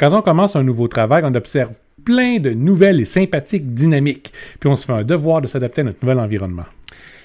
Quand 0.00 0.14
on 0.14 0.22
commence 0.22 0.56
un 0.56 0.62
nouveau 0.62 0.88
travail, 0.88 1.24
on 1.26 1.34
observe 1.34 1.76
plein 2.06 2.38
de 2.38 2.54
nouvelles 2.54 3.00
et 3.00 3.04
sympathiques 3.04 3.74
dynamiques, 3.74 4.32
puis 4.58 4.70
on 4.70 4.74
se 4.74 4.86
fait 4.86 4.94
un 4.94 5.04
devoir 5.04 5.42
de 5.42 5.46
s'adapter 5.46 5.82
à 5.82 5.84
notre 5.84 5.98
nouvel 6.02 6.18
environnement. 6.18 6.64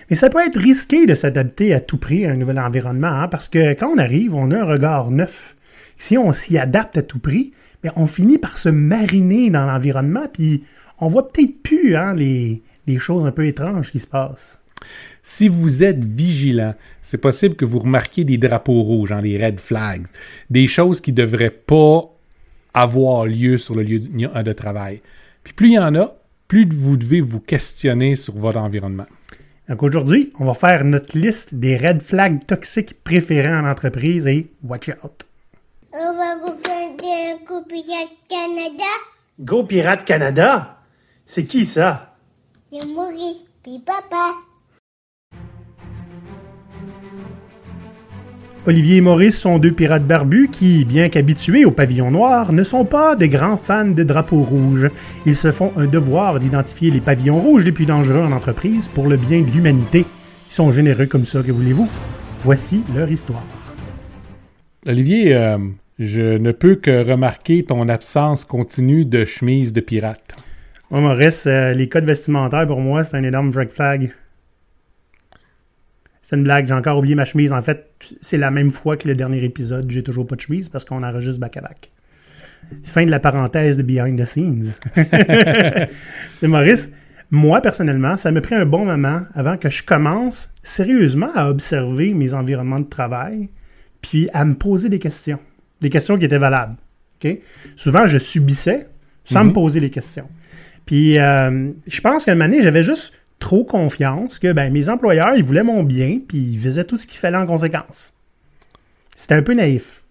Mais 0.10 0.18
ça 0.18 0.30
peut 0.30 0.46
être 0.46 0.60
risqué 0.60 1.06
de 1.06 1.16
s'adapter 1.16 1.74
à 1.74 1.80
tout 1.80 1.98
prix 1.98 2.26
à 2.26 2.32
un 2.32 2.36
nouvel 2.36 2.60
environnement, 2.60 3.08
hein, 3.08 3.30
parce 3.30 3.48
que 3.48 3.72
quand 3.76 3.88
on 3.96 3.98
arrive, 3.98 4.36
on 4.36 4.52
a 4.52 4.60
un 4.60 4.66
regard 4.66 5.10
neuf. 5.10 5.56
Si 5.96 6.18
on 6.18 6.34
s'y 6.34 6.58
adapte 6.58 6.98
à 6.98 7.02
tout 7.02 7.20
prix, 7.20 7.54
mais 7.82 7.92
on 7.96 8.08
finit 8.08 8.40
par 8.40 8.58
se 8.58 8.68
mariner 8.68 9.50
dans 9.50 9.66
l'environnement, 9.66 10.26
puis 10.34 10.66
on 11.00 11.08
voit 11.08 11.30
peut-être 11.30 11.64
plus 11.64 11.96
hein, 11.96 12.14
les, 12.14 12.62
les 12.88 13.00
choses 13.00 13.26
un 13.26 13.32
peu 13.32 13.46
étranges 13.46 13.90
qui 13.90 14.00
se 14.00 14.08
passent. 14.08 14.60
Si 15.24 15.48
vous 15.48 15.82
êtes 15.82 16.04
vigilant, 16.04 16.76
c'est 17.02 17.22
possible 17.22 17.56
que 17.56 17.64
vous 17.64 17.80
remarquiez 17.80 18.26
des 18.26 18.38
drapeaux 18.38 18.82
rouges, 18.82 19.14
hein, 19.14 19.22
les 19.22 19.42
red 19.44 19.62
flags, 19.62 20.08
des 20.50 20.68
choses 20.68 21.00
qui 21.00 21.14
ne 21.14 21.18
devraient 21.18 21.50
pas 21.50 22.12
avoir 22.76 23.26
lieu 23.26 23.58
sur 23.58 23.74
le 23.74 23.84
lieu 23.84 24.00
de 24.00 24.54
travail. 24.54 25.02
Puis 25.44 25.54
plus 25.54 25.68
il 25.70 25.74
y 25.74 25.80
en 25.80 25.96
a, 25.96 26.14
plus 26.48 26.68
vous 26.72 26.98
devez 26.98 27.22
vous 27.22 27.40
questionner 27.40 28.16
sur 28.16 28.36
votre 28.36 28.60
environnement. 28.60 29.06
Donc 29.68 29.82
aujourd'hui, 29.82 30.32
on 30.40 30.46
va 30.46 30.54
faire 30.54 30.84
notre 30.84 31.18
liste 31.18 31.56
des 31.56 31.78
red 31.78 32.02
flags 32.02 32.46
toxiques 32.46 33.04
préférés 33.04 33.56
en 33.56 33.66
entreprise 33.66 34.28
et 34.28 34.52
watch 34.64 34.90
out. 35.04 35.26
On 35.92 36.14
va 36.14 36.36
regarder 36.36 37.32
un 37.32 37.46
Go 37.46 37.64
Pirate 37.68 38.16
Canada. 38.30 38.92
Go 39.40 39.64
Pirate 39.64 40.06
Canada? 40.06 40.78
C'est 41.26 41.46
qui 41.46 41.66
ça? 41.66 42.16
C'est 42.72 42.86
Maurice, 42.86 43.48
puis 43.64 43.80
papa. 43.80 44.36
Olivier 48.68 48.98
et 48.98 49.02
Maurice 49.02 49.38
sont 49.38 49.60
deux 49.60 49.72
pirates 49.72 50.08
barbus 50.08 50.50
qui, 50.52 50.86
bien 50.86 51.10
qu'habitués 51.10 51.66
au 51.66 51.72
pavillon 51.72 52.10
noir, 52.10 52.52
ne 52.52 52.64
sont 52.64 52.84
pas 52.84 53.16
des 53.16 53.30
grands 53.30 53.58
fans 53.58 53.86
de 53.86 54.04
drapeaux 54.04 54.42
rouges. 54.42 54.90
Ils 55.28 55.36
se 55.36 55.52
font 55.52 55.72
un 55.76 55.86
devoir 55.86 56.40
d'identifier 56.40 56.90
les 56.90 57.00
pavillons 57.00 57.40
rouges 57.40 57.64
les 57.64 57.72
plus 57.72 57.86
dangereux 57.86 58.22
en 58.22 58.32
entreprise 58.32 58.88
pour 58.88 59.08
le 59.08 59.18
bien 59.18 59.42
de 59.42 59.52
l'humanité. 59.52 60.00
Ils 60.50 60.54
sont 60.54 60.72
généreux 60.72 61.06
comme 61.06 61.26
ça, 61.26 61.44
que 61.44 61.52
voulez-vous? 61.52 61.88
Voici 62.40 62.82
leur 62.96 63.12
histoire. 63.12 63.46
Olivier, 64.88 65.36
euh, 65.36 65.60
je 66.00 66.38
ne 66.40 66.52
peux 66.52 66.74
que 66.74 67.08
remarquer 67.08 67.62
ton 67.62 67.88
absence 67.88 68.46
continue 68.46 69.06
de 69.06 69.26
chemise 69.26 69.74
de 69.74 69.82
pirate. 69.82 70.36
Oh, 70.90 71.02
Maurice, 71.02 71.46
euh, 71.46 71.74
les 71.74 71.88
codes 71.88 72.06
vestimentaires 72.06 72.66
pour 72.66 72.82
moi, 72.82 73.04
c'est 73.04 73.16
un 73.16 73.24
énorme 73.24 73.52
red 73.56 73.70
flag. 73.70 74.12
C'est 76.26 76.38
une 76.38 76.44
blague, 76.44 76.66
j'ai 76.66 76.74
encore 76.74 76.98
oublié 76.98 77.14
ma 77.14 77.24
chemise. 77.24 77.52
En 77.52 77.62
fait, 77.62 77.88
c'est 78.20 78.40
la 78.40 78.50
même 78.50 78.72
fois 78.72 78.98
que 78.98 79.08
le 79.08 79.14
dernier 79.14 79.44
épisode, 79.44 79.92
j'ai 79.92 80.02
toujours 80.02 80.26
pas 80.26 80.36
de 80.36 80.42
chemise 80.42 80.70
parce 80.70 80.84
qu'on 80.84 81.04
enregistre 81.04 81.40
back 81.40 81.56
à 81.58 81.62
back. 81.62 81.92
Fin 82.84 83.06
de 83.06 83.12
la 83.12 83.20
parenthèse 83.20 83.78
de 83.78 83.84
Behind 83.84 84.20
the 84.20 84.26
Scenes. 84.26 84.74
Maurice, 86.42 86.90
moi 87.30 87.62
personnellement, 87.62 88.18
ça 88.18 88.32
me 88.32 88.42
pris 88.42 88.56
un 88.56 88.66
bon 88.66 88.86
moment 88.86 89.22
avant 89.36 89.56
que 89.58 89.70
je 89.70 89.84
commence 89.84 90.52
sérieusement 90.64 91.30
à 91.36 91.48
observer 91.48 92.16
mes 92.16 92.34
environnements 92.34 92.80
de 92.80 92.90
travail, 92.90 93.50
puis 94.02 94.28
à 94.34 94.46
me 94.46 94.56
poser 94.56 94.90
des 94.90 94.98
questions. 94.98 95.40
Des 95.80 95.92
questions 95.92 96.18
qui 96.18 96.26
étaient 96.26 96.40
valables. 96.40 96.78
Souvent, 97.76 98.08
je 98.08 98.18
subissais 98.18 98.88
sans 99.26 99.46
me 99.46 99.54
poser 99.54 99.80
les 99.80 99.92
questions. 99.92 100.28
Puis, 100.88 101.20
euh, 101.20 101.70
je 101.86 102.02
pense 102.02 102.26
qu'à 102.26 102.32
un 102.32 102.36
moment 102.36 102.50
donné, 102.50 102.64
j'avais 102.64 102.82
juste 102.82 103.14
trop 103.40 103.64
confiance 103.64 104.40
que 104.40 104.52
ben, 104.52 104.72
mes 104.72 104.90
employeurs, 104.90 105.36
ils 105.36 105.44
voulaient 105.44 105.64
mon 105.64 105.84
bien, 105.84 106.20
puis 106.28 106.38
ils 106.38 106.60
faisaient 106.60 106.86
tout 106.86 106.98
ce 106.98 107.08
qu'il 107.08 107.20
fallait 107.20 107.38
en 107.38 107.46
conséquence. 107.46 108.14
C'était 109.16 109.36
un 109.36 109.42
peu 109.42 109.54
naïf. 109.54 110.04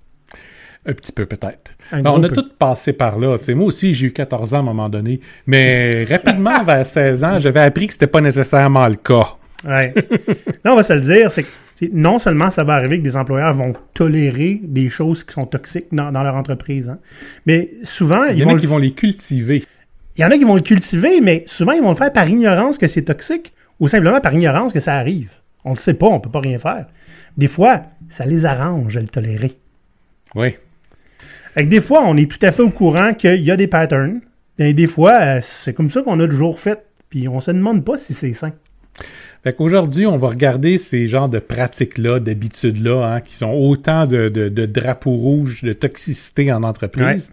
Un 0.86 0.92
petit 0.92 1.12
peu 1.12 1.24
peut-être. 1.24 1.74
Ben, 1.92 2.02
on 2.06 2.22
a 2.22 2.28
tous 2.28 2.50
passé 2.58 2.92
par 2.92 3.18
là. 3.18 3.38
moi 3.48 3.66
aussi, 3.66 3.94
j'ai 3.94 4.08
eu 4.08 4.12
14 4.12 4.54
ans 4.54 4.58
à 4.58 4.60
un 4.60 4.64
moment 4.64 4.88
donné. 4.88 5.20
Mais 5.46 6.04
rapidement, 6.10 6.62
vers 6.62 6.86
16 6.86 7.24
ans, 7.24 7.38
j'avais 7.38 7.60
appris 7.60 7.86
que 7.86 7.94
c'était 7.94 8.06
pas 8.06 8.20
nécessairement 8.20 8.86
le 8.86 8.96
cas. 8.96 9.36
Ouais. 9.66 9.94
Là, 10.62 10.72
on 10.72 10.76
va 10.76 10.82
se 10.82 10.92
le 10.92 11.00
dire, 11.00 11.30
c'est 11.30 11.42
que 11.42 11.48
non 11.92 12.18
seulement 12.18 12.50
ça 12.50 12.64
va 12.64 12.74
arriver 12.74 12.98
que 12.98 13.04
des 13.04 13.16
employeurs 13.16 13.54
vont 13.54 13.72
tolérer 13.94 14.60
des 14.62 14.90
choses 14.90 15.24
qui 15.24 15.32
sont 15.32 15.46
toxiques 15.46 15.86
dans, 15.92 16.10
leur 16.10 16.34
entreprise, 16.34 16.90
hein, 16.90 16.98
mais 17.46 17.70
souvent... 17.82 18.24
Il 18.24 18.38
y 18.38 18.44
en 18.44 18.50
a 18.50 18.58
qui 18.58 18.66
vont 18.66 18.78
les 18.78 18.92
cultiver. 18.92 19.64
Il 20.16 20.22
y 20.22 20.24
en 20.24 20.30
a 20.30 20.38
qui 20.38 20.44
vont 20.44 20.54
le 20.54 20.60
cultiver, 20.60 21.20
mais 21.20 21.44
souvent, 21.46 21.72
ils 21.72 21.82
vont 21.82 21.90
le 21.90 21.96
faire 21.96 22.12
par 22.12 22.28
ignorance 22.28 22.78
que 22.78 22.86
c'est 22.86 23.02
toxique 23.02 23.52
ou 23.80 23.88
simplement 23.88 24.20
par 24.20 24.32
ignorance 24.34 24.72
que 24.72 24.80
ça 24.80 24.94
arrive. 24.94 25.30
On 25.64 25.72
ne 25.72 25.78
sait 25.78 25.94
pas, 25.94 26.06
on 26.06 26.14
ne 26.14 26.20
peut 26.20 26.30
pas 26.30 26.40
rien 26.40 26.58
faire. 26.58 26.86
Des 27.36 27.48
fois, 27.48 27.82
ça 28.08 28.24
les 28.24 28.44
arrange 28.44 28.94
de 28.94 29.00
le 29.00 29.08
tolérer. 29.08 29.56
Oui. 30.34 30.54
Avec 31.56 31.68
des 31.68 31.80
fois, 31.80 32.02
on 32.04 32.16
est 32.16 32.30
tout 32.30 32.44
à 32.44 32.52
fait 32.52 32.62
au 32.62 32.70
courant 32.70 33.14
qu'il 33.14 33.42
y 33.42 33.50
a 33.50 33.56
des 33.56 33.66
patterns. 33.66 34.20
Et 34.58 34.72
des 34.72 34.86
fois, 34.86 35.14
euh, 35.20 35.40
c'est 35.42 35.72
comme 35.72 35.90
ça 35.90 36.02
qu'on 36.02 36.20
a 36.20 36.28
toujours 36.28 36.60
fait. 36.60 36.84
Puis 37.10 37.28
on 37.28 37.40
se 37.40 37.50
demande 37.50 37.84
pas 37.84 37.98
si 37.98 38.14
c'est 38.14 38.34
sain. 38.34 38.52
Fait 39.42 39.52
qu'aujourd'hui, 39.52 40.06
on 40.06 40.16
va 40.16 40.28
regarder 40.28 40.78
ces 40.78 41.06
genres 41.06 41.28
de 41.28 41.38
pratiques-là, 41.38 42.18
d'habitudes-là, 42.18 43.04
hein, 43.04 43.20
qui 43.20 43.34
sont 43.34 43.50
autant 43.50 44.06
de, 44.06 44.28
drapeaux 44.66 45.16
rouges, 45.16 45.62
de 45.62 45.72
toxicité 45.72 46.50
en 46.50 46.62
entreprise. 46.62 47.30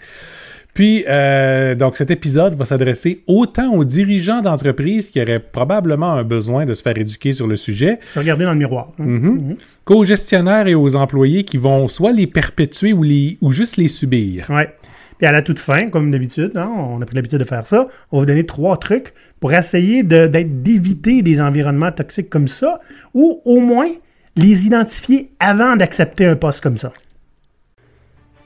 Puis, 0.74 1.04
euh, 1.08 1.76
donc, 1.76 1.98
cet 1.98 2.12
épisode 2.12 2.56
va 2.56 2.66
s'adresser 2.66 3.24
autant 3.28 3.74
aux 3.74 3.84
dirigeants 3.84 4.42
d'entreprises 4.42 5.12
qui 5.12 5.22
auraient 5.22 5.40
probablement 5.40 6.14
un 6.14 6.24
besoin 6.24 6.66
de 6.66 6.74
se 6.74 6.82
faire 6.82 6.98
éduquer 6.98 7.34
sur 7.34 7.48
le 7.48 7.56
sujet. 7.56 8.00
Se 8.14 8.20
regarder 8.20 8.46
dans 8.46 8.52
le 8.52 8.58
miroir. 8.58 8.92
Hein. 9.00 9.06
Mm-hmm. 9.06 9.56
Qu'aux 9.84 10.06
gestionnaires 10.06 10.68
et 10.68 10.76
aux 10.76 10.96
employés 10.96 11.44
qui 11.44 11.58
vont 11.58 11.88
soit 11.88 12.14
les 12.14 12.28
perpétuer 12.28 12.94
ou, 12.94 13.04
les, 13.04 13.38
ou 13.42 13.52
juste 13.52 13.78
les 13.78 13.90
subir. 13.90 14.46
Oui. 14.50 14.64
Puis 15.18 15.28
à 15.28 15.32
la 15.32 15.44
toute 15.44 15.60
fin, 15.60 15.90
comme 15.90 16.10
d'habitude, 16.10 16.54
hein, 16.56 16.72
on 16.76 17.00
a 17.00 17.06
pris 17.06 17.16
l'habitude 17.16 17.38
de 17.38 17.44
faire 17.44 17.64
ça, 17.64 17.88
on 18.12 18.18
va 18.18 18.22
vous 18.22 18.26
donner 18.26 18.46
trois 18.46 18.78
trucs 18.78 19.14
pour 19.40 19.54
essayer 19.54 20.02
d'éviter 20.02 21.22
des 21.22 21.40
environnements 21.40 21.92
toxiques 21.92 22.30
comme 22.30 22.48
ça, 22.48 22.80
ou 23.14 23.40
au 23.46 23.60
moins 23.60 23.90
les 24.36 24.66
identifier 24.66 25.32
avant 25.40 25.76
d'accepter 25.76 26.26
un 26.26 26.36
poste 26.36 26.62
comme 26.62 26.78
ça. 26.78 26.92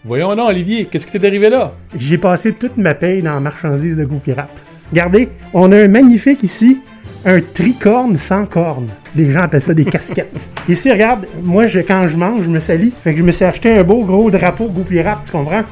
Voyons 0.08 0.36
non, 0.36 0.46
Olivier, 0.46 0.86
qu'est-ce 0.86 1.08
qui 1.08 1.20
t'est 1.20 1.26
arrivé 1.26 1.50
là? 1.50 1.74
J'ai 1.98 2.20
passé 2.20 2.54
toute 2.54 2.78
ma 2.78 2.94
paye 2.94 3.24
dans 3.24 3.34
la 3.34 3.40
marchandise 3.40 3.98
de 3.98 4.06
goût 4.06 4.20
pirate. 4.20 4.56
Regardez, 4.92 5.30
on 5.52 5.72
a 5.72 5.78
un 5.80 5.88
magnifique 5.88 6.44
ici, 6.44 6.78
un 7.26 7.42
tricorne 7.42 8.16
sans 8.16 8.46
corne. 8.46 8.90
Des 9.16 9.32
gens 9.32 9.42
appellent 9.42 9.64
ça 9.64 9.74
des 9.74 9.86
casquettes. 9.86 10.48
Ici, 10.70 10.92
regarde, 10.92 11.26
moi, 11.42 11.66
je, 11.66 11.80
quand 11.80 12.08
je 12.08 12.18
mange, 12.18 12.44
je 12.44 12.50
me 12.50 12.60
salis. 12.60 12.94
Fait 13.04 13.14
que 13.14 13.18
je 13.18 13.24
me 13.24 13.32
suis 13.32 13.46
acheté 13.46 13.76
un 13.76 13.84
beau 13.84 14.06
gros 14.06 14.30
drapeau 14.30 14.66
goût 14.68 14.84
pirate, 14.84 15.22
tu 15.26 15.32
comprends? 15.32 15.64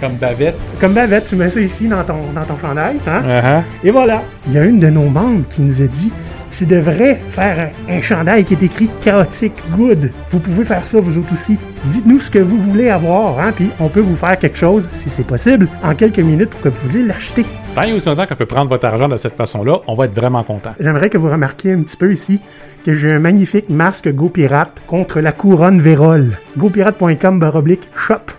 Comme 0.00 0.14
bavette. 0.14 0.58
Comme 0.80 0.92
bavette, 0.92 1.26
tu 1.28 1.36
mets 1.36 1.48
ça 1.48 1.60
ici 1.60 1.86
dans 1.86 2.02
ton, 2.02 2.32
dans 2.34 2.44
ton 2.44 2.58
chandail. 2.58 2.96
Hein? 3.06 3.22
Uh-huh. 3.24 3.62
Et 3.86 3.92
voilà. 3.92 4.24
Il 4.48 4.54
y 4.54 4.58
a 4.58 4.64
une 4.64 4.80
de 4.80 4.90
nos 4.90 5.08
membres 5.08 5.44
qui 5.48 5.62
nous 5.62 5.80
a 5.80 5.86
dit 5.86 6.10
tu 6.56 6.64
devrais 6.64 7.16
faire 7.30 7.70
un, 7.88 8.00
chandail 8.00 8.44
qui 8.44 8.54
est 8.54 8.62
écrit 8.62 8.88
chaotique 9.02 9.52
good. 9.76 10.10
Vous 10.30 10.40
pouvez 10.40 10.64
faire 10.64 10.82
ça 10.82 11.00
vous 11.00 11.18
autres 11.18 11.34
aussi. 11.34 11.58
Dites-nous 11.86 12.20
ce 12.20 12.30
que 12.30 12.38
vous 12.38 12.56
voulez 12.58 12.88
avoir, 12.88 13.38
hein, 13.38 13.52
puis 13.54 13.70
on 13.78 13.88
peut 13.88 14.00
vous 14.00 14.16
faire 14.16 14.38
quelque 14.38 14.56
chose, 14.56 14.88
si 14.92 15.10
c'est 15.10 15.26
possible, 15.26 15.68
en 15.82 15.94
quelques 15.94 16.18
minutes 16.18 16.50
pour 16.50 16.60
que 16.62 16.68
vous 16.70 16.88
voulez 16.88 17.04
l'acheter. 17.04 17.44
Tant 17.74 17.82
et 17.82 17.92
aussi 17.92 18.08
longtemps 18.08 18.26
qu'on 18.26 18.36
peut 18.36 18.46
prendre 18.46 18.70
votre 18.70 18.86
argent 18.86 19.08
de 19.08 19.18
cette 19.18 19.34
façon-là, 19.34 19.80
on 19.86 19.94
va 19.94 20.06
être 20.06 20.14
vraiment 20.14 20.42
content. 20.44 20.74
J'aimerais 20.80 21.10
que 21.10 21.18
vous 21.18 21.30
remarquiez 21.30 21.72
un 21.72 21.82
petit 21.82 21.96
peu 21.96 22.12
ici 22.12 22.40
que 22.84 22.94
j'ai 22.94 23.12
un 23.12 23.18
magnifique 23.18 23.68
masque 23.68 24.10
Go 24.14 24.30
Pirate 24.30 24.80
contre 24.86 25.20
la 25.20 25.32
couronne 25.32 25.80
Vérole. 25.80 26.38
GoPirate.com 26.56 27.38
baroblique 27.38 27.88
shop. 27.94 28.32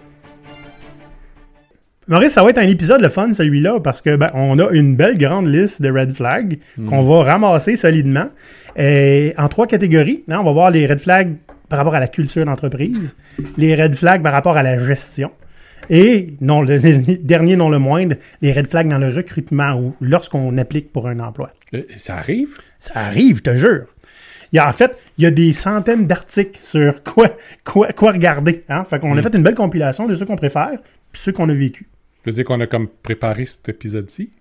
Maurice, 2.10 2.32
ça 2.32 2.44
va 2.44 2.52
être 2.52 2.58
un 2.58 2.68
épisode 2.68 3.02
le 3.02 3.10
fun, 3.10 3.34
celui-là, 3.34 3.82
parce 3.82 4.02
que 4.02 4.16
ben, 4.16 4.30
on 4.34 4.58
a 4.60 4.70
une 4.72 4.96
belle 4.96 5.18
grande 5.18 5.48
liste 5.48 5.82
de 5.82 5.92
red 5.92 6.14
flags 6.14 6.58
qu'on 6.88 7.04
va 7.04 7.24
ramasser 7.34 7.76
solidement 7.76 8.30
et 8.78 9.34
en 9.38 9.50
trois 9.50 9.68
catégories. 9.68 10.24
Hein, 10.30 10.38
on 10.40 10.46
va 10.46 10.54
voir 10.54 10.72
les 10.72 10.88
red 10.88 11.00
flags 11.00 11.36
par 11.68 11.80
rapport 11.80 11.96
à 11.96 12.00
la 12.00 12.08
culture 12.08 12.46
d'entreprise, 12.46 13.14
les 13.58 13.76
red 13.76 13.94
flags 13.96 14.24
par 14.24 14.32
rapport 14.32 14.56
à 14.56 14.64
la 14.64 14.80
gestion, 14.80 15.32
et 15.90 16.36
non 16.40 16.62
le, 16.62 16.80
dernier 17.18 17.58
non 17.58 17.70
le 17.70 17.80
moindre, 17.80 18.16
les 18.42 18.54
red 18.54 18.70
flags 18.70 18.88
dans 18.88 19.00
le 19.00 19.10
recrutement 19.10 19.74
ou 19.74 19.94
lorsqu'on 20.00 20.58
applique 20.58 20.94
pour 20.94 21.10
un 21.10 21.20
emploi. 21.20 21.52
Euh, 21.74 21.84
ça 21.98 22.16
arrive? 22.16 22.58
Ça 22.80 22.94
arrive, 22.96 23.38
je 23.38 23.42
te 23.42 23.56
jure. 23.56 23.86
Il 24.54 24.56
y 24.56 24.60
a, 24.60 24.70
en 24.70 24.72
fait, 24.72 24.96
il 25.18 25.26
y 25.26 25.28
a 25.28 25.32
des 25.32 25.52
centaines 25.52 26.08
d'articles 26.08 26.62
sur 26.64 27.04
quoi, 27.04 27.32
quoi, 27.66 27.92
quoi 27.92 28.14
regarder. 28.14 28.64
Hein? 28.70 28.86
Fait 28.86 28.98
qu'on 28.98 29.12
a 29.12 29.20
mm. 29.20 29.24
fait 29.24 29.36
une 29.36 29.44
belle 29.44 29.56
compilation 29.56 30.08
de 30.08 30.16
ceux 30.16 30.26
qu'on 30.26 30.38
préfère 30.38 30.72
et 30.72 30.78
ceux 31.12 31.34
qu'on 31.34 31.50
a 31.50 31.54
vécu. 31.54 31.90
Je 32.28 32.32
veux 32.32 32.36
dire 32.36 32.44
qu'on 32.44 32.60
a 32.60 32.68
comme 32.68 32.90
préparé 32.90 33.46
cet 33.46 33.70
épisode-ci. 33.70 34.32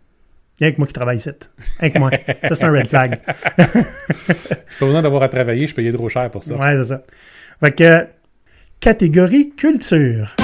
Il 0.58 0.64
y 0.64 0.66
a 0.66 0.72
que 0.72 0.78
moi 0.78 0.88
qui 0.88 0.92
travaille 0.92 1.18
ici. 1.18 1.30
Rien 1.78 1.90
que 1.90 1.98
moi. 2.00 2.10
ça, 2.42 2.54
c'est 2.56 2.64
un 2.64 2.72
red 2.72 2.88
flag. 2.88 3.20
pas 3.56 4.56
besoin 4.80 5.02
d'avoir 5.02 5.22
à 5.22 5.28
travailler, 5.28 5.68
je 5.68 5.74
payais 5.76 5.92
trop 5.92 6.08
cher 6.08 6.28
pour 6.32 6.42
ça. 6.42 6.56
Ouais, 6.56 6.76
c'est 6.78 6.88
ça. 6.88 7.04
Fait 7.60 7.70
que, 7.70 8.08
catégorie 8.80 9.50
culture. 9.50 10.34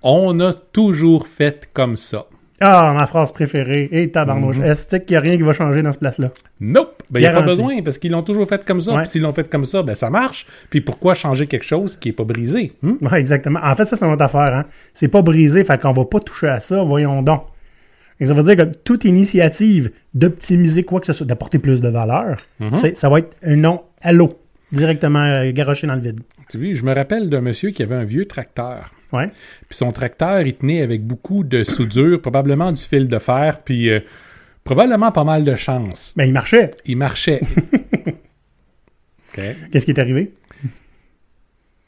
On 0.00 0.40
a 0.40 0.54
toujours 0.54 1.28
fait 1.28 1.68
comme 1.74 1.98
ça. 1.98 2.24
Ah, 2.60 2.92
ma 2.96 3.06
phrase 3.06 3.30
préférée. 3.32 3.88
Et 3.92 4.10
tabarnouche. 4.10 4.58
Mhm. 4.58 4.64
Est-ce 4.64 4.96
qu'il 4.96 5.10
n'y 5.10 5.16
a 5.16 5.20
rien 5.20 5.36
qui 5.36 5.42
va 5.42 5.52
changer 5.52 5.80
dans 5.82 5.92
ce 5.92 5.98
place-là? 5.98 6.30
Nope! 6.60 7.02
Ben, 7.10 7.20
il 7.20 7.22
n'y 7.22 7.26
a 7.28 7.32
pas 7.32 7.42
besoin, 7.42 7.82
parce 7.82 7.98
qu'ils 7.98 8.10
l'ont 8.10 8.22
toujours 8.24 8.48
fait 8.48 8.64
comme 8.64 8.80
ça. 8.80 8.92
Ouais. 8.94 9.02
Puis 9.02 9.10
s'ils 9.10 9.22
l'ont 9.22 9.32
fait 9.32 9.48
comme 9.48 9.64
ça, 9.64 9.82
ben 9.82 9.94
ça 9.94 10.10
marche. 10.10 10.46
Puis 10.70 10.80
pourquoi 10.80 11.14
changer 11.14 11.46
quelque 11.46 11.64
chose 11.64 11.96
qui 12.00 12.08
n'est 12.08 12.12
pas 12.14 12.24
brisé? 12.24 12.72
hmm? 12.82 12.94
Ouais, 13.02 13.20
exactement. 13.20 13.60
En 13.62 13.74
fait, 13.76 13.84
ça, 13.86 13.94
c'est 13.96 14.08
notre 14.08 14.24
affaire. 14.24 14.54
Hein? 14.56 14.64
C'est 14.92 15.08
pas 15.08 15.22
brisé, 15.22 15.62
fait 15.64 15.80
qu'on 15.80 15.92
va 15.92 16.04
pas 16.04 16.18
toucher 16.20 16.48
à 16.48 16.60
ça, 16.60 16.82
voyons 16.82 17.22
donc. 17.22 17.42
Et 18.20 18.26
ça 18.26 18.34
veut 18.34 18.42
dire 18.42 18.56
que 18.56 18.70
toute 18.82 19.04
initiative 19.04 19.92
d'optimiser 20.12 20.82
quoi 20.82 20.98
que 20.98 21.06
ce 21.06 21.12
soit, 21.12 21.26
d'apporter 21.26 21.60
plus 21.60 21.80
de 21.80 21.88
valeur, 21.88 22.38
Mhm. 22.58 22.74
c'est- 22.74 22.96
ça 22.98 23.08
va 23.08 23.20
être 23.20 23.36
un 23.44 23.54
nom 23.54 23.82
à 24.02 24.10
l'eau, 24.12 24.36
directement 24.72 25.22
euh, 25.24 25.50
garoché 25.52 25.86
dans 25.86 25.94
le 25.94 26.00
vide. 26.00 26.20
Tu 26.50 26.58
vois, 26.58 26.74
je 26.74 26.82
me 26.82 26.94
rappelle 26.94 27.28
d'un 27.28 27.40
monsieur 27.40 27.70
qui 27.70 27.82
avait 27.82 27.94
un 27.94 28.04
vieux 28.04 28.24
tracteur. 28.26 28.90
Ouais. 29.12 29.26
Puis 29.68 29.76
son 29.76 29.90
tracteur, 29.90 30.40
il 30.42 30.54
tenait 30.54 30.82
avec 30.82 31.02
beaucoup 31.02 31.44
de 31.44 31.64
soudure, 31.64 32.20
probablement 32.20 32.72
du 32.72 32.82
fil 32.82 33.08
de 33.08 33.18
fer, 33.18 33.58
puis 33.64 33.90
euh, 33.90 34.00
probablement 34.64 35.12
pas 35.12 35.24
mal 35.24 35.44
de 35.44 35.56
chance. 35.56 36.12
Ben, 36.16 36.24
il 36.24 36.32
marchait. 36.32 36.72
Il 36.84 36.96
marchait. 36.98 37.40
Qu'est-ce 39.34 39.84
qui 39.84 39.92
est 39.92 40.00
arrivé? 40.00 40.32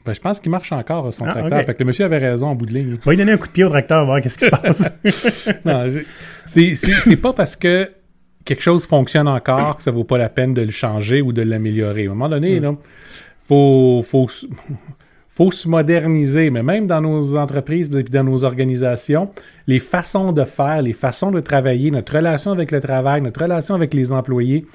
Ben, 0.05 0.13
je 0.13 0.19
pense 0.19 0.39
qu'il 0.39 0.49
marche 0.51 0.71
encore, 0.71 1.13
son 1.13 1.25
Ah, 1.25 1.31
tracteur. 1.31 1.63
Fait 1.65 1.73
que 1.75 1.79
le 1.83 1.85
monsieur 1.85 2.05
avait 2.05 2.17
raison 2.17 2.47
en 2.47 2.55
bout 2.55 2.65
de 2.65 2.73
ligne. 2.73 2.97
Va 3.03 3.11
lui 3.11 3.17
donner 3.17 3.33
un 3.33 3.37
coup 3.37 3.47
de 3.47 3.51
pied 3.51 3.63
au 3.63 3.69
tracteur, 3.69 4.05
voir 4.05 4.19
qu'est-ce 4.21 4.37
qui 4.37 4.45
se 4.45 4.49
passe. 4.49 4.91
Non, 5.65 5.87
c'est 6.47 7.15
pas 7.17 7.33
parce 7.33 7.55
que 7.55 7.91
quelque 8.45 8.61
chose 8.61 8.85
fonctionne 8.87 9.27
encore 9.27 9.77
que 9.77 9.83
ça 9.83 9.91
vaut 9.91 10.03
pas 10.03 10.17
la 10.17 10.29
peine 10.29 10.53
de 10.53 10.61
le 10.61 10.71
changer 10.71 11.21
ou 11.21 11.33
de 11.33 11.41
l'améliorer. 11.41 12.03
À 12.07 12.11
un 12.11 12.13
moment 12.13 12.29
donné, 12.29 12.59
Mm. 12.59 12.63
là, 12.63 12.75
faut, 13.41 14.03
faut, 14.07 14.27
faut 15.29 15.51
se 15.51 15.67
moderniser. 15.67 16.49
Mais 16.49 16.63
même 16.63 16.87
dans 16.87 17.01
nos 17.01 17.35
entreprises 17.37 17.89
et 17.95 18.03
dans 18.03 18.23
nos 18.23 18.43
organisations, 18.43 19.29
les 19.67 19.79
façons 19.79 20.31
de 20.31 20.43
faire, 20.43 20.81
les 20.81 20.93
façons 20.93 21.31
de 21.31 21.39
travailler, 21.39 21.91
notre 21.91 22.15
relation 22.15 22.51
avec 22.51 22.71
le 22.71 22.79
travail, 22.79 23.21
notre 23.21 23.41
relation 23.41 23.75
avec 23.75 23.93
les 23.93 24.11
employés, 24.13 24.65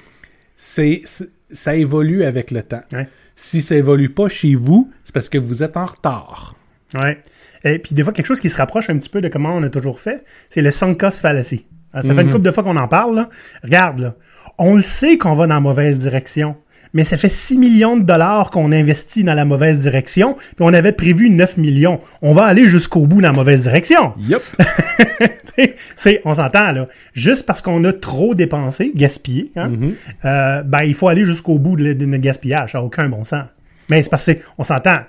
c'est 0.55 1.01
c'est- 1.05 1.29
ça 1.51 1.75
évolue 1.75 2.23
avec 2.23 2.51
le 2.51 2.61
temps. 2.61 2.81
Ouais. 2.91 3.07
Si 3.35 3.61
ça 3.61 3.75
évolue 3.75 4.09
pas 4.09 4.27
chez 4.29 4.55
vous, 4.55 4.91
c'est 5.03 5.13
parce 5.13 5.29
que 5.29 5.37
vous 5.37 5.63
êtes 5.63 5.77
en 5.77 5.85
retard. 5.85 6.55
ouais. 6.95 7.19
Et 7.63 7.79
puis, 7.79 7.95
des 7.95 8.03
fois, 8.03 8.13
quelque 8.13 8.25
chose 8.27 8.39
qui 8.39 8.49
se 8.49 8.57
rapproche 8.57 8.89
un 8.89 8.97
petit 8.97 9.09
peu 9.09 9.19
de 9.19 9.27
comment 9.29 9.49
on 9.55 9.63
a 9.63 9.69
toujours 9.69 9.99
fait, 9.99 10.23
c'est 10.49 10.61
le 10.61 10.71
sunk 10.71 10.95
cost 10.95 11.19
fallacy. 11.19 11.65
Ah, 11.93 12.01
Ça 12.01 12.13
fait 12.13 12.21
une 12.21 12.27
Mhm. 12.27 12.33
couple 12.33 12.45
de 12.45 12.51
fois 12.51 12.63
qu'on 12.63 12.77
en 12.77 12.87
parle. 12.87 13.15
là. 13.15 13.29
Regarde, 13.63 13.99
là. 13.99 14.15
on 14.59 14.75
le 14.75 14.81
sait 14.83 15.17
qu'on 15.17 15.33
va 15.35 15.45
dans 15.47 15.53
la 15.55 15.59
mauvaise 15.59 15.99
direction. 15.99 16.55
Mais 16.93 17.03
ça 17.03 17.17
fait 17.17 17.29
6 17.29 17.57
millions 17.59 17.97
de 17.97 18.03
dollars 18.03 18.49
qu'on 18.49 18.71
investit 18.71 19.23
dans 19.23 19.33
la 19.35 19.45
mauvaise 19.45 19.79
direction, 19.79 20.33
puis 20.35 20.55
on 20.61 20.73
avait 20.73 20.93
prévu 20.93 21.29
9 21.29 21.57
millions. 21.57 21.99
On 22.21 22.33
va 22.33 22.45
aller 22.45 22.67
jusqu'au 22.69 23.05
bout 23.05 23.21
dans 23.21 23.27
la 23.27 23.33
mauvaise 23.33 23.63
direction. 23.63 24.13
Yup. 24.17 24.41
T'sais, 25.45 25.75
c'est, 25.95 26.21
on 26.25 26.33
s'entend, 26.33 26.71
là. 26.71 26.87
Juste 27.13 27.45
parce 27.45 27.61
qu'on 27.61 27.83
a 27.83 27.93
trop 27.93 28.35
dépensé, 28.35 28.91
gaspillé, 28.95 29.51
hein, 29.55 29.69
Mhm. 29.69 29.93
euh, 30.25 30.63
ben, 30.63 30.83
il 30.83 30.95
faut 30.95 31.07
aller 31.07 31.25
jusqu'au 31.25 31.59
bout 31.59 31.75
de, 31.75 31.93
de 31.93 32.05
notre 32.05 32.23
gaspillage. 32.23 32.71
Ça 32.71 32.77
n'a 32.79 32.83
aucun 32.83 33.09
bon 33.09 33.23
sens. 33.23 33.45
Mais 33.89 34.01
c'est 34.01 34.09
parce 34.09 34.25
que, 34.25 34.31
c'est- 34.33 34.41
on 34.57 34.63
s'entend, 34.63 34.99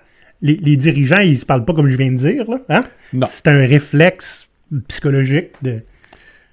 les, 0.43 0.59
les 0.63 0.77
dirigeants, 0.77 1.21
ils 1.21 1.39
se 1.39 1.47
parlent 1.47 1.65
pas 1.65 1.75
comme 1.75 1.89
je 1.89 1.97
viens 1.97 2.11
de 2.13 2.17
dire, 2.17 2.45
là. 2.51 2.59
Hein? 2.69 2.85
Non. 3.13 3.27
C'est 3.31 3.47
un 3.49 3.67
réflexe 3.67 4.47
psychologique 4.89 5.51
de. 5.63 5.81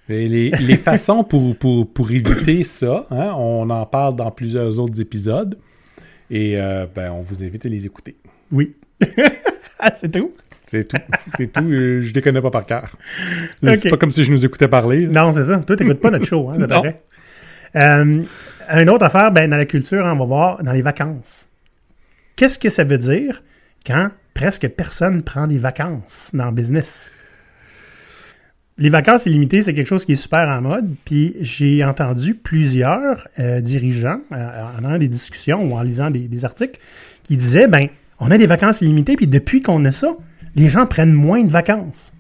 Et 0.08 0.28
les, 0.28 0.50
les 0.52 0.78
façons 0.78 1.24
pour, 1.24 1.56
pour, 1.58 1.92
pour 1.92 2.12
éviter 2.12 2.64
ça, 2.64 3.06
hein, 3.10 3.34
on 3.38 3.70
en 3.70 3.86
parle 3.86 4.16
dans 4.16 4.30
plusieurs 4.32 4.80
autres 4.80 5.02
épisodes. 5.02 5.58
Et 6.30 6.60
euh, 6.60 6.86
ben, 6.94 7.12
on 7.12 7.22
vous 7.22 7.44
invite 7.44 7.66
à 7.66 7.70
les 7.70 7.86
écouter. 7.86 8.16
Oui. 8.52 8.76
ah, 9.80 9.92
c'est 9.96 10.12
tout? 10.12 10.32
C'est 10.68 10.88
tout. 10.88 10.98
C'est 11.38 11.52
tout. 11.52 11.64
euh, 11.64 12.02
je 12.02 12.14
les 12.14 12.22
connais 12.22 12.42
pas 12.42 12.52
par 12.52 12.66
cœur. 12.66 12.96
Là, 13.62 13.74
Ok. 13.74 13.80
C'est 13.82 13.90
pas 13.90 13.98
comme 13.98 14.12
si 14.12 14.24
je 14.24 14.32
nous 14.32 14.46
écoutais 14.46 14.68
parler. 14.68 15.06
Non, 15.08 15.32
c'est 15.32 15.44
ça. 15.44 15.58
Toi, 15.60 15.76
t'écoutes 15.76 16.02
pas 16.02 16.12
notre 16.12 16.26
show, 16.26 16.50
hein, 16.50 16.58
ça. 16.68 16.82
Euh, 17.76 18.24
une 18.74 18.90
autre 18.90 19.04
affaire, 19.04 19.34
ben, 19.34 19.50
dans 19.50 19.58
la 19.58 19.66
culture, 19.66 20.06
hein, 20.06 20.14
on 20.16 20.20
va 20.20 20.26
voir 20.26 20.64
dans 20.64 20.72
les 20.72 20.82
vacances. 20.82 21.50
Qu'est-ce 22.38 22.58
que 22.58 22.70
ça 22.70 22.86
veut 22.86 22.98
dire 22.98 23.44
quand 23.86 24.12
presque 24.34 24.70
personne 24.70 25.24
prend 25.24 25.46
des 25.46 25.60
vacances 25.60 26.30
dans 26.34 26.46
le 26.46 26.52
business? 26.54 27.12
Les 28.78 28.90
vacances 28.90 29.26
illimitées, 29.26 29.64
c'est 29.64 29.74
quelque 29.74 29.88
chose 29.88 30.04
qui 30.06 30.12
est 30.14 30.18
super 30.18 30.50
en 30.50 30.62
mode. 30.62 30.94
Puis 31.06 31.36
j'ai 31.40 31.84
entendu 31.86 32.36
plusieurs 32.36 33.28
euh, 33.40 33.62
dirigeants, 33.62 34.20
euh, 34.34 34.36
en 34.78 34.84
ayant 34.84 34.98
des 34.98 35.08
discussions 35.08 35.62
ou 35.64 35.76
en 35.76 35.82
lisant 35.82 36.10
des, 36.12 36.28
des 36.28 36.44
articles, 36.46 36.80
qui 37.24 37.38
disaient, 37.38 37.68
ben, 37.68 37.88
on 38.20 38.32
a 38.32 38.38
des 38.38 38.48
vacances 38.48 38.82
illimitées, 38.82 39.16
puis 39.16 39.28
depuis 39.28 39.62
qu'on 39.62 39.84
a 39.86 39.92
ça, 39.94 40.16
les 40.56 40.70
gens 40.70 40.86
prennent 40.86 41.14
moins 41.14 41.44
de 41.44 41.50
vacances. 41.52 42.14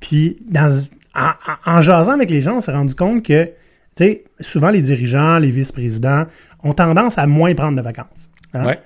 Puis, 0.00 0.38
dans, 0.50 0.76
en, 1.14 1.28
en- 1.28 1.76
en 1.78 1.82
jasant 1.82 2.12
avec 2.12 2.30
les 2.30 2.42
gens, 2.42 2.56
on 2.56 2.60
s'est 2.60 2.72
rendu 2.72 2.94
compte 2.94 3.24
que, 3.24 3.44
tu 3.44 3.52
sais, 3.98 4.24
souvent 4.40 4.70
les 4.70 4.82
dirigeants, 4.82 5.38
les 5.38 5.50
vice-présidents 5.52 6.24
ont 6.64 6.74
tendance 6.74 7.16
à 7.18 7.26
moins 7.26 7.54
prendre 7.54 7.76
de 7.76 7.82
vacances. 7.82 8.28
hein? 8.54 8.66
Ouais. 8.66 8.80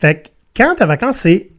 Fait 0.00 0.22
que 0.22 0.28
quand 0.56 0.74
ta 0.74 0.86
vacance, 0.86 1.18
c'est 1.18 1.50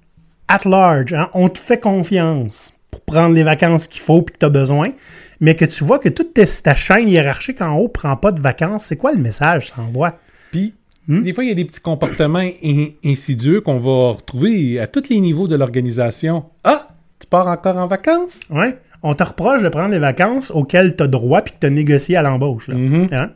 at 0.48 0.60
large, 0.66 1.14
hein, 1.14 1.30
on 1.34 1.50
te 1.50 1.60
fait 1.60 1.80
confiance 1.80 2.74
prendre 3.08 3.34
les 3.34 3.44
vacances 3.44 3.88
qu'il 3.88 4.02
faut 4.02 4.22
puis 4.22 4.34
que 4.34 4.40
tu 4.40 4.46
as 4.46 4.50
besoin, 4.50 4.92
mais 5.40 5.56
que 5.56 5.64
tu 5.66 5.84
vois 5.86 5.98
que 5.98 6.10
toute 6.10 6.34
ta, 6.34 6.76
chaîne 6.76 7.08
hiérarchique 7.08 7.62
en 7.62 7.78
haut 7.78 7.88
prend 7.88 8.16
pas 8.18 8.34
de 8.34 8.42
vacances, 8.42 8.84
c'est 8.84 8.98
quoi 8.98 9.14
le 9.14 9.20
message 9.20 9.70
que 9.72 9.76
ça 9.78 9.82
envoie? 9.82 10.20
Puis, 10.52 10.74
Hmm? 11.10 11.22
des 11.24 11.32
fois, 11.32 11.46
il 11.46 11.48
y 11.48 11.52
a 11.54 11.56
des 11.56 11.64
petits 11.64 11.80
comportements 11.80 12.40
in- 12.40 12.88
insidieux 13.06 13.62
qu'on 13.62 13.78
va 13.78 14.12
retrouver 14.18 14.78
à 14.82 14.88
tous 14.88 15.08
les 15.10 15.22
niveaux 15.22 15.48
de 15.48 15.56
l'organisation. 15.56 16.44
Ah, 16.66 16.86
tu 17.18 17.28
pars 17.28 17.48
encore 17.48 17.78
en 17.78 17.88
vacances? 17.88 18.42
Ouais. 18.50 18.78
On 19.04 19.14
te 19.14 19.24
reproche 19.24 19.62
de 19.64 19.70
prendre 19.70 19.92
les 19.92 20.00
vacances 20.00 20.52
auxquelles 20.52 20.98
tu 20.98 21.04
as 21.04 21.08
droit 21.08 21.42
puis 21.44 21.54
que 21.54 21.60
tu 21.62 21.68
as 21.68 21.70
négocié 21.70 22.18
à 22.18 22.22
l'embauche. 22.22 22.68
Mhm. 22.68 23.08
Hein? 23.14 23.30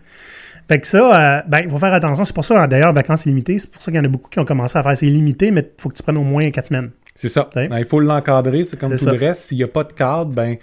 Fait 0.68 0.82
que 0.82 0.88
ça, 0.88 1.38
euh, 1.38 1.42
ben, 1.48 1.60
il 1.64 1.70
faut 1.70 1.78
faire 1.78 1.94
attention. 1.94 2.26
C'est 2.26 2.36
pour 2.36 2.44
ça, 2.44 2.68
d'ailleurs, 2.68 2.92
vacances 2.92 3.26
illimitées, 3.26 3.58
c'est 3.60 3.72
pour 3.72 3.82
ça 3.82 3.90
qu'il 3.90 4.00
y 4.00 4.02
en 4.02 4.06
a 4.06 4.10
beaucoup 4.10 4.30
qui 4.30 4.40
ont 4.40 4.46
commencé 4.46 4.78
à 4.78 4.84
faire. 4.84 4.98
C'est 4.98 5.06
limité, 5.06 5.50
mais 5.52 5.62
il 5.62 5.82
faut 5.82 5.88
que 5.88 5.96
tu 5.96 6.04
prennes 6.04 6.18
au 6.18 6.24
moins 6.24 6.52
quatre 6.52 6.68
semaines. 6.68 6.90
C'est 7.22 7.30
ça. 7.30 7.50
Ben, 7.56 7.78
il 7.78 7.86
faut 7.86 8.00
l'encadrer, 8.00 8.64
c'est 8.64 8.80
comme 8.80 8.92
tout 8.92 8.98
ça. 8.98 9.12
le 9.12 9.18
reste. 9.20 9.44
S'il 9.44 9.58
n'y 9.58 9.64
a 9.64 9.68
pas 9.68 9.84
de 9.84 9.94
cadre, 9.94 10.34
ben 10.34 10.58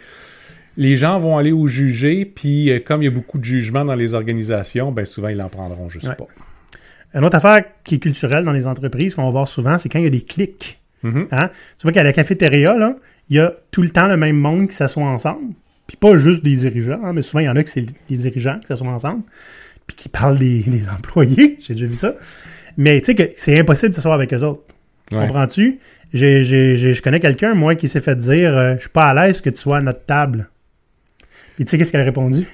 les 0.76 0.96
gens 0.96 1.18
vont 1.18 1.36
aller 1.36 1.52
au 1.52 1.66
jugé, 1.66 2.24
puis 2.24 2.70
euh, 2.70 2.78
comme 2.84 3.02
il 3.02 3.06
y 3.06 3.08
a 3.08 3.12
beaucoup 3.12 3.38
de 3.38 3.44
jugements 3.44 3.84
dans 3.84 3.94
les 3.94 4.14
organisations, 4.14 4.92
ben 4.92 5.04
souvent 5.04 5.28
ils 5.28 5.40
en 5.42 5.48
prendront 5.48 5.88
juste 5.88 6.08
Ouais. 6.08 6.14
pas. 6.14 6.26
Une 7.14 7.24
autre 7.24 7.36
affaire 7.36 7.62
qui 7.84 7.96
est 7.96 7.98
culturelle 7.98 8.44
dans 8.44 8.52
les 8.52 8.66
entreprises, 8.66 9.14
qu'on 9.14 9.24
va 9.24 9.30
voir 9.30 9.48
souvent, 9.48 9.78
c'est 9.78 9.88
quand 9.88 9.98
il 9.98 10.04
y 10.04 10.08
a 10.08 10.10
des 10.10 10.20
clics. 10.20 10.78
Mhm. 11.02 11.28
Hein? 11.30 11.50
Tu 11.78 11.82
vois 11.84 11.92
qu'à 11.92 12.02
la 12.02 12.12
cafétéria, 12.12 12.76
là, 12.76 12.96
il 13.30 13.36
y 13.36 13.40
a 13.40 13.54
tout 13.70 13.82
le 13.82 13.90
temps 13.90 14.08
le 14.08 14.16
même 14.16 14.36
monde 14.36 14.68
qui 14.68 14.74
s'assoit 14.74 15.04
ensemble. 15.04 15.54
Puis 15.86 15.96
pas 15.96 16.16
juste 16.18 16.44
des 16.44 16.54
dirigeants, 16.56 17.00
hein, 17.02 17.12
mais 17.12 17.22
souvent 17.22 17.38
il 17.40 17.46
y 17.46 17.48
en 17.48 17.56
a 17.56 17.62
que 17.62 17.70
c'est 17.70 17.82
des 18.08 18.16
dirigeants 18.16 18.58
qui 18.60 18.66
s'assoient 18.66 18.88
ensemble. 18.88 19.22
Puis 19.86 19.96
qui 19.96 20.08
parlent 20.10 20.38
des, 20.38 20.60
des 20.62 20.82
employés. 20.88 21.58
J'ai 21.66 21.74
déjà 21.74 21.86
vu 21.86 21.96
ça. 21.96 22.14
Mais 22.76 23.00
tu 23.00 23.06
sais 23.06 23.14
que 23.14 23.30
c'est 23.36 23.58
impossible 23.58 23.90
de 23.90 23.94
s'asseoir 23.94 24.14
avec 24.14 24.32
eux 24.34 24.42
autres. 24.42 24.62
Ouais. 25.12 25.20
Comprends-tu? 25.26 25.78
J'ai- 26.12 26.42
j'ai- 26.42 26.76
j'ai- 26.76 26.94
je 26.94 27.02
connais 27.02 27.20
quelqu'un, 27.20 27.54
moi, 27.54 27.74
qui 27.74 27.88
s'est 27.88 28.00
fait 28.00 28.16
dire 28.16 28.56
euh, 28.56 28.74
Je 28.76 28.80
suis 28.82 28.90
pas 28.90 29.06
à 29.08 29.14
l'aise 29.14 29.40
que 29.40 29.50
tu 29.50 29.58
sois 29.58 29.78
à 29.78 29.80
notre 29.82 30.04
table. 30.04 30.48
Puis 31.56 31.64
tu 31.64 31.70
sais 31.70 31.78
qu'est-ce 31.78 31.92
qu'elle 31.92 32.00
a 32.00 32.04
répondu? 32.04 32.46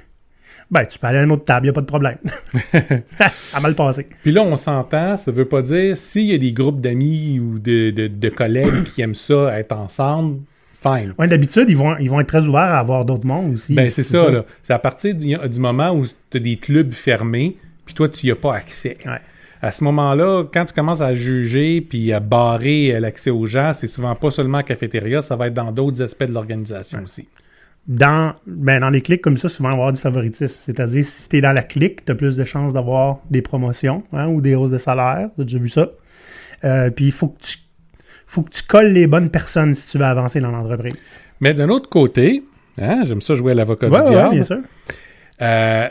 Ben, 0.70 0.84
tu 0.86 0.98
peux 0.98 1.06
aller 1.06 1.18
à 1.18 1.22
une 1.22 1.30
autre 1.30 1.44
table, 1.44 1.66
il 1.66 1.70
a 1.70 1.72
pas 1.72 1.82
de 1.82 1.86
problème. 1.86 2.16
ça 2.72 3.30
a 3.54 3.60
mal 3.60 3.74
passé. 3.74 4.06
Puis 4.22 4.32
là, 4.32 4.42
on 4.42 4.56
s'entend, 4.56 5.16
ça 5.16 5.30
veut 5.30 5.44
pas 5.44 5.62
dire 5.62 5.96
s'il 5.96 6.24
y 6.26 6.34
a 6.34 6.38
des 6.38 6.52
groupes 6.52 6.80
d'amis 6.80 7.38
ou 7.38 7.58
de, 7.58 7.90
de- 7.90 8.06
de 8.08 8.28
collègues 8.30 8.84
qui 8.94 9.02
aiment 9.02 9.14
ça, 9.14 9.58
être 9.58 9.72
ensemble, 9.72 10.40
fine. 10.82 11.12
Ouais, 11.18 11.28
d'habitude, 11.28 11.66
ils 11.68 11.76
vont, 11.76 11.96
ils 11.98 12.08
vont 12.10 12.18
être 12.20 12.26
très 12.28 12.46
ouverts 12.46 12.60
à 12.62 12.78
avoir 12.78 13.04
d'autres 13.04 13.26
mondes 13.26 13.54
aussi. 13.54 13.74
Ben 13.74 13.90
c'est 13.90 14.02
ça, 14.02 14.30
là. 14.30 14.44
C'est 14.62 14.72
à 14.72 14.78
partir 14.78 15.14
du, 15.14 15.36
du 15.36 15.60
moment 15.60 15.92
où 15.92 16.04
tu 16.30 16.38
as 16.38 16.40
des 16.40 16.56
clubs 16.56 16.92
fermés, 16.92 17.56
puis 17.84 17.94
toi, 17.94 18.08
tu 18.08 18.26
n'y 18.26 18.32
as 18.32 18.36
pas 18.36 18.54
accès. 18.56 18.94
Ouais. 19.06 19.20
À 19.64 19.72
ce 19.72 19.82
moment-là, 19.84 20.44
quand 20.52 20.66
tu 20.66 20.74
commences 20.74 21.00
à 21.00 21.14
juger 21.14 21.80
puis 21.80 22.12
à 22.12 22.20
barrer 22.20 22.94
euh, 22.94 23.00
l'accès 23.00 23.30
aux 23.30 23.46
gens, 23.46 23.72
c'est 23.72 23.86
souvent 23.86 24.14
pas 24.14 24.30
seulement 24.30 24.58
à 24.58 24.62
cafétéria, 24.62 25.22
ça 25.22 25.36
va 25.36 25.46
être 25.46 25.54
dans 25.54 25.72
d'autres 25.72 26.02
aspects 26.02 26.24
de 26.24 26.34
l'organisation 26.34 26.98
aussi. 27.02 27.26
Dans, 27.88 28.34
ben, 28.46 28.80
dans 28.80 28.90
les 28.90 29.00
clics 29.00 29.22
comme 29.22 29.38
ça, 29.38 29.48
souvent, 29.48 29.68
on 29.70 29.72
va 29.72 29.76
avoir 29.78 29.92
du 29.94 30.00
favoritisme. 30.02 30.54
C'est-à-dire, 30.60 31.02
si 31.06 31.30
tu 31.30 31.36
es 31.38 31.40
dans 31.40 31.52
la 31.52 31.62
clique, 31.62 32.04
tu 32.04 32.12
as 32.12 32.14
plus 32.14 32.36
de 32.36 32.44
chances 32.44 32.74
d'avoir 32.74 33.20
des 33.30 33.40
promotions 33.40 34.02
hein, 34.12 34.28
ou 34.28 34.42
des 34.42 34.54
hausses 34.54 34.70
de 34.70 34.76
salaire. 34.76 35.30
T'as 35.34 35.44
déjà 35.44 35.58
vu 35.58 35.70
ça. 35.70 35.88
Euh, 36.64 36.90
puis, 36.90 37.06
il 37.06 37.12
faut 37.12 37.28
que 37.28 37.40
tu 37.40 37.56
faut 38.26 38.42
que 38.42 38.50
tu 38.50 38.62
colles 38.64 38.92
les 38.92 39.06
bonnes 39.06 39.30
personnes 39.30 39.74
si 39.74 39.88
tu 39.88 39.96
veux 39.96 40.04
avancer 40.04 40.40
dans 40.40 40.50
l'entreprise. 40.50 41.22
Mais 41.40 41.54
d'un 41.54 41.70
autre 41.70 41.88
côté, 41.88 42.42
hein, 42.78 43.02
j'aime 43.06 43.22
ça 43.22 43.34
jouer 43.34 43.52
à 43.52 43.54
l'avocat 43.54 43.88
Ouais, 43.88 43.98
du 44.00 44.04
ouais, 44.04 44.10
diable. 44.10 44.30
bien 44.34 44.42
sûr. 44.42 44.58
Euh, 45.40 45.88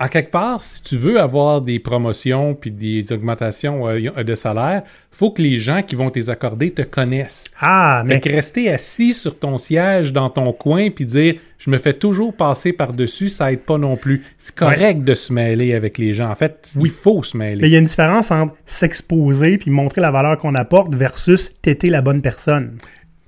en 0.00 0.08
quelque 0.08 0.30
part, 0.30 0.62
si 0.62 0.82
tu 0.82 0.96
veux 0.96 1.20
avoir 1.20 1.60
des 1.60 1.78
promotions 1.78 2.54
puis 2.54 2.70
des 2.70 3.12
augmentations 3.12 3.88
euh, 3.88 4.22
de 4.22 4.34
salaire, 4.34 4.82
faut 5.10 5.30
que 5.30 5.42
les 5.42 5.58
gens 5.58 5.82
qui 5.82 5.96
vont 5.96 6.10
te 6.10 6.18
les 6.18 6.30
accorder 6.30 6.70
te 6.70 6.82
connaissent. 6.82 7.44
Ah, 7.60 8.02
Fait 8.06 8.14
mais 8.14 8.20
que 8.20 8.30
rester 8.30 8.70
assis 8.70 9.12
sur 9.14 9.38
ton 9.38 9.58
siège 9.58 10.12
dans 10.12 10.30
ton 10.30 10.52
coin 10.52 10.90
puis 10.90 11.04
dire 11.04 11.34
je 11.58 11.70
me 11.70 11.78
fais 11.78 11.92
toujours 11.92 12.32
passer 12.32 12.72
par-dessus, 12.72 13.28
ça 13.28 13.52
aide 13.52 13.62
pas 13.62 13.78
non 13.78 13.96
plus. 13.96 14.24
C'est 14.38 14.54
correct 14.54 15.02
de 15.02 15.14
se 15.14 15.32
mêler 15.32 15.74
avec 15.74 15.98
les 15.98 16.12
gens. 16.12 16.30
En 16.30 16.36
fait, 16.36 16.72
il 16.80 16.90
faut 16.90 17.24
se 17.24 17.36
mais 17.36 17.54
il 17.54 17.56
mêler. 17.58 17.68
y 17.70 17.74
a 17.74 17.80
une 17.80 17.86
différence 17.86 18.30
entre 18.30 18.54
s'exposer 18.64 19.58
puis 19.58 19.70
montrer 19.72 20.00
la 20.00 20.12
valeur 20.12 20.38
qu'on 20.38 20.54
apporte 20.54 20.94
versus 20.94 21.50
t'éter 21.60 21.90
la 21.90 22.00
bonne 22.00 22.22
personne. 22.22 22.78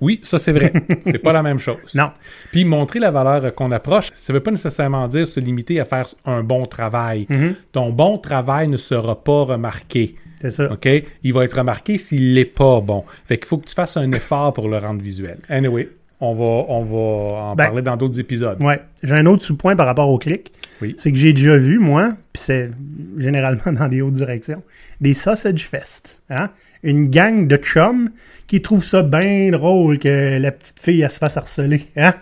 Oui, 0.01 0.19
ça 0.23 0.39
c'est 0.39 0.51
vrai. 0.51 0.73
c'est 1.05 1.19
pas 1.19 1.31
la 1.31 1.43
même 1.43 1.59
chose. 1.59 1.93
Non. 1.95 2.11
Puis 2.51 2.65
montrer 2.65 2.99
la 2.99 3.11
valeur 3.11 3.53
qu'on 3.55 3.71
approche, 3.71 4.09
ça 4.13 4.33
veut 4.33 4.39
pas 4.39 4.51
nécessairement 4.51 5.07
dire 5.07 5.25
se 5.27 5.39
limiter 5.39 5.79
à 5.79 5.85
faire 5.85 6.05
un 6.25 6.43
bon 6.43 6.65
travail. 6.65 7.27
Mhm. 7.29 7.55
Ton 7.71 7.91
bon 7.91 8.17
travail 8.17 8.67
ne 8.67 8.77
sera 8.77 9.23
pas 9.23 9.43
remarqué. 9.43 10.15
C'est 10.41 10.51
ça. 10.51 10.71
OK? 10.71 10.89
Il 11.23 11.33
va 11.33 11.45
être 11.45 11.57
remarqué 11.57 11.99
s'il 11.99 12.33
n'est 12.33 12.45
pas 12.45 12.81
bon. 12.81 13.05
Fait 13.25 13.37
qu'il 13.37 13.45
faut 13.45 13.57
que 13.57 13.67
tu 13.67 13.75
fasses 13.75 13.95
un 13.95 14.11
effort 14.11 14.53
pour 14.53 14.67
le 14.67 14.79
rendre 14.79 15.01
visuel. 15.01 15.37
Anyway, 15.49 15.87
on 16.19 16.33
va, 16.33 16.65
on 16.71 16.83
va 16.83 17.41
en 17.43 17.55
Ben, 17.55 17.65
parler 17.65 17.81
dans 17.83 17.95
d'autres 17.95 18.19
épisodes. 18.19 18.59
Ouais. 18.59 18.81
J'ai 19.03 19.15
un 19.15 19.25
autre 19.27 19.43
sous-point 19.43 19.75
par 19.75 19.85
rapport 19.85 20.09
au 20.09 20.17
clic. 20.17 20.51
Oui. 20.81 20.95
C'est 20.97 21.11
que 21.11 21.17
j'ai 21.17 21.33
déjà 21.33 21.57
vu, 21.57 21.77
moi, 21.77 22.15
puis 22.33 22.41
c'est 22.43 22.71
généralement 23.17 23.71
dans 23.71 23.87
des 23.87 24.01
hautes 24.01 24.13
directions, 24.13 24.63
des 24.99 25.13
sausage 25.13 25.67
fest. 25.67 26.19
Hein? 26.31 26.49
Une 26.83 27.09
gang 27.09 27.47
de 27.47 27.55
chums 27.57 28.09
qui 28.47 28.61
trouvent 28.61 28.83
ça 28.83 29.01
bien 29.03 29.49
drôle 29.51 29.99
que 29.99 30.39
la 30.39 30.51
petite 30.51 30.79
fille, 30.79 31.01
elle 31.01 31.11
se 31.11 31.19
fasse 31.19 31.37
harceler. 31.37 31.83
Hein? 31.95 32.13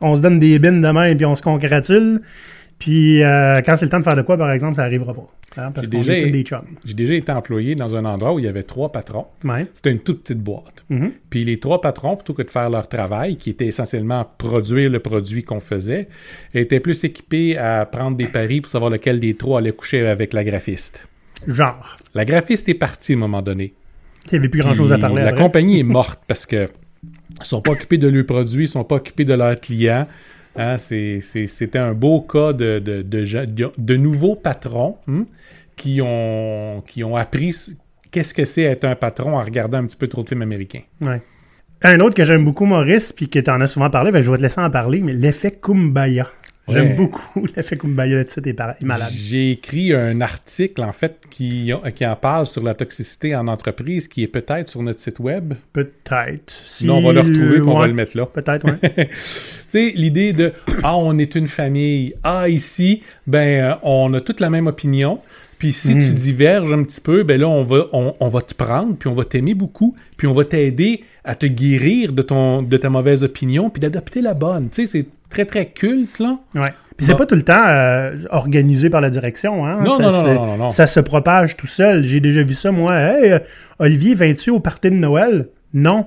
On 0.00 0.16
se 0.16 0.20
donne 0.20 0.38
des 0.38 0.58
bines 0.58 0.82
de 0.82 0.90
main 0.90 1.14
puis 1.16 1.24
on 1.24 1.34
se 1.36 1.42
congratule. 1.42 2.20
Puis 2.78 3.22
euh, 3.22 3.60
quand 3.64 3.76
c'est 3.76 3.84
le 3.86 3.90
temps 3.90 4.00
de 4.00 4.04
faire 4.04 4.16
de 4.16 4.22
quoi, 4.22 4.36
par 4.36 4.50
exemple, 4.50 4.74
ça 4.76 4.82
arrivera 4.82 5.14
pas. 5.14 5.28
Hein? 5.56 5.70
Parce 5.72 5.86
J'ai 5.86 5.90
qu'on 5.92 5.98
déjà- 5.98 6.18
est 6.18 6.22
tous 6.24 6.30
des 6.30 6.42
chums. 6.42 6.64
J'ai 6.84 6.94
déjà 6.94 7.14
été 7.14 7.30
employé 7.30 7.74
dans 7.74 7.94
un 7.94 8.04
endroit 8.04 8.34
où 8.34 8.38
il 8.40 8.44
y 8.44 8.48
avait 8.48 8.62
trois 8.64 8.90
patrons. 8.90 9.26
Ouais. 9.44 9.66
C'était 9.72 9.92
une 9.92 10.00
toute 10.00 10.22
petite 10.22 10.40
boîte. 10.40 10.82
Mhm. 10.90 11.12
Puis 11.30 11.44
les 11.44 11.58
trois 11.60 11.80
patrons, 11.80 12.16
plutôt 12.16 12.34
que 12.34 12.42
de 12.42 12.50
faire 12.50 12.70
leur 12.70 12.88
travail, 12.88 13.36
qui 13.36 13.50
était 13.50 13.66
essentiellement 13.66 14.26
produire 14.38 14.90
le 14.90 14.98
produit 14.98 15.44
qu'on 15.44 15.60
faisait, 15.60 16.08
étaient 16.54 16.80
plus 16.80 17.04
équipés 17.04 17.56
à 17.56 17.86
prendre 17.86 18.16
des 18.16 18.26
paris 18.26 18.60
pour 18.60 18.70
savoir 18.70 18.90
lequel 18.90 19.20
des 19.20 19.34
trois 19.34 19.60
allait 19.60 19.72
coucher 19.72 20.06
avec 20.06 20.32
la 20.32 20.42
graphiste. 20.42 21.06
Genre. 21.46 21.96
La 22.14 22.24
graphiste 22.24 22.68
est 22.68 22.74
partie 22.74 23.12
à 23.12 23.16
un 23.16 23.18
moment 23.18 23.42
donné. 23.42 23.74
Il 24.26 24.34
n'y 24.34 24.38
avait 24.38 24.48
plus 24.48 24.60
grand-chose 24.60 24.92
à 24.92 24.98
parler 24.98 25.22
La 25.22 25.28
après. 25.28 25.42
compagnie 25.42 25.80
est 25.80 25.84
morte 25.98 26.20
parce 26.26 26.46
que 26.46 26.68
ils 27.40 27.46
sont 27.46 27.60
pas 27.60 27.72
occupés 27.72 27.98
de 27.98 28.08
leurs 28.08 28.26
produits, 28.26 28.64
ils 28.64 28.68
sont 28.68 28.84
pas 28.84 28.96
occupés 28.96 29.24
de 29.24 29.34
leurs 29.34 29.58
clients. 29.60 30.06
Hein, 30.56 30.76
C'était 30.76 31.78
un 31.78 31.94
beau 31.94 32.20
cas 32.20 32.52
de, 32.52 32.78
de, 32.78 33.96
nouveaux 33.96 34.36
patrons 34.36 34.96
hein, 35.08 35.24
qui, 35.76 36.00
ont, 36.02 36.82
qui 36.86 37.02
ont 37.02 37.16
appris 37.16 37.54
qu'est-ce 38.10 38.34
que 38.34 38.44
c'est 38.44 38.62
être 38.62 38.84
un 38.84 38.94
patron 38.94 39.38
en 39.38 39.42
regardant 39.42 39.78
un 39.78 39.86
petit 39.86 39.96
peu 39.96 40.08
trop 40.08 40.22
de 40.22 40.28
films 40.28 40.42
américains. 40.42 40.82
Ouais. 41.00 41.22
Un 41.82 41.98
autre 42.00 42.14
que 42.14 42.24
j'aime 42.24 42.44
beaucoup, 42.44 42.66
Maurice, 42.66 43.12
puis 43.12 43.28
que 43.28 43.38
tu 43.40 43.50
en 43.50 43.60
as 43.60 43.66
souvent 43.66 43.90
parlé, 43.90 44.12
ben, 44.12 44.22
je 44.22 44.30
vais 44.30 44.36
te 44.36 44.42
laisser 44.42 44.60
en 44.60 44.70
parler, 44.70 45.00
mais 45.00 45.14
l'effet 45.14 45.50
Kumbaya. 45.50 46.28
J'aime 46.68 46.96
beaucoup 46.96 47.46
l'effet 47.56 47.76
Kumbaya. 47.78 48.22
Le 48.22 48.48
est 48.48 48.82
malade. 48.82 49.12
J'ai 49.12 49.52
écrit 49.52 49.94
un 49.94 50.20
article, 50.20 50.82
en 50.82 50.92
fait, 50.92 51.16
qui, 51.30 51.72
qui 51.94 52.06
en 52.06 52.16
parle 52.16 52.46
sur 52.46 52.62
la 52.62 52.74
toxicité 52.74 53.34
en 53.34 53.48
entreprise, 53.48 54.08
qui 54.08 54.22
est 54.22 54.28
peut-être 54.28 54.68
sur 54.68 54.82
notre 54.82 55.00
site 55.00 55.18
web. 55.18 55.54
Peut-être. 55.72 56.52
Si 56.64 56.82
Sinon, 56.82 56.98
on 56.98 57.02
va 57.02 57.12
le 57.12 57.20
retrouver 57.20 57.56
et 57.56 57.60
on 57.60 57.78
va 57.78 57.86
le 57.86 57.94
mettre 57.94 58.16
là. 58.16 58.26
Peut-être, 58.26 58.64
oui. 58.64 58.78
tu 59.06 59.08
sais, 59.68 59.92
l'idée 59.94 60.32
de 60.32 60.52
Ah, 60.82 60.96
on 60.96 61.18
est 61.18 61.34
une 61.34 61.48
famille. 61.48 62.14
Ah, 62.22 62.48
ici, 62.48 63.02
ben, 63.26 63.64
euh, 63.64 63.74
on 63.82 64.12
a 64.14 64.20
toute 64.20 64.40
la 64.40 64.50
même 64.50 64.66
opinion. 64.66 65.20
Puis 65.58 65.72
si 65.72 65.94
tu 65.94 66.12
diverges 66.14 66.72
un 66.72 66.82
petit 66.82 67.00
peu, 67.00 67.22
ben 67.22 67.40
là, 67.40 67.48
on 67.48 67.62
va, 67.62 67.86
on, 67.92 68.16
on 68.18 68.28
va 68.28 68.40
te 68.40 68.52
prendre, 68.52 68.96
puis 68.96 69.08
on 69.08 69.12
va 69.12 69.24
t'aimer 69.24 69.54
beaucoup, 69.54 69.94
puis 70.16 70.26
on 70.26 70.32
va 70.32 70.44
t'aider 70.44 71.04
à 71.22 71.36
te 71.36 71.46
guérir 71.46 72.12
de, 72.12 72.22
ton, 72.22 72.62
de 72.62 72.76
ta 72.76 72.90
mauvaise 72.90 73.22
opinion, 73.22 73.70
puis 73.70 73.78
d'adopter 73.78 74.22
la 74.22 74.34
bonne. 74.34 74.70
Tu 74.70 74.82
sais, 74.82 74.86
c'est 74.86 75.06
très, 75.32 75.44
très 75.44 75.66
culte, 75.66 76.18
là. 76.18 76.38
Ouais. 76.54 76.70
Puis 76.96 77.06
c'est 77.06 77.16
pas 77.16 77.26
tout 77.26 77.34
le 77.34 77.42
temps 77.42 77.64
euh, 77.66 78.16
organisé 78.30 78.90
par 78.90 79.00
la 79.00 79.10
direction. 79.10 79.66
Hein? 79.66 79.82
Non, 79.82 79.96
ça, 79.96 80.02
non, 80.02 80.46
non, 80.46 80.56
non. 80.56 80.70
Ça 80.70 80.86
se 80.86 81.00
propage 81.00 81.56
tout 81.56 81.66
seul. 81.66 82.04
J'ai 82.04 82.20
déjà 82.20 82.42
vu 82.42 82.54
ça, 82.54 82.70
moi. 82.70 82.94
Hey, 82.94 83.32
euh, 83.32 83.38
Olivier, 83.78 84.14
viens-tu 84.14 84.50
au 84.50 84.60
party 84.60 84.90
de 84.90 84.96
Noël? 84.96 85.48
Non. 85.72 86.06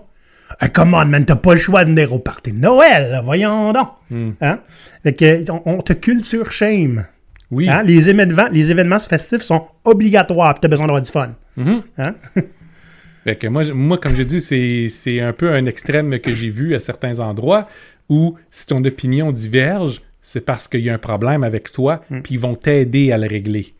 Hey, 0.61 0.69
come 0.69 0.93
on, 0.93 1.05
man, 1.05 1.25
t'as 1.25 1.35
pas 1.35 1.53
le 1.53 1.59
choix 1.59 1.83
de 1.83 1.89
venir 1.89 2.13
au 2.13 2.19
party 2.19 2.51
de 2.51 2.59
Noël. 2.59 3.11
là, 3.11 3.21
Voyons 3.21 3.73
donc. 3.73 3.89
Hmm. 4.09 4.31
Hein? 4.41 4.59
Fait 5.03 5.13
que, 5.13 5.51
on, 5.51 5.61
on 5.65 5.81
te 5.81 5.93
culture 5.93 6.51
shame. 6.51 7.05
Oui. 7.51 7.67
Hein? 7.67 7.83
Les, 7.83 8.09
événements, 8.09 8.47
les 8.51 8.71
événements 8.71 8.99
festifs 8.99 9.41
sont 9.41 9.65
obligatoires. 9.83 10.53
Puis 10.53 10.61
t'as 10.61 10.67
besoin 10.67 10.87
d'avoir 10.87 11.03
du 11.03 11.11
fun. 11.11 11.31
Mhm. 11.57 11.81
Hein? 11.97 12.15
Fait 13.23 13.35
que 13.35 13.47
moi, 13.47 13.63
moi, 13.73 13.97
comme 13.97 14.15
je 14.15 14.21
dis, 14.21 14.89
c'est 14.89 15.19
un 15.19 15.33
peu 15.33 15.51
un 15.51 15.65
extrême 15.65 16.19
que 16.19 16.35
j'ai 16.35 16.49
vu 16.49 16.75
à 16.75 16.79
certains 16.79 17.19
endroits 17.19 17.67
où 18.09 18.35
si 18.51 18.65
ton 18.67 18.83
opinion 18.83 19.31
diverge, 19.31 20.01
c'est 20.21 20.41
parce 20.41 20.67
qu'il 20.67 20.81
y 20.81 20.89
a 20.89 20.93
un 20.93 20.99
problème 20.99 21.43
avec 21.43 21.71
toi, 21.71 22.01
puis 22.23 22.35
ils 22.35 22.39
vont 22.39 22.55
t'aider 22.55 23.11
à 23.11 23.17
le 23.17 23.27
régler. 23.27 23.75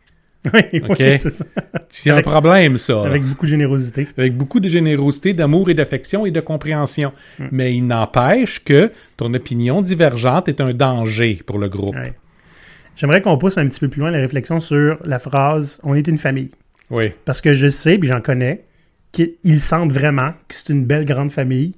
oui, 0.54 0.82
c'est 1.00 1.30
ça. 1.30 1.46
C'est 1.90 2.12
un 2.12 2.22
problème, 2.22 2.78
ça. 2.78 3.04
Avec 3.04 3.24
beaucoup 3.24 3.46
de 3.46 3.52
générosité. 3.52 4.08
Avec 4.18 4.36
beaucoup 4.38 4.60
de 4.60 4.70
générosité, 4.70 5.34
d'amour 5.34 5.70
et 5.70 5.74
d'affection 5.74 6.26
et 6.26 6.32
de 6.32 6.40
compréhension. 6.40 7.14
Hmm. 7.40 7.48
Mais 7.52 7.76
il 7.76 7.88
n'empêche 7.88 8.64
que 8.64 8.92
ton 9.18 9.34
opinion 9.34 9.82
divergente 9.82 10.48
est 10.48 10.62
un 10.62 10.74
danger 10.74 11.42
pour 11.46 11.58
le 11.58 11.68
groupe. 11.68 11.96
Ouais. 11.96 12.14
J'aimerais 12.96 13.22
qu'on 13.22 13.38
pousse 13.38 13.58
un 13.58 13.68
petit 13.68 13.80
peu 13.80 13.90
plus 13.90 14.02
loin 14.02 14.12
la 14.12 14.20
réflexion 14.20 14.60
sur 14.60 15.00
la 15.04 15.20
phrase 15.20 15.80
On 15.84 15.96
est 15.96 16.08
une 16.08 16.18
famille. 16.18 16.52
Oui. 16.92 17.12
Parce 17.26 17.42
que 17.42 17.54
je 17.54 17.70
sais, 17.70 17.98
puis 17.98 18.08
j'en 18.08 18.22
connais, 18.22 18.66
qu'ils 19.12 19.62
sentent 19.62 19.92
vraiment 19.92 20.32
que 20.48 20.56
c'est 20.56 20.70
une 20.70 20.86
belle 20.86 21.06
grande 21.06 21.32
famille, 21.32 21.74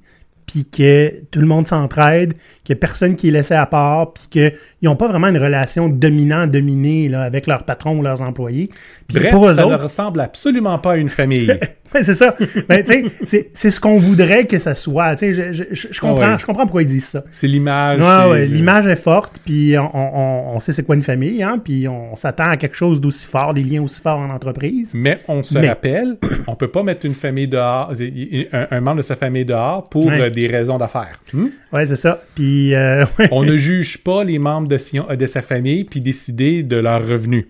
puis 0.47 0.65
que 0.65 1.11
tout 1.29 1.39
le 1.39 1.45
monde 1.45 1.67
s'entraide, 1.67 2.33
qu'il 2.63 2.73
n'y 2.73 2.79
a 2.79 2.81
personne 2.81 3.15
qui 3.15 3.27
est 3.27 3.31
laissé 3.31 3.53
à 3.53 3.65
part, 3.67 4.13
puis 4.13 4.23
qu'ils 4.31 4.53
n'ont 4.81 4.95
pas 4.95 5.07
vraiment 5.07 5.27
une 5.27 5.37
relation 5.37 5.87
dominant-dominée 6.31 7.13
avec 7.13 7.47
leur 7.47 7.63
patron 7.63 7.97
ou 7.97 8.01
leurs 8.01 8.21
employés. 8.21 8.69
Puis 9.07 9.19
Bref, 9.19 9.31
pour 9.31 9.47
eux 9.49 9.53
ça 9.53 9.65
ne 9.65 9.73
ressemble 9.75 10.21
absolument 10.21 10.79
pas 10.79 10.93
à 10.93 10.97
une 10.97 11.09
famille. 11.09 11.53
Ouais, 11.95 12.03
c'est 12.03 12.15
ça. 12.15 12.35
Ben, 12.67 12.83
c'est- 13.23 13.49
c'est 13.53 13.71
ce 13.71 13.79
qu'on 13.79 13.97
voudrait 13.97 14.45
que 14.45 14.59
ça 14.59 14.75
soit. 14.75 15.15
Je, 15.21 15.31
je- 15.53 15.63
je- 15.71 15.87
je 15.89 15.99
comprends, 16.01 16.21
Ah 16.21 16.31
ouais. 16.33 16.37
je 16.37 16.45
comprends 16.45 16.63
pourquoi 16.65 16.81
ils 16.81 16.87
disent 16.89 17.05
ça. 17.07 17.23
c'est 17.31 17.47
l'image. 17.47 18.01
Ouais, 18.01 18.05
c'est- 18.05 18.29
ouais, 18.29 18.45
l'image 18.45 18.87
est 18.87 18.97
forte, 18.97 19.39
puis 19.45 19.77
on, 19.77 19.89
on- 19.95 20.55
on 20.55 20.59
sait 20.59 20.73
c'est 20.73 20.83
quoi 20.83 20.95
une 20.97 21.01
famille, 21.01 21.41
hein, 21.41 21.55
puis 21.63 21.87
on 21.87 22.17
s'attend 22.17 22.49
à 22.49 22.57
quelque 22.57 22.75
chose 22.75 22.99
d'aussi 22.99 23.25
fort, 23.25 23.53
des 23.53 23.63
liens 23.63 23.81
aussi 23.83 24.01
forts 24.01 24.19
en 24.19 24.29
entreprise. 24.31 24.89
Mais 24.93 25.19
on 25.29 25.43
se 25.43 25.57
Mais- 25.57 25.69
rappelle, 25.69 26.17
on 26.47 26.55
peut 26.55 26.67
pas 26.67 26.83
mettre 26.83 27.05
une 27.05 27.13
famille 27.13 27.47
dehors, 27.47 27.93
un, 28.51 28.67
un 28.69 28.81
membre 28.81 28.97
de 28.97 29.01
sa 29.03 29.15
famille 29.15 29.45
dehors 29.45 29.87
pour 29.87 30.05
Ouais. 30.07 30.17
Euh, 30.37 30.47
des 30.47 30.47
raisons 30.47 30.77
d'affaires. 30.77 31.19
Hmm? 31.33 31.47
Ouais, 31.73 31.85
c'est 31.85 31.95
ça. 31.95 32.21
Puis, 32.35 32.73
euh, 32.75 33.05
ouais. 33.19 33.27
On 33.31 33.43
ne 33.43 33.57
juge 33.57 33.97
pas 33.99 34.23
les 34.23 34.39
membres 34.39 34.67
de, 34.67 34.77
si- 34.77 34.99
de 34.99 35.25
sa 35.25 35.41
famille 35.41 35.83
puis 35.83 36.01
décider 36.01 36.63
de 36.63 36.77
leurs 36.77 37.07
revenus. 37.07 37.45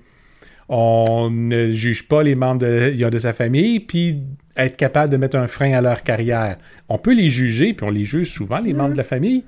On 0.70 1.30
ne 1.32 1.72
juge 1.72 2.08
pas 2.08 2.24
les 2.24 2.36
membres 2.36 2.60
de, 2.62 3.10
de 3.10 3.18
sa 3.18 3.32
famille 3.34 3.80
puis 3.80 4.18
être 4.58 4.76
capable 4.76 5.12
de 5.12 5.18
mettre 5.18 5.38
un 5.38 5.48
frein 5.48 5.72
à 5.74 5.82
leur 5.82 6.04
carrière. 6.04 6.58
On 6.90 6.98
peut 6.98 7.14
les 7.14 7.30
juger, 7.30 7.74
puis 7.74 7.86
on 7.86 7.90
les 7.92 8.06
juge 8.06 8.32
souvent, 8.32 8.60
les 8.60 8.74
membres 8.74 8.94
de 8.94 8.98
la 8.98 9.04
famille. 9.04 9.44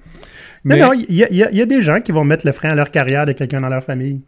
Mais 0.64 0.76
Mais 0.76 0.82
non, 0.82 0.94
il 0.94 1.14
y, 1.16 1.24
a- 1.24 1.52
y 1.52 1.58
y 1.60 1.68
des 1.68 1.82
gens 1.82 2.00
qui 2.00 2.12
vont 2.12 2.24
mettre 2.24 2.46
le 2.46 2.52
frein 2.52 2.70
à 2.70 2.76
leur 2.76 2.92
carrière 2.92 3.26
de 3.26 3.32
quelqu'un 3.34 3.62
dans 3.62 3.70
leur 3.70 3.84
famille. 3.84 4.22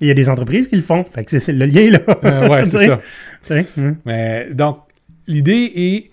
Il 0.00 0.08
y 0.08 0.10
a 0.10 0.14
des 0.14 0.28
entreprises 0.28 0.68
qui 0.68 0.76
le 0.76 0.82
font. 0.82 1.04
Fait 1.04 1.24
que 1.24 1.36
c'est- 1.38 1.52
le 1.52 1.64
lien 1.66 1.90
là. 1.90 1.98
Euh, 2.24 2.48
ouais, 2.48 2.64
c'est 2.66 2.86
ça. 2.86 3.00
Tu 3.46 3.54
sais, 3.54 3.66
hum. 3.78 3.96
Mais, 4.04 4.48
donc, 4.52 4.78
l'idée 5.26 5.70
est, 5.74 6.10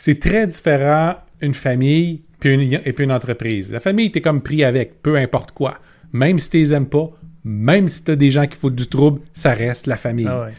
c'est 0.00 0.20
très 0.20 0.46
différent 0.46 1.16
une 1.40 1.54
famille 1.54 2.22
puis 2.38 2.54
une, 2.54 2.80
et 2.84 2.92
puis 2.92 3.02
une 3.02 3.10
entreprise. 3.10 3.72
La 3.72 3.80
famille, 3.80 4.12
t'es 4.12 4.20
comme 4.20 4.42
pris 4.42 4.62
avec, 4.62 5.02
peu 5.02 5.16
importe 5.16 5.50
quoi. 5.50 5.78
Même 6.12 6.38
si 6.38 6.50
tu 6.50 6.58
les 6.58 6.72
aimes 6.72 6.86
pas, 6.86 7.10
même 7.42 7.88
si 7.88 8.04
tu 8.04 8.12
as 8.12 8.16
des 8.16 8.30
gens 8.30 8.46
qui 8.46 8.56
foutent 8.56 8.76
du 8.76 8.86
trouble, 8.86 9.20
ça 9.34 9.52
reste 9.52 9.88
la 9.88 9.96
famille. 9.96 10.28
Ah 10.28 10.44
ouais. 10.44 10.52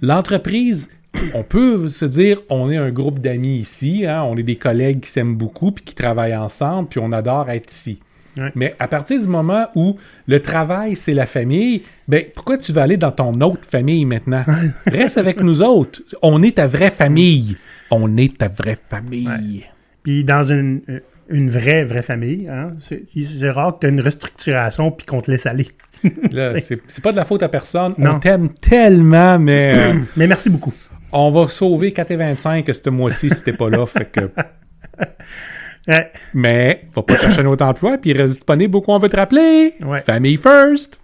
L'entreprise, 0.00 0.88
on 1.34 1.42
peut 1.42 1.90
se 1.90 2.06
dire, 2.06 2.40
on 2.48 2.70
est 2.70 2.78
un 2.78 2.90
groupe 2.90 3.18
d'amis 3.18 3.58
ici, 3.58 4.06
hein, 4.06 4.22
on 4.22 4.34
est 4.38 4.42
des 4.42 4.56
collègues 4.56 5.00
qui 5.00 5.10
s'aiment 5.10 5.36
beaucoup, 5.36 5.72
puis 5.72 5.84
qui 5.84 5.94
travaillent 5.94 6.36
ensemble, 6.36 6.88
puis 6.88 6.98
on 7.02 7.12
adore 7.12 7.50
être 7.50 7.70
ici. 7.70 8.00
Ouais. 8.38 8.50
Mais 8.54 8.74
à 8.78 8.88
partir 8.88 9.20
du 9.20 9.26
moment 9.26 9.66
où 9.74 9.98
le 10.26 10.40
travail, 10.40 10.96
c'est 10.96 11.14
la 11.14 11.26
famille, 11.26 11.82
ben 12.08 12.24
pourquoi 12.34 12.56
tu 12.56 12.72
vas 12.72 12.82
aller 12.82 12.96
dans 12.96 13.12
ton 13.12 13.42
autre 13.42 13.66
famille 13.68 14.06
maintenant? 14.06 14.44
Reste 14.86 15.18
avec 15.18 15.42
nous 15.42 15.60
autres. 15.60 16.00
On 16.22 16.42
est 16.42 16.56
ta 16.56 16.66
vraie 16.66 16.90
famille. 16.90 17.56
On 17.90 18.16
est 18.16 18.38
ta 18.38 18.48
vraie 18.48 18.78
famille. 18.88 19.64
Puis 20.02 20.24
dans 20.24 20.42
une, 20.42 20.82
une 21.28 21.50
vraie, 21.50 21.84
vraie 21.84 22.02
famille, 22.02 22.48
hein, 22.48 22.68
c'est 22.80 23.50
rare 23.50 23.74
que 23.74 23.80
tu 23.80 23.86
aies 23.86 23.90
une 23.90 24.00
restructuration 24.00 24.90
puis 24.90 25.06
qu'on 25.06 25.20
te 25.20 25.30
laisse 25.30 25.46
aller. 25.46 25.68
Là, 26.30 26.54
c'est 26.60 27.02
pas 27.02 27.12
de 27.12 27.16
la 27.16 27.24
faute 27.24 27.42
à 27.42 27.48
personne. 27.48 27.94
Non. 27.98 28.16
On 28.16 28.20
t'aime 28.20 28.50
tellement, 28.54 29.38
mais 29.38 29.70
euh, 29.74 29.94
Mais 30.16 30.26
merci 30.26 30.50
beaucoup. 30.50 30.74
on 31.12 31.30
va 31.30 31.48
sauver 31.48 31.92
4 31.92 32.10
et 32.10 32.16
25 32.16 32.70
ce 32.72 32.90
mois-ci 32.90 33.30
si 33.30 33.42
t'es 33.42 33.52
pas 33.52 33.70
là. 33.70 33.86
Fait 33.86 34.04
que 34.04 34.20
Ouais. 35.88 36.10
Mais 36.34 36.82
va 36.94 37.02
pas 37.02 37.16
chercher 37.16 37.40
un 37.42 37.46
autre 37.46 37.64
emploi, 37.64 37.96
puis 37.98 38.10
il 38.10 38.16
reste 38.16 38.34
disponible 38.34 38.72
beaucoup, 38.72 38.90
on 38.90 38.98
veut 38.98 39.08
te 39.08 39.16
rappeler. 39.16 39.74
Ouais. 39.80 40.00
Famille 40.00 40.36
first. 40.36 40.98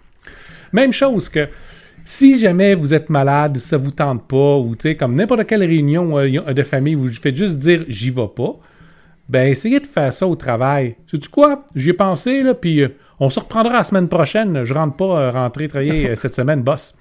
Même 0.73 0.91
chose 0.91 1.29
que 1.29 1.47
si 2.05 2.37
jamais 2.39 2.75
vous 2.75 2.93
êtes 2.93 3.09
malade, 3.09 3.57
ça 3.57 3.77
vous 3.77 3.91
tente 3.91 4.27
pas, 4.27 4.57
ou 4.57 4.75
tu 4.75 4.89
sais, 4.89 4.95
comme 4.95 5.15
n'importe 5.15 5.45
quelle 5.45 5.63
réunion 5.63 6.17
euh, 6.19 6.29
a- 6.45 6.53
de 6.53 6.63
famille, 6.63 6.95
vous 6.95 7.07
faites 7.09 7.35
juste 7.35 7.59
dire 7.59 7.85
j'y 7.87 8.09
vais 8.09 8.27
pas, 8.35 8.55
ben 9.29 9.47
essayez 9.49 9.79
de 9.79 9.87
faire 9.87 10.11
ça 10.13 10.27
au 10.27 10.35
travail. 10.35 10.95
Sais-tu 11.09 11.29
quoi? 11.29 11.63
J'y 11.75 11.91
ai 11.91 11.93
pensé, 11.93 12.43
là, 12.43 12.53
puis 12.53 12.81
euh, 12.81 12.89
on 13.19 13.29
se 13.29 13.39
reprendra 13.39 13.73
la 13.73 13.83
semaine 13.83 14.09
prochaine. 14.09 14.63
Je 14.65 14.73
rentre 14.73 14.95
pas 14.97 15.19
euh, 15.19 15.31
rentrer 15.31 15.67
travailler 15.67 16.09
euh, 16.09 16.15
cette 16.15 16.35
semaine, 16.35 16.61
boss. 16.61 16.93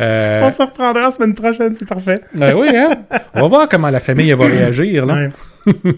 Euh, 0.00 0.42
On 0.46 0.50
se 0.50 0.62
reprendra 0.62 1.02
la 1.04 1.10
semaine 1.10 1.34
prochaine, 1.34 1.74
c'est 1.74 1.88
parfait. 1.88 2.20
ben 2.34 2.54
oui, 2.54 2.68
hein? 2.76 2.98
On 3.34 3.40
va 3.42 3.46
voir 3.48 3.68
comment 3.68 3.88
la 3.90 3.98
famille 4.00 4.30
va 4.32 4.44
réagir, 4.46 5.06
là. 5.06 5.14
Ouais. 5.66 5.72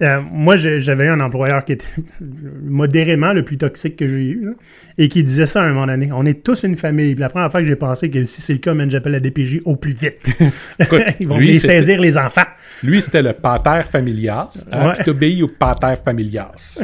Euh, 0.00 0.20
moi, 0.30 0.56
j'avais 0.56 1.04
eu 1.04 1.08
un 1.08 1.20
employeur 1.20 1.64
qui 1.64 1.72
était 1.72 1.84
modérément 2.64 3.32
le 3.32 3.44
plus 3.44 3.58
toxique 3.58 3.96
que 3.96 4.08
j'ai 4.08 4.28
eu, 4.30 4.44
là, 4.46 4.50
et 4.98 5.08
qui 5.08 5.22
disait 5.22 5.46
ça 5.46 5.62
à 5.62 5.66
un 5.66 5.72
moment 5.72 5.86
donné. 5.86 6.10
On 6.12 6.24
est 6.24 6.42
tous 6.42 6.62
une 6.62 6.76
famille. 6.76 7.14
Puis 7.14 7.20
la 7.20 7.28
première 7.28 7.50
fois 7.50 7.60
que 7.60 7.66
j'ai 7.66 7.76
pensé 7.76 8.10
que 8.10 8.24
si 8.24 8.40
c'est 8.40 8.52
le 8.54 8.58
cas, 8.58 8.72
j'appelle 8.88 9.12
la 9.12 9.20
DPJ 9.20 9.60
au 9.64 9.76
plus 9.76 9.92
vite. 9.92 10.34
Écoute, 10.78 11.02
Ils 11.20 11.28
vont 11.28 11.38
lui, 11.38 11.56
c'était- 11.60 11.80
saisir 11.80 12.00
les 12.00 12.16
enfants. 12.16 12.42
Lui, 12.82 13.02
c'était 13.02 13.22
le 13.22 13.32
pater 13.32 13.82
familias. 13.84 14.48
Hein, 14.72 14.88
Ouais. 14.88 14.94
Puis 14.94 15.04
t'obéis 15.04 15.42
au 15.42 15.48
pater 15.48 15.94
familias. 16.02 16.82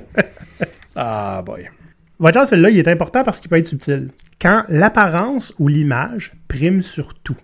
ah, 0.95 1.43
boy. 1.45 1.69
Votre 2.19 2.47
celui-là, 2.49 2.71
il 2.71 2.79
est 2.79 2.89
important 2.89 3.23
parce 3.25 3.41
qu'il 3.41 3.49
peut 3.49 3.57
être 3.57 3.67
subtil. 3.69 4.11
Quand 4.41 4.65
l'apparence 4.69 5.53
ou 5.59 5.69
l'image 5.69 6.33
prime 6.49 6.83
sur 6.83 7.15
tout. 7.15 7.37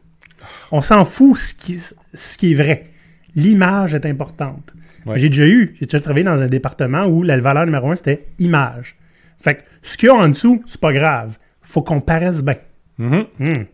On 0.70 0.80
s'en 0.80 1.04
fout 1.04 1.36
ce 1.38 1.54
qui, 1.54 1.76
ce 1.76 2.38
qui 2.38 2.52
est 2.52 2.54
vrai. 2.54 2.90
L'image 3.34 3.94
est 3.94 4.06
importante. 4.06 4.72
Ouais. 5.06 5.18
J'ai 5.18 5.28
déjà 5.28 5.46
eu, 5.46 5.76
j'ai 5.78 5.86
déjà 5.86 6.00
travaillé 6.00 6.24
dans 6.24 6.40
un 6.40 6.46
département 6.46 7.04
où 7.06 7.22
la 7.22 7.38
valeur 7.38 7.66
numéro 7.66 7.90
un, 7.90 7.96
c'était 7.96 8.26
image. 8.38 8.96
Fait 9.40 9.56
que 9.56 9.60
ce 9.82 9.98
qu'il 9.98 10.08
y 10.08 10.10
a 10.10 10.14
en 10.14 10.28
dessous, 10.28 10.62
c'est 10.66 10.80
pas 10.80 10.92
grave. 10.92 11.36
Faut 11.62 11.82
qu'on 11.82 12.00
paraisse 12.00 12.42
bien. 12.42 12.56
Mhm. 12.98 13.26
Hmm. 13.38 13.64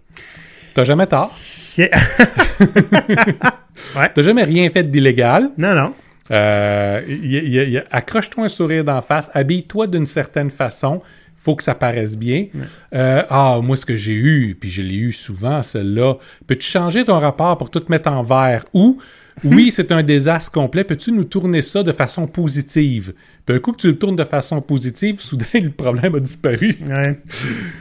T'as 0.75 0.85
jamais 0.85 1.07
tort. 1.07 1.37
Yeah. 1.77 1.91
T'as 4.15 4.23
jamais 4.23 4.45
rien 4.45 4.69
fait 4.71 4.85
d'illégal. 4.85 5.51
non, 5.57 5.75
non. 5.75 5.95
Euh, 6.31 7.81
accroche-toi 7.91 8.45
un 8.45 8.49
sourire 8.49 8.85
d'en 8.85 9.03
face, 9.03 9.31
habille-toi 9.35 9.89
d'une 9.89 10.07
certaine 10.07 10.51
façon. 10.51 11.03
Faut 11.37 11.57
que 11.57 11.63
ça 11.63 11.75
paraisse 11.75 12.19
bien. 12.19 12.47
Euh, 12.95 13.23
ah, 13.31 13.59
moi, 13.63 13.75
ce 13.75 13.87
que 13.87 13.97
j'ai 13.97 14.13
eu, 14.13 14.55
puis 14.61 14.69
je 14.71 14.83
l'ai 14.83 14.97
eu 14.97 15.13
souvent, 15.13 15.63
celle-là, 15.63 16.17
peux-tu 16.47 16.67
changer 16.67 17.03
ton 17.03 17.19
rapport 17.19 17.57
pour 17.57 17.71
tout 17.71 17.83
mettre 17.89 18.13
en 18.13 18.23
vert? 18.23 18.67
Ou, 18.75 18.99
oui, 19.45 19.71
c'est 19.73 19.93
un 19.93 20.03
désastre 20.03 20.53
complet, 20.53 20.85
peux-tu 20.85 21.13
nous 21.13 21.25
tourner 21.25 21.63
ça 21.63 21.83
de 21.83 21.93
façon 21.93 22.27
positive? 22.27 23.15
Puis 23.51 23.57
un 23.57 23.59
coup 23.61 23.73
que 23.73 23.79
tu 23.81 23.89
le 23.89 23.99
tournes 23.99 24.15
de 24.17 24.23
façon 24.25 24.61
positive, 24.61 25.17
soudain, 25.21 25.45
le 25.55 25.71
problème 25.71 26.15
a 26.15 26.21
disparu. 26.21 26.77
Ouais. 26.89 27.19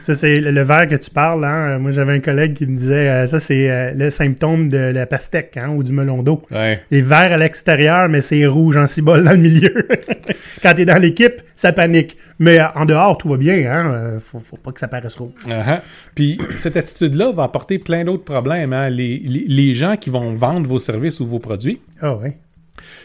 Ça, 0.00 0.14
c'est 0.14 0.40
le, 0.40 0.62
verre 0.62 0.88
que 0.88 0.96
tu 0.96 1.10
parles. 1.10 1.44
Hein. 1.44 1.78
Moi, 1.78 1.92
j'avais 1.92 2.12
un 2.14 2.20
collègue 2.20 2.54
qui 2.54 2.66
me 2.66 2.74
disait 2.74 3.08
euh, 3.08 3.26
ça, 3.26 3.38
c'est 3.38 3.70
euh, 3.70 3.92
le 3.94 4.10
symptôme 4.10 4.68
de 4.68 4.78
la 4.78 5.06
pastèque 5.06 5.56
hein, 5.56 5.68
ou 5.70 5.82
du 5.84 5.92
melon 5.92 6.22
d'eau. 6.22 6.42
Ouais. 6.50 6.82
Les 6.90 7.02
verts 7.02 7.32
à 7.32 7.38
l'extérieur, 7.38 8.08
mais 8.08 8.20
c'est 8.20 8.44
rouge 8.46 8.76
en 8.76 8.86
cibole 8.88 9.22
dans 9.22 9.30
le 9.30 9.36
milieu. 9.36 9.72
Quand 10.62 10.74
t'es 10.74 10.84
dans 10.84 11.00
l'équipe, 11.00 11.42
ça 11.54 11.72
panique. 11.72 12.16
Mais 12.38 12.58
euh, 12.58 12.64
en 12.74 12.84
dehors, 12.84 13.16
tout 13.18 13.28
va 13.28 13.36
bien. 13.36 13.70
Hein? 13.70 13.92
Euh, 13.92 14.18
faut, 14.18 14.40
faut 14.40 14.56
pas 14.56 14.72
que 14.72 14.80
ça 14.80 14.88
paraisse 14.88 15.16
rouge. 15.16 15.32
Uh-huh. 15.46 15.80
Puis 16.14 16.38
cette 16.56 16.76
attitude-là 16.76 17.30
va 17.32 17.44
apporter 17.44 17.78
plein 17.78 18.04
d'autres 18.04 18.24
problèmes. 18.24 18.72
hein. 18.72 18.88
Les, 18.90 19.18
les- 19.18 19.44
les 19.46 19.74
gens 19.74 19.96
qui 19.96 20.10
vont 20.10 20.34
vendre 20.34 20.68
vos 20.68 20.78
services 20.78 21.20
ou 21.20 21.26
vos 21.26 21.38
produits 21.38 21.80
Ah 22.00 22.16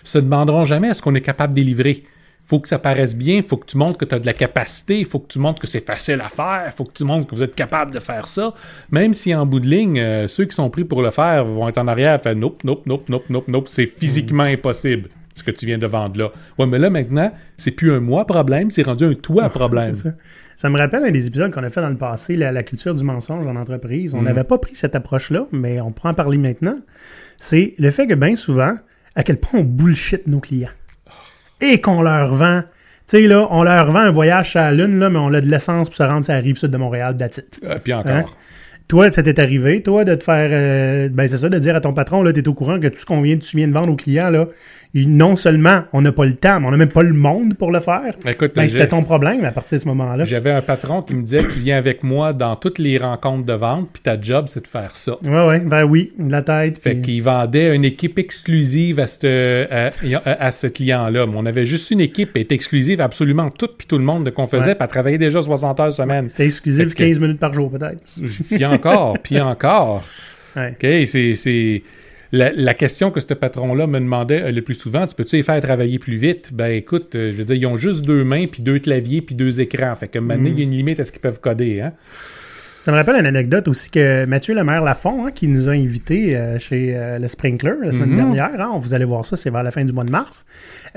se 0.03 0.19
demanderont 0.19 0.65
jamais 0.65 0.88
est-ce 0.89 1.01
qu'on 1.01 1.15
est 1.15 1.22
capable 1.22 1.53
de 1.53 1.60
délivrer? 1.62 2.03
Faut 2.46 2.60
que 2.60 2.68
ça 2.68 2.78
paraisse 2.78 3.16
bien, 3.16 3.42
faut 3.42 3.58
que 3.58 3.66
tu 3.66 3.75
montres 3.75 3.98
que 3.98 4.06
tu 4.06 4.14
as 4.14 4.20
de 4.20 4.25
la 4.25 4.34
capacité, 4.34 5.04
faut 5.04 5.20
que 5.20 5.28
tu 5.28 5.40
montres 5.40 5.60
que 5.60 5.68
c'est 5.68 5.86
facile 5.86 6.22
à 6.22 6.30
faire, 6.30 6.72
faut 6.75 6.84
que 6.84 6.94
tu 6.94 7.04
montres 7.04 7.28
que 7.28 7.36
vous 7.36 7.42
êtes 7.42 7.56
capable 7.56 7.92
de 7.92 8.00
faire 8.00 8.28
ça. 8.28 8.54
Même 8.92 9.14
si 9.14 9.34
en 9.34 9.48
bout 9.48 9.60
de 9.60 9.68
ligne, 9.68 10.00
euh, 10.00 10.28
ceux 10.28 10.46
qui 10.46 10.56
sont 10.56 10.70
pris 10.70 10.84
pour 10.84 11.02
le 11.02 11.10
faire 11.10 11.44
vont 11.44 11.68
être 11.68 11.80
en 11.80 11.88
arrière 11.88 12.16
et 12.16 12.20
faire 12.20 12.36
nope, 12.36 12.64
nope, 12.64 12.86
nope, 12.86 13.10
nope, 13.10 13.30
nope, 13.30 13.48
nope, 13.48 13.68
c'est 13.68 13.88
physiquement 13.88 14.44
impossible 14.44 15.10
ce 15.34 15.44
que 15.44 15.52
tu 15.52 15.66
viens 15.66 15.80
de 15.80 15.88
vendre 15.88 16.20
là. 16.20 16.32
Ouais, 16.58 16.68
mais 16.68 16.78
là 16.78 16.90
maintenant, 16.90 17.32
c'est 17.58 17.72
plus 17.72 17.92
un 17.92 18.00
moi 18.00 18.25
problème, 18.25 18.70
c'est 18.70 18.84
rendu 18.84 19.06
un 19.06 19.16
toi 19.16 19.50
problème. 19.50 19.96
Ça. 19.96 20.12
Ça 20.56 20.70
me 20.70 20.78
rappelle 20.78 21.04
un 21.04 21.12
des 21.12 21.28
épisodes 21.28 21.52
qu'on 21.52 21.64
a 21.64 21.70
fait 21.70 21.82
dans 21.82 21.90
le 21.90 21.98
passé, 21.98 22.38
la, 22.38 22.52
la 22.52 22.64
culture 22.64 22.94
du 22.94 23.04
mensonge 23.04 23.46
en 23.46 23.56
entreprise. 23.56 24.14
On 24.14 24.22
n'avait 24.22 24.46
pas 24.46 24.58
pris 24.58 24.75
cette 24.75 24.96
approche-là, 24.96 25.48
mais 25.52 25.82
on 25.82 25.92
pourra 25.92 26.12
en 26.12 26.14
parler 26.14 26.38
maintenant. 26.38 26.78
C'est 27.38 27.74
le 27.78 27.92
fait 27.92 28.08
que 28.08 28.14
bien 28.14 28.38
souvent, 28.38 28.75
à 29.16 29.24
quel 29.24 29.38
point 29.38 29.60
on 29.60 29.64
bullshit 29.64 30.28
nos 30.28 30.40
clients. 30.40 30.70
Et 31.62 31.80
qu'on 31.82 32.02
leur 32.02 32.34
vend. 32.36 32.62
Tu 33.08 33.18
sais, 33.18 33.28
là, 33.28 33.48
on 33.52 33.64
leur 33.64 33.92
vend 33.92 34.00
un 34.00 34.12
voyage 34.12 34.52
sur 34.52 34.60
la 34.60 34.72
Lune, 34.72 35.00
là, 35.00 35.10
mais 35.10 35.20
on 35.20 35.34
a 35.34 35.42
de 35.42 35.48
l'essence 35.48 35.90
pour 35.90 35.96
se 35.96 36.04
rendre 36.04 36.26
sur 36.26 36.34
la 36.34 36.40
rive 36.40 36.58
sud 36.58 36.72
de 36.72 36.78
Montréal, 36.78 37.16
that's 37.18 37.38
it. 37.38 37.60
Euh, 37.64 37.78
puis 37.84 37.94
encore. 37.94 38.12
Hein? 38.12 38.26
Toi, 38.88 39.12
ça 39.12 39.24
t'est 39.24 39.40
arrivé, 39.40 39.82
toi, 39.82 40.04
de 40.06 40.14
te 40.16 40.24
faire. 40.24 40.50
euh, 40.52 41.10
ben, 41.12 41.28
c'est 41.28 41.38
ça, 41.38 41.50
de 41.50 41.58
dire 41.58 41.76
à 41.76 41.82
ton 41.82 41.94
patron, 41.94 42.22
là, 42.24 42.34
t'es 42.34 42.48
au 42.48 42.54
courant 42.54 42.80
que 42.80 42.88
tout 42.88 42.98
ce 42.98 43.06
qu'on 43.06 43.22
vient, 43.22 43.38
tu 43.38 43.58
viens 43.58 43.68
de 43.68 43.74
vendre 43.74 43.92
aux 43.92 43.96
clients, 43.96 44.30
là, 44.30 44.48
non 45.04 45.36
seulement 45.36 45.84
on 45.92 46.02
n'a 46.02 46.14
pas 46.14 46.25
le 46.25 46.36
temps, 46.36 46.60
mais 46.62 46.68
on 46.68 46.72
n'a 46.72 46.78
même 46.78 46.88
pas 46.92 47.04
le 47.04 47.12
monde 47.14 47.56
pour 47.56 47.72
le 47.72 47.82
faire. 47.82 48.16
Écoute, 48.25 48.54
Ben, 48.56 48.70
c'était 48.70 48.88
ton 48.88 49.04
problème 49.04 49.44
à 49.44 49.52
partir 49.52 49.78
de 49.78 49.84
ce 49.84 49.88
moment-là. 49.89 50.24
j'avais 50.24 50.52
un 50.52 50.62
patron 50.62 51.02
qui 51.02 51.15
me 51.15 51.22
disait 51.24 51.39
tu 51.46 51.60
viens 51.60 51.78
avec 51.78 52.02
moi 52.04 52.32
dans 52.32 52.56
toutes 52.56 52.80
les 52.80 52.98
rencontres 52.98 53.46
de 53.46 53.54
vente, 53.54 53.89
puis 53.91 54.02
ta 54.02 54.19
job 54.22 54.46
c'est 54.48 54.62
de 54.63 54.67
faire 54.67 54.96
ça. 54.96 55.17
Ouais, 55.26 55.46
ouais, 55.48 55.60
ben 55.60 55.84
oui, 55.84 56.13
la 56.17 56.41
tête. 56.41 56.78
Fait 56.82 56.91
puis- 56.93 57.02
qu'il 57.02 57.24
vendait 57.24 57.76
une 57.76 57.84
équipe 57.84 58.17
exclusive 58.19 59.00
à 59.02 59.08
ce, 59.08 59.65
à, 59.72 59.89
à- 60.26 60.46
à 60.46 60.52
ce 60.52 60.67
client-là. 60.67 61.26
Mais 61.26 61.36
on 61.36 61.46
avait 61.46 61.65
juste 61.65 61.91
une 61.91 62.00
équipe 62.02 62.32
qui 62.34 62.39
était 62.39 62.56
exclusive 62.56 63.02
à 63.02 63.04
absolument 63.06 63.50
tout 63.50 63.67
puis 63.78 63.88
tout 63.88 63.98
le 63.98 64.04
monde 64.06 64.24
de 64.24 64.30
qu'on 64.30 64.46
faisait, 64.46 64.67
Ouais. 64.67 64.76
puis 64.76 64.84
elle 64.84 64.88
travaillait 64.88 65.17
déjà 65.17 65.41
60 65.41 65.80
heures 65.80 65.91
semaine. 65.91 66.30
C'était 66.30 66.46
exclusif 66.46 66.89
Fait 66.89 66.93
que- 66.93 67.04
15 67.04 67.19
minutes 67.19 67.39
par 67.39 67.54
jour, 67.54 67.69
peut-être. 67.69 68.02
Puis 68.50 68.63
encore, 68.65 69.17
puis 69.22 69.41
encore. 69.41 70.04
Ouais. 70.56 70.69
OK, 70.72 71.08
c'est... 71.08 71.82
La, 72.36 72.52
la 72.54 72.74
question 72.74 73.12
que 73.12 73.19
ce 73.21 73.34
patron-là 73.34 73.88
me 73.88 74.00
demandait 74.00 74.41
euh, 74.41 74.52
le 74.52 74.62
plus 74.62 74.74
souvent, 74.74 75.06
tu 75.06 75.15
peux-tu 75.15 75.38
les 75.38 75.43
faire 75.43 75.62
travailler 75.62 76.00
plus 76.00 76.17
vite? 76.17 76.52
Ben 76.54 76.71
écoute, 76.71 77.15
euh, 77.15 77.32
je 77.32 77.38
veux 77.38 77.45
dire, 77.45 77.56
ils 77.56 77.65
ont 77.65 77.78
juste 77.78 78.04
deux 78.06 78.24
mains, 78.24 78.48
puis 78.48 78.62
deux 78.62 78.80
claviers, 78.80 79.21
puis 79.21 79.36
deux 79.36 79.62
écrans. 79.62 79.95
Fait 79.95 80.08
que 80.10 80.19
maintenant, 80.19 80.50
il 80.50 80.58
y 80.60 80.62
a 80.62 80.63
une 80.63 80.71
limite 80.71 81.00
à 81.00 81.04
ce 81.06 81.12
qu'ils 81.12 81.21
peuvent 81.21 81.39
coder. 81.39 81.82
Hein? 81.82 81.93
Ça 82.82 82.91
me 82.91 82.98
rappelle 82.98 83.15
une 83.15 83.26
anecdote 83.26 83.67
aussi 83.67 83.89
que 83.89 84.26
Mathieu 84.26 84.54
Lemaire 84.54 84.84
Lafont, 84.84 85.26
hein, 85.26 85.32
qui 85.32 85.48
nous 85.48 85.67
a 85.69 85.71
invités 85.71 86.36
euh, 86.38 86.60
chez 86.60 86.95
euh, 86.95 87.17
le 87.17 87.28
Sprinkler 87.28 87.74
la 87.82 87.91
semaine 87.93 88.10
Mhm. 88.12 88.15
dernière, 88.15 88.62
hein, 88.62 88.78
vous 88.80 88.93
allez 88.93 89.06
voir 89.06 89.26
ça, 89.26 89.36
c'est 89.38 89.50
vers 89.50 89.63
la 89.63 89.71
fin 89.71 89.84
du 89.86 89.91
mois 89.91 90.04
de 90.04 90.12
mars. 90.12 90.45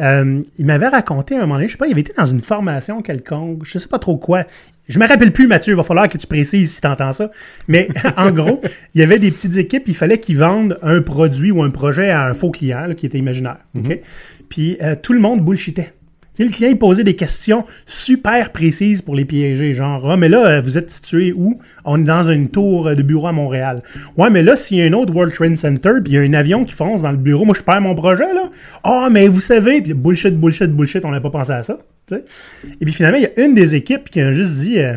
Euh, 0.00 0.42
il 0.58 0.66
m'avait 0.66 0.88
raconté 0.88 1.34
à 1.34 1.38
un 1.38 1.40
moment 1.42 1.54
donné, 1.54 1.68
je 1.68 1.72
sais 1.72 1.78
pas, 1.78 1.86
il 1.86 1.92
avait 1.92 2.02
été 2.02 2.12
dans 2.14 2.26
une 2.26 2.40
formation 2.40 3.00
quelconque, 3.00 3.62
je 3.64 3.78
sais 3.78 3.88
pas 3.88 3.98
trop 3.98 4.18
quoi. 4.18 4.44
Je 4.88 4.98
me 4.98 5.06
rappelle 5.06 5.32
plus, 5.32 5.46
Mathieu, 5.46 5.74
il 5.74 5.76
va 5.76 5.82
falloir 5.82 6.08
que 6.08 6.16
tu 6.16 6.26
précises 6.26 6.74
si 6.74 6.80
tu 6.80 6.86
entends 6.86 7.12
ça. 7.12 7.30
Mais 7.68 7.88
en 8.16 8.30
gros, 8.30 8.62
il 8.94 9.00
y 9.00 9.04
avait 9.04 9.18
des 9.18 9.30
petites 9.30 9.56
équipes, 9.56 9.84
il 9.86 9.94
fallait 9.94 10.18
qu'ils 10.18 10.38
vendent 10.38 10.78
un 10.82 11.02
produit 11.02 11.50
ou 11.50 11.62
un 11.62 11.70
projet 11.70 12.10
à 12.10 12.26
un 12.26 12.34
faux 12.34 12.50
client 12.50 12.86
là, 12.86 12.94
qui 12.94 13.06
était 13.06 13.18
imaginaire. 13.18 13.58
OK? 13.76 14.00
Puis 14.48 14.78
euh, 14.82 14.96
tout 15.00 15.12
le 15.12 15.20
monde 15.20 15.44
bullshitait. 15.44 15.92
Le 16.38 16.48
client, 16.48 16.70
il 16.70 16.78
posait 16.78 17.04
des 17.04 17.16
questions 17.16 17.64
super 17.86 18.52
précises 18.52 19.02
pour 19.02 19.14
les 19.14 19.24
piéger. 19.24 19.74
Genre, 19.74 20.10
ah, 20.10 20.16
mais 20.16 20.28
là, 20.28 20.46
euh, 20.46 20.60
vous 20.60 20.78
êtes 20.78 20.90
situé 20.90 21.32
où? 21.32 21.58
On 21.84 22.00
est 22.00 22.04
dans 22.04 22.30
une 22.30 22.48
tour 22.48 22.88
euh, 22.88 22.94
de 22.94 23.02
bureau 23.02 23.26
à 23.26 23.32
Montréal. 23.32 23.82
Ouais, 24.16 24.30
mais 24.30 24.42
là, 24.42 24.56
s'il 24.56 24.78
y 24.78 24.82
a 24.82 24.84
un 24.84 24.92
autre 24.92 25.12
World 25.14 25.34
Trade 25.34 25.56
Center, 25.56 25.92
puis 26.02 26.12
il 26.12 26.14
y 26.14 26.18
a 26.18 26.22
un 26.22 26.34
avion 26.34 26.64
qui 26.64 26.72
fonce 26.72 27.02
dans 27.02 27.10
le 27.10 27.16
bureau, 27.16 27.44
moi, 27.44 27.56
je 27.58 27.62
perds 27.62 27.80
mon 27.80 27.94
projet, 27.94 28.32
là. 28.34 28.50
Ah, 28.84 29.08
mais 29.10 29.28
vous 29.28 29.40
savez, 29.40 29.82
puis 29.82 29.94
bullshit, 29.94 30.34
bullshit, 30.34 30.70
bullshit, 30.70 31.04
on 31.04 31.10
n'a 31.10 31.20
pas 31.20 31.30
pensé 31.30 31.52
à 31.52 31.62
ça. 31.62 31.78
Et 32.10 32.84
puis 32.84 32.92
finalement, 32.92 33.18
il 33.18 33.24
y 33.24 33.26
a 33.26 33.44
une 33.44 33.54
des 33.54 33.74
équipes 33.74 34.08
qui 34.10 34.20
a 34.20 34.32
juste 34.32 34.56
dit, 34.56 34.78
euh, 34.78 34.96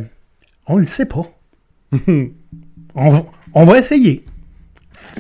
on 0.68 0.78
le 0.78 0.86
sait 0.86 1.06
pas. 1.06 1.24
on, 2.96 3.10
va, 3.10 3.26
on 3.54 3.66
va 3.66 3.78
essayer. 3.78 4.26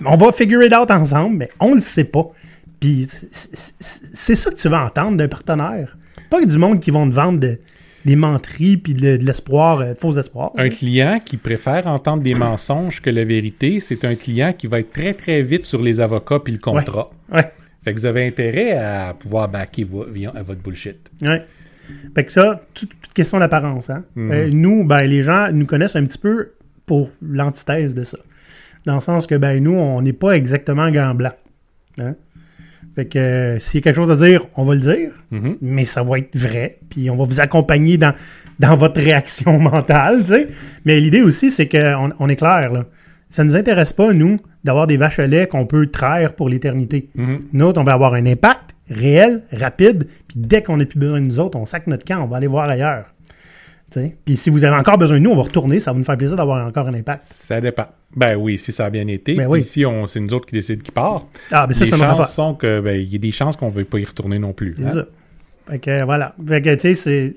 On 0.06 0.16
va 0.16 0.32
figure 0.32 0.64
it 0.64 0.74
out 0.74 0.92
ensemble, 0.92 1.38
mais 1.38 1.50
on 1.60 1.74
le 1.74 1.82
sait 1.82 2.06
pas. 2.06 2.32
Puis 2.80 3.08
c'est 3.32 4.36
ça 4.36 4.50
que 4.50 4.56
tu 4.56 4.70
vas 4.70 4.86
entendre 4.86 5.18
d'un 5.18 5.28
partenaire. 5.28 5.98
Pas 6.32 6.42
que 6.42 6.48
du 6.48 6.58
monde 6.58 6.80
qui 6.80 6.90
vont 6.90 7.08
te 7.08 7.14
vendre 7.14 7.40
de- 7.40 7.60
des 8.06 8.16
menteries 8.16 8.78
puis 8.78 8.96
de, 8.96 9.18
de 9.18 9.24
l'espoir, 9.24 9.80
euh, 9.82 9.94
faux 9.96 10.14
espoir. 10.18 10.52
Un 10.58 10.70
client 10.70 11.20
qui 11.24 11.38
préfère 11.38 11.86
entendre 11.86 12.24
des 12.24 12.34
mensonges 12.34 13.00
que 13.02 13.12
la 13.12 13.24
vérité, 13.26 13.80
c'est 13.80 14.04
un 14.06 14.16
client 14.16 14.54
qui 14.58 14.66
va 14.66 14.80
être 14.80 14.92
très 14.92 15.14
très 15.14 15.44
vite 15.44 15.66
sur 15.66 15.84
les 15.84 16.00
avocats 16.02 16.40
puis 16.40 16.54
le 16.54 16.60
contrat. 16.60 17.12
Ouais, 17.32 17.52
Fait 17.84 17.94
que 17.94 18.00
vous 18.00 18.06
avez 18.08 18.26
intérêt 18.26 18.72
à 18.72 19.14
pouvoir 19.14 19.50
backer 19.50 19.84
vo- 19.84 20.06
à 20.34 20.42
votre 20.42 20.62
bullshit. 20.62 20.98
ouais. 21.22 21.46
Fait 22.16 22.24
que 22.24 22.32
ça, 22.32 22.62
toute, 22.74 22.90
toute 23.02 23.14
question 23.14 23.38
d'apparence. 23.40 23.90
Hein? 23.90 24.06
Mhm. 24.16 24.32
Euh, 24.32 24.50
nous, 24.52 24.86
ben, 24.86 25.02
les 25.02 25.24
gens 25.24 25.52
nous 25.52 25.66
connaissent 25.66 25.96
un 25.98 26.06
petit 26.06 26.18
peu 26.18 26.54
pour 26.86 27.10
l'antithèse 27.22 27.94
de 27.94 28.04
ça. 28.06 28.18
Dans 28.86 28.96
le 28.96 29.00
sens 29.02 29.28
que, 29.28 29.36
ben, 29.36 29.62
nous, 29.62 29.74
on 29.74 30.02
n'est 30.02 30.14
pas 30.14 30.32
exactement 30.38 30.90
gants 30.90 31.14
blancs. 31.14 31.36
Hein? 32.00 32.16
Fait 32.96 33.06
que 33.06 33.18
euh, 33.20 33.60
s'il 33.60 33.80
y 33.80 33.82
a 33.82 33.84
quelque 33.84 33.96
chose 33.96 34.12
à 34.12 34.16
dire, 34.16 34.46
on 34.56 34.66
va 34.66 34.74
le 34.76 34.82
dire. 34.82 35.12
Mhm. 35.32 35.58
mais 35.62 35.86
ça 35.86 36.04
va 36.04 36.20
être 36.20 36.36
vrai, 36.38 36.80
puis 36.90 37.10
on 37.10 37.16
va 37.16 37.24
vous 37.24 37.40
accompagner 37.40 37.98
dans, 37.98 38.14
dans 38.60 38.76
votre 38.76 39.00
réaction 39.02 39.60
mentale, 39.72 40.24
tu 40.24 40.32
sais. 40.32 40.48
Mais 40.86 41.00
l'idée 41.00 41.22
aussi, 41.22 41.52
c'est 41.52 41.70
qu'on 41.70 42.12
on 42.20 42.30
est 42.30 42.36
clair, 42.36 42.72
là. 42.72 42.86
Ça 43.30 43.46
nous 43.46 43.56
intéresse 43.56 43.94
pas, 43.94 44.12
nous, 44.12 44.40
d'avoir 44.66 44.88
des 44.88 44.98
vaches 44.98 45.20
à 45.20 45.28
lait 45.28 45.48
qu'on 45.48 45.66
peut 45.66 45.88
traire 45.88 46.34
pour 46.34 46.50
l'éternité. 46.50 47.10
Mhm. 47.16 47.40
Nous 47.54 47.66
autres, 47.66 47.80
on 47.80 47.86
va 47.86 47.94
avoir 47.94 48.14
un 48.14 48.26
impact 48.26 48.76
réel, 48.90 49.44
rapide, 49.54 50.08
puis 50.28 50.38
dès 50.38 50.62
qu'on 50.62 50.76
n'a 50.76 50.86
plus 50.86 51.00
besoin 51.00 51.22
de 51.22 51.26
nous 51.26 51.40
autres, 51.40 51.58
on 51.58 51.66
sac 51.66 51.88
notre 51.88 52.04
camp, 52.04 52.22
on 52.24 52.28
va 52.28 52.38
aller 52.38 52.48
voir 52.48 52.70
ailleurs. 52.70 53.06
Puis 54.26 54.38
si 54.38 54.50
vous 54.50 54.64
avez 54.64 54.76
encore 54.76 54.98
besoin 54.98 55.18
de 55.18 55.24
nous, 55.24 55.32
on 55.32 55.36
va 55.36 55.44
retourner, 55.44 55.80
ça 55.80 55.92
va 55.92 55.98
nous 55.98 56.04
faire 56.04 56.18
plaisir 56.18 56.38
d'avoir 56.38 56.66
encore 56.66 56.88
un 56.88 56.94
impact. 56.94 57.24
Ça 57.24 57.60
dépend. 57.60 57.88
Ben 58.16 58.36
oui, 58.36 58.58
si 58.58 58.72
ça 58.72 58.86
a 58.86 58.90
bien 58.90 59.08
été. 59.08 59.36
Ben 59.36 59.50
Puis 59.50 59.64
oui. 59.78 59.86
On, 59.86 60.08
c'est 60.08 60.20
nous 60.20 60.34
autres 60.34 60.46
qui 60.46 60.56
décident 60.56 60.82
qui 60.82 60.92
part. 60.92 61.26
Ah, 61.52 61.66
mais 61.68 61.74
ça, 61.74 61.86
les 61.86 61.92
chances 61.92 62.34
sont 62.34 62.56
que 62.56 62.80
ben, 62.80 63.00
il 63.00 63.12
y 63.12 63.16
a 63.16 63.20
des 63.20 63.32
chances 63.32 63.58
qu'on 63.58 63.68
ne 63.68 63.74
veut 63.74 63.86
pas 63.86 64.00
y 64.00 64.06
retourner 64.06 64.40
non 64.40 64.54
plus. 64.54 64.74
C'est 64.76 64.86
hein. 64.86 64.94
ça. 64.94 65.06
Fait 65.70 65.80
que 65.80 66.04
voilà. 66.04 66.36
Fait 66.48 66.62
que, 66.62 66.74
tu 66.76 66.96
sais, 66.96 66.96
c'est- 66.96 67.36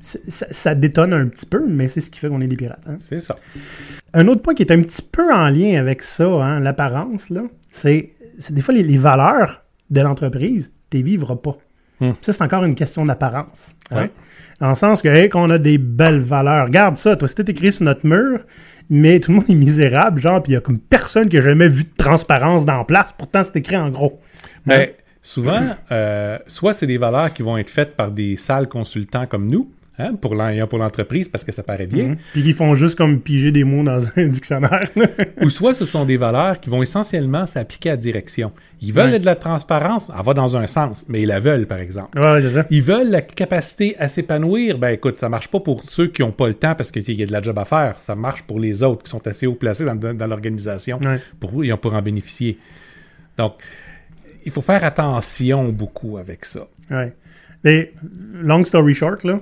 ça, 0.00 0.46
ça 0.50 0.74
détonne 0.74 1.12
un 1.12 1.26
petit 1.26 1.46
peu, 1.46 1.66
mais 1.66 1.88
c'est 1.88 2.00
ce 2.00 2.10
qui 2.10 2.20
fait 2.20 2.28
qu'on 2.28 2.40
est 2.40 2.46
des 2.46 2.56
pirates. 2.56 2.86
hein. 2.86 2.98
C'est 3.00 3.18
ça. 3.18 3.34
Un 4.14 4.28
autre 4.28 4.42
point 4.42 4.54
qui 4.54 4.62
est 4.62 4.72
un 4.72 4.80
petit 4.82 5.02
peu 5.02 5.32
en 5.32 5.48
lien 5.48 5.78
avec 5.78 6.02
ça, 6.02 6.24
hein, 6.24 6.60
l'apparence, 6.60 7.30
là, 7.30 7.42
c'est 7.72 8.12
c'est 8.38 8.54
des 8.54 8.62
fois 8.62 8.74
les, 8.74 8.84
les 8.84 8.98
valeurs 8.98 9.64
de 9.90 10.00
l'entreprise 10.00 10.70
tu 10.90 11.02
vivras 11.02 11.36
pas. 11.36 11.58
Hmm. 12.00 12.12
Ça, 12.20 12.32
c'est 12.32 12.42
encore 12.42 12.64
une 12.64 12.74
question 12.74 13.04
d'apparence. 13.04 13.74
hein? 13.90 14.02
Ouais. 14.02 14.10
Dans 14.60 14.70
le 14.70 14.74
sens 14.74 15.02
que, 15.02 15.08
hey, 15.08 15.28
qu'on 15.28 15.50
a 15.50 15.58
des 15.58 15.78
belles 15.78 16.20
valeurs. 16.22 16.66
Regarde 16.66 16.96
ça, 16.96 17.14
toi, 17.16 17.28
c'était 17.28 17.52
écrit 17.52 17.70
sur 17.72 17.84
notre 17.84 18.04
mur, 18.06 18.40
mais 18.90 19.20
tout 19.20 19.30
le 19.30 19.36
monde 19.38 19.50
est 19.50 19.54
misérable, 19.54 20.20
genre, 20.20 20.42
puis 20.42 20.52
il 20.52 20.54
y 20.54 20.58
a 20.58 20.60
comme 20.60 20.78
personne 20.78 21.28
qui 21.28 21.38
a 21.38 21.40
jamais 21.40 21.68
vu 21.68 21.84
de 21.84 21.90
transparence 21.96 22.64
dans 22.66 22.78
la 22.78 22.84
place, 22.84 23.14
pourtant 23.16 23.42
c'est 23.44 23.56
écrit 23.56 23.76
en 23.76 23.90
gros. 23.90 24.20
Mais 24.66 24.96
souvent, 25.22 25.60
euh, 25.92 26.38
soit 26.46 26.74
c'est 26.74 26.86
des 26.86 26.98
valeurs 26.98 27.32
qui 27.32 27.42
vont 27.42 27.56
être 27.56 27.70
faites 27.70 27.96
par 27.96 28.10
des 28.10 28.36
sales 28.36 28.68
consultants 28.68 29.26
comme 29.26 29.48
nous, 29.48 29.70
hein, 29.98 30.14
pour 30.20 30.34
l'en- 30.34 30.66
pour 30.66 30.78
l'entreprise, 30.78 31.28
parce 31.28 31.44
que 31.44 31.52
ça 31.52 31.62
paraît 31.62 31.86
bien, 31.86 32.08
Mhm. 32.08 32.16
Puis 32.32 32.42
ils 32.42 32.54
font 32.54 32.74
juste 32.74 32.96
comme 32.96 33.20
piger 33.20 33.50
des 33.52 33.64
mots 33.64 33.82
dans 33.82 33.98
un 34.16 34.26
dictionnaire. 34.28 34.88
ou 35.42 35.50
soit 35.50 35.74
ce 35.74 35.84
sont 35.84 36.04
des 36.04 36.16
valeurs 36.16 36.60
qui 36.60 36.70
vont 36.70 36.82
essentiellement 36.82 37.46
s'appliquer 37.46 37.90
à 37.90 37.96
direction. 37.96 38.52
Ils 38.80 38.92
veulent 38.92 39.10
Ouais. 39.12 39.18
de 39.18 39.26
la 39.26 39.34
transparence, 39.34 40.10
elle 40.16 40.24
va 40.24 40.34
dans 40.34 40.56
un 40.56 40.66
sens, 40.68 41.04
mais 41.08 41.22
ils 41.22 41.26
la 41.26 41.40
veulent, 41.40 41.66
par 41.66 41.78
exemple. 41.80 42.18
ouais, 42.20 42.40
c'est 42.42 42.50
ça. 42.50 42.66
Ils 42.70 42.82
veulent 42.82 43.10
la 43.10 43.22
capacité 43.22 43.96
à 43.98 44.06
s'épanouir. 44.06 44.78
Ben 44.78 44.90
écoute, 44.90 45.18
ça 45.18 45.28
marche 45.28 45.48
pas 45.48 45.58
pour 45.60 45.82
ceux 45.82 46.06
qui 46.06 46.22
n'ont 46.22 46.30
pas 46.32 46.46
le 46.46 46.54
temps 46.54 46.74
parce 46.76 46.90
qu'il 46.92 47.10
y 47.18 47.22
a 47.22 47.26
de 47.26 47.32
la 47.32 47.42
job 47.42 47.58
à 47.58 47.64
faire. 47.64 47.96
Ça 48.00 48.14
marche 48.14 48.42
pour 48.44 48.60
les 48.60 48.82
autres 48.84 49.02
qui 49.02 49.10
sont 49.10 49.26
assez 49.26 49.46
haut 49.48 49.54
placés 49.54 49.84
dans, 49.84 49.96
dans 49.96 50.26
l'organisation 50.28 51.00
Ouais. 51.04 51.18
pour, 51.40 51.64
et 51.64 51.76
pour 51.76 51.94
en 51.94 52.02
bénéficier. 52.02 52.58
Donc, 53.36 53.54
il 54.44 54.52
faut 54.52 54.62
faire 54.62 54.84
attention 54.84 55.68
beaucoup 55.70 56.16
avec 56.18 56.44
ça. 56.44 56.60
Ouais. 56.90 57.12
Mais, 57.64 57.92
long 58.34 58.64
story 58.64 58.94
short, 58.94 59.24
là, 59.24 59.40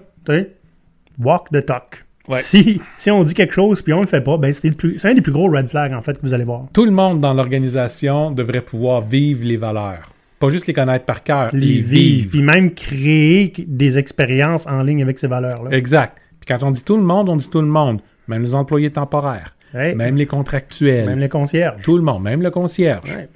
walk 1.18 1.48
the 1.52 1.64
talk. 1.64 2.04
Ouais. 2.28 2.40
Si, 2.40 2.80
si 2.96 3.10
on 3.10 3.22
dit 3.22 3.34
quelque 3.34 3.52
chose 3.54 3.82
puis 3.82 3.92
on 3.92 4.00
le 4.00 4.06
fait 4.06 4.20
pas, 4.20 4.36
ben 4.36 4.52
c'est 4.52 4.68
le 4.68 4.74
plus- 4.74 4.98
c'est 4.98 5.08
un 5.08 5.14
des 5.14 5.20
plus 5.20 5.32
gros 5.32 5.48
red 5.48 5.68
flags, 5.68 5.92
en 5.92 6.00
fait, 6.00 6.14
que 6.14 6.22
vous 6.22 6.34
allez 6.34 6.44
voir. 6.44 6.66
Tout 6.72 6.84
le 6.84 6.90
monde 6.90 7.20
dans 7.20 7.32
l'organisation 7.32 8.32
devrait 8.32 8.62
pouvoir 8.62 9.02
vivre 9.02 9.44
les 9.44 9.56
valeurs. 9.56 10.10
Pas 10.40 10.48
juste 10.50 10.66
les 10.66 10.74
connaître 10.74 11.04
par 11.04 11.22
cœur, 11.22 11.50
Les 11.52 11.80
vivre, 11.80 12.28
puis 12.28 12.42
même 12.42 12.74
créer 12.74 13.52
des 13.56 13.96
expériences 13.96 14.66
en 14.66 14.82
ligne 14.82 15.02
avec 15.02 15.18
ces 15.18 15.28
valeurs-là. 15.28 15.70
Exact. 15.70 16.18
Puis 16.40 16.46
quand 16.54 16.66
on 16.66 16.72
dit 16.72 16.82
tout 16.84 16.96
le 16.96 17.02
monde, 17.04 17.28
on 17.28 17.36
dit 17.36 17.48
tout 17.48 17.60
le 17.60 17.66
monde. 17.68 18.00
Même 18.28 18.42
les 18.42 18.54
employés 18.54 18.90
temporaires. 18.90 19.54
Ouais. 19.72 19.94
Même 19.94 20.16
les 20.16 20.26
contractuels. 20.26 21.06
Même 21.06 21.20
les 21.20 21.28
concierges. 21.28 21.80
Tout 21.82 21.96
le 21.96 22.02
monde. 22.02 22.22
Même 22.22 22.42
le 22.42 22.50
concierge. 22.50 23.08
Ouais. 23.16 23.28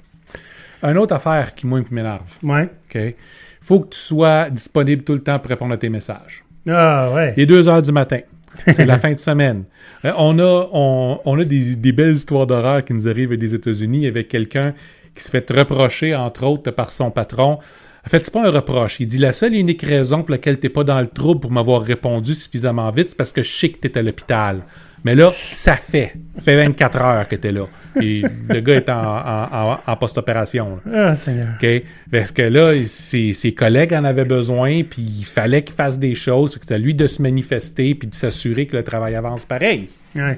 Une 0.83 0.97
autre 0.97 1.15
affaire 1.15 1.55
qui, 1.55 1.65
moi, 1.65 1.79
m'énerve. 1.91 2.21
Ouais. 2.43 2.63
OK? 2.93 3.15
Faut 3.61 3.79
que 3.79 3.89
tu 3.89 3.99
sois 3.99 4.49
disponible 4.49 5.03
tout 5.03 5.13
le 5.13 5.19
temps 5.19 5.39
pour 5.39 5.49
répondre 5.49 5.73
à 5.73 5.77
tes 5.77 5.89
messages. 5.89 6.43
Ah, 6.67 7.11
ouais. 7.13 7.33
Il 7.37 7.43
est 7.43 7.45
2 7.45 7.69
heures 7.69 7.81
du 7.81 7.91
matin. 7.91 8.19
C'est 8.67 8.85
la 8.85 8.97
fin 8.99 9.13
de 9.13 9.19
semaine. 9.19 9.63
Euh, 10.03 10.11
on 10.17 10.37
a, 10.39 10.69
on, 10.73 11.19
on 11.23 11.39
a 11.39 11.43
des, 11.45 11.75
des 11.75 11.91
belles 11.91 12.11
histoires 12.13 12.47
d'horreur 12.47 12.83
qui 12.83 12.93
nous 12.93 13.07
arrivent 13.07 13.35
des 13.37 13.55
États-Unis 13.55 14.07
avec 14.07 14.27
quelqu'un 14.27 14.73
qui 15.15 15.23
se 15.23 15.29
fait 15.29 15.49
reprocher, 15.51 16.15
entre 16.15 16.45
autres, 16.45 16.71
par 16.71 16.91
son 16.91 17.11
patron. 17.11 17.59
En 18.05 18.09
fait, 18.09 18.23
c'est 18.25 18.33
pas 18.33 18.47
un 18.47 18.51
reproche? 18.51 18.99
Il 18.99 19.07
dit 19.07 19.19
la 19.19 19.31
seule 19.31 19.53
et 19.53 19.59
unique 19.59 19.83
raison 19.83 20.23
pour 20.23 20.31
laquelle 20.31 20.59
t'es 20.59 20.69
pas 20.69 20.83
dans 20.83 20.99
le 20.99 21.07
trouble 21.07 21.39
pour 21.39 21.51
m'avoir 21.51 21.81
répondu 21.81 22.33
suffisamment 22.33 22.89
vite, 22.89 23.09
c'est 23.09 23.17
parce 23.17 23.31
que 23.31 23.43
je 23.43 23.51
sais 23.51 23.69
que 23.69 23.77
t'es 23.77 23.97
à 23.97 24.01
l'hôpital. 24.01 24.61
Mais 25.03 25.15
là, 25.15 25.31
ça 25.51 25.75
fait. 25.77 26.13
Ça 26.35 26.41
fait 26.43 26.55
24 26.57 27.01
heures 27.01 27.27
que 27.27 27.35
t'es 27.35 27.51
là. 27.51 27.65
Et 28.01 28.21
le 28.49 28.59
gars 28.61 28.75
est 28.75 28.89
en, 28.89 28.93
en- 29.17 29.71
en- 29.73 29.79
en 29.85 29.95
post-opération. 29.97 30.79
Ah, 30.93 31.15
Seigneur. 31.15 31.47
OK? 31.61 31.83
Parce 32.11 32.31
que 32.31 32.43
là, 32.43 32.71
ses, 32.85 33.33
ses 33.33 33.53
collègues 33.53 33.93
en 33.93 34.03
avaient 34.03 34.25
besoin, 34.25 34.83
puis 34.83 35.01
il 35.01 35.25
fallait 35.25 35.63
qu'il 35.63 35.75
fasse 35.75 35.97
des 35.99 36.13
choses. 36.15 36.57
À 36.69 36.77
lui 36.77 36.93
de 36.93 37.07
se 37.07 37.21
manifester, 37.21 37.95
puis 37.95 38.07
de 38.07 38.13
s'assurer 38.13 38.67
que 38.67 38.77
le 38.77 38.83
travail 38.83 39.15
avance 39.15 39.43
pareil. 39.43 39.89
Ouais. 40.15 40.37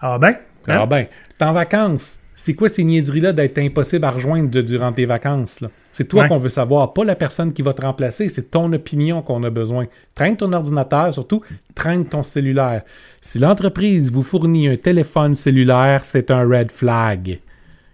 Ah, 0.00 0.18
ben. 0.18 0.28
hein? 0.68 0.78
Ah 0.82 0.86
ben, 0.86 1.06
t'es 1.38 1.44
en 1.44 1.52
vacances. 1.52 2.18
C'est 2.46 2.52
quoi 2.52 2.68
ces 2.68 2.84
niaiseries-là 2.84 3.32
d'être 3.32 3.56
impossible 3.56 4.04
à 4.04 4.10
rejoindre 4.10 4.50
de- 4.50 4.60
durant 4.60 4.92
tes 4.92 5.06
vacances? 5.06 5.60
C'est 5.92 6.06
toi 6.06 6.24
Ouais. 6.24 6.28
qu'on 6.28 6.36
veut 6.36 6.50
savoir, 6.50 6.92
pas 6.92 7.02
la 7.02 7.14
personne 7.14 7.54
qui 7.54 7.62
va 7.62 7.72
te 7.72 7.80
remplacer. 7.80 8.28
C'est 8.28 8.50
ton 8.50 8.70
opinion 8.74 9.22
qu'on 9.22 9.42
a 9.44 9.48
besoin. 9.48 9.86
Traîne 10.14 10.36
ton 10.36 10.52
ordinateur, 10.52 11.14
surtout, 11.14 11.40
traîne 11.74 12.06
ton 12.06 12.22
cellulaire. 12.22 12.82
Si 13.22 13.38
l'entreprise 13.38 14.12
vous 14.12 14.20
fournit 14.22 14.68
un 14.68 14.76
téléphone 14.76 15.32
cellulaire, 15.32 16.04
c'est 16.04 16.30
un 16.30 16.46
red 16.46 16.70
flag. 16.70 17.40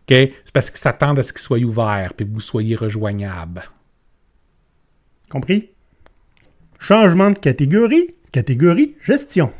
C'est 0.08 0.32
parce 0.52 0.68
qu'ils 0.70 0.80
s'attendent 0.80 1.20
à 1.20 1.22
ce 1.22 1.32
qu'il 1.32 1.42
soit 1.42 1.60
ouvert, 1.60 2.12
puis 2.16 2.26
que 2.26 2.32
vous 2.32 2.40
soyez 2.40 2.74
rejoignable. 2.74 3.62
Compris? 5.30 5.68
Changement 6.80 7.30
de 7.30 7.38
catégorie. 7.38 8.08
Catégorie 8.32 8.96
gestion. 9.06 9.52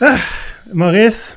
Ah, 0.00 0.16
Maurice, 0.72 1.36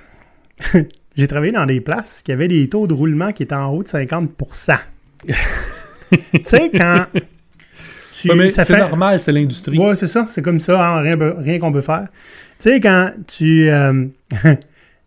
j'ai 1.15 1.27
travaillé 1.27 1.51
dans 1.51 1.65
des 1.65 1.81
places 1.81 2.21
qui 2.23 2.31
avaient 2.31 2.47
des 2.47 2.67
taux 2.69 2.87
de 2.87 2.93
roulement 2.93 3.31
qui 3.31 3.43
étaient 3.43 3.55
en 3.55 3.67
haut 3.69 3.83
de 3.83 3.87
50% 3.87 4.77
Tu 6.11 6.41
sais, 6.45 6.69
quand. 6.69 7.05
Tu, 8.13 8.29
Ouais, 8.29 8.35
mais 8.35 8.51
ça 8.51 8.63
c'est 8.65 8.73
fait- 8.75 8.79
normal, 8.79 9.19
c'est 9.19 9.31
l'industrie. 9.31 9.77
Ouais, 9.79 9.95
c'est 9.95 10.07
ça. 10.07 10.27
C'est 10.29 10.41
comme 10.43 10.59
ça. 10.59 10.85
hein, 10.97 11.01
rien 11.01 11.17
rien 11.39 11.59
qu'on 11.59 11.71
peut 11.73 11.81
faire. 11.81 12.07
Tu 12.59 12.69
sais, 12.69 12.79
quand 12.79 13.11
tu, 13.27 13.67
euh, 13.69 14.05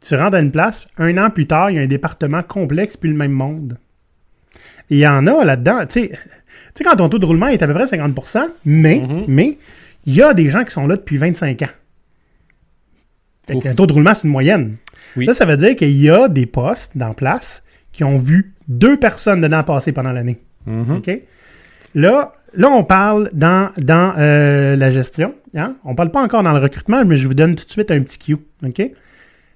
tu 0.06 0.14
rentres 0.16 0.36
à 0.36 0.40
une 0.40 0.50
place, 0.50 0.84
un 0.98 1.16
an 1.18 1.30
plus 1.30 1.46
tard, 1.46 1.70
il 1.70 1.76
y 1.76 1.78
a 1.78 1.82
un 1.82 1.86
département 1.86 2.42
complexe 2.42 2.96
puis 2.96 3.08
le 3.10 3.16
même 3.16 3.30
monde. 3.32 3.78
Il 4.90 4.98
y 4.98 5.06
en 5.06 5.26
a 5.28 5.44
là-dedans. 5.44 5.86
Tu 5.86 6.00
sais, 6.00 6.08
tu 6.08 6.16
sais, 6.74 6.84
quand 6.84 6.96
ton 6.96 7.08
taux 7.08 7.18
de 7.20 7.26
roulement 7.26 7.46
est 7.46 7.62
à 7.62 7.66
peu 7.68 7.74
près 7.74 7.86
50 7.86 8.16
mais, 8.64 8.98
Mhm. 8.98 9.24
mais, 9.28 9.58
il 10.06 10.14
y 10.14 10.22
a 10.22 10.34
des 10.34 10.50
gens 10.50 10.64
qui 10.64 10.72
sont 10.72 10.86
là 10.88 10.96
depuis 10.96 11.16
25 11.18 11.62
ans. 11.62 11.68
Fait 13.46 13.58
que 13.60 13.68
Un 13.68 13.74
taux 13.74 13.86
de 13.86 13.92
roulement, 13.92 14.14
c'est 14.14 14.24
une 14.24 14.30
moyenne. 14.32 14.76
Oui. 15.16 15.26
Là, 15.26 15.34
ça 15.34 15.44
veut 15.44 15.56
dire 15.56 15.76
qu'il 15.76 15.90
y 16.00 16.10
a 16.10 16.28
des 16.28 16.46
postes 16.46 16.92
dans 16.96 17.12
place 17.12 17.62
qui 17.92 18.04
ont 18.04 18.18
vu 18.18 18.52
deux 18.68 18.98
personnes 18.98 19.40
dedans 19.40 19.62
passer 19.62 19.92
pendant 19.92 20.12
l'année. 20.12 20.38
Mhm. 20.66 20.96
OK? 20.98 21.10
Là, 21.94 22.32
là, 22.54 22.68
on 22.70 22.84
parle 22.84 23.30
dans, 23.32 23.70
dans 23.78 24.14
euh, 24.18 24.76
la 24.76 24.90
gestion. 24.90 25.34
Hein? 25.54 25.76
On 25.84 25.94
parle 25.94 26.10
pas 26.10 26.22
encore 26.22 26.42
dans 26.42 26.52
le 26.52 26.60
recrutement, 26.60 27.04
mais 27.04 27.16
je 27.16 27.26
vous 27.26 27.34
donne 27.34 27.54
tout 27.56 27.64
de 27.64 27.70
suite 27.70 27.90
un 27.90 28.00
petit 28.02 28.18
cue. 28.18 28.36
OK? 28.64 28.82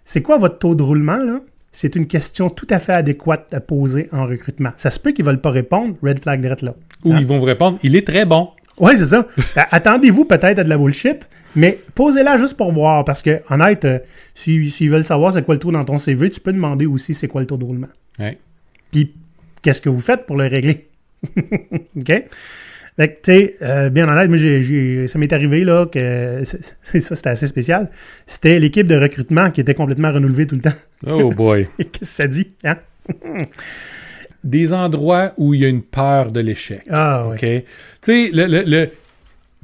C'est 0.04 0.22
quoi 0.22 0.38
votre 0.38 0.58
taux 0.58 0.74
de 0.74 0.82
roulement, 0.82 1.18
là? 1.18 1.40
C'est 1.72 1.94
une 1.94 2.06
question 2.06 2.50
tout 2.50 2.66
à 2.70 2.80
fait 2.80 2.94
adéquate 2.94 3.54
à 3.54 3.60
poser 3.60 4.08
en 4.10 4.26
recrutement. 4.26 4.70
Ça 4.76 4.90
se 4.90 4.98
peut 4.98 5.12
qu'ils 5.12 5.24
veulent 5.24 5.40
pas 5.40 5.50
répondre, 5.50 5.94
red 6.02 6.18
flag 6.20 6.40
direct 6.40 6.62
là. 6.62 6.74
Ou 7.04 7.12
Hein? 7.12 7.18
ils 7.20 7.26
vont 7.26 7.38
vous 7.38 7.44
répondre, 7.44 7.78
il 7.84 7.94
est 7.94 8.04
très 8.04 8.24
bon. 8.24 8.48
Oui, 8.78 8.92
c'est 8.96 9.04
ça. 9.04 9.24
Euh, 9.38 9.60
Attendez-vous 9.70 10.24
peut-être 10.24 10.58
à 10.58 10.64
de 10.64 10.68
la 10.68 10.76
bullshit, 10.76 11.28
mais 11.56 11.78
posez-la 11.94 12.38
juste 12.38 12.56
pour 12.56 12.72
voir. 12.72 13.04
Parce 13.04 13.22
que, 13.22 13.40
honnête, 13.50 13.84
euh, 13.84 13.98
si- 14.34 14.70
s'ils 14.70 14.90
veulent 14.90 15.04
savoir 15.04 15.32
c'est 15.32 15.42
quoi 15.44 15.54
le 15.54 15.60
taux 15.60 15.72
dans 15.72 15.84
ton 15.84 15.98
CV, 15.98 16.30
tu 16.30 16.40
peux 16.40 16.52
demander 16.52 16.86
aussi 16.86 17.14
c'est 17.14 17.28
quoi 17.28 17.40
le 17.40 17.46
taux 17.46 17.56
de 17.56 17.64
roulement. 17.64 17.88
Ouais. 18.18 18.38
Puis, 18.92 19.14
qu'est-ce 19.62 19.80
que 19.80 19.88
vous 19.88 20.00
faites 20.00 20.26
pour 20.26 20.36
le 20.36 20.46
régler? 20.46 20.86
OK? 21.96 22.24
Fait 22.96 23.08
que, 23.08 23.14
tu 23.22 23.32
sais, 23.32 23.56
euh, 23.62 23.88
bien 23.88 24.08
honnête, 24.08 24.28
moi, 24.28 24.36
j'ai- 24.36 24.62
j'ai- 24.62 25.08
ça 25.08 25.18
m'est 25.18 25.32
arrivé, 25.32 25.64
là, 25.64 25.86
que 25.86 26.42
c'est- 26.82 27.00
ça, 27.00 27.14
c'était 27.16 27.30
assez 27.30 27.46
spécial. 27.46 27.88
C'était 28.26 28.58
l'équipe 28.58 28.86
de 28.86 28.96
recrutement 28.96 29.50
qui 29.50 29.60
était 29.60 29.74
complètement 29.74 30.12
renouvelée 30.12 30.46
tout 30.46 30.56
le 30.56 30.60
temps. 30.60 30.74
Oh 31.06 31.30
boy. 31.36 31.66
Qu'est-ce 31.78 32.00
que 32.00 32.06
ça 32.06 32.26
dit? 32.26 32.48
Hein? 32.64 32.76
Des 34.42 34.72
endroits 34.72 35.32
où 35.36 35.52
il 35.52 35.60
y 35.60 35.64
a 35.66 35.68
une 35.68 35.82
peur 35.82 36.32
de 36.32 36.40
l'échec. 36.40 36.82
Ah, 36.90 37.26
ouais. 37.28 37.34
OK? 37.34 37.40
Tu 37.40 37.64
sais, 38.00 38.30
le, 38.32 38.46
le, 38.46 38.62
le 38.66 38.90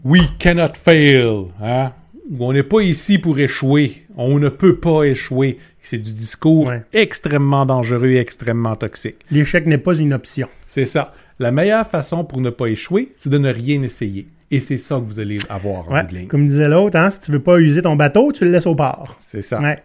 We 0.05 0.23
cannot 0.39 0.75
fail, 0.81 1.47
hein? 1.63 1.93
On 2.41 2.53
n'est 2.53 2.63
pas 2.65 2.81
ici 2.81 3.19
pour 3.19 3.39
échouer. 3.39 4.03
On 4.17 4.39
ne 4.39 4.49
peut 4.49 4.77
pas 4.77 5.05
échouer. 5.05 5.59
C'est 5.81 5.99
du 5.99 6.13
discours 6.13 6.67
Ouais. 6.67 6.83
extrêmement 6.93 7.65
dangereux 7.65 8.09
et 8.09 8.17
extrêmement 8.19 8.75
toxique. 8.75 9.17
L'échec 9.31 9.67
n'est 9.67 9.79
pas 9.79 9.95
une 9.95 10.13
option. 10.13 10.49
C'est 10.67 10.87
ça. 10.87 11.15
La 11.39 11.53
meilleure 11.53 11.87
façon 11.87 12.25
pour 12.25 12.41
ne 12.41 12.51
pas 12.51 12.67
échouer, 12.67 13.13
c'est 13.17 13.31
de 13.31 13.39
ne 13.39 13.53
rien 13.53 13.81
essayer. 13.83 14.27
Et 14.51 14.59
c'est 14.59 14.79
ça 14.79 14.97
que 14.97 15.03
vous 15.05 15.21
allez 15.21 15.39
avoir 15.49 15.89
en 15.89 15.95
Ouais. 15.95 16.03
bout 16.03 16.11
de 16.13 16.17
ligne. 16.19 16.27
Comme 16.27 16.49
disait 16.49 16.69
l'autre, 16.69 16.97
hein, 16.99 17.11
si 17.11 17.21
tu 17.21 17.31
veux 17.31 17.43
pas 17.43 17.59
user 17.59 17.83
ton 17.83 17.95
bateau, 17.95 18.33
tu 18.33 18.45
le 18.45 18.51
laisses 18.51 18.67
au 18.67 18.75
port. 18.75 19.19
C'est 19.25 19.43
ça. 19.43 19.61
Ouais. 19.61 19.83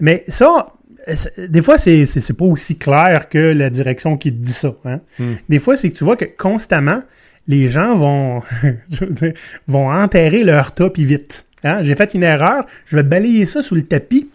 Mais 0.00 0.24
ça, 0.28 0.72
des 1.36 1.62
fois, 1.62 1.76
c'est, 1.76 2.06
c'est, 2.06 2.20
c'est 2.20 2.32
pas 2.36 2.44
aussi 2.46 2.78
clair 2.78 3.28
que 3.28 3.38
la 3.38 3.68
direction 3.70 4.16
qui 4.16 4.30
te 4.32 4.36
dit 4.42 4.52
ça. 4.52 4.74
Hein. 4.86 5.00
Hmm. 5.18 5.34
Des 5.50 5.58
fois, 5.58 5.76
c'est 5.76 5.90
que 5.90 5.96
tu 5.96 6.04
vois 6.04 6.16
que 6.16 6.24
constamment, 6.24 7.02
les 7.46 7.68
gens 7.68 7.96
vont, 7.96 8.42
je 8.90 9.04
veux 9.04 9.12
dire, 9.12 9.32
vont 9.66 9.90
enterrer 9.90 10.44
leur 10.44 10.72
tas 10.72 10.90
puis 10.90 11.04
vite. 11.04 11.46
Hein? 11.62 11.82
J'ai 11.82 11.94
fait 11.94 12.14
une 12.14 12.22
erreur, 12.22 12.64
je 12.86 12.96
vais 12.96 13.02
balayer 13.02 13.46
ça 13.46 13.62
sous 13.62 13.74
le 13.74 13.82
tapis, 13.82 14.28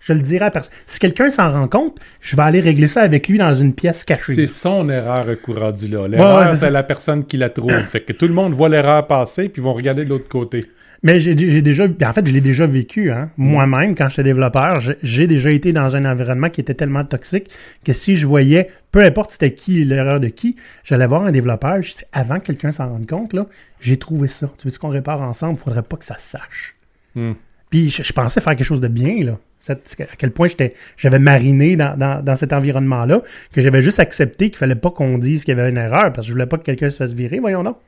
je 0.00 0.12
le 0.12 0.20
dirai 0.20 0.46
à 0.46 0.50
personne. 0.50 0.72
Si 0.86 0.98
quelqu'un 0.98 1.30
s'en 1.30 1.50
rend 1.50 1.66
compte, 1.66 1.96
je 2.20 2.36
vais 2.36 2.42
aller 2.42 2.60
régler 2.60 2.88
ça 2.88 3.00
avec 3.00 3.26
lui 3.28 3.38
dans 3.38 3.54
une 3.54 3.74
pièce 3.74 4.04
cachée. 4.04 4.34
C'est 4.34 4.46
son 4.46 4.88
erreur 4.90 5.26
recourandue 5.26 5.88
là. 5.88 6.06
L'erreur, 6.06 6.50
ouais, 6.50 6.56
c'est 6.56 6.70
la 6.70 6.82
personne 6.82 7.24
qui 7.24 7.38
la 7.38 7.48
trouve. 7.48 7.72
fait 7.72 8.00
que 8.00 8.12
tout 8.12 8.26
le 8.26 8.34
monde 8.34 8.52
voit 8.52 8.68
l'erreur 8.68 9.06
passer, 9.06 9.48
puis 9.48 9.62
ils 9.62 9.64
vont 9.64 9.72
regarder 9.72 10.04
de 10.04 10.10
l'autre 10.10 10.28
côté. 10.28 10.66
Mais 11.04 11.20
j'ai 11.20 11.34
déjà, 11.34 11.84
en 11.84 12.12
fait, 12.14 12.26
je 12.26 12.32
l'ai 12.32 12.40
déjà 12.40 12.66
vécu. 12.66 13.10
Hein. 13.12 13.30
Moi-même, 13.36 13.94
quand 13.94 14.08
j'étais 14.08 14.22
développeur, 14.22 14.80
j'ai- 15.02 15.26
déjà 15.26 15.50
été 15.50 15.74
dans 15.74 15.94
un 15.96 16.04
environnement 16.10 16.48
qui 16.48 16.62
était 16.62 16.72
tellement 16.72 17.04
toxique 17.04 17.50
que 17.84 17.92
si 17.92 18.16
je 18.16 18.26
voyais, 18.26 18.70
peu 18.90 19.00
importe 19.04 19.32
c'était 19.32 19.52
qui 19.52 19.84
l'erreur 19.84 20.18
de 20.18 20.28
qui, 20.28 20.56
j'allais 20.82 21.06
voir 21.06 21.24
un 21.26 21.30
développeur. 21.30 21.82
Je 21.82 21.90
dis, 21.92 22.04
avant 22.12 22.38
que 22.40 22.46
quelqu'un 22.46 22.72
s'en 22.72 22.88
rende 22.88 23.06
compte, 23.06 23.34
là, 23.34 23.46
j'ai 23.80 23.98
trouvé 23.98 24.28
ça. 24.28 24.50
Tu 24.58 24.66
veux 24.66 24.76
qu'on 24.78 24.88
répare 24.88 25.20
ensemble? 25.20 25.58
Faudrait 25.58 25.82
pas 25.82 25.96
que 25.98 26.04
ça 26.06 26.16
se 26.18 26.30
sache. 26.30 26.74
Hmm. 27.14 27.32
Puis 27.68 27.90
je, 27.90 28.02
je 28.02 28.12
pensais 28.14 28.40
faire 28.40 28.56
quelque 28.56 28.66
chose 28.66 28.80
de 28.80 28.88
bien, 28.88 29.24
là. 29.24 29.38
À 29.68 29.74
quel 30.18 30.30
point 30.30 30.46
j'étais, 30.48 30.74
j'avais 30.98 31.18
mariné 31.18 31.74
dans, 31.76 31.96
dans, 31.98 32.22
dans 32.22 32.36
cet 32.36 32.52
environnement-là, 32.52 33.22
que 33.52 33.62
j'avais 33.62 33.80
juste 33.80 33.98
accepté 33.98 34.50
qu'il 34.50 34.58
fallait 34.58 34.74
pas 34.74 34.90
qu'on 34.90 35.16
dise 35.16 35.42
qu'il 35.44 35.56
y 35.56 35.60
avait 35.60 35.70
une 35.70 35.78
erreur, 35.78 36.12
parce 36.12 36.26
que 36.26 36.28
je 36.28 36.32
voulais 36.32 36.44
pas 36.46 36.58
que 36.58 36.64
quelqu'un 36.64 36.90
se 36.90 36.96
fasse 36.96 37.14
virer, 37.14 37.38
voyons 37.40 37.62
donc. 37.62 37.78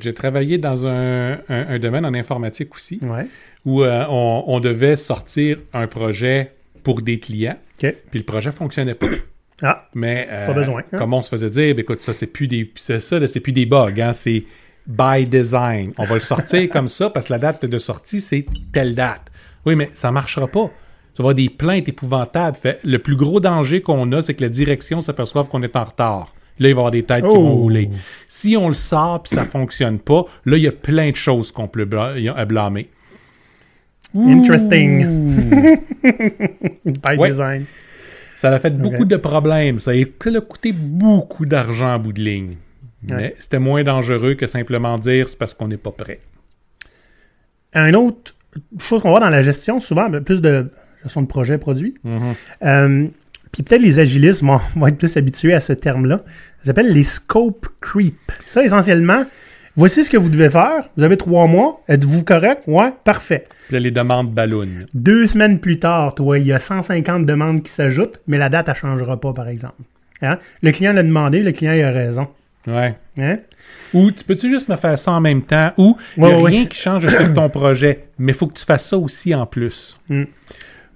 J'ai 0.00 0.12
travaillé 0.14 0.58
dans 0.58 0.86
un, 0.86 1.32
un- 1.34 1.38
un 1.48 1.78
domaine 1.78 2.04
en 2.04 2.14
informatique 2.14 2.74
aussi, 2.74 3.00
Ouais. 3.02 3.26
où 3.64 3.82
euh, 3.82 4.04
on, 4.08 4.44
on 4.46 4.60
devait 4.60 4.96
sortir 4.96 5.58
un 5.72 5.86
projet 5.86 6.52
pour 6.84 7.02
des 7.02 7.18
clients, 7.18 7.56
puis 7.78 7.94
le 8.14 8.22
projet 8.24 8.52
fonctionnait 8.52 8.94
pas. 8.94 9.06
Ah, 9.60 9.88
Mais 9.92 10.28
euh, 10.30 10.46
Pas 10.46 10.52
besoin, 10.52 10.82
hein? 10.92 10.98
comme 10.98 11.12
on 11.14 11.20
se 11.20 11.28
faisait 11.30 11.50
dire, 11.50 11.76
écoute, 11.76 12.00
ça 12.00 12.12
c'est 12.12 12.28
plus 12.28 12.46
des 12.46 12.70
ça, 12.76 13.00
c'est 13.26 13.40
plus 13.40 13.50
des 13.52 13.66
bugs, 13.66 13.90
hein, 14.00 14.12
c'est 14.12 14.44
by 14.86 15.26
design. 15.26 15.92
On 15.98 16.04
va 16.04 16.14
le 16.14 16.20
sortir 16.20 16.68
comme 16.72 16.86
ça 16.86 17.10
parce 17.10 17.26
que 17.26 17.32
la 17.32 17.40
date 17.40 17.66
de 17.66 17.78
sortie 17.78 18.20
c'est 18.20 18.46
telle 18.70 18.94
date. 18.94 19.32
Oui, 19.66 19.74
mais 19.74 19.90
ça 19.94 20.12
marchera 20.12 20.46
pas. 20.46 20.66
Tu 21.12 21.22
vas 21.22 21.30
avoir 21.30 21.34
des 21.34 21.48
plaintes 21.48 21.88
épouvantables. 21.88 22.56
Fait, 22.56 22.78
le 22.84 23.00
plus 23.00 23.16
gros 23.16 23.40
danger 23.40 23.80
qu'on 23.82 24.12
a, 24.12 24.22
c'est 24.22 24.34
que 24.34 24.42
la 24.44 24.48
direction 24.48 25.00
s'aperçoive 25.00 25.48
qu'on 25.48 25.64
est 25.64 25.74
en 25.74 25.82
retard. 25.82 26.32
Là, 26.60 26.68
il 26.68 26.74
va 26.74 26.80
y 26.80 26.80
avoir 26.80 26.90
des 26.90 27.02
têtes 27.04 27.22
qui 27.24 27.30
Oh! 27.30 27.34
vont 27.42 27.54
rouler. 27.54 27.88
Si 28.28 28.56
on 28.56 28.68
le 28.68 28.74
sort 28.74 29.22
puis 29.22 29.34
ça 29.34 29.44
fonctionne 29.44 29.98
pas, 29.98 30.24
là, 30.44 30.56
il 30.56 30.62
y 30.62 30.66
a 30.68 30.72
plein 30.72 31.10
de 31.10 31.16
choses 31.16 31.52
qu'on 31.52 31.68
peut 31.68 31.84
blâmer. 31.84 32.88
interesting. 34.14 35.06
By 36.84 37.16
Ouais. 37.16 37.28
design. 37.30 37.64
Ça 38.36 38.50
a 38.52 38.58
fait 38.58 38.70
beaucoup 38.70 39.04
de 39.04 39.16
problèmes. 39.16 39.78
Ça 39.78 39.90
a 39.92 40.40
coûté 40.40 40.72
beaucoup 40.72 41.44
d'argent 41.46 41.94
en 41.94 41.98
bout 41.98 42.12
de 42.12 42.20
ligne. 42.22 42.56
Mais 43.02 43.34
c'était 43.38 43.58
moins 43.58 43.84
dangereux 43.84 44.34
que 44.34 44.46
simplement 44.46 44.98
dire 44.98 45.28
c'est 45.28 45.38
parce 45.38 45.54
qu'on 45.54 45.68
n'est 45.68 45.76
pas 45.76 45.90
prêt. 45.92 46.20
Un 47.74 47.94
autre 47.94 48.34
chose 48.80 49.02
qu'on 49.02 49.10
voit 49.10 49.20
dans 49.20 49.30
la 49.30 49.42
gestion, 49.42 49.78
souvent, 49.80 50.08
ben, 50.08 50.22
plus 50.22 50.40
de 50.40 50.70
gestion 51.02 51.22
de 51.22 51.26
projet 51.26 51.58
produit. 51.58 51.94
Euh, 52.64 53.06
puis 53.52 53.62
peut-être 53.62 53.82
les 53.82 53.98
agilistes 54.00 54.42
vont, 54.42 54.60
vont 54.76 54.86
être 54.86 54.98
plus 54.98 55.16
habitués 55.16 55.54
à 55.54 55.60
ce 55.60 55.72
terme-là. 55.72 56.22
Ça 56.60 56.66
s'appelle 56.66 56.92
les 56.92 57.04
scope 57.04 57.66
creep. 57.80 58.16
Ça, 58.46 58.62
essentiellement, 58.64 59.24
voici 59.76 60.04
ce 60.04 60.10
que 60.10 60.16
vous 60.16 60.28
devez 60.28 60.50
faire. 60.50 60.88
Vous 60.96 61.04
avez 61.04 61.16
trois 61.16 61.46
mois. 61.46 61.82
Êtes-vous 61.88 62.24
correct? 62.24 62.64
Ouais, 62.66 62.92
parfait. 63.04 63.46
Puis 63.66 63.74
là, 63.74 63.80
les 63.80 63.90
demandes 63.90 64.32
ballonnent. 64.32 64.86
Deux 64.94 65.26
semaines 65.26 65.60
plus 65.60 65.78
tard, 65.78 66.14
toi, 66.14 66.38
il 66.38 66.46
y 66.46 66.52
a 66.52 66.58
150 66.60 67.26
demandes 67.26 67.62
qui 67.62 67.70
s'ajoutent, 67.70 68.20
mais 68.26 68.38
la 68.38 68.48
date, 68.48 68.68
elle 68.68 68.74
changera 68.74 69.20
pas, 69.20 69.32
par 69.32 69.48
exemple. 69.48 69.76
Hein? 70.22 70.38
Le 70.62 70.72
client 70.72 70.92
l'a 70.92 71.02
demandé, 71.02 71.40
le 71.42 71.52
client 71.52 71.72
il 71.74 71.82
a 71.82 71.90
raison. 71.92 72.26
Ouais. 72.66 72.94
Hein? 73.18 73.36
Ou 73.94 74.10
tu 74.10 74.24
peux-tu 74.24 74.50
juste 74.50 74.68
me 74.68 74.76
faire 74.76 74.98
ça 74.98 75.12
en 75.12 75.20
même 75.20 75.42
temps? 75.42 75.72
Ou 75.78 75.96
il 76.16 76.24
n'y 76.24 76.26
a 76.26 76.34
Ouais, 76.36 76.42
ouais. 76.42 76.50
rien 76.50 76.66
qui 76.66 76.76
change 76.78 77.06
sur 77.06 77.32
ton 77.34 77.48
projet, 77.48 78.06
mais 78.18 78.32
il 78.32 78.34
faut 78.34 78.46
que 78.48 78.58
tu 78.58 78.64
fasses 78.64 78.86
ça 78.88 78.98
aussi 78.98 79.34
en 79.34 79.46
plus. 79.46 79.96
Mm. 80.08 80.24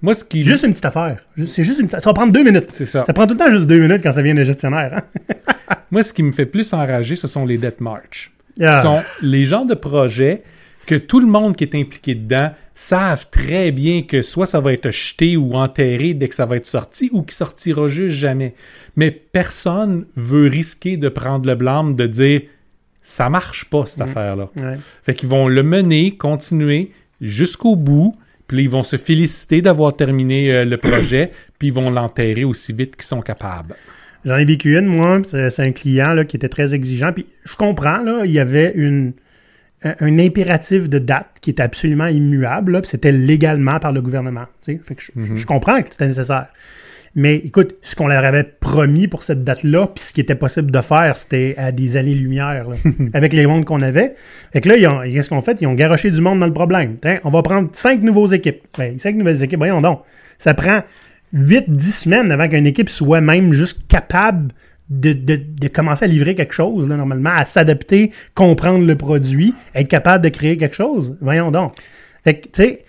Moi, 0.03 0.13
ce 0.13 0.25
qui. 0.25 0.43
Juste 0.43 0.65
une 0.65 0.71
petite 0.71 0.85
affaire. 0.85 1.19
C'est 1.47 1.63
juste 1.63 1.79
une 1.79 1.87
Ça 1.87 1.99
va 2.01 2.13
prendre 2.13 2.33
deux 2.33 2.43
minutes. 2.43 2.67
C'est 2.73 2.85
ça. 2.85 3.05
Ça 3.05 3.13
prend 3.13 3.25
tout 3.25 3.33
le 3.33 3.39
temps 3.39 3.49
juste 3.49 3.65
deux 3.65 3.79
minutes 3.79 4.01
quand 4.03 4.11
ça 4.11 4.21
vient 4.21 4.35
de 4.35 4.43
gestionnaire. 4.43 4.97
Hein? 4.97 5.75
Moi, 5.91 6.03
ce 6.03 6.13
qui 6.13 6.21
me 6.21 6.33
fait 6.33 6.45
plus 6.45 6.73
enrager, 6.73 7.15
ce 7.15 7.27
sont 7.27 7.45
les 7.45 7.57
debt 7.57 7.79
march. 7.79 8.31
Ce 8.59 8.81
sont 8.81 9.01
les 9.21 9.45
genres 9.45 9.65
de 9.65 9.73
projets 9.73 10.43
que 10.85 10.95
tout 10.95 11.21
le 11.21 11.25
monde 11.25 11.55
qui 11.55 11.63
est 11.63 11.73
impliqué 11.73 12.13
dedans 12.15 12.51
savent 12.75 13.27
très 13.31 13.71
bien 13.71 14.01
que 14.01 14.21
soit 14.21 14.45
ça 14.45 14.59
va 14.59 14.73
être 14.73 14.91
jeté 14.91 15.37
ou 15.37 15.53
enterré 15.53 16.13
dès 16.13 16.27
que 16.27 16.35
ça 16.35 16.45
va 16.45 16.57
être 16.57 16.65
sorti 16.65 17.09
ou 17.13 17.21
qui 17.21 17.33
sortira 17.33 17.87
juste 17.87 18.17
jamais. 18.17 18.55
Mais 18.97 19.09
personne 19.09 20.05
veut 20.17 20.49
risquer 20.49 20.97
de 20.97 21.07
prendre 21.07 21.47
le 21.47 21.55
blâme 21.55 21.95
de 21.95 22.07
dire 22.07 22.41
ça 23.01 23.29
marche 23.29 23.65
pas 23.65 23.85
cette 23.85 24.01
affaire-là. 24.01 24.49
Ouais. 24.57 24.77
Fait 25.03 25.13
qu'ils 25.13 25.29
vont 25.29 25.47
le 25.47 25.63
mener, 25.63 26.17
continuer 26.17 26.91
jusqu'au 27.21 27.75
bout, 27.75 28.13
puis 28.47 28.63
ils 28.63 28.69
vont 28.69 28.83
se 28.83 28.97
féliciter 28.97 29.61
d'avoir 29.61 29.95
terminé 29.95 30.51
euh, 30.51 30.65
le 30.65 30.77
projet, 30.77 31.31
puis 31.59 31.69
ils 31.69 31.73
vont 31.73 31.89
l'enterrer 31.89 32.43
aussi 32.43 32.73
vite 32.73 32.95
qu'ils 32.95 33.05
sont 33.05 33.21
capables. 33.21 33.75
J'en 34.25 34.37
ai 34.37 34.45
vécu 34.45 34.77
une, 34.77 34.85
moi. 34.85 35.21
C'est 35.27 35.59
un 35.59 35.71
client 35.71 36.13
là, 36.13 36.23
qui 36.23 36.37
était 36.37 36.49
très 36.49 36.73
exigeant. 36.73 37.11
Puis 37.11 37.25
je 37.43 37.55
comprends, 37.55 38.01
là, 38.01 38.21
il 38.23 38.31
y 38.31 38.39
avait 38.39 38.71
une, 38.73 39.13
un, 39.83 40.19
impératif 40.19 40.87
de 40.87 40.97
date 40.97 41.27
qui 41.41 41.49
était 41.49 41.63
absolument 41.63 42.07
immuable. 42.07 42.71
là, 42.71 42.81
puis 42.81 42.89
C'était 42.89 43.11
légalement 43.11 43.79
par 43.79 43.91
le 43.91 44.01
gouvernement. 44.01 44.45
tu 44.63 44.73
sais. 44.73 44.81
Fait 44.83 44.95
que 44.95 45.01
je, 45.01 45.35
je 45.35 45.45
comprends 45.45 45.81
que 45.81 45.89
c'était 45.91 46.07
nécessaire. 46.07 46.47
Mais 47.15 47.35
écoute, 47.35 47.75
ce 47.83 47.95
qu'on 47.95 48.07
leur 48.07 48.25
avait 48.25 48.43
promis 48.43 49.07
pour 49.07 49.21
cette 49.21 49.43
date-là, 49.43 49.87
puis 49.93 50.03
ce 50.03 50.13
qui 50.13 50.21
était 50.21 50.33
possible 50.35 50.71
de 50.71 50.81
faire, 50.81 51.15
c'était 51.15 51.53
à 51.57 51.71
des 51.71 51.95
années-lumière, 51.95 52.65
avec 53.13 53.33
les 53.33 53.45
mondes 53.45 53.65
qu'on 53.65 53.83
avait. 53.83 54.15
Fait 54.51 54.61
que 54.61 54.69
là, 54.69 54.77
ils 54.77 54.87
ont- 54.87 55.01
qu'est-ce 55.03 55.29
qu'on 55.29 55.41
fait? 55.41 55.57
Ils 55.61 55.67
ont 55.67 55.75
garoché 55.75 56.09
du 56.09 56.21
monde 56.21 56.39
dans 56.39 56.47
le 56.47 56.53
problème. 56.53 56.97
Tiens, 56.99 57.19
on 57.23 57.29
va 57.29 57.43
prendre 57.43 57.69
cinq 57.73 58.01
nouveaux 58.01 58.25
équipes. 58.27 58.63
Ben, 58.77 58.97
cinq 58.97 59.15
nouvelles 59.15 59.43
équipes, 59.43 59.59
voyons 59.59 59.79
donc. 59.79 60.01
Ça 60.39 60.55
prend 60.55 60.79
8-10 61.35 61.91
semaines 62.03 62.31
avant 62.31 62.47
qu'une 62.49 62.65
équipe 62.67 62.89
soit 62.89 63.21
même 63.21 63.53
juste 63.53 63.87
capable 63.87 64.51
de, 64.89 65.13
de- 65.13 65.39
de 65.59 65.67
commencer 65.67 66.05
à 66.05 66.07
livrer 66.07 66.33
quelque 66.35 66.53
chose, 66.53 66.89
là, 66.89 66.97
normalement, 66.97 67.31
à 67.35 67.45
s'adapter, 67.45 68.11
comprendre 68.35 68.85
le 68.85 68.95
produit, 68.95 69.53
être 69.75 69.87
capable 69.87 70.23
de 70.23 70.29
créer 70.29 70.57
quelque 70.57 70.75
chose. 70.75 71.15
Voyons 71.21 71.51
donc. 71.51 71.73
Fait 72.23 72.35
que, 72.35 72.45
tu 72.45 72.49
sais, 72.53 72.79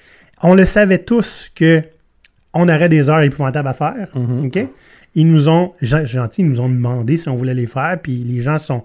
on 0.42 0.54
le 0.54 0.64
savait 0.64 0.98
tous 0.98 1.50
que 1.54 1.82
on 2.54 2.68
aurait 2.68 2.88
des 2.88 3.08
heures 3.10 3.20
épouvantables 3.22 3.68
à 3.68 3.74
faire. 3.74 4.08
OK? 4.44 4.58
Ils 5.16 5.30
nous 5.30 5.48
ont, 5.48 5.72
gen- 5.80 6.04
gentil, 6.06 6.42
ils 6.42 6.48
nous 6.48 6.60
ont 6.60 6.68
demandé 6.68 7.16
si 7.16 7.28
on 7.28 7.36
voulait 7.36 7.54
les 7.54 7.66
faire, 7.66 7.98
puis 8.02 8.16
les 8.16 8.40
gens 8.42 8.58
sont, 8.58 8.82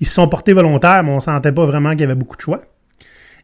ils 0.00 0.06
se 0.06 0.14
sont 0.14 0.26
portés 0.28 0.52
volontaires, 0.52 1.04
mais 1.04 1.10
on 1.10 1.20
sentait 1.20 1.52
pas 1.52 1.64
vraiment 1.66 1.90
qu'il 1.92 2.00
y 2.00 2.04
avait 2.04 2.14
beaucoup 2.16 2.36
de 2.36 2.40
choix. 2.42 2.62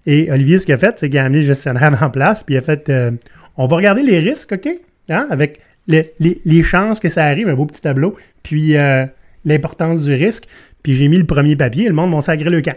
Et 0.06 0.30
Olivier, 0.30 0.58
ce 0.58 0.66
qu'il 0.66 0.74
a 0.74 0.78
fait, 0.78 0.94
c'est 0.98 1.08
qu'il 1.08 1.18
a 1.18 1.24
amené 1.24 1.40
le 1.40 1.46
gestionnaire 1.46 1.96
en 2.02 2.10
place, 2.10 2.42
puis 2.42 2.54
il 2.56 2.58
a 2.58 2.62
fait 2.62 2.88
euh, 2.88 3.10
on 3.56 3.66
va 3.66 3.76
regarder 3.76 4.02
les 4.02 4.18
risques, 4.18 4.52
OK? 4.52 4.68
Hein, 5.08 5.26
Avec 5.30 5.60
le- 5.86 6.04
les, 6.18 6.40
les 6.44 6.62
chances 6.62 6.98
que 7.00 7.08
ça 7.08 7.24
arrive, 7.24 7.48
un 7.48 7.54
beau 7.54 7.66
petit 7.66 7.80
tableau, 7.80 8.16
puis 8.42 8.76
euh, 8.76 9.06
l'importance 9.44 10.02
du 10.02 10.12
risque. 10.12 10.44
Puis 10.82 10.94
j'ai 10.94 11.08
mis 11.08 11.16
le 11.18 11.24
premier 11.26 11.56
papier, 11.56 11.86
le 11.88 11.94
monde 11.94 12.12
va 12.12 12.20
sacrer 12.20 12.50
le 12.50 12.60
camp. 12.60 12.76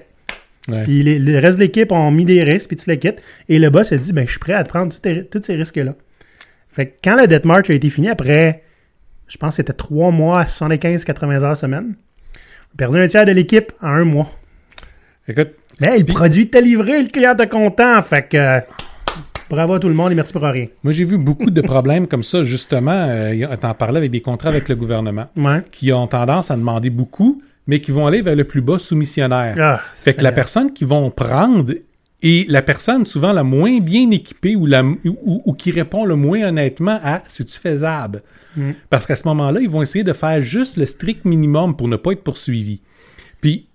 Ouais. 0.70 0.84
Puis 0.84 1.02
les- 1.04 1.20
le 1.20 1.40
reste 1.40 1.58
de 1.58 1.64
l'équipe 1.64 1.92
ont 1.92 2.12
mis 2.12 2.26
des 2.26 2.44
risques, 2.44 2.68
puis 2.68 2.78
tu 2.78 2.90
les 2.90 3.00
quittes. 3.00 3.22
Et 3.50 3.58
le 3.60 3.70
boss 3.70 3.92
a 3.92 3.98
dit 3.98 4.14
ben, 4.14 4.26
Je 4.26 4.32
suis 4.32 4.40
prêt 4.40 4.54
à 4.54 4.64
te 4.64 4.70
prendre 4.70 4.94
tous 4.94 5.42
ces 5.44 5.56
risques-là. 5.56 5.96
Fait 6.78 6.86
que 6.86 6.94
quand 7.04 7.16
la 7.16 7.26
debt 7.26 7.44
march 7.44 7.70
a 7.70 7.74
été 7.74 7.90
finie, 7.90 8.10
après, 8.10 8.62
je 9.28 9.36
pense 9.38 9.50
que 9.50 9.56
c'était 9.58 9.74
trois 9.74 10.12
mois 10.12 10.42
à 10.42 10.44
75-80 10.46 11.44
heures 11.44 11.58
semaine, 11.58 11.96
on 11.96 12.76
a 12.76 12.78
perdu 12.78 13.00
un 13.00 13.08
tiers 13.08 13.26
de 13.26 13.32
l'équipe 13.32 13.74
en 13.82 13.88
un 13.88 14.04
mois. 14.06 14.30
Écoute, 15.28 15.50
Mais 15.82 15.98
le 15.98 16.06
produit 16.06 16.44
était 16.44 16.62
livré, 16.62 17.02
le 17.02 17.10
client 17.10 17.34
était 17.34 17.48
content. 17.50 18.00
Fait 18.04 18.30
que 18.30 18.38
euh, 18.38 18.60
bravo 19.50 19.74
à 19.74 19.80
tout 19.80 19.88
le 19.90 19.96
monde 19.96 20.12
et 20.12 20.16
merci 20.16 20.32
pour 20.32 20.44
rien. 20.44 20.68
moi, 20.84 20.94
j'ai 20.94 21.04
vu 21.04 21.18
beaucoup 21.18 21.50
de 21.50 21.62
problèmes 21.62 22.08
comme 22.08 22.22
ça, 22.24 22.44
justement. 22.44 23.08
Euh, 23.10 23.56
T'en 23.60 23.74
parlais 23.74 23.98
avec 23.98 24.12
des 24.12 24.22
contrats 24.22 24.50
avec 24.50 24.70
le 24.70 24.76
gouvernement, 24.76 25.26
Ouais. 25.36 25.64
qui 25.72 25.92
ont 25.92 26.06
tendance 26.08 26.52
à 26.52 26.56
demander 26.56 26.92
beaucoup, 26.92 27.42
mais 27.66 27.82
qui 27.82 27.90
vont 27.92 28.06
aller 28.06 28.22
vers 28.22 28.36
le 28.36 28.44
plus 28.44 28.62
bas 28.62 28.78
soumissionnaire. 28.78 29.56
Ah, 29.60 29.82
Fait 29.96 30.14
que 30.14 30.22
la 30.24 30.32
personne 30.32 30.72
qu'ils 30.72 30.88
vont 30.88 31.10
prendre 31.10 31.74
est 32.24 32.50
la 32.50 32.62
personne 32.62 33.06
souvent 33.06 33.32
la 33.32 33.44
moins 33.44 33.80
bien 33.80 34.10
équipée 34.12 34.56
ou, 34.56 34.66
la, 34.66 34.84
ou, 34.84 35.42
ou 35.46 35.54
qui 35.54 35.72
répond 35.72 36.06
le 36.06 36.16
moins 36.16 36.48
honnêtement 36.48 37.00
à 37.04 37.24
c'est-tu 37.28 37.60
faisable? 37.60 38.24
Mm. 38.56 38.72
Parce 38.90 39.06
qu'à 39.06 39.16
ce 39.16 39.28
moment-là, 39.28 39.62
ils 39.62 39.70
vont 39.70 39.82
essayer 39.82 40.04
de 40.04 40.14
faire 40.14 40.42
juste 40.42 40.78
le 40.78 40.86
strict 40.86 41.26
minimum 41.26 41.76
pour 41.76 41.88
ne 41.88 41.96
pas 41.96 42.12
être 42.12 42.24
poursuivis. 42.24 42.82
Puis, 43.42 43.68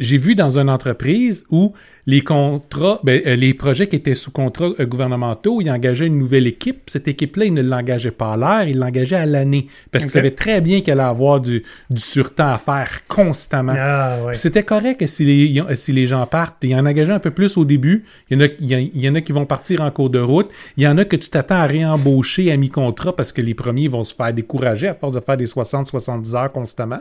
j'ai 0.00 0.16
vu 0.16 0.34
dans 0.34 0.58
une 0.58 0.68
entreprise 0.68 1.44
où 1.50 1.72
les 2.06 2.20
contrats, 2.20 3.00
ben, 3.02 3.22
euh, 3.26 3.34
les 3.34 3.54
projets 3.54 3.86
qui 3.88 3.96
étaient 3.96 4.14
sous 4.14 4.30
contrat 4.30 4.70
euh, 4.78 4.84
gouvernementaux, 4.84 5.60
ils 5.62 5.70
engageaient 5.70 6.06
une 6.06 6.18
nouvelle 6.18 6.46
équipe. 6.46 6.82
Cette 6.86 7.08
équipe-là, 7.08 7.46
ils 7.46 7.54
ne 7.54 7.62
l'engageaient 7.62 8.10
pas 8.10 8.34
à 8.34 8.36
l'heure, 8.36 8.68
ils 8.68 8.78
l'engageaient 8.78 9.16
à 9.16 9.24
l'année. 9.26 9.68
Parce 9.90 10.04
qu'ils 10.04 10.10
savaient 10.12 10.30
très 10.32 10.60
bien 10.60 10.82
qu'elle 10.82 11.00
allait 11.00 11.08
avoir 11.08 11.40
du, 11.40 11.62
du 11.88 12.00
surtemps 12.02 12.50
à 12.52 12.58
faire 12.58 13.06
constamment. 13.08 13.72
Ah, 13.74 14.18
ouais. 14.26 14.34
C'était 14.34 14.64
correct 14.64 15.00
que 15.00 15.06
si 15.06 15.24
les, 15.24 15.62
si 15.76 15.92
les 15.92 16.06
gens 16.06 16.26
partent. 16.26 16.58
Il 16.62 16.70
y 16.70 16.76
en 16.76 16.84
engagé 16.84 17.10
un 17.12 17.20
peu 17.20 17.30
plus 17.30 17.56
au 17.56 17.64
début. 17.64 18.04
Il 18.30 18.38
y, 18.38 18.42
en 18.42 18.44
a, 18.44 18.48
il, 18.60 18.66
y 18.66 18.74
a- 18.74 18.80
il 18.80 19.00
y 19.00 19.08
en 19.08 19.14
a 19.14 19.20
qui 19.22 19.32
vont 19.32 19.46
partir 19.46 19.80
en 19.80 19.90
cours 19.90 20.10
de 20.10 20.18
route. 20.18 20.50
Il 20.76 20.82
y 20.82 20.86
en 20.88 20.98
a 20.98 21.04
que 21.06 21.16
tu 21.16 21.30
t'attends 21.30 21.56
à 21.56 21.66
réembaucher 21.66 22.52
à 22.52 22.56
mi-contrat 22.58 23.16
parce 23.16 23.32
que 23.32 23.40
les 23.40 23.54
premiers 23.54 23.88
vont 23.88 24.02
se 24.04 24.14
faire 24.14 24.32
décourager 24.34 24.88
à 24.88 24.94
force 24.94 25.14
de 25.14 25.20
faire 25.20 25.36
des 25.38 25.46
60-70 25.46 26.36
heures 26.36 26.52
constamment. 26.52 27.00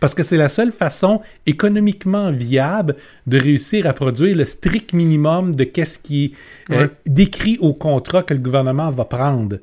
Parce 0.00 0.14
que 0.14 0.22
c'est 0.22 0.36
la 0.36 0.48
seule 0.48 0.72
façon 0.72 1.20
économiquement 1.46 2.30
viable 2.30 2.96
de 3.26 3.38
réussir 3.38 3.86
à 3.86 3.92
produire 3.92 4.36
le 4.36 4.44
strict 4.44 4.92
minimum 4.92 5.54
de 5.54 5.64
qu'est-ce 5.64 5.98
qui 5.98 6.24
est 6.70 6.72
euh, 6.74 6.82
Ouais. 6.86 6.90
décrit 7.06 7.58
au 7.60 7.74
contrat 7.74 8.22
que 8.22 8.34
le 8.34 8.40
gouvernement 8.40 8.90
va 8.90 9.04
prendre. 9.04 9.56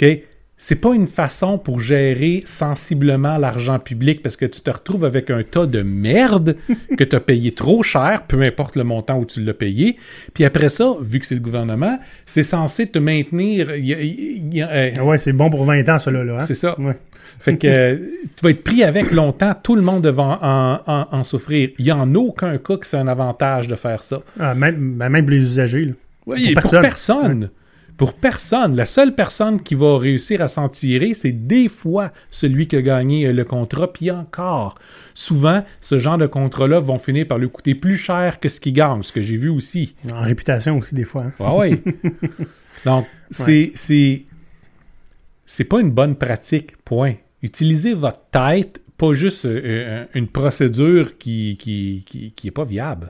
OK? 0.00 0.08
C'est 0.60 0.74
pas 0.74 0.92
une 0.92 1.06
façon 1.06 1.56
pour 1.56 1.78
gérer 1.80 2.42
sensiblement 2.44 3.38
l'argent 3.38 3.78
public 3.78 4.22
parce 4.22 4.36
que 4.36 4.44
tu 4.44 4.60
te 4.60 4.70
retrouves 4.70 5.04
avec 5.04 5.30
un 5.30 5.42
tas 5.44 5.66
de 5.66 5.82
merde 5.82 6.56
que 6.98 7.04
tu 7.04 7.14
as 7.14 7.20
payé 7.20 7.52
trop 7.52 7.84
cher, 7.84 8.24
peu 8.26 8.42
importe 8.42 8.74
le 8.74 8.82
montant 8.82 9.18
où 9.18 9.24
tu 9.24 9.40
l'as 9.42 9.54
payé. 9.54 9.96
Puis 10.34 10.44
après 10.44 10.68
ça, 10.68 10.94
vu 11.00 11.20
que 11.20 11.26
c'est 11.26 11.36
le 11.36 11.40
gouvernement, 11.40 12.00
c'est 12.26 12.42
censé 12.42 12.88
te 12.88 12.98
maintenir. 12.98 13.76
y 13.76 14.60
euh, 14.60 14.90
Ah 14.98 15.04
ouais, 15.04 15.18
c'est 15.18 15.32
bon 15.32 15.48
pour 15.48 15.64
20 15.64 15.88
ans, 15.88 15.98
cela, 16.00 16.24
là. 16.24 16.34
Hein? 16.36 16.40
c'est 16.40 16.54
ça. 16.54 16.78
Ouais. 16.80 16.96
Fait 17.40 17.56
que 17.56 17.66
euh, 17.68 17.96
tu 18.36 18.42
vas 18.42 18.50
être 18.50 18.64
pris 18.64 18.82
avec 18.82 19.12
longtemps, 19.12 19.54
tout 19.62 19.76
le 19.76 19.82
monde 19.82 20.02
devant 20.02 20.38
en, 20.42 20.80
en- 20.86 21.06
en 21.12 21.24
souffrir. 21.24 21.70
Il 21.78 21.84
n'y 21.84 21.90
a 21.92 21.96
en 21.96 22.14
aucun 22.16 22.58
cas 22.58 22.76
que 22.78 22.86
c'est 22.86 22.96
un 22.96 23.06
avantage 23.06 23.68
de 23.68 23.76
faire 23.76 24.02
ça. 24.02 24.22
Ah, 24.40 24.54
même, 24.54 24.94
ben, 24.94 25.08
même 25.08 25.24
pour 25.24 25.30
les 25.32 25.38
usagers, 25.42 25.84
là. 25.84 25.92
Oui, 26.26 26.52
Pour 26.54 26.62
pour 26.62 26.70
personne. 26.72 26.82
personne. 26.82 27.50
Pour 27.98 28.14
personne. 28.14 28.74
La 28.76 28.86
seule 28.86 29.14
personne 29.14 29.60
qui 29.60 29.74
va 29.74 29.98
réussir 29.98 30.40
à 30.40 30.48
s'en 30.48 30.68
tirer, 30.68 31.12
c'est 31.14 31.32
des 31.32 31.68
fois 31.68 32.12
celui 32.30 32.66
qui 32.68 32.76
a 32.76 32.80
gagné 32.82 33.26
euh, 33.26 33.32
le 33.32 33.44
contrat. 33.44 33.92
Puis 33.92 34.10
encore, 34.10 34.76
souvent, 35.14 35.64
ce 35.80 35.98
genre 35.98 36.16
de 36.16 36.26
contrats-là 36.26 36.78
vont 36.78 36.98
finir 36.98 37.26
par 37.26 37.38
lui 37.38 37.50
coûter 37.50 37.74
plus 37.74 37.96
cher 37.96 38.38
que 38.40 38.48
ce 38.48 38.60
qu'il 38.60 38.72
gagne, 38.72 39.02
ce 39.02 39.12
que 39.12 39.20
j'ai 39.20 39.36
vu 39.36 39.48
aussi. 39.48 39.96
En 40.12 40.22
réputation 40.22 40.78
aussi, 40.78 40.94
des 40.94 41.04
fois. 41.04 41.24
hein. 41.24 41.32
Ah 41.40 41.56
oui. 41.56 41.82
Donc, 42.86 43.06
c'est, 43.32 43.72
c'est, 43.74 44.22
c'est 45.44 45.64
pas 45.64 45.80
une 45.80 45.90
bonne 45.90 46.14
pratique, 46.14 46.76
point. 46.84 47.14
Utilisez 47.42 47.94
votre 47.94 48.20
tête, 48.30 48.80
pas 48.96 49.12
juste 49.12 49.44
euh, 49.44 49.60
euh, 49.64 50.04
une 50.14 50.28
procédure 50.28 51.18
qui, 51.18 51.56
qui, 51.58 52.04
qui, 52.06 52.30
qui 52.32 52.46
est 52.48 52.52
pas 52.52 52.64
viable. 52.64 53.08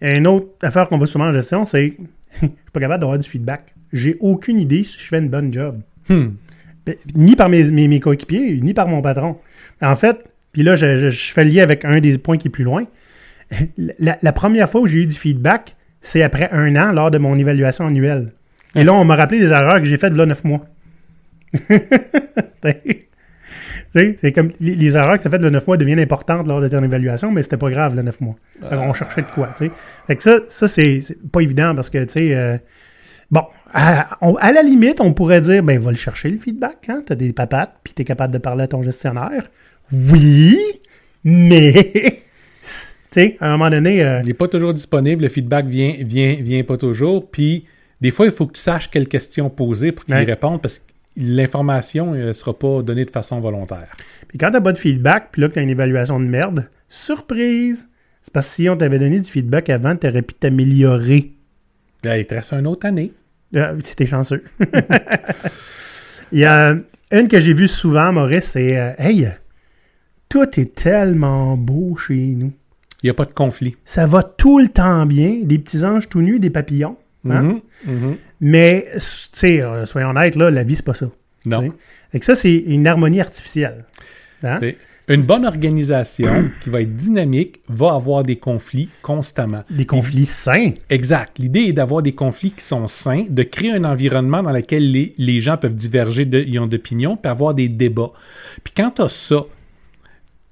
Et 0.00 0.16
une 0.16 0.26
autre 0.26 0.48
affaire 0.62 0.88
qu'on 0.88 0.96
voit 0.96 1.06
souvent 1.06 1.26
en 1.28 1.32
gestion, 1.34 1.66
c'est 1.66 1.90
je 2.40 2.46
suis 2.46 2.48
pas 2.72 2.80
capable 2.80 3.00
d'avoir 3.02 3.18
du 3.18 3.28
feedback. 3.28 3.73
J'ai 3.94 4.16
aucune 4.20 4.58
idée 4.58 4.84
si 4.84 4.98
je 4.98 5.06
fais 5.06 5.18
une 5.18 5.30
bonne 5.30 5.50
job. 5.52 5.80
Hmm. 6.10 6.32
Ni 7.14 7.34
par 7.34 7.48
mes, 7.48 7.70
mes, 7.70 7.88
mes 7.88 8.00
coéquipiers, 8.00 8.60
ni 8.60 8.74
par 8.74 8.88
mon 8.88 9.00
patron. 9.00 9.38
En 9.80 9.96
fait, 9.96 10.18
puis 10.52 10.62
là, 10.62 10.76
je, 10.76 10.98
je- 10.98 11.08
je 11.08 11.32
fais 11.32 11.44
le 11.44 11.50
lien 11.50 11.62
avec 11.62 11.84
un 11.86 11.98
des 12.00 12.18
points 12.18 12.36
qui 12.36 12.48
est 12.48 12.50
plus 12.50 12.64
loin. 12.64 12.84
La, 13.78 14.18
la 14.20 14.32
première 14.32 14.68
fois 14.68 14.82
où 14.82 14.86
j'ai 14.86 15.02
eu 15.02 15.06
du 15.06 15.16
feedback, 15.16 15.76
c'est 16.02 16.22
après 16.22 16.50
un 16.52 16.76
an 16.76 16.92
lors 16.92 17.10
de 17.10 17.16
mon 17.18 17.38
évaluation 17.38 17.86
annuelle. 17.86 18.32
Et 18.74 18.84
là, 18.84 18.92
on 18.92 19.04
m'a 19.04 19.16
rappelé 19.16 19.38
des 19.40 19.46
erreurs 19.46 19.78
que 19.78 19.84
j'ai 19.86 19.96
faites 19.96 20.14
là 20.14 20.26
neuf 20.26 20.44
mois. 20.44 20.66
Tu 23.92 24.00
sais, 24.00 24.16
c'est 24.20 24.32
comme 24.32 24.50
les, 24.58 24.74
les 24.74 24.96
erreurs 24.96 25.16
que 25.18 25.22
tu 25.22 25.28
as 25.28 25.30
faites 25.30 25.40
le 25.42 25.50
9 25.50 25.64
mois 25.68 25.76
deviennent 25.76 26.00
importantes 26.00 26.48
lors 26.48 26.60
de 26.60 26.66
ton 26.68 26.82
évaluation, 26.82 27.30
mais 27.30 27.44
c'était 27.44 27.56
pas 27.56 27.70
grave 27.70 27.94
le 27.94 28.02
9 28.02 28.20
mois. 28.22 28.34
Fait 28.68 28.74
qu'on 28.76 28.92
cherchait 28.92 29.22
de 29.22 29.26
quoi, 29.28 29.54
tu 29.56 29.66
sais. 29.66 29.70
Fait 30.08 30.16
que 30.16 30.22
ça, 30.24 30.38
ça 30.48 30.66
c'est 30.66 31.00
c'est 31.00 31.16
pas 31.30 31.40
évident 31.42 31.76
parce 31.76 31.90
que, 31.90 32.02
tu 32.02 32.12
sais, 32.12 32.34
euh, 32.34 32.58
bon, 33.30 33.42
à, 33.74 34.16
on- 34.22 34.36
à 34.36 34.52
la 34.52 34.62
limite, 34.62 35.00
on 35.00 35.12
pourrait 35.12 35.40
dire, 35.42 35.62
ben, 35.62 35.78
va 35.78 35.90
le 35.90 35.96
chercher 35.96 36.30
le 36.30 36.38
feedback, 36.38 36.88
hein. 36.88 37.02
T'as 37.04 37.14
des 37.16 37.32
papates, 37.32 37.74
puis 37.84 37.92
t'es 37.92 38.04
capable 38.04 38.32
de 38.32 38.38
parler 38.38 38.62
à 38.64 38.68
ton 38.68 38.82
gestionnaire. 38.82 39.50
Oui, 39.92 40.56
mais, 41.24 41.72
tu 41.92 42.68
sais, 43.10 43.36
à 43.40 43.48
un 43.52 43.56
moment 43.56 43.70
donné, 43.70 44.02
euh, 44.04 44.20
Il 44.22 44.28
n'est 44.28 44.34
pas 44.34 44.48
toujours 44.48 44.72
disponible, 44.74 45.22
le 45.22 45.28
feedback 45.28 45.66
vient, 45.66 45.94
vient, 46.00 46.36
vient 46.40 46.62
pas 46.64 46.76
toujours. 46.76 47.30
Puis, 47.30 47.66
des 48.00 48.10
fois, 48.10 48.26
il 48.26 48.32
faut 48.32 48.46
que 48.46 48.52
tu 48.54 48.60
saches 48.60 48.90
quelles 48.90 49.08
questions 49.08 49.50
poser 49.50 49.92
pour 49.92 50.04
qu'il 50.04 50.14
Ouais. 50.14 50.24
réponde 50.24 50.60
parce 50.62 50.78
que 50.78 50.84
l'information 51.16 52.12
ne 52.14 52.32
sera 52.32 52.58
pas 52.58 52.82
donnée 52.82 53.04
de 53.04 53.10
façon 53.10 53.38
volontaire. 53.40 53.94
Puis 54.28 54.36
quand 54.38 54.50
t'as 54.50 54.60
pas 54.60 54.72
de 54.72 54.78
feedback, 54.78 55.28
puis 55.32 55.42
là 55.42 55.48
que 55.48 55.54
t'as 55.54 55.62
une 55.62 55.70
évaluation 55.70 56.18
de 56.18 56.24
merde, 56.26 56.68
surprise! 56.88 57.86
C'est 58.22 58.32
parce 58.32 58.48
que 58.48 58.54
si 58.54 58.68
on 58.68 58.76
t'avait 58.76 58.98
donné 58.98 59.20
du 59.20 59.30
feedback 59.30 59.68
avant, 59.70 59.94
t'aurais 59.96 60.22
pu 60.22 60.34
t'améliorer. 60.34 61.32
Là, 62.02 62.18
il 62.18 62.26
te 62.26 62.34
reste 62.34 62.52
une 62.52 62.66
autre 62.66 62.86
année. 62.86 63.12
Ah, 63.54 63.72
si 63.82 63.94
t'es 63.96 64.06
chanceux. 64.06 64.42
Il 66.32 66.38
y 66.40 66.44
a 66.44 66.76
une 67.12 67.28
que 67.28 67.38
j'ai 67.40 67.54
vue 67.54 67.68
souvent, 67.68 68.12
Maurice, 68.12 68.44
c'est 68.46 68.76
euh, 68.78 68.92
Hey, 68.98 69.28
tout 70.28 70.58
est 70.58 70.74
tellement 70.74 71.56
beau 71.56 71.96
chez 71.96 72.14
nous. 72.14 72.52
Il 73.02 73.06
n'y 73.06 73.10
a 73.10 73.14
pas 73.14 73.26
de 73.26 73.32
conflit. 73.32 73.76
Ça 73.84 74.06
va 74.06 74.22
tout 74.22 74.58
le 74.58 74.68
temps 74.68 75.04
bien. 75.06 75.40
Des 75.42 75.58
petits 75.58 75.84
anges 75.84 76.08
tout 76.08 76.22
nus, 76.22 76.38
des 76.40 76.50
papillons. 76.50 76.96
hein? 77.30 77.42
Mhm, 77.42 77.60
mhm. 77.86 78.16
Mais, 78.40 78.86
tu 78.94 78.98
sais, 79.00 79.60
euh, 79.62 79.86
soyons 79.86 80.08
honnêtes, 80.10 80.36
là, 80.36 80.50
la 80.50 80.64
vie, 80.64 80.76
c'est 80.76 80.84
pas 80.84 80.94
ça. 80.94 81.06
Non. 81.46 81.72
Fait 82.10 82.18
que 82.20 82.24
ça, 82.26 82.34
c'est 82.34 82.56
une 82.56 82.86
harmonie 82.86 83.20
artificielle. 83.20 83.84
Hein? 84.42 84.58
Une 85.06 85.22
bonne 85.22 85.44
organisation 85.44 86.50
qui 86.62 86.70
va 86.70 86.80
être 86.80 86.96
dynamique 86.96 87.60
va 87.68 87.92
avoir 87.94 88.22
des 88.22 88.36
conflits 88.36 88.88
constamment. 89.02 89.62
Des 89.68 89.84
conflits 89.84 90.24
sains. 90.24 90.70
Exact. 90.88 91.38
L'idée 91.38 91.60
est 91.60 91.72
d'avoir 91.74 92.00
des 92.00 92.12
conflits 92.12 92.52
qui 92.52 92.64
sont 92.64 92.88
sains, 92.88 93.26
de 93.28 93.42
créer 93.42 93.72
un 93.72 93.84
environnement 93.84 94.42
dans 94.42 94.52
lequel 94.52 94.90
les, 94.90 95.14
les 95.18 95.40
gens 95.40 95.58
peuvent 95.58 95.74
diverger 95.74 96.24
de, 96.24 96.40
ils 96.40 96.58
ont 96.58 96.66
d'opinion, 96.66 97.18
puis 97.18 97.30
avoir 97.30 97.52
des 97.52 97.68
débats. 97.68 98.12
Puis 98.62 98.72
quand 98.74 98.92
tu 98.92 99.02
as 99.02 99.10
ça, 99.10 99.44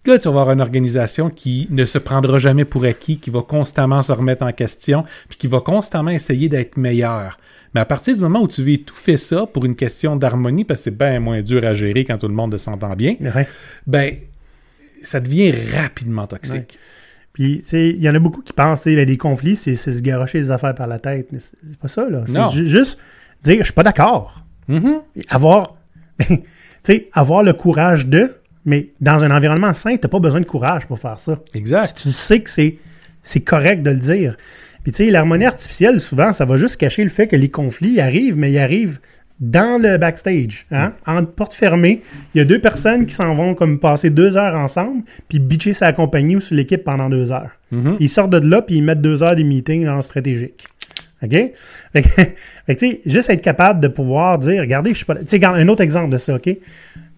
là, 0.04 0.18
tu 0.18 0.24
vas 0.24 0.28
avoir 0.28 0.50
une 0.50 0.60
organisation 0.60 1.30
qui 1.30 1.66
ne 1.70 1.86
se 1.86 1.96
prendra 1.96 2.36
jamais 2.38 2.66
pour 2.66 2.84
acquis, 2.84 3.18
qui 3.18 3.30
va 3.30 3.40
constamment 3.40 4.02
se 4.02 4.12
remettre 4.12 4.44
en 4.44 4.52
question, 4.52 5.04
puis 5.30 5.38
qui 5.38 5.46
va 5.46 5.60
constamment 5.60 6.10
essayer 6.10 6.50
d'être 6.50 6.76
meilleur. 6.76 7.38
Mais 7.74 7.80
à 7.80 7.86
partir 7.86 8.14
du 8.14 8.20
moment 8.20 8.42
où 8.42 8.48
tu 8.48 8.62
veux 8.62 8.76
tout 8.76 8.94
fait 8.94 9.16
ça 9.16 9.46
pour 9.46 9.64
une 9.64 9.76
question 9.76 10.14
d'harmonie, 10.16 10.64
parce 10.64 10.80
que 10.80 10.84
c'est 10.84 10.98
bien 10.98 11.20
moins 11.20 11.40
dur 11.40 11.64
à 11.64 11.72
gérer 11.72 12.04
quand 12.04 12.18
tout 12.18 12.28
le 12.28 12.34
monde 12.34 12.58
s'entend 12.58 12.94
bien, 12.94 13.16
Ouais. 13.34 13.48
ben, 13.86 14.14
ça 15.04 15.20
devient 15.20 15.52
rapidement 15.74 16.26
toxique. 16.26 16.78
Puis, 17.32 17.60
tu 17.62 17.68
sais, 17.70 17.88
il 17.90 18.02
y 18.02 18.08
en 18.10 18.14
a 18.14 18.18
beaucoup 18.18 18.42
qui 18.42 18.52
pensent, 18.52 18.82
tu 18.82 18.90
sais, 18.90 18.96
ben, 18.96 19.06
des 19.06 19.16
conflits, 19.16 19.56
c'est 19.56 19.74
se 19.74 19.90
garocher 20.00 20.38
les 20.38 20.50
affaires 20.50 20.74
par 20.74 20.86
la 20.86 20.98
tête. 20.98 21.28
Mais 21.32 21.38
c'est 21.40 21.78
pas 21.78 21.88
ça, 21.88 22.08
là. 22.10 22.24
Non. 22.28 22.50
C'est 22.50 22.56
ju- 22.58 22.66
juste 22.68 22.98
dire, 23.42 23.58
je 23.60 23.64
suis 23.64 23.72
pas 23.72 23.82
d'accord. 23.82 24.44
Et 24.68 25.24
Avoir, 25.30 25.76
tu 26.28 26.36
sais, 26.82 27.08
avoir 27.12 27.42
le 27.42 27.52
courage 27.54 28.06
de, 28.06 28.34
mais 28.66 28.90
dans 29.00 29.24
un 29.24 29.30
environnement 29.34 29.72
sain, 29.74 29.96
t'as 29.96 30.08
pas 30.08 30.18
besoin 30.18 30.40
de 30.40 30.46
courage 30.46 30.86
pour 30.86 30.98
faire 30.98 31.18
ça. 31.18 31.40
Exact. 31.54 31.98
Tu 32.00 32.12
sais 32.12 32.40
que 32.40 32.50
c'est 32.50 32.76
c'est 33.22 33.40
correct 33.40 33.82
de 33.82 33.90
le 33.90 33.96
dire. 33.98 34.36
Puis, 34.82 34.92
tu 34.92 35.04
sais, 35.04 35.10
l'harmonie 35.10 35.44
artificielle, 35.46 36.00
souvent, 36.00 36.32
ça 36.32 36.44
va 36.44 36.56
juste 36.58 36.76
cacher 36.76 37.04
le 37.04 37.08
fait 37.10 37.28
que 37.28 37.36
les 37.36 37.48
conflits 37.48 38.00
arrivent, 38.00 38.36
mais 38.36 38.50
ils 38.52 38.58
arrivent 38.58 38.98
dans 39.42 39.82
le 39.82 39.98
backstage, 39.98 40.66
hein? 40.70 40.94
en 41.04 41.24
porte 41.24 41.52
fermée. 41.52 42.00
Il 42.34 42.38
y 42.38 42.40
a 42.40 42.44
deux 42.44 42.60
personnes 42.60 43.06
qui 43.06 43.14
s'en 43.14 43.34
vont 43.34 43.54
comme 43.54 43.80
passer 43.80 44.08
deux 44.08 44.36
heures 44.36 44.54
ensemble, 44.54 45.02
puis 45.28 45.40
bitcher 45.40 45.72
sa 45.72 45.92
compagnie 45.92 46.36
ou 46.36 46.40
sur 46.40 46.54
l'équipe 46.54 46.84
pendant 46.84 47.10
deux 47.10 47.32
heures. 47.32 47.50
Mhm. 47.72 47.96
Ils 47.98 48.08
sortent 48.08 48.30
de 48.30 48.38
là, 48.48 48.62
puis 48.62 48.76
ils 48.76 48.82
mettent 48.84 49.00
deux 49.00 49.22
heures 49.24 49.34
de 49.34 49.42
meeting 49.42 49.84
genre 49.84 50.02
stratégique. 50.02 50.64
OK? 51.24 51.30
Fait 51.92 52.02
que, 52.02 52.72
tu 52.72 52.78
sais, 52.78 53.00
juste 53.04 53.30
être 53.30 53.42
capable 53.42 53.80
de 53.80 53.88
pouvoir 53.88 54.38
dire, 54.38 54.60
regardez, 54.60 54.90
je 54.90 54.96
suis 54.98 55.04
pas. 55.06 55.14
là. 55.14 55.20
Tu 55.24 55.38
sais, 55.38 55.44
un 55.44 55.68
autre 55.68 55.82
exemple 55.82 56.10
de 56.10 56.18
ça, 56.18 56.34
OK? 56.36 56.48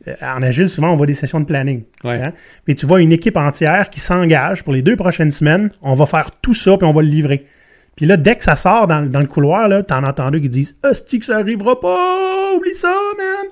Euh, 0.09 0.15
En 0.23 0.43
agile, 0.43 0.69
souvent, 0.71 0.93
on 0.93 0.97
voit 0.97 1.07
des 1.07 1.15
sessions 1.15 1.41
de 1.41 1.45
planning. 1.47 1.83
Ouais. 2.05 2.21
hein? 2.23 2.33
Mais 2.67 2.75
tu 2.75 2.87
vois 2.87 3.01
une 3.03 3.13
équipe 3.13 3.37
entière 3.37 3.91
qui 3.91 4.01
s'engage 4.01 4.63
pour 4.65 4.73
les 4.73 4.83
deux 4.83 4.97
prochaines 4.97 5.33
semaines. 5.33 5.71
On 5.83 5.95
va 5.95 6.07
faire 6.07 6.31
tout 6.43 6.55
ça, 6.55 6.77
puis 6.79 6.87
on 6.87 6.93
va 6.93 7.03
le 7.03 7.09
livrer. 7.09 7.47
Puis 7.97 8.07
là, 8.07 8.17
dès 8.17 8.37
que 8.37 8.45
ça 8.45 8.57
sort 8.57 8.87
dans, 8.87 9.09
dans 9.09 9.21
le 9.21 9.27
couloir, 9.27 9.69
là, 9.69 9.83
t'en 9.83 10.03
entends 10.05 10.31
deux 10.31 10.41
qui 10.41 10.49
disent 10.49 10.77
Hostie 10.83 11.21
que 11.21 11.27
ça 11.27 11.37
arrivera 11.37 11.81
pas! 11.81 12.55
Oublie 12.57 12.75
ça, 12.75 12.95
man! 13.17 13.47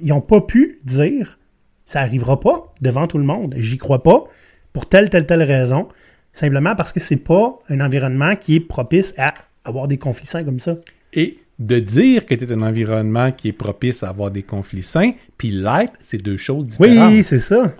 Ils 0.00 0.08
n'ont 0.08 0.20
pas 0.20 0.40
pu 0.40 0.80
dire 0.84 1.38
ça 1.86 2.00
arrivera 2.00 2.40
pas 2.40 2.72
devant 2.80 3.06
tout 3.06 3.18
le 3.18 3.24
monde. 3.24 3.54
J'y 3.56 3.78
crois 3.78 4.02
pas 4.02 4.24
pour 4.72 4.86
telle, 4.86 5.10
telle, 5.10 5.26
telle 5.26 5.42
raison. 5.42 5.88
Simplement 6.32 6.74
parce 6.74 6.92
que 6.92 7.00
c'est 7.00 7.16
pas 7.16 7.58
un 7.68 7.80
environnement 7.80 8.36
qui 8.36 8.56
est 8.56 8.60
propice 8.60 9.14
à 9.18 9.34
avoir 9.64 9.86
des 9.86 9.98
conflits 9.98 10.26
sains 10.26 10.44
comme 10.44 10.58
ça. 10.58 10.76
Et 11.12 11.38
de 11.58 11.78
dire 11.78 12.26
que 12.26 12.34
tu 12.34 12.44
es 12.44 12.52
un 12.52 12.62
environnement 12.62 13.30
qui 13.30 13.48
est 13.48 13.52
propice 13.52 14.02
à 14.02 14.08
avoir 14.08 14.30
des 14.30 14.42
conflits 14.42 14.82
sains, 14.82 15.12
puis 15.38 15.50
l'être, 15.50 15.92
c'est 16.00 16.18
deux 16.18 16.36
choses 16.36 16.66
différentes. 16.66 17.12
Oui, 17.12 17.22
c'est 17.22 17.40
ça. 17.40 17.72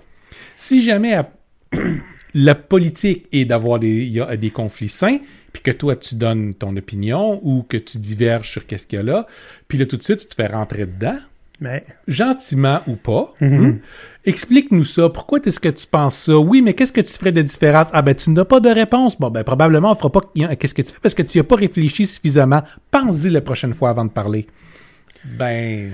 Si 0.55 0.81
jamais 0.81 1.19
la 2.33 2.55
politique 2.55 3.27
est 3.33 3.43
d'avoir 3.43 3.79
des 3.79 4.51
conflits 4.53 4.87
sains, 4.87 5.19
puis 5.55 5.61
que 5.61 5.71
toi, 5.71 5.95
tu 5.95 6.15
donnes 6.15 6.53
ton 6.53 6.75
opinion 6.75 7.39
ou 7.41 7.63
que 7.63 7.77
tu 7.77 7.97
diverges 7.97 8.49
sur 8.51 8.67
qu'est-ce 8.67 8.85
qu'il 8.85 8.97
y 8.97 8.99
a 8.99 9.03
là, 9.03 9.25
puis 9.69 9.77
là, 9.77 9.85
tout 9.85 9.95
de 9.95 10.03
suite, 10.03 10.19
tu 10.19 10.27
te 10.27 10.35
fais 10.35 10.47
rentrer 10.47 10.85
dedans, 10.85 11.15
Mais 11.61 11.85
gentiment 12.09 12.79
ou 12.87 12.95
pas. 12.97 13.33
Mhm. 13.39 13.63
hein. 13.65 13.77
Explique-nous 14.25 14.83
ça. 14.83 15.07
Pourquoi 15.09 15.39
est-ce 15.45 15.59
que 15.61 15.69
tu 15.69 15.87
penses 15.87 16.17
ça? 16.17 16.37
Oui, 16.37 16.61
mais 16.61 16.73
qu'est-ce 16.73 16.91
que 16.91 16.99
tu 16.99 17.13
ferais 17.13 17.31
de 17.31 17.41
différence? 17.41 17.87
Ah 17.93 18.01
ben, 18.01 18.13
tu 18.15 18.31
n'as 18.31 18.43
pas 18.43 18.59
de 18.59 18.69
réponse. 18.69 19.17
Bon, 19.17 19.29
ben, 19.29 19.43
probablement, 19.43 19.91
on 19.91 19.95
fera 19.95 20.11
pas 20.11 20.21
qu'est-ce 20.59 20.73
que 20.73 20.81
tu 20.81 20.91
fais 20.91 20.99
parce 21.01 21.13
que 21.13 21.21
tu 21.21 21.37
n'as 21.37 21.43
pas 21.45 21.55
réfléchi 21.55 22.05
suffisamment. 22.05 22.61
Pense-y 22.91 23.29
la 23.29 23.39
prochaine 23.41 23.73
fois 23.73 23.91
avant 23.91 24.03
de 24.03 24.09
parler. 24.09 24.47
Ben, 25.23 25.91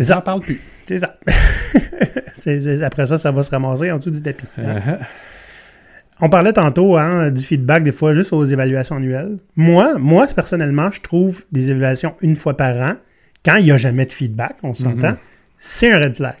ça. 0.00 0.18
en 0.18 0.20
parle 0.20 0.40
plus. 0.40 0.60
c'est 0.86 0.98
ça. 0.98 1.18
Après 2.84 3.06
ça, 3.06 3.18
ça 3.18 3.30
va 3.30 3.42
se 3.42 3.50
ramasser 3.50 3.90
en 3.90 3.98
dessous 3.98 4.10
du 4.10 4.20
tapis. 4.22 4.44
hein. 4.58 4.98
On 6.20 6.28
parlait 6.28 6.52
tantôt 6.52 6.96
hein, 6.96 7.30
du 7.30 7.42
feedback 7.42 7.82
des 7.82 7.92
fois 7.92 8.14
juste 8.14 8.32
aux 8.32 8.44
évaluations 8.44 8.96
annuelles. 8.96 9.38
Moi, 9.56 9.98
moi 9.98 10.26
personnellement, 10.34 10.90
je 10.90 11.00
trouve 11.00 11.44
des 11.50 11.70
évaluations 11.70 12.14
une 12.20 12.36
fois 12.36 12.56
par 12.56 12.76
an, 12.76 12.94
quand 13.44 13.56
il 13.56 13.64
n'y 13.64 13.72
a 13.72 13.78
jamais 13.78 14.06
de 14.06 14.12
feedback, 14.12 14.56
on 14.62 14.74
s'entend, 14.74 15.16
c'est 15.58 15.90
un 15.92 15.98
red 15.98 16.16
flag. 16.16 16.36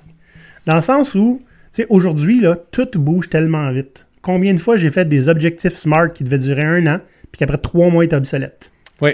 Dans 0.66 0.74
le 0.74 0.80
sens 0.82 1.14
où, 1.14 1.40
tu 1.40 1.82
sais, 1.82 1.86
aujourd'hui, 1.88 2.40
là, 2.40 2.56
tout 2.70 2.88
bouge 2.96 3.30
tellement 3.30 3.70
vite. 3.70 4.06
Combien 4.22 4.52
de 4.52 4.58
fois 4.58 4.76
j'ai 4.76 4.90
fait 4.90 5.06
des 5.08 5.28
objectifs 5.30 5.74
SMART 5.74 6.12
qui 6.12 6.24
devaient 6.24 6.38
durer 6.38 6.64
un 6.64 6.86
an, 6.86 7.00
puis 7.32 7.38
qu'après 7.38 7.56
trois 7.56 7.88
mois, 7.88 8.04
ils 8.04 8.06
étaient 8.06 8.16
obsolètes? 8.16 8.70
Oui. 9.00 9.12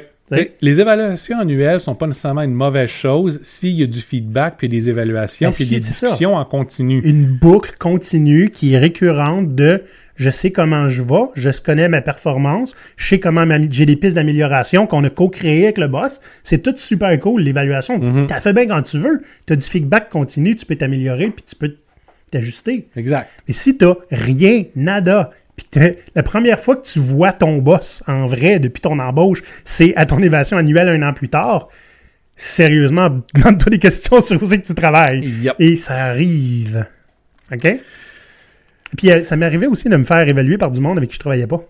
Les 0.60 0.80
évaluations 0.80 1.38
annuelles 1.38 1.80
sont 1.80 1.94
pas 1.94 2.08
nécessairement 2.08 2.42
une 2.42 2.54
mauvaise 2.54 2.88
chose 2.88 3.38
s'il 3.44 3.74
y 3.74 3.84
a 3.84 3.86
du 3.86 4.00
feedback, 4.00 4.56
puis 4.58 4.68
des 4.68 4.88
évaluations, 4.88 5.48
Ben, 5.48 5.54
puis 5.54 5.66
des 5.66 5.78
ça. 5.78 6.06
discussions 6.06 6.34
en 6.34 6.44
continu. 6.44 7.00
Une 7.04 7.26
boucle 7.26 7.76
continue 7.78 8.50
qui 8.50 8.74
est 8.74 8.78
récurrente 8.78 9.54
de 9.54 9.84
je 10.16 10.30
sais 10.30 10.50
comment 10.50 10.88
je 10.88 11.02
vais, 11.02 11.26
je 11.34 11.50
connais 11.60 11.88
ma 11.88 12.02
performance, 12.02 12.74
je 12.96 13.08
sais 13.08 13.20
comment 13.20 13.46
j'ai 13.70 13.86
des 13.86 13.96
pistes 13.96 14.16
d'amélioration 14.16 14.86
qu'on 14.86 15.04
a 15.04 15.10
co-créées 15.10 15.64
avec 15.64 15.78
le 15.78 15.88
boss. 15.88 16.20
C'est 16.42 16.62
tout 16.62 16.74
super 16.76 17.18
cool, 17.20 17.42
l'évaluation. 17.42 17.98
Mhm. 17.98 18.26
T'as 18.26 18.40
fait 18.40 18.52
bien 18.52 18.66
quand 18.66 18.82
tu 18.82 18.98
veux. 18.98 19.22
Tu 19.46 19.52
as 19.52 19.56
du 19.56 19.64
feedback 19.66 20.08
continu, 20.08 20.56
tu 20.56 20.66
peux 20.66 20.76
t'améliorer, 20.76 21.30
puis 21.30 21.44
tu 21.48 21.54
peux 21.54 21.76
t'ajuster. 22.30 22.88
Exact. 22.96 23.30
Mais 23.46 23.54
si 23.54 23.76
t'as 23.76 23.94
rien, 24.10 24.64
nada, 24.74 25.30
puis 25.56 25.66
la 26.14 26.22
première 26.22 26.60
fois 26.60 26.76
que 26.76 26.86
tu 26.86 26.98
vois 26.98 27.32
ton 27.32 27.58
boss 27.58 28.02
en 28.06 28.26
vrai 28.26 28.58
depuis 28.58 28.80
ton 28.80 28.98
embauche, 28.98 29.42
c'est 29.64 29.94
à 29.96 30.06
ton 30.06 30.18
évaluation 30.18 30.56
annuelle 30.58 30.88
un 30.88 31.08
an 31.08 31.12
plus 31.12 31.28
tard, 31.28 31.68
sérieusement, 32.36 33.08
demande-toi 33.34 33.70
des 33.70 33.78
questions 33.78 34.20
sur 34.20 34.42
où 34.42 34.46
c'est 34.46 34.60
que 34.60 34.66
tu 34.66 34.74
travailles. 34.74 35.26
Yep. 35.42 35.54
Et 35.58 35.76
ça 35.76 35.96
arrive. 36.04 36.86
OK? 37.52 37.80
Puis 38.96 39.10
ça 39.24 39.36
m'est 39.36 39.46
arrivé 39.46 39.66
aussi 39.66 39.88
de 39.88 39.96
me 39.96 40.04
faire 40.04 40.28
évaluer 40.28 40.58
par 40.58 40.70
du 40.70 40.80
monde 40.80 40.98
avec 40.98 41.10
qui 41.10 41.14
je 41.14 41.20
travaillais 41.20 41.46
pas. 41.46 41.62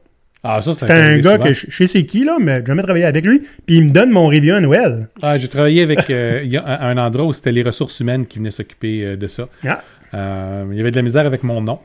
Ah, 0.43 0.63
ça, 0.63 0.75
C'était 0.75 0.93
un 0.93 1.19
gars 1.19 1.33
souvent. 1.33 1.45
que 1.45 1.55
je 1.55 1.67
je 1.69 1.77
sais 1.77 1.87
c'est 1.87 2.05
qui, 2.05 2.25
là, 2.25 2.37
mais 2.41 2.61
j'ai 2.61 2.67
jamais 2.67 2.83
travaillé 2.83 3.05
avec 3.05 3.25
lui. 3.25 3.41
Puis 3.67 3.79
il 3.79 3.85
me 3.85 3.91
donne 3.91 4.11
mon 4.11 4.27
review 4.27 4.55
annuel. 4.55 5.09
Ah, 5.23 5.39
j'ai 5.39 5.49
travaillé 5.49 5.83
avec 5.83 6.09
euh, 6.11 6.43
y 6.47 6.57
a 6.57 6.83
un, 6.83 6.97
endroit 6.99 7.27
où 7.27 7.33
c'était 7.33 7.53
les 7.53 7.63
ressources 7.63 7.99
humaines 7.99 8.27
qui 8.27 8.39
venaient 8.39 8.51
s'occuper 8.51 9.05
euh, 9.05 9.17
de 9.17 9.27
ça. 9.27 9.49
Ah, 9.67 9.83
Euh, 10.15 10.67
il 10.71 10.77
y 10.77 10.81
avait 10.81 10.93
de 10.93 10.97
la 10.97 11.03
misère 11.03 11.27
avec 11.27 11.43
mon 11.43 11.61
nom. 11.61 11.81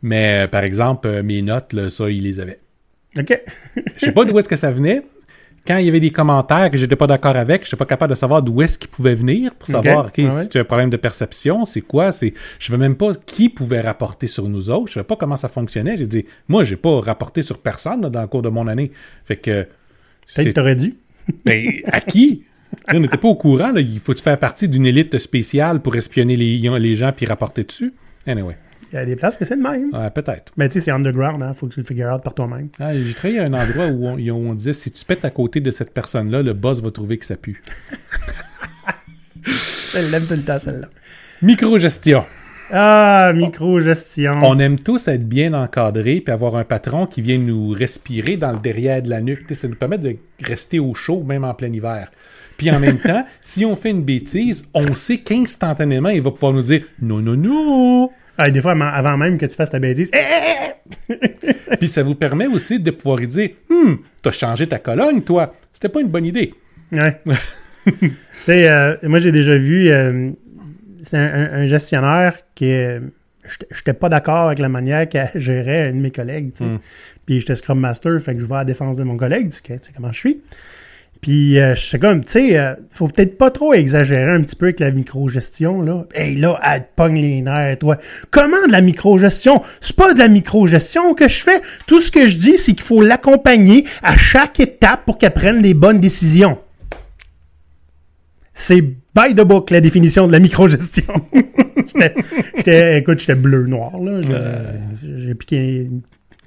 Mais 0.00 0.48
par 0.50 0.64
exemple, 0.64 1.22
mes 1.22 1.42
notes, 1.42 1.74
là, 1.74 1.90
ça, 1.90 2.08
il 2.08 2.22
les 2.22 2.40
avait. 2.40 2.58
OK. 3.18 3.40
Je 3.96 4.06
sais 4.06 4.12
pas 4.12 4.24
d'où 4.24 4.38
est-ce 4.38 4.48
que 4.48 4.56
ça 4.56 4.70
venait. 4.70 5.02
Quand 5.66 5.76
il 5.76 5.86
y 5.86 5.88
avait 5.88 6.00
des 6.00 6.10
commentaires 6.10 6.70
que 6.70 6.76
j'étais 6.76 6.96
pas 6.96 7.06
d'accord 7.06 7.36
avec, 7.36 7.62
je 7.62 7.68
n'étais 7.68 7.76
pas 7.76 7.84
capable 7.84 8.10
de 8.10 8.16
savoir 8.16 8.42
d'où 8.42 8.62
est-ce 8.62 8.76
qu'ils 8.76 8.90
pouvaient 8.90 9.14
venir 9.14 9.54
pour 9.54 9.68
savoir, 9.68 10.06
OK, 10.06 10.18
Ouais, 10.18 10.42
si 10.42 10.48
tu 10.48 10.58
as 10.58 10.62
un 10.62 10.64
problème 10.64 10.90
de 10.90 10.96
perception, 10.96 11.64
c'est 11.64 11.82
quoi? 11.82 12.10
C'est, 12.10 12.34
je 12.58 12.72
ne 12.72 12.78
même 12.78 12.96
pas 12.96 13.12
qui 13.14 13.48
pouvait 13.48 13.80
rapporter 13.80 14.26
sur 14.26 14.48
nous 14.48 14.70
autres. 14.70 14.88
Je 14.88 14.92
ne 14.92 14.94
savais 14.94 15.06
pas 15.06 15.16
comment 15.16 15.36
ça 15.36 15.48
fonctionnait. 15.48 15.96
J'ai 15.96 16.06
dit, 16.06 16.26
moi, 16.48 16.64
j'ai 16.64 16.76
pas 16.76 17.00
rapporté 17.00 17.42
sur 17.42 17.58
personne 17.58 18.02
là, 18.02 18.10
dans 18.10 18.22
le 18.22 18.26
cours 18.26 18.42
de 18.42 18.48
mon 18.48 18.66
année. 18.66 18.90
Fait 19.24 19.36
que, 19.36 19.66
Peut-être 20.34 20.54
t'aurais 20.54 20.76
dû. 20.76 20.96
ben, 21.44 21.70
à 21.86 22.00
qui? 22.00 22.44
Là, 22.88 22.94
on 22.96 23.00
n'était 23.00 23.18
pas 23.18 23.28
au 23.28 23.36
courant. 23.36 23.70
Là. 23.70 23.80
Il 23.80 24.00
faut 24.00 24.14
faire 24.14 24.38
partie 24.38 24.68
d'une 24.68 24.86
élite 24.86 25.18
spéciale 25.18 25.80
pour 25.80 25.94
espionner 25.94 26.36
les, 26.36 26.58
les 26.58 26.96
gens 26.96 27.12
puis 27.12 27.26
rapporter 27.26 27.64
dessus? 27.64 27.92
Anyway, 28.26 28.56
Il 28.92 28.96
y 28.96 28.98
a 28.98 29.06
des 29.06 29.16
places 29.16 29.38
que 29.38 29.46
c'est 29.46 29.56
de 29.56 29.62
même. 29.62 29.88
Ouais, 29.92 30.10
peut-être. 30.10 30.52
Mais 30.58 30.68
tu 30.68 30.74
sais, 30.74 30.86
c'est 30.86 30.90
underground, 30.90 31.42
hein. 31.42 31.54
Faut 31.54 31.66
que 31.66 31.74
tu 31.74 31.80
le 31.80 31.86
figures 31.86 32.14
out 32.14 32.22
par 32.22 32.34
toi-même. 32.34 32.68
Ah, 32.78 32.90
j'ai 32.94 33.38
à 33.38 33.44
un 33.44 33.54
endroit 33.54 33.86
où 33.86 34.06
on, 34.06 34.18
où 34.18 34.50
on 34.50 34.54
disait 34.54 34.74
si 34.74 34.90
tu 34.90 35.02
pètes 35.04 35.24
à 35.24 35.30
côté 35.30 35.60
de 35.60 35.70
cette 35.70 35.94
personne-là, 35.94 36.42
le 36.42 36.52
boss 36.52 36.82
va 36.82 36.90
trouver 36.90 37.16
que 37.16 37.24
ça 37.24 37.36
pue. 37.36 37.62
Elle 39.96 40.10
l'aime 40.10 40.26
tout 40.26 40.34
le 40.34 40.44
temps, 40.44 40.58
celle-là. 40.58 40.88
Microgestion. 41.40 42.24
Ah, 42.70 43.32
micro-gestion. 43.34 44.40
On 44.42 44.58
aime 44.58 44.78
tous 44.78 45.08
être 45.08 45.28
bien 45.28 45.52
encadrés 45.52 46.20
puis 46.20 46.32
avoir 46.32 46.56
un 46.56 46.64
patron 46.64 47.06
qui 47.06 47.20
vient 47.20 47.38
nous 47.38 47.70
respirer 47.70 48.36
dans 48.36 48.52
le 48.52 48.58
derrière 48.58 49.02
de 49.02 49.10
la 49.10 49.20
nuque. 49.20 49.54
Ça 49.54 49.68
nous 49.68 49.74
permet 49.74 49.98
de 49.98 50.16
rester 50.42 50.78
au 50.78 50.94
chaud, 50.94 51.22
même 51.22 51.44
en 51.44 51.52
plein 51.52 51.72
hiver. 51.72 52.10
Puis 52.56 52.70
en 52.70 52.78
même 52.78 52.98
temps, 52.98 53.26
si 53.42 53.66
on 53.66 53.74
fait 53.74 53.90
une 53.90 54.04
bêtise, 54.04 54.66
on 54.72 54.94
sait 54.94 55.18
qu'instantanément, 55.18 56.08
il 56.08 56.22
va 56.22 56.30
pouvoir 56.30 56.52
nous 56.52 56.62
dire 56.62 56.84
non, 57.00 57.18
non, 57.18 57.36
non. 57.36 58.10
Ah, 58.38 58.50
des 58.50 58.60
fois, 58.62 58.72
avant- 58.72 59.16
même 59.18 59.38
que 59.38 59.46
tu 59.46 59.54
fasses 59.56 59.70
ta 59.70 59.78
bêtise. 59.78 60.10
Eh, 60.12 60.18
eh, 60.18 61.14
eh! 61.70 61.76
Puis 61.76 61.88
ça 61.88 62.02
vous 62.02 62.14
permet 62.14 62.46
aussi 62.46 62.78
de 62.80 62.90
pouvoir 62.90 63.18
dire 63.20 63.50
Hum, 63.70 63.98
t'as 64.22 64.32
changé 64.32 64.66
ta 64.66 64.78
colonne, 64.78 65.22
toi. 65.22 65.54
C'était 65.72 65.88
pas 65.88 66.00
une 66.00 66.08
bonne 66.08 66.24
idée. 66.24 66.54
Ouais. 66.92 67.20
tu 67.86 68.12
sais, 68.44 68.68
euh, 68.68 68.96
moi, 69.04 69.18
j'ai 69.18 69.32
déjà 69.32 69.56
vu. 69.56 69.88
euh, 69.90 70.30
c'est 71.02 71.16
un, 71.18 71.66
gestionnaire 71.66 72.38
qui. 72.54 72.70
euh, 72.72 73.00
j'étais- 73.70 73.92
pas 73.94 74.08
d'accord 74.08 74.46
avec 74.46 74.58
la 74.60 74.68
manière 74.68 75.08
qu'elle 75.08 75.30
gérait 75.34 75.88
un 75.88 75.92
de 75.92 75.96
mes 75.98 76.10
collègues. 76.10 76.52
tu 76.52 76.64
sais. 76.64 76.70
Mm. 76.70 76.78
Puis 77.26 77.40
j'étais 77.40 77.54
Scrum 77.54 77.78
Master, 77.80 78.20
fait 78.20 78.34
que 78.34 78.40
je 78.40 78.46
vais 78.46 78.54
à 78.54 78.58
la 78.58 78.64
défense 78.64 78.96
de 78.96 79.04
mon 79.04 79.16
collègue. 79.16 79.50
Tu 79.50 79.60
sais 79.74 79.80
comment 79.94 80.12
je 80.12 80.18
suis. 80.18 80.40
Puis 81.22 81.60
euh, 81.60 81.76
je 81.76 81.86
sais 81.86 81.98
comme, 82.00 82.24
tu 82.24 82.32
sais, 82.32 82.58
euh, 82.58 82.74
faut 82.90 83.06
peut-être 83.06 83.38
pas 83.38 83.52
trop 83.52 83.72
exagérer 83.74 84.32
un 84.32 84.40
petit 84.40 84.56
peu 84.56 84.66
avec 84.66 84.80
la 84.80 84.90
micro-gestion, 84.90 85.80
là. 85.80 86.04
Hey, 86.14 86.34
là, 86.34 86.58
elle 86.64 86.80
te 86.80 86.86
pogne 86.96 87.14
les 87.20 87.40
nerfs, 87.42 87.78
toi. 87.78 87.96
Comment 88.32 88.66
de 88.66 88.72
la 88.72 88.80
micro-gestion? 88.80 89.62
C'est 89.80 89.94
pas 89.94 90.14
de 90.14 90.18
la 90.18 90.26
micro-gestion 90.26 91.14
que 91.14 91.28
je 91.28 91.40
fais. 91.44 91.60
Tout 91.86 92.00
ce 92.00 92.10
que 92.10 92.26
je 92.28 92.36
dis, 92.36 92.58
c'est 92.58 92.72
qu'il 92.72 92.82
faut 92.82 93.00
l'accompagner 93.02 93.86
à 94.02 94.16
chaque 94.16 94.58
étape 94.58 95.04
pour 95.06 95.16
qu'elle 95.16 95.30
prenne 95.32 95.62
les 95.62 95.74
bonnes 95.74 96.00
décisions. 96.00 96.58
C'est 98.52 98.80
by 98.82 99.34
the 99.36 99.42
book, 99.42 99.70
la 99.70 99.80
définition 99.80 100.26
de 100.26 100.32
la 100.32 100.40
micro-gestion. 100.40 101.04
J'étais- 101.86 102.14
j'étais, 102.56 102.98
écoute, 102.98 103.18
j'étais 103.20 103.34
bleu-noir, 103.34 103.98
là. 104.00 104.20
J'ai 105.16 105.34
piqué 105.34 105.82
une 105.82 106.02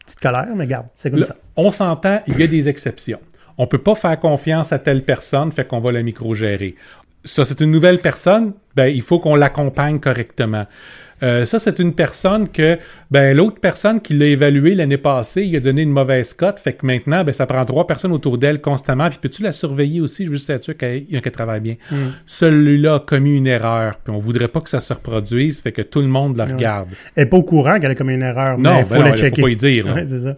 petite 0.06 0.20
colère, 0.20 0.48
mais 0.56 0.68
garde, 0.68 0.88
c'est 0.96 1.10
comme 1.12 1.20
Là, 1.22 1.26
ça. 1.28 1.36
on 1.56 1.72
s'entend, 1.72 2.22
il 2.28 2.38
y 2.40 2.44
a 2.44 2.48
des 2.48 2.68
exceptions. 2.68 3.20
On 3.58 3.68
peut 3.68 3.78
pas 3.78 3.96
faire 3.96 4.20
confiance 4.20 4.74
à 4.74 4.80
telle 4.80 5.04
personne, 5.04 5.52
fait 5.52 5.66
qu'on 5.66 5.80
va 5.80 5.92
la 5.92 6.04
micro-gérer. 6.04 6.76
Ça, 7.24 7.44
c'est 7.46 7.60
une 7.62 7.72
nouvelle 7.72 8.00
personne, 8.00 8.54
ben, 8.76 8.86
il 8.88 9.02
faut 9.02 9.20
qu'on 9.20 9.36
l'accompagne 9.36 10.00
correctement. 10.00 10.66
Euh, 11.24 11.46
ça, 11.46 11.60
c'est 11.60 11.80
une 11.80 11.94
personne 11.94 12.50
que, 12.50 12.78
ben, 13.10 13.36
l'autre 13.36 13.60
personne 13.62 14.02
qui 14.02 14.14
l'a 14.14 14.26
évalué 14.26 14.76
l'année 14.76 14.98
passée, 14.98 15.44
il 15.44 15.56
a 15.56 15.62
donné 15.62 15.82
une 15.84 15.90
mauvaise 15.90 16.34
cote, 16.34 16.60
fait 16.60 16.74
que 16.74 16.86
maintenant, 16.86 17.24
ben, 17.24 17.32
ça 17.32 17.46
prend 17.46 17.64
trois 17.64 17.88
personnes 17.88 18.12
autour 18.12 18.38
d'elle 18.38 18.60
constamment, 18.60 19.08
puis 19.10 19.18
peux-tu 19.22 19.42
la 19.42 19.54
surveiller 19.54 20.02
aussi? 20.02 20.26
Juste 20.26 20.50
être 20.50 20.66
sûr 20.66 20.76
qu'elle 20.78 21.06
qu'elle 21.06 21.32
travaille 21.32 21.62
bien. 21.62 21.76
Celui-là 22.26 22.96
a 22.96 23.00
commis 23.00 23.38
une 23.38 23.48
erreur, 23.48 23.96
puis 24.04 24.14
on 24.14 24.20
voudrait 24.20 24.50
pas 24.50 24.60
que 24.62 24.70
ça 24.70 24.82
se 24.82 24.94
reproduise, 24.94 25.62
fait 25.62 25.72
que 25.72 25.82
tout 25.82 26.02
le 26.02 26.08
monde 26.08 26.36
la 26.38 26.46
regarde. 26.46 26.90
Elle 27.16 27.24
n'est 27.24 27.30
pas 27.30 27.38
au 27.38 27.44
courant 27.44 27.80
qu'elle 27.80 27.92
a 27.92 27.96
commis 27.96 28.14
une 28.16 28.22
erreur, 28.22 28.58
Non, 28.58 28.76
mais 28.76 28.80
il 28.82 28.84
ben 28.84 28.86
faut 28.86 28.96
non, 28.96 29.04
la 29.06 29.12
faut 29.12 29.18
checker. 29.18 29.42
pas 29.42 29.50
y 29.50 29.56
dire, 29.56 29.88
là. 29.88 29.94
Ouais, 29.96 30.06
c'est 30.06 30.20
ça. 30.20 30.36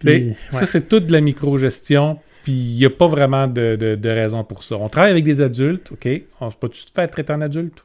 Puis, 0.00 0.10
Ça, 0.50 0.66
c'est 0.66 0.88
toute 0.88 1.06
de 1.06 1.12
la 1.12 1.20
micro-gestion, 1.20 2.18
puis 2.44 2.52
il 2.52 2.76
n'y 2.78 2.84
a 2.84 2.90
pas 2.90 3.06
vraiment 3.08 3.46
de, 3.46 3.76
de- 3.76 3.94
de 3.96 4.08
raison 4.08 4.44
pour 4.44 4.62
ça. 4.62 4.76
On 4.76 4.88
travaille 4.88 5.10
avec 5.10 5.24
des 5.24 5.40
adultes, 5.42 5.90
OK? 5.92 6.08
On 6.40 6.50
se 6.50 6.56
peut-tu 6.56 6.84
te 6.84 6.90
faire 6.94 7.10
traiter 7.10 7.32
en 7.32 7.40
adulte? 7.40 7.84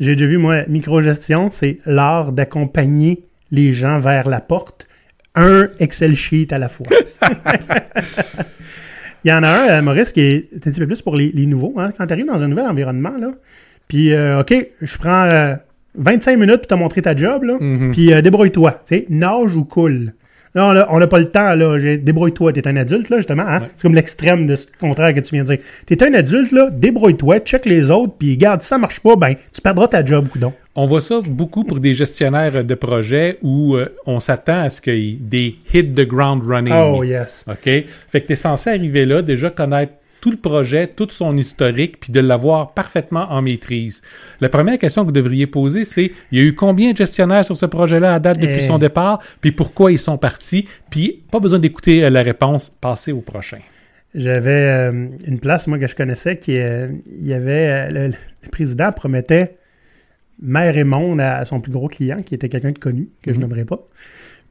J'ai 0.00 0.14
déjà 0.16 0.26
vu, 0.26 0.38
moi, 0.38 0.62
micro-gestion, 0.68 1.50
c'est 1.52 1.78
l'art 1.86 2.32
d'accompagner 2.32 3.24
les 3.50 3.72
gens 3.72 4.00
vers 4.00 4.28
la 4.28 4.40
porte, 4.40 4.86
un 5.34 5.68
Excel 5.78 6.14
sheet 6.16 6.48
à 6.52 6.58
la 6.58 6.68
fois. 6.68 6.86
Il 9.24 9.28
y 9.28 9.32
en 9.32 9.42
a 9.42 9.48
un, 9.48 9.68
euh, 9.68 9.82
Maurice, 9.82 10.12
qui 10.12 10.20
est 10.20 10.48
un 10.54 10.58
petit 10.70 10.80
peu 10.80 10.86
plus 10.86 11.02
pour 11.02 11.14
les, 11.14 11.30
les 11.32 11.46
nouveaux. 11.46 11.74
Hein, 11.78 11.90
quand 11.96 12.06
tu 12.06 12.12
arrives 12.12 12.26
dans 12.26 12.42
un 12.42 12.48
nouvel 12.48 12.66
environnement, 12.66 13.16
là, 13.18 13.32
puis, 13.86 14.12
euh, 14.12 14.40
OK, 14.40 14.54
je 14.80 14.98
prends 14.98 15.24
euh, 15.24 15.54
25 15.96 16.38
minutes 16.38 16.58
pour 16.58 16.66
te 16.68 16.74
montrer 16.74 17.02
ta 17.02 17.14
job, 17.14 17.44
là, 17.44 17.56
puis 17.92 18.12
euh, 18.12 18.22
débrouille-toi. 18.22 18.72
Tu 18.72 18.78
sais, 18.84 19.06
nage 19.10 19.54
ou 19.54 19.64
coule. 19.64 20.14
Là, 20.54 20.86
on 20.90 20.98
n'a 20.98 21.06
pas 21.06 21.18
le 21.18 21.28
temps, 21.28 21.54
là. 21.54 21.78
Débrouille-toi. 21.96 22.52
T'es 22.52 22.68
un 22.68 22.76
adulte, 22.76 23.08
là, 23.08 23.16
justement. 23.18 23.46
Hein? 23.46 23.62
C'est 23.76 23.82
comme 23.82 23.94
l'extrême 23.94 24.46
de 24.46 24.56
ce 24.56 24.66
contraire 24.78 25.14
que 25.14 25.20
tu 25.20 25.34
viens 25.34 25.44
de 25.44 25.54
dire. 25.54 25.64
T'es 25.86 26.02
un 26.02 26.12
adulte, 26.12 26.52
là. 26.52 26.68
Débrouille-toi, 26.70 27.40
check 27.40 27.64
les 27.64 27.90
autres, 27.90 28.14
puis 28.18 28.36
garde, 28.36 28.62
si 28.62 28.68
ça 28.68 28.78
marche 28.78 29.00
pas, 29.00 29.16
ben, 29.16 29.34
tu 29.52 29.60
perdras 29.62 29.88
ta 29.88 30.04
job, 30.04 30.28
coudon. 30.28 30.52
On 30.74 30.86
voit 30.86 31.00
ça 31.00 31.20
beaucoup 31.26 31.64
pour 31.64 31.80
des 31.80 31.92
gestionnaires 31.92 32.64
de 32.64 32.74
projets 32.74 33.38
où 33.42 33.76
euh, 33.76 33.94
on 34.06 34.20
s'attend 34.20 34.62
à 34.62 34.70
ce 34.70 34.80
qu'ils 34.80 35.28
des 35.28 35.56
hit 35.72 35.94
the 35.94 36.06
ground 36.06 36.42
running. 36.46 36.72
Oh, 36.74 37.02
yes. 37.04 37.44
OK? 37.46 37.64
Fait 38.08 38.20
que 38.20 38.26
tu 38.26 38.32
es 38.32 38.36
censé 38.36 38.70
arriver 38.70 39.04
là, 39.04 39.20
déjà 39.20 39.50
connaître 39.50 39.92
tout 40.22 40.30
le 40.30 40.38
projet, 40.38 40.86
tout 40.86 41.08
son 41.10 41.36
historique, 41.36 42.00
puis 42.00 42.12
de 42.12 42.20
l'avoir 42.20 42.72
parfaitement 42.72 43.26
en 43.30 43.42
maîtrise. 43.42 44.00
La 44.40 44.48
première 44.48 44.78
question 44.78 45.02
que 45.02 45.06
vous 45.06 45.12
devriez 45.12 45.46
poser, 45.46 45.84
c'est 45.84 46.12
il 46.30 46.38
y 46.38 46.40
a 46.40 46.44
eu 46.44 46.54
combien 46.54 46.92
de 46.92 46.96
gestionnaires 46.96 47.44
sur 47.44 47.56
ce 47.56 47.66
projet-là 47.66 48.14
à 48.14 48.18
date 48.20 48.38
depuis 48.38 48.56
Eh. 48.58 48.60
son 48.60 48.78
départ, 48.78 49.18
puis 49.40 49.50
pourquoi 49.52 49.92
ils 49.92 49.98
sont 49.98 50.16
partis, 50.16 50.66
puis 50.90 51.22
pas 51.30 51.40
besoin 51.40 51.58
d'écouter 51.58 52.04
euh, 52.04 52.08
la 52.10 52.22
réponse, 52.22 52.70
passez 52.70 53.12
au 53.12 53.20
prochain. 53.20 53.58
J'avais 54.14 54.50
euh, 54.90 55.08
une 55.26 55.40
place, 55.40 55.66
moi, 55.66 55.78
que 55.78 55.86
je 55.86 55.96
connaissais, 55.96 56.38
qui 56.38 56.56
euh, 56.58 56.88
il 57.06 57.26
y 57.26 57.34
avait. 57.34 57.88
euh, 57.88 57.90
le, 57.90 58.14
le 58.44 58.48
président 58.50 58.92
promettait 58.92 59.56
mère 60.40 60.76
et 60.76 60.84
monde 60.84 61.20
à, 61.20 61.36
à 61.38 61.44
son 61.44 61.60
plus 61.60 61.72
gros 61.72 61.88
client, 61.88 62.22
qui 62.22 62.34
était 62.34 62.48
quelqu'un 62.48 62.72
de 62.72 62.78
connu, 62.78 63.08
que 63.22 63.32
je 63.32 63.40
nommerai 63.40 63.64
pas. 63.64 63.80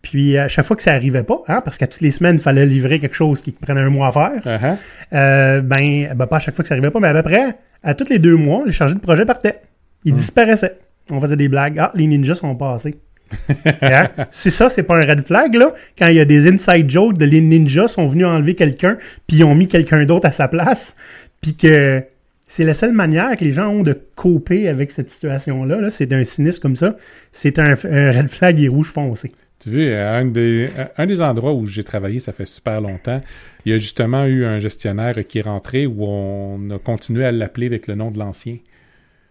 Puis 0.02 0.38
à 0.38 0.48
chaque 0.48 0.66
fois 0.66 0.76
que 0.76 0.82
ça 0.82 0.94
arrivait 0.94 1.24
pas, 1.24 1.42
hein, 1.48 1.62
parce 1.64 1.78
qu'à 1.78 1.88
toutes 1.88 2.02
les 2.02 2.12
semaines, 2.12 2.36
il 2.36 2.42
fallait 2.42 2.66
livrer 2.66 3.00
quelque 3.00 3.16
chose 3.16 3.42
qui 3.42 3.52
prenait 3.52 3.82
un 3.82 3.90
mois 3.90 4.08
à 4.08 4.12
faire, 4.12 4.42
Uh-huh. 4.46 4.76
euh, 5.14 5.62
ben, 5.62 6.14
ben, 6.16 6.26
pas 6.28 6.38
à 6.38 6.40
chaque 6.40 6.56
fois 6.56 6.64
que 6.64 6.68
ça 6.68 6.74
arrivait 6.74 6.90
pas, 6.92 7.00
mais 7.00 7.10
à 7.10 7.14
peu 7.14 7.22
près, 7.22 7.56
à 7.84 7.94
tous 7.94 8.10
les 8.10 8.20
deux 8.20 8.36
mois, 8.36 8.64
les 8.66 8.72
chargés 8.72 8.96
de 8.96 9.00
projet 9.00 9.26
partaient. 9.26 9.62
Ils 10.04 10.14
disparaissaient. 10.14 10.78
On 11.12 11.22
faisait 11.22 11.36
des 11.36 11.48
blagues. 11.48 11.78
Ah, 11.80 11.92
les 11.96 12.08
ninjas 12.08 12.36
sont 12.36 12.56
passés. 12.56 12.96
Hein? 13.82 14.10
Si 14.30 14.52
ça, 14.52 14.70
c'est 14.70 14.84
pas 14.84 14.98
un 14.98 15.06
red 15.06 15.22
flag, 15.22 15.56
là, 15.56 15.72
quand 15.98 16.08
il 16.08 16.16
y 16.16 16.20
a 16.20 16.26
des 16.26 16.52
inside 16.52 16.90
jokes 16.90 17.18
de 17.18 17.26
les 17.26 17.40
ninjas 17.42 17.88
sont 17.88 18.08
venus 18.08 18.26
enlever 18.26 18.56
quelqu'un, 18.56 18.98
puis 19.28 19.38
ils 19.38 19.44
ont 19.44 19.56
mis 19.56 19.68
quelqu'un 19.68 20.04
d'autre 20.06 20.28
à 20.28 20.32
sa 20.32 20.48
place, 20.48 20.96
puis 21.42 21.56
que 21.56 22.04
c'est 22.48 22.66
la 22.66 22.74
seule 22.74 22.92
manière 22.92 23.36
que 23.38 23.46
les 23.46 23.54
gens 23.54 23.70
ont 23.70 23.84
de 23.84 23.94
coper 24.16 24.68
avec 24.68 24.92
cette 24.92 25.10
situation-là, 25.10 25.80
là, 25.80 25.90
c'est 25.90 26.08
d'un 26.08 26.26
cynisme 26.26 26.62
comme 26.62 26.76
ça, 26.76 26.98
c'est 27.32 27.58
un, 27.60 27.74
un 27.90 28.12
red 28.12 28.28
flag 28.28 28.60
et 28.60 28.68
rouge 28.68 28.92
foncé. 28.92 29.32
Tu 29.62 29.70
vois, 29.70 30.00
un 30.10 30.26
des, 30.26 30.68
à 30.78 30.92
un 31.04 31.06
des 31.06 31.22
endroits 31.22 31.54
où 31.54 31.66
j'ai 31.68 31.84
travaillé, 31.84 32.20
ça 32.20 32.32
fait 32.32 32.46
super 32.48 32.82
longtemps, 32.82 33.22
il 33.66 33.72
y 33.72 33.76
a 33.76 33.78
justement 33.78 34.26
eu 34.26 34.44
un 34.46 34.58
gestionnaire 34.60 35.16
qui 35.28 35.40
est 35.40 35.44
rentré 35.44 35.86
où 35.86 36.04
on 36.06 36.70
a 36.72 36.80
continué 36.80 37.26
à 37.26 37.32
l'appeler 37.32 37.68
avec 37.68 37.86
le 37.88 37.94
nom 37.96 38.10
de 38.12 38.18
l'ancien. 38.20 38.58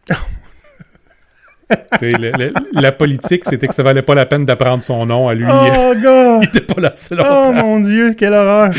Le- 2.03 2.37
le- 2.37 2.53
la 2.73 2.91
politique, 2.91 3.45
c'était 3.49 3.69
que 3.69 3.75
ça 3.75 3.85
valait 3.85 4.03
pas 4.03 4.17
la 4.17 4.27
peine 4.27 4.45
d'apprendre 4.45 4.83
son 4.83 5.07
nom 5.07 5.29
à 5.29 5.35
lui. 5.35 5.45
Oh, 5.49 5.95
gars! 6.03 6.39
Il 6.43 6.49
était 6.49 6.63
pas 6.63 6.81
là 6.81 6.91
assez 6.93 7.15
Oh, 7.17 7.53
mon 7.53 7.79
Dieu, 7.79 8.13
quelle 8.15 8.33
horreur! 8.35 8.73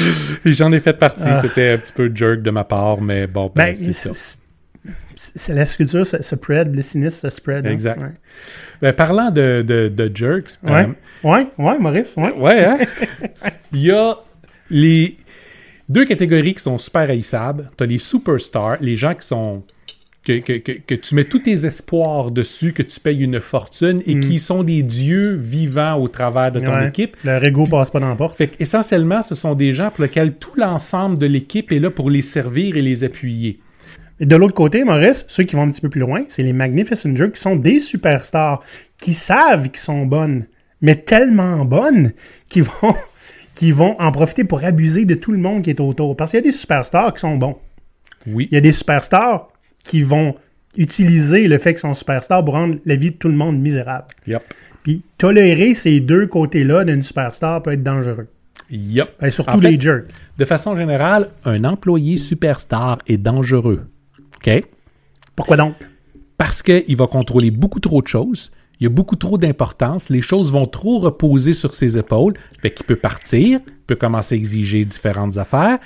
J'en 0.44 0.70
ai 0.74 0.82
fait 0.82 0.92
partie. 0.92 1.24
Ah. 1.26 1.40
C'était 1.42 1.70
un 1.72 1.78
petit 1.78 1.94
peu 1.94 2.12
jerk 2.14 2.42
de 2.42 2.52
ma 2.52 2.66
part, 2.66 3.00
mais 3.00 3.28
bon, 3.28 3.50
ben, 3.56 3.68
Ben, 3.68 3.76
c'est 3.78 3.94
ça. 3.94 4.12
c'est- 5.16 5.54
la 5.54 5.66
sculpture 5.66 6.06
se, 6.06 6.22
spread, 6.22 6.76
le 6.76 6.82
sinistre 6.82 7.22
se 7.22 7.30
spread. 7.30 7.66
hein. 7.66 7.72
Exact. 7.72 7.98
Ouais. 8.02 8.12
Ben, 8.82 8.92
parlant 8.92 9.30
de, 9.32 9.64
de, 9.66 9.88
de 9.88 10.12
jerks, 10.14 10.58
Ouais. 10.64 10.72
euh, 10.84 10.88
ouais, 11.24 11.48
ouais, 11.58 11.80
Maurice, 11.80 12.14
ouais. 12.18 12.32
Ouais, 12.34 12.66
hein? 12.66 12.78
Il 13.74 13.82
y 13.82 13.92
a 13.92 14.18
les 14.70 15.18
deux 15.90 16.06
catégories 16.06 16.54
qui 16.54 16.62
sont 16.64 16.78
super 16.78 17.10
haïssables. 17.10 17.72
Tu 17.78 17.84
as 17.84 17.88
les 17.88 17.98
superstars, 18.00 18.78
les 18.82 18.96
gens 18.96 19.14
qui 19.16 19.28
sont. 19.28 19.64
Que, 20.24 20.34
que, 20.34 20.54
que, 20.60 20.74
que 20.74 20.94
tu 20.94 21.16
mets 21.16 21.24
tous 21.24 21.40
tes 21.40 21.66
espoirs 21.66 22.30
dessus, 22.30 22.74
que 22.74 22.84
tu 22.84 23.00
payes 23.00 23.24
une 23.24 23.40
fortune 23.40 24.04
et 24.06 24.20
qui 24.20 24.38
sont 24.38 24.64
des 24.64 24.84
dieux 24.84 25.34
vivants 25.34 25.96
au 26.00 26.08
travers 26.08 26.52
de 26.52 26.60
ton 26.60 26.76
Ouais. 26.76 26.90
équipe. 26.90 27.18
Leur 27.24 27.44
ego 27.44 27.66
passe 27.66 27.90
pas 27.90 28.00
dans 28.00 28.10
la 28.10 28.16
porte. 28.16 28.38
Fait 28.38 28.46
qu'essentiellement, 28.48 29.24
ce 29.24 29.34
sont 29.34 29.56
des 29.56 29.74
gens 29.74 29.90
pour 29.90 30.04
lesquels 30.04 30.36
tout 30.36 30.52
l'ensemble 30.58 31.18
de 31.18 31.26
l'équipe 31.26 31.72
est 31.72 31.80
là 31.80 31.90
pour 31.90 32.12
les 32.12 32.22
servir 32.22 32.78
et 32.78 32.84
les 32.84 33.04
appuyer. 33.04 33.62
Et 34.20 34.28
de 34.28 34.36
l'autre 34.36 34.54
côté, 34.54 34.84
Maurice, 34.84 35.26
ceux 35.28 35.44
qui 35.44 35.56
vont 35.56 35.64
un 35.64 35.72
petit 35.72 35.82
peu 35.82 35.90
plus 35.90 36.02
loin, 36.02 36.24
c'est 36.30 36.44
les 36.44 36.54
Magnificent 36.54 37.16
Jerks 37.16 37.34
qui 37.34 37.42
sont 37.42 37.56
des 37.56 37.80
superstars, 37.80 38.62
qui 39.00 39.16
savent 39.16 39.70
qu'ils 39.72 39.80
sont 39.80 40.06
bonnes, 40.06 40.46
mais 40.82 40.96
tellement 40.96 41.66
bonnes 41.66 42.12
qu'ils 42.50 42.64
vont, 42.64 42.96
vont 43.62 43.96
en 44.00 44.12
profiter 44.12 44.44
pour 44.44 44.64
abuser 44.64 45.06
de 45.06 45.16
tout 45.16 45.32
le 45.32 45.38
monde 45.38 45.64
qui 45.64 45.70
est 45.70 45.80
autour. 45.80 46.16
Parce 46.16 46.32
qu'il 46.32 46.40
y 46.40 46.44
a 46.44 46.46
des 46.46 46.52
superstars 46.52 47.14
qui 47.14 47.20
sont 47.22 47.38
bons. 47.38 47.58
Oui. 48.28 48.48
Il 48.52 48.56
y 48.56 48.58
a 48.58 48.62
des 48.62 48.72
superstars 48.72 49.50
qui 49.84 50.02
vont 50.02 50.36
utiliser 50.78 51.48
le 51.48 51.58
fait 51.58 51.74
qu'ils 51.74 51.82
sont 51.82 51.94
superstars 51.94 52.44
pour 52.46 52.54
rendre 52.54 52.78
la 52.86 52.96
vie 52.96 53.12
de 53.12 53.16
tout 53.16 53.28
le 53.28 53.36
monde 53.36 53.60
misérable. 53.60 54.08
Yep. 54.28 54.42
Puis 54.84 55.04
tolérer 55.18 55.74
ces 55.74 56.00
deux 56.00 56.28
côtés-là 56.28 56.86
d'une 56.86 57.04
superstar 57.04 57.62
peut 57.62 57.72
être 57.72 57.84
dangereux. 57.84 58.28
Yep. 58.70 59.10
Et 59.22 59.32
surtout 59.32 59.52
En 59.52 59.58
fait, 59.58 59.72
les 59.72 59.80
jerks. 59.80 60.06
De 60.38 60.46
façon 60.46 60.76
générale, 60.76 61.30
un 61.44 61.64
employé 61.66 62.18
superstar 62.18 63.00
est 63.08 63.18
dangereux. 63.18 63.88
OK? 64.38 64.64
Pourquoi 65.36 65.58
donc? 65.58 65.76
parce 66.42 66.64
qu'il 66.64 66.98
va 66.98 67.06
contrôler 67.06 67.52
beaucoup 67.52 67.80
trop 67.80 68.02
de 68.02 68.08
choses. 68.08 68.50
Il 68.82 68.86
y 68.86 68.88
a 68.88 68.90
beaucoup 68.90 69.16
trop 69.16 69.38
d'importance. 69.38 70.10
Les 70.10 70.22
choses 70.22 70.52
vont 70.52 70.66
trop 70.66 70.98
reposer 70.98 71.54
sur 71.54 71.76
ses 71.76 72.00
épaules. 72.00 72.34
Fait 72.64 72.72
qu'il 72.72 72.84
peut 72.88 72.96
partir, 72.96 73.60
peut 73.86 73.96
commencer 73.96 74.34
à 74.34 74.38
exiger 74.40 74.84
différentes 74.86 75.38
affaires, 75.38 75.78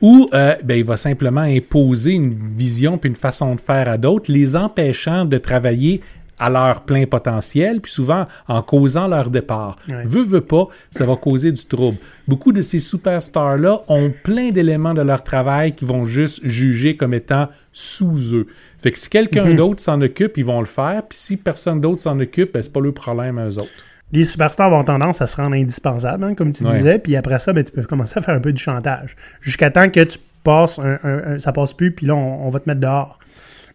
ou 0.00 0.28
euh, 0.34 0.56
ben, 0.64 0.76
il 0.76 0.84
va 0.84 0.96
simplement 0.96 1.42
imposer 1.42 2.12
une 2.12 2.34
vision 2.34 2.98
puis 2.98 3.08
une 3.08 3.16
façon 3.16 3.54
de 3.54 3.60
faire 3.60 3.88
à 3.88 3.98
d'autres, 3.98 4.32
les 4.32 4.56
empêchant 4.56 5.24
de 5.26 5.38
travailler 5.38 6.00
à 6.40 6.50
leur 6.50 6.80
plein 6.80 7.04
potentiel, 7.04 7.80
puis 7.80 7.92
souvent 7.92 8.26
en 8.48 8.62
causant 8.62 9.06
leur 9.06 9.30
départ. 9.30 9.76
Ouais. 9.88 10.02
Veux, 10.04 10.24
veux 10.24 10.40
pas, 10.40 10.66
ça 10.90 11.04
va 11.04 11.14
causer 11.14 11.52
du 11.52 11.64
trouble. 11.64 11.98
Beaucoup 12.26 12.50
de 12.50 12.62
ces 12.62 12.78
superstars-là 12.78 13.82
ont 13.88 14.10
plein 14.24 14.50
d'éléments 14.50 14.94
de 14.94 15.02
leur 15.02 15.22
travail 15.22 15.74
qui 15.74 15.84
vont 15.84 16.06
juste 16.06 16.40
juger 16.42 16.96
comme 16.96 17.14
étant 17.14 17.48
sous 17.72 18.34
eux. 18.34 18.46
Fait 18.82 18.92
que 18.92 18.98
si 18.98 19.08
quelqu'un 19.10 19.54
d'autre 19.54 19.80
s'en 19.82 20.00
occupe, 20.00 20.36
ils 20.38 20.44
vont 20.44 20.60
le 20.60 20.66
faire, 20.66 21.02
puis 21.08 21.18
si 21.18 21.36
personne 21.36 21.80
d'autre 21.80 22.00
s'en 22.00 22.18
occupe, 22.18 22.54
ben, 22.54 22.62
c'est 22.62 22.72
pas 22.72 22.80
le 22.80 22.92
problème 22.92 23.38
à 23.38 23.46
eux 23.48 23.56
autres. 23.58 23.68
Les 24.12 24.24
superstars 24.24 24.70
vont 24.70 24.82
tendance 24.82 25.20
à 25.22 25.26
se 25.26 25.36
rendre 25.36 25.54
indispensables, 25.54 26.24
hein, 26.24 26.34
comme 26.34 26.52
tu 26.52 26.64
Ouais. 26.64 26.72
disais, 26.72 26.98
puis 26.98 27.14
après 27.14 27.38
ça, 27.38 27.52
ben, 27.52 27.62
tu 27.62 27.72
peux 27.72 27.82
commencer 27.82 28.18
à 28.18 28.22
faire 28.22 28.34
un 28.34 28.40
peu 28.40 28.52
du 28.52 28.60
chantage. 28.60 29.14
Jusqu'à 29.40 29.70
temps 29.70 29.88
que 29.88 30.02
tu 30.02 30.18
passes, 30.42 30.78
un, 30.78 30.98
un- 31.04 31.34
un- 31.34 31.38
ça 31.38 31.52
passe 31.52 31.74
plus, 31.74 31.92
puis 31.92 32.06
là, 32.06 32.14
on, 32.16 32.46
on 32.46 32.50
va 32.50 32.58
te 32.60 32.68
mettre 32.68 32.80
dehors. 32.80 33.18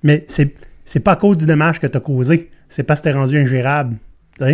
Mais 0.03 0.25
c'est, 0.27 0.53
c'est 0.83 0.99
pas 0.99 1.13
à 1.13 1.15
cause 1.15 1.37
du 1.37 1.45
dommage 1.45 1.79
que 1.79 1.87
tu 1.87 1.95
as 1.95 2.01
causé, 2.01 2.49
c'est 2.67 2.83
parce 2.83 2.99
que 2.99 3.05
t'es 3.05 3.11
rendu 3.13 3.37
ingérable. 3.37 3.95
tu. 4.39 4.45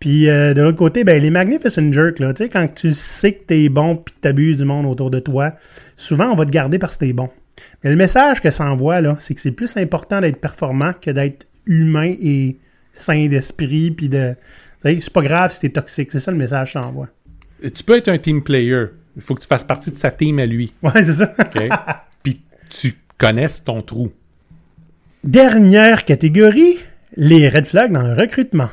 Puis 0.00 0.28
euh, 0.28 0.54
de 0.54 0.62
l'autre 0.62 0.76
côté, 0.78 1.02
ben, 1.04 1.20
les 1.22 1.30
Magnificent 1.30 1.92
Jerks, 1.92 2.18
là, 2.18 2.32
tu 2.34 2.44
sais, 2.44 2.48
quand 2.50 2.66
tu 2.74 2.92
sais 2.92 3.32
que 3.32 3.44
t'es 3.46 3.68
bon 3.68 3.96
puis 3.96 4.14
que 4.14 4.20
t'abuses 4.20 4.58
du 4.58 4.64
monde 4.64 4.86
autour 4.86 5.10
de 5.10 5.18
toi, 5.18 5.52
souvent 5.96 6.30
on 6.30 6.34
va 6.34 6.44
te 6.44 6.50
garder 6.50 6.78
parce 6.78 6.96
que 6.96 7.06
t'es 7.06 7.12
bon. 7.12 7.30
Mais 7.82 7.90
le 7.90 7.96
message 7.96 8.40
que 8.40 8.50
ça 8.50 8.64
envoie, 8.70 9.00
là, 9.00 9.16
c'est 9.20 9.34
que 9.34 9.40
c'est 9.40 9.52
plus 9.52 9.76
important 9.76 10.20
d'être 10.20 10.40
performant 10.40 10.92
que 11.00 11.10
d'être 11.10 11.46
humain 11.66 12.14
et 12.20 12.58
sain 12.92 13.26
d'esprit, 13.28 13.90
puis 13.90 14.08
de... 14.08 14.34
C'est 14.82 15.10
pas 15.10 15.22
grave 15.22 15.52
si 15.52 15.60
t'es 15.60 15.70
toxique, 15.70 16.12
c'est 16.12 16.20
ça 16.20 16.30
le 16.30 16.36
message 16.36 16.74
que 16.74 16.78
ça 16.78 16.86
envoie. 16.86 17.08
Euh, 17.64 17.70
Tu 17.74 17.82
peux 17.82 17.96
être 17.96 18.08
un 18.08 18.18
team 18.18 18.42
player. 18.42 18.86
Il 19.16 19.22
faut 19.22 19.34
que 19.34 19.40
tu 19.40 19.48
fasses 19.48 19.64
partie 19.64 19.90
de 19.90 19.96
sa 19.96 20.10
team 20.10 20.38
à 20.38 20.46
lui. 20.46 20.72
Ouais, 20.82 21.04
c'est 21.04 21.14
ça. 21.14 21.34
Puis 22.22 22.40
tu 22.68 22.94
connaisses 23.16 23.64
ton 23.64 23.80
trou. 23.80 24.12
Dernière 25.22 26.04
catégorie, 26.04 26.78
les 27.16 27.48
red 27.48 27.66
flags 27.66 27.92
dans 27.92 28.02
le 28.02 28.14
recrutement. 28.14 28.68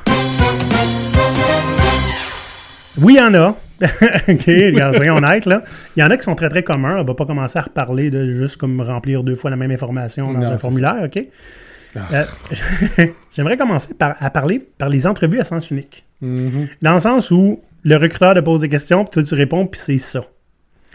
Oui, 2.98 3.14
il 3.14 3.16
y 3.16 3.20
en 3.22 3.32
a. 3.34 3.56
OK, 4.28 4.44
regarde, 4.46 4.96
soyons 4.96 5.16
honnêtes, 5.16 5.46
là. 5.46 5.62
Il 5.96 6.00
y 6.00 6.02
en 6.02 6.10
a 6.10 6.16
qui 6.16 6.22
sont 6.22 6.34
très, 6.34 6.48
très 6.48 6.62
communs. 6.62 7.00
On 7.00 7.04
va 7.04 7.14
pas 7.14 7.26
commencer 7.26 7.58
à 7.58 7.62
reparler 7.62 8.10
de 8.10 8.32
juste 8.32 8.56
comme 8.56 8.80
remplir 8.80 9.22
deux 9.22 9.34
fois 9.34 9.50
la 9.50 9.56
même 9.56 9.70
information 9.70 10.32
dans 10.32 10.40
Non, 10.40 10.52
un 10.52 10.58
formulaire, 10.58 11.02
OK? 11.04 11.24
Ah. 11.96 12.08
Euh, 12.12 13.06
J'aimerais 13.32 13.56
commencer 13.56 13.94
par, 13.94 14.14
à 14.18 14.30
parler 14.30 14.66
par 14.78 14.88
les 14.88 15.06
entrevues 15.06 15.40
à 15.40 15.44
sens 15.44 15.70
unique. 15.70 16.04
Mhm. 16.20 16.68
Dans 16.80 16.94
le 16.94 17.00
sens 17.00 17.30
où 17.30 17.60
le 17.84 17.96
recruteur 17.96 18.34
te 18.34 18.40
pose 18.40 18.60
des 18.60 18.68
questions, 18.68 19.04
puis 19.04 19.12
toi 19.12 19.22
tu 19.22 19.34
réponds, 19.34 19.66
puis 19.66 19.80
c'est 19.82 19.98
ça. 19.98 20.22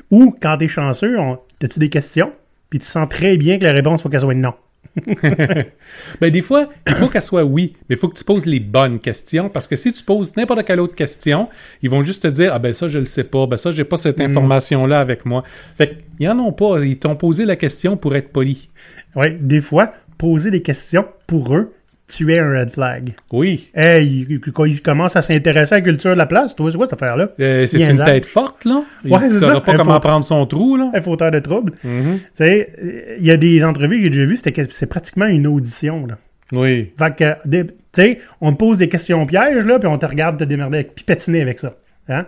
Ou 0.09 0.35
quand 0.41 0.57
t'es 0.57 0.67
chanceux, 0.67 1.19
on... 1.19 1.37
as-tu 1.61 1.79
des 1.79 1.89
questions, 1.89 2.31
puis 2.69 2.79
tu 2.79 2.85
sens 2.85 3.07
très 3.09 3.37
bien 3.37 3.59
que 3.59 3.65
la 3.65 3.73
réponse 3.73 4.01
faut 4.01 4.09
qu'elle 4.09 4.21
soit 4.21 4.33
non. 4.33 4.53
Ben, 6.21 6.31
des 6.31 6.41
fois, 6.41 6.69
il 6.87 6.95
faut 6.95 7.07
qu'elle 7.07 7.21
soit 7.21 7.43
oui, 7.43 7.75
mais 7.87 7.95
il 7.95 7.99
faut 7.99 8.07
que 8.07 8.17
tu 8.17 8.23
poses 8.23 8.45
les 8.45 8.59
bonnes 8.59 8.99
questions 8.99 9.49
parce 9.49 9.67
que 9.67 9.75
si 9.75 9.91
tu 9.91 10.03
poses 10.03 10.35
n'importe 10.35 10.65
quelle 10.65 10.79
autre 10.79 10.95
question, 10.95 11.49
ils 11.81 11.89
vont 11.89 12.03
juste 12.03 12.23
te 12.23 12.27
dire 12.27 12.51
Ah 12.53 12.59
ben 12.59 12.73
ça, 12.73 12.87
je 12.87 12.99
le 12.99 13.05
sais 13.05 13.23
pas, 13.23 13.45
ben 13.45 13.57
ça, 13.57 13.71
j'ai 13.71 13.83
pas 13.83 13.97
cette 13.97 14.19
information-là 14.19 14.99
avec 14.99 15.25
moi. 15.25 15.43
Fait 15.77 16.03
qu'ils 16.17 16.29
en 16.29 16.39
ont 16.39 16.51
pas. 16.51 16.79
Ils 16.83 16.97
t'ont 16.97 17.15
posé 17.15 17.45
la 17.45 17.55
question 17.55 17.97
pour 17.97 18.15
être 18.15 18.31
poli. 18.31 18.69
Oui, 19.15 19.37
des 19.39 19.61
fois, 19.61 19.93
poser 20.17 20.51
des 20.51 20.61
questions 20.61 21.05
pour 21.27 21.55
eux, 21.55 21.73
tu 22.07 22.33
es 22.33 22.39
un 22.39 22.49
red 22.59 22.69
flag. 22.69 23.15
Oui. 23.31 23.69
Hey, 23.75 24.25
il- 24.29 24.39
quand 24.39 24.63
ils 24.65 24.81
commencent 24.81 25.15
à 25.17 25.21
s'intéresser 25.21 25.75
à 25.75 25.77
la 25.79 25.81
culture 25.83 26.11
de 26.11 26.17
la 26.17 26.25
place, 26.25 26.55
toi, 26.55 26.71
c'est 26.71 26.77
quoi 26.77 26.85
cette 26.85 26.93
affaire-là? 27.01 27.29
Euh, 27.39 27.67
c'est 27.67 27.81
une 27.81 27.97
tête 28.03 28.25
forte, 28.25 28.63
là. 28.65 28.83
Il 29.03 29.11
Ouais, 29.11 29.19
c'est 29.29 29.39
ça. 29.39 29.59
pas 29.61 29.73
Un 29.73 29.77
comment 29.77 29.93
faut- 29.95 29.99
prendre 29.99 30.23
son 30.23 30.45
trou, 30.45 30.77
là. 30.77 30.89
Un 30.93 31.01
fauteur 31.01 31.31
de 31.31 31.39
trouble. 31.39 31.73
Tu 31.81 31.89
sais, 32.35 32.73
euh, 32.81 33.15
il 33.19 33.25
y 33.25 33.31
a 33.31 33.37
des 33.37 33.63
entrevues 33.63 33.97
que 33.97 34.03
j'ai 34.03 34.09
déjà 34.09 34.25
vues, 34.25 34.37
c'est 34.69 34.85
pratiquement 34.85 35.25
une 35.25 35.47
audition, 35.47 36.05
là. 36.07 36.17
Oui. 36.53 36.93
Fait 36.97 37.13
que, 37.15 37.33
tu 37.49 37.73
sais, 37.91 38.19
on 38.39 38.53
te 38.53 38.57
pose 38.57 38.77
des 38.77 38.87
questions 38.87 39.25
pièges, 39.25 39.65
là, 39.65 39.79
puis 39.79 39.87
on 39.89 39.97
te 39.97 40.05
regarde 40.05 40.37
te 40.39 40.45
démerder 40.45 40.77
avec, 40.77 40.95
puis 40.95 41.03
patiner 41.03 41.41
avec 41.41 41.59
ça. 41.59 41.75
Hein? 42.07 42.25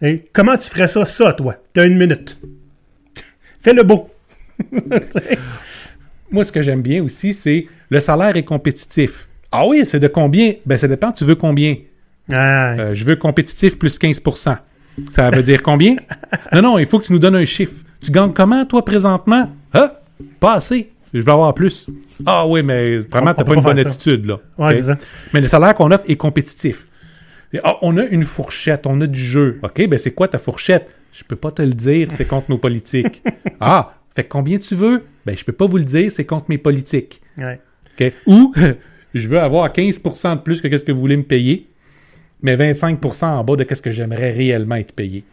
Et 0.00 0.24
comment 0.32 0.56
tu 0.56 0.70
ferais 0.70 0.88
ça, 0.88 1.04
ça, 1.04 1.34
toi? 1.34 1.56
T'as 1.74 1.86
une 1.86 1.98
minute. 1.98 2.38
Fais 3.60 3.74
le 3.74 3.82
beau. 3.82 4.08
Moi, 6.30 6.44
ce 6.44 6.52
que 6.52 6.62
j'aime 6.62 6.82
bien 6.82 7.02
aussi, 7.02 7.34
c'est 7.34 7.66
le 7.90 8.00
salaire 8.00 8.36
est 8.36 8.44
compétitif. 8.44 9.28
Ah 9.52 9.66
oui, 9.66 9.82
c'est 9.84 9.98
de 10.00 10.08
combien? 10.08 10.52
Ben, 10.66 10.76
ça 10.76 10.86
dépend, 10.88 11.10
tu 11.12 11.24
veux 11.24 11.34
combien? 11.34 11.76
Ah, 12.32 12.74
Euh, 12.78 12.94
je 12.94 13.04
veux 13.04 13.16
compétitif 13.16 13.78
plus 13.78 13.98
15% 13.98 14.56
Ça 15.12 15.30
veut 15.30 15.42
dire 15.42 15.62
combien? 15.62 15.96
non, 16.52 16.62
non, 16.62 16.78
il 16.78 16.86
faut 16.86 16.98
que 17.00 17.06
tu 17.06 17.12
nous 17.12 17.18
donnes 17.18 17.34
un 17.36 17.44
chiffre. 17.44 17.74
Tu 18.00 18.10
gagnes 18.12 18.32
comment, 18.32 18.64
toi, 18.64 18.84
présentement? 18.84 19.50
Ah, 19.72 20.00
pas 20.38 20.54
assez. 20.54 20.90
Je 21.12 21.20
veux 21.20 21.32
avoir 21.32 21.52
plus. 21.54 21.88
Ah 22.24 22.46
oui, 22.46 22.62
mais 22.62 22.98
vraiment, 22.98 23.34
t'as 23.34 23.42
pas 23.42 23.50
peut 23.50 23.54
une 23.56 23.62
pas 23.64 23.74
bonne 23.74 23.82
ça. 23.82 23.88
attitude, 23.88 24.26
là. 24.26 24.38
ouais, 24.58 24.68
OK? 24.70 24.76
c'est 24.76 24.82
ça. 24.82 24.96
Mais 25.34 25.40
le 25.40 25.48
salaire 25.48 25.74
qu'on 25.74 25.90
offre 25.90 26.04
est 26.06 26.16
compétitif. 26.16 26.86
Ah, 27.64 27.76
on 27.82 27.96
a 27.96 28.04
une 28.04 28.22
fourchette, 28.22 28.86
on 28.86 29.00
a 29.00 29.08
du 29.08 29.18
jeu. 29.18 29.58
OK, 29.64 29.88
ben 29.88 29.98
c'est 29.98 30.12
quoi 30.12 30.28
ta 30.28 30.38
fourchette? 30.38 30.94
Je 31.12 31.24
peux 31.24 31.34
pas 31.34 31.50
te 31.50 31.62
le 31.62 31.72
dire, 31.72 32.06
c'est 32.12 32.24
contre 32.24 32.48
nos 32.48 32.58
politiques. 32.58 33.22
ah, 33.60 33.94
fait 34.14 34.24
que 34.24 34.28
combien 34.28 34.58
tu 34.58 34.74
veux? 34.74 35.04
Ben, 35.26 35.36
je 35.36 35.44
peux 35.44 35.52
pas 35.52 35.66
vous 35.66 35.78
le 35.78 35.84
dire, 35.84 36.10
c'est 36.10 36.24
contre 36.24 36.46
mes 36.48 36.58
politiques. 36.58 37.20
Ouais. 37.38 37.60
Ou, 38.26 38.54
je 39.14 39.28
veux 39.28 39.40
avoir 39.40 39.72
15% 39.72 40.36
de 40.36 40.40
plus 40.40 40.60
que 40.60 40.76
ce 40.76 40.84
que 40.84 40.92
vous 40.92 41.00
voulez 41.00 41.16
me 41.16 41.22
payer, 41.22 41.68
mais 42.42 42.56
25% 42.56 43.26
en 43.26 43.44
bas 43.44 43.56
de 43.56 43.66
ce 43.72 43.82
que 43.82 43.92
j'aimerais 43.92 44.30
réellement 44.30 44.76
être 44.76 44.92
payé. 44.92 45.24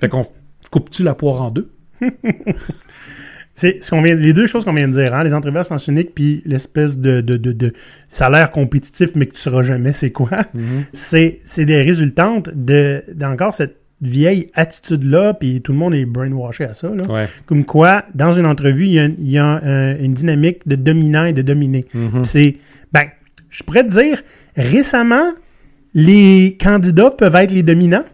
Fait 0.00 0.08
qu'on 0.08 0.26
coupe-tu 0.70 1.02
la 1.02 1.14
poire 1.14 1.42
en 1.42 1.50
deux? 1.50 1.70
C'est 3.54 3.84
ce 3.84 3.90
qu'on 3.90 4.00
vient, 4.00 4.14
les 4.14 4.32
deux 4.32 4.46
choses 4.46 4.64
qu'on 4.64 4.72
vient 4.72 4.88
de 4.88 4.94
dire, 4.94 5.14
hein, 5.14 5.22
les 5.22 5.34
entrevues 5.34 5.58
à 5.58 5.64
sens 5.64 5.86
unique, 5.86 6.14
puis 6.14 6.40
l'espèce 6.46 6.96
de, 6.96 7.20
de, 7.20 7.36
de, 7.36 7.52
de 7.52 7.74
salaire 8.08 8.52
compétitif, 8.52 9.10
mais 9.14 9.26
que 9.26 9.34
tu 9.34 9.40
seras 9.40 9.62
jamais, 9.62 9.92
c'est 9.92 10.12
quoi? 10.12 10.46
C'est 10.94 11.40
c'est 11.44 11.66
des 11.66 11.82
résultantes 11.82 12.48
de 12.54 13.04
d'encore 13.12 13.52
cette 13.52 13.79
vieille 14.02 14.48
attitude-là, 14.54 15.34
puis 15.34 15.60
tout 15.60 15.72
le 15.72 15.78
monde 15.78 15.94
est 15.94 16.04
brainwashé 16.06 16.64
à 16.64 16.74
ça. 16.74 16.88
Là. 16.88 17.04
Ouais. 17.12 17.28
Comme 17.46 17.64
quoi, 17.64 18.04
dans 18.14 18.32
une 18.32 18.46
entrevue, 18.46 18.86
il 18.86 18.92
y 18.92 18.98
a, 18.98 19.04
il 19.04 19.30
y 19.30 19.38
a, 19.38 19.62
euh, 19.62 19.96
une 20.00 20.14
dynamique 20.14 20.66
de 20.66 20.76
dominant 20.76 21.24
et 21.24 21.32
de 21.32 21.42
dominé. 21.42 21.84
C'est, 22.24 22.56
ben, 22.92 23.04
je 23.50 23.62
pourrais 23.62 23.84
te 23.84 23.90
dire, 23.90 24.22
récemment, 24.56 25.32
les 25.94 26.56
candidats 26.60 27.10
peuvent 27.10 27.34
être 27.36 27.50
les 27.52 27.62
dominants, 27.62 28.04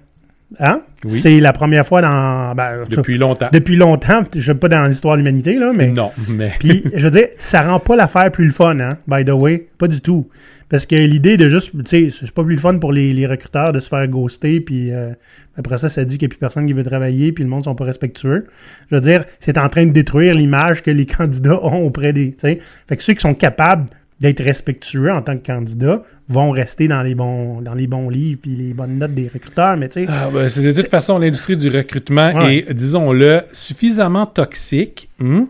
Hein? 0.61 0.82
Oui. 1.05 1.18
C'est 1.18 1.41
la 1.41 1.53
première 1.53 1.87
fois 1.87 2.03
dans. 2.03 2.55
ben, 2.55 2.84
Depuis 2.89 3.18
longtemps. 3.18 3.49
depuis 3.53 3.76
longtemps, 3.76 4.22
je 4.34 4.53
ne 4.53 4.57
pas 4.57 4.68
dans 4.68 4.84
l'histoire 4.84 5.14
de 5.16 5.18
l'humanité, 5.18 5.57
là, 5.57 5.72
mais. 5.74 5.89
Non, 5.89 6.11
mais. 6.28 6.53
Puis, 6.59 6.84
je 6.95 7.05
veux 7.05 7.11
dire, 7.11 7.28
ça 7.39 7.62
rend 7.62 7.80
pas 7.80 7.97
l'affaire 7.97 8.30
plus 8.30 8.47
le 8.47 8.53
fun, 8.53 8.78
hein, 8.78 8.99
by 9.09 9.24
the 9.24 9.30
way. 9.30 9.66
Pas 9.76 9.89
du 9.89 10.01
tout. 10.01 10.28
Parce 10.69 10.85
que 10.87 10.97
l'idée 10.97 11.37
de 11.37 11.49
juste, 11.49 11.71
tu 11.73 11.85
sais, 11.87 12.09
c'est 12.11 12.31
pas 12.33 12.43
plus 12.43 12.57
le 12.57 12.61
fun 12.61 12.79
pour 12.79 12.93
les, 12.93 13.12
les 13.12 13.27
recruteurs 13.27 13.73
de 13.73 13.79
se 13.79 13.89
faire 13.89 14.07
ghoster, 14.09 14.61
puis 14.61 14.91
euh, 14.93 15.11
après 15.57 15.79
ça, 15.79 15.89
ça 15.89 16.05
dit 16.05 16.19
qu'il 16.19 16.27
n'y 16.27 16.33
a 16.33 16.35
plus 16.35 16.41
personne 16.41 16.67
qui 16.67 16.73
veut 16.73 16.83
travailler, 16.83 17.31
puis 17.33 17.45
le 17.45 17.51
monde 17.51 17.64
sont 17.64 17.75
pas 17.77 17.85
respectueux. 17.85 18.47
Je 18.91 18.97
veux 18.97 19.01
dire, 19.01 19.25
c'est 19.39 19.59
en 19.59 19.69
train 19.69 19.87
de 19.87 19.93
détruire 19.93 20.35
l'image 20.35 20.83
que 20.83 20.91
les 20.91 21.07
candidats 21.19 21.62
ont 21.64 21.85
auprès 21.87 22.12
des, 22.12 22.33
tu 22.33 22.41
sais. 22.41 22.59
Fait 22.89 22.97
que 22.97 23.03
ceux 23.03 23.14
qui 23.14 23.21
sont 23.21 23.35
capables 23.35 23.87
d'être 24.19 24.43
respectueux 24.43 25.12
en 25.12 25.21
tant 25.21 25.37
que 25.37 25.47
candidats 25.47 26.03
vont 26.29 26.51
rester 26.51 26.89
dans 26.89 27.03
les 27.03 27.14
bons, 27.14 27.61
dans 27.61 27.75
les 27.75 27.87
bons 27.87 28.09
livres 28.09 28.41
puis 28.43 28.57
les 28.57 28.73
bonnes 28.73 28.97
notes 28.99 29.12
des 29.14 29.29
recruteurs, 29.29 29.77
mais 29.77 29.89
tu 29.89 30.01
sais, 30.01 30.07
Ah, 30.09 30.31
ben, 30.33 30.49
c'est 30.49 30.62
de 30.62 30.73
toute 30.73 30.89
façon, 30.89 31.19
l'industrie 31.19 31.57
du 31.57 31.69
recrutement 31.69 32.33
Ouais. 32.35 32.64
est, 32.67 32.73
disons-le, 32.73 33.43
suffisamment 33.53 34.25
toxique. 34.27 35.11
hmm, 35.21 35.43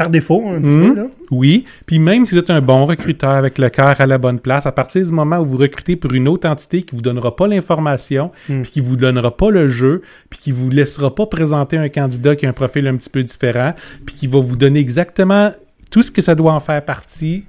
par 0.00 0.10
défaut, 0.10 0.48
un 0.48 0.60
petit 0.62 0.74
peu, 0.76 0.94
là. 0.94 1.06
Oui, 1.30 1.64
puis 1.84 1.98
même 1.98 2.24
si 2.24 2.34
vous 2.34 2.40
êtes 2.40 2.48
un 2.50 2.60
bon 2.62 2.86
recruteur 2.86 3.30
avec 3.32 3.58
le 3.58 3.68
cœur 3.68 4.00
à 4.00 4.06
la 4.06 4.16
bonne 4.18 4.38
place, 4.38 4.64
à 4.64 4.72
partir 4.72 5.04
du 5.04 5.12
moment 5.12 5.38
où 5.38 5.44
vous 5.44 5.56
recrutez 5.58 5.94
pour 5.96 6.12
une 6.14 6.26
autre 6.26 6.48
entité 6.48 6.82
qui 6.82 6.94
vous 6.96 7.02
donnera 7.02 7.36
pas 7.36 7.46
l'information, 7.46 8.30
Mm. 8.48 8.62
puis 8.62 8.70
qui 8.70 8.80
vous 8.80 8.96
donnera 8.96 9.36
pas 9.36 9.50
le 9.50 9.68
jeu, 9.68 10.00
puis 10.30 10.38
qui 10.40 10.52
vous 10.52 10.70
laissera 10.70 11.14
pas 11.14 11.26
présenter 11.26 11.76
un 11.76 11.88
candidat 11.90 12.34
qui 12.34 12.46
a 12.46 12.48
un 12.48 12.52
profil 12.54 12.86
un 12.86 12.96
petit 12.96 13.10
peu 13.10 13.22
différent, 13.22 13.74
puis 14.06 14.14
qui 14.14 14.26
va 14.26 14.40
vous 14.40 14.56
donner 14.56 14.80
exactement 14.80 15.52
tout 15.90 16.02
ce 16.02 16.10
que 16.10 16.22
ça 16.22 16.34
doit 16.34 16.52
en 16.52 16.60
faire 16.60 16.84
partie, 16.84 17.44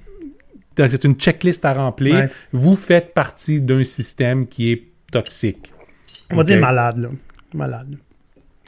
donc 0.77 0.87
c'est 0.91 1.03
une 1.05 1.15
checklist 1.15 1.63
à 1.65 1.73
remplir, 1.73 2.15
Ouais. 2.15 2.29
vous 2.51 2.75
faites 2.75 3.13
partie 3.13 3.61
d'un 3.61 3.83
système 3.83 4.45
qui 4.47 4.71
est 4.71 4.83
toxique. 5.11 5.71
On 6.31 6.35
va 6.35 6.43
dire 6.43 6.59
malade, 6.59 6.97
là. 6.97 7.09
Malade. 7.53 7.97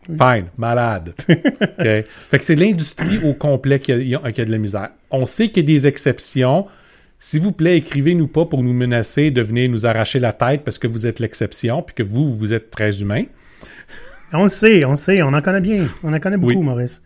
Fine, 0.05 0.45
malade. 0.57 1.13
Fait 1.27 2.05
que 2.31 2.43
c'est 2.43 2.55
l'industrie 2.55 3.19
au 3.23 3.33
complet 3.33 3.79
qui 3.79 3.91
a, 3.91 4.31
qui 4.31 4.41
a 4.41 4.45
de 4.45 4.51
la 4.51 4.57
misère. 4.57 4.89
On 5.11 5.25
sait 5.25 5.49
qu'il 5.49 5.69
y 5.69 5.73
a 5.73 5.75
des 5.75 5.87
exceptions. 5.87 6.65
S'il 7.19 7.41
vous 7.41 7.51
plaît, 7.53 7.77
écrivez-nous 7.77 8.27
pas 8.27 8.45
pour 8.45 8.63
nous 8.63 8.73
menacer 8.73 9.31
de 9.31 9.41
venir 9.41 9.69
nous 9.69 9.85
arracher 9.85 10.19
la 10.19 10.33
tête 10.33 10.63
parce 10.63 10.77
que 10.77 10.87
vous 10.87 11.07
êtes 11.07 11.19
l'exception 11.19 11.81
puis 11.81 11.95
que 11.95 12.03
vous, 12.03 12.35
vous 12.37 12.53
êtes 12.53 12.69
très 12.69 13.01
humain. 13.01 13.23
On 14.33 14.43
le 14.45 14.49
sait, 14.49 14.83
on 14.83 14.91
le 14.91 14.97
sait, 14.97 15.21
on 15.21 15.33
en 15.33 15.41
connaît 15.41 15.61
bien. 15.61 15.85
On 16.03 16.11
en 16.11 16.19
connaît 16.19 16.37
beaucoup, 16.37 16.55
Oui. 16.55 16.65
Maurice. 16.65 17.01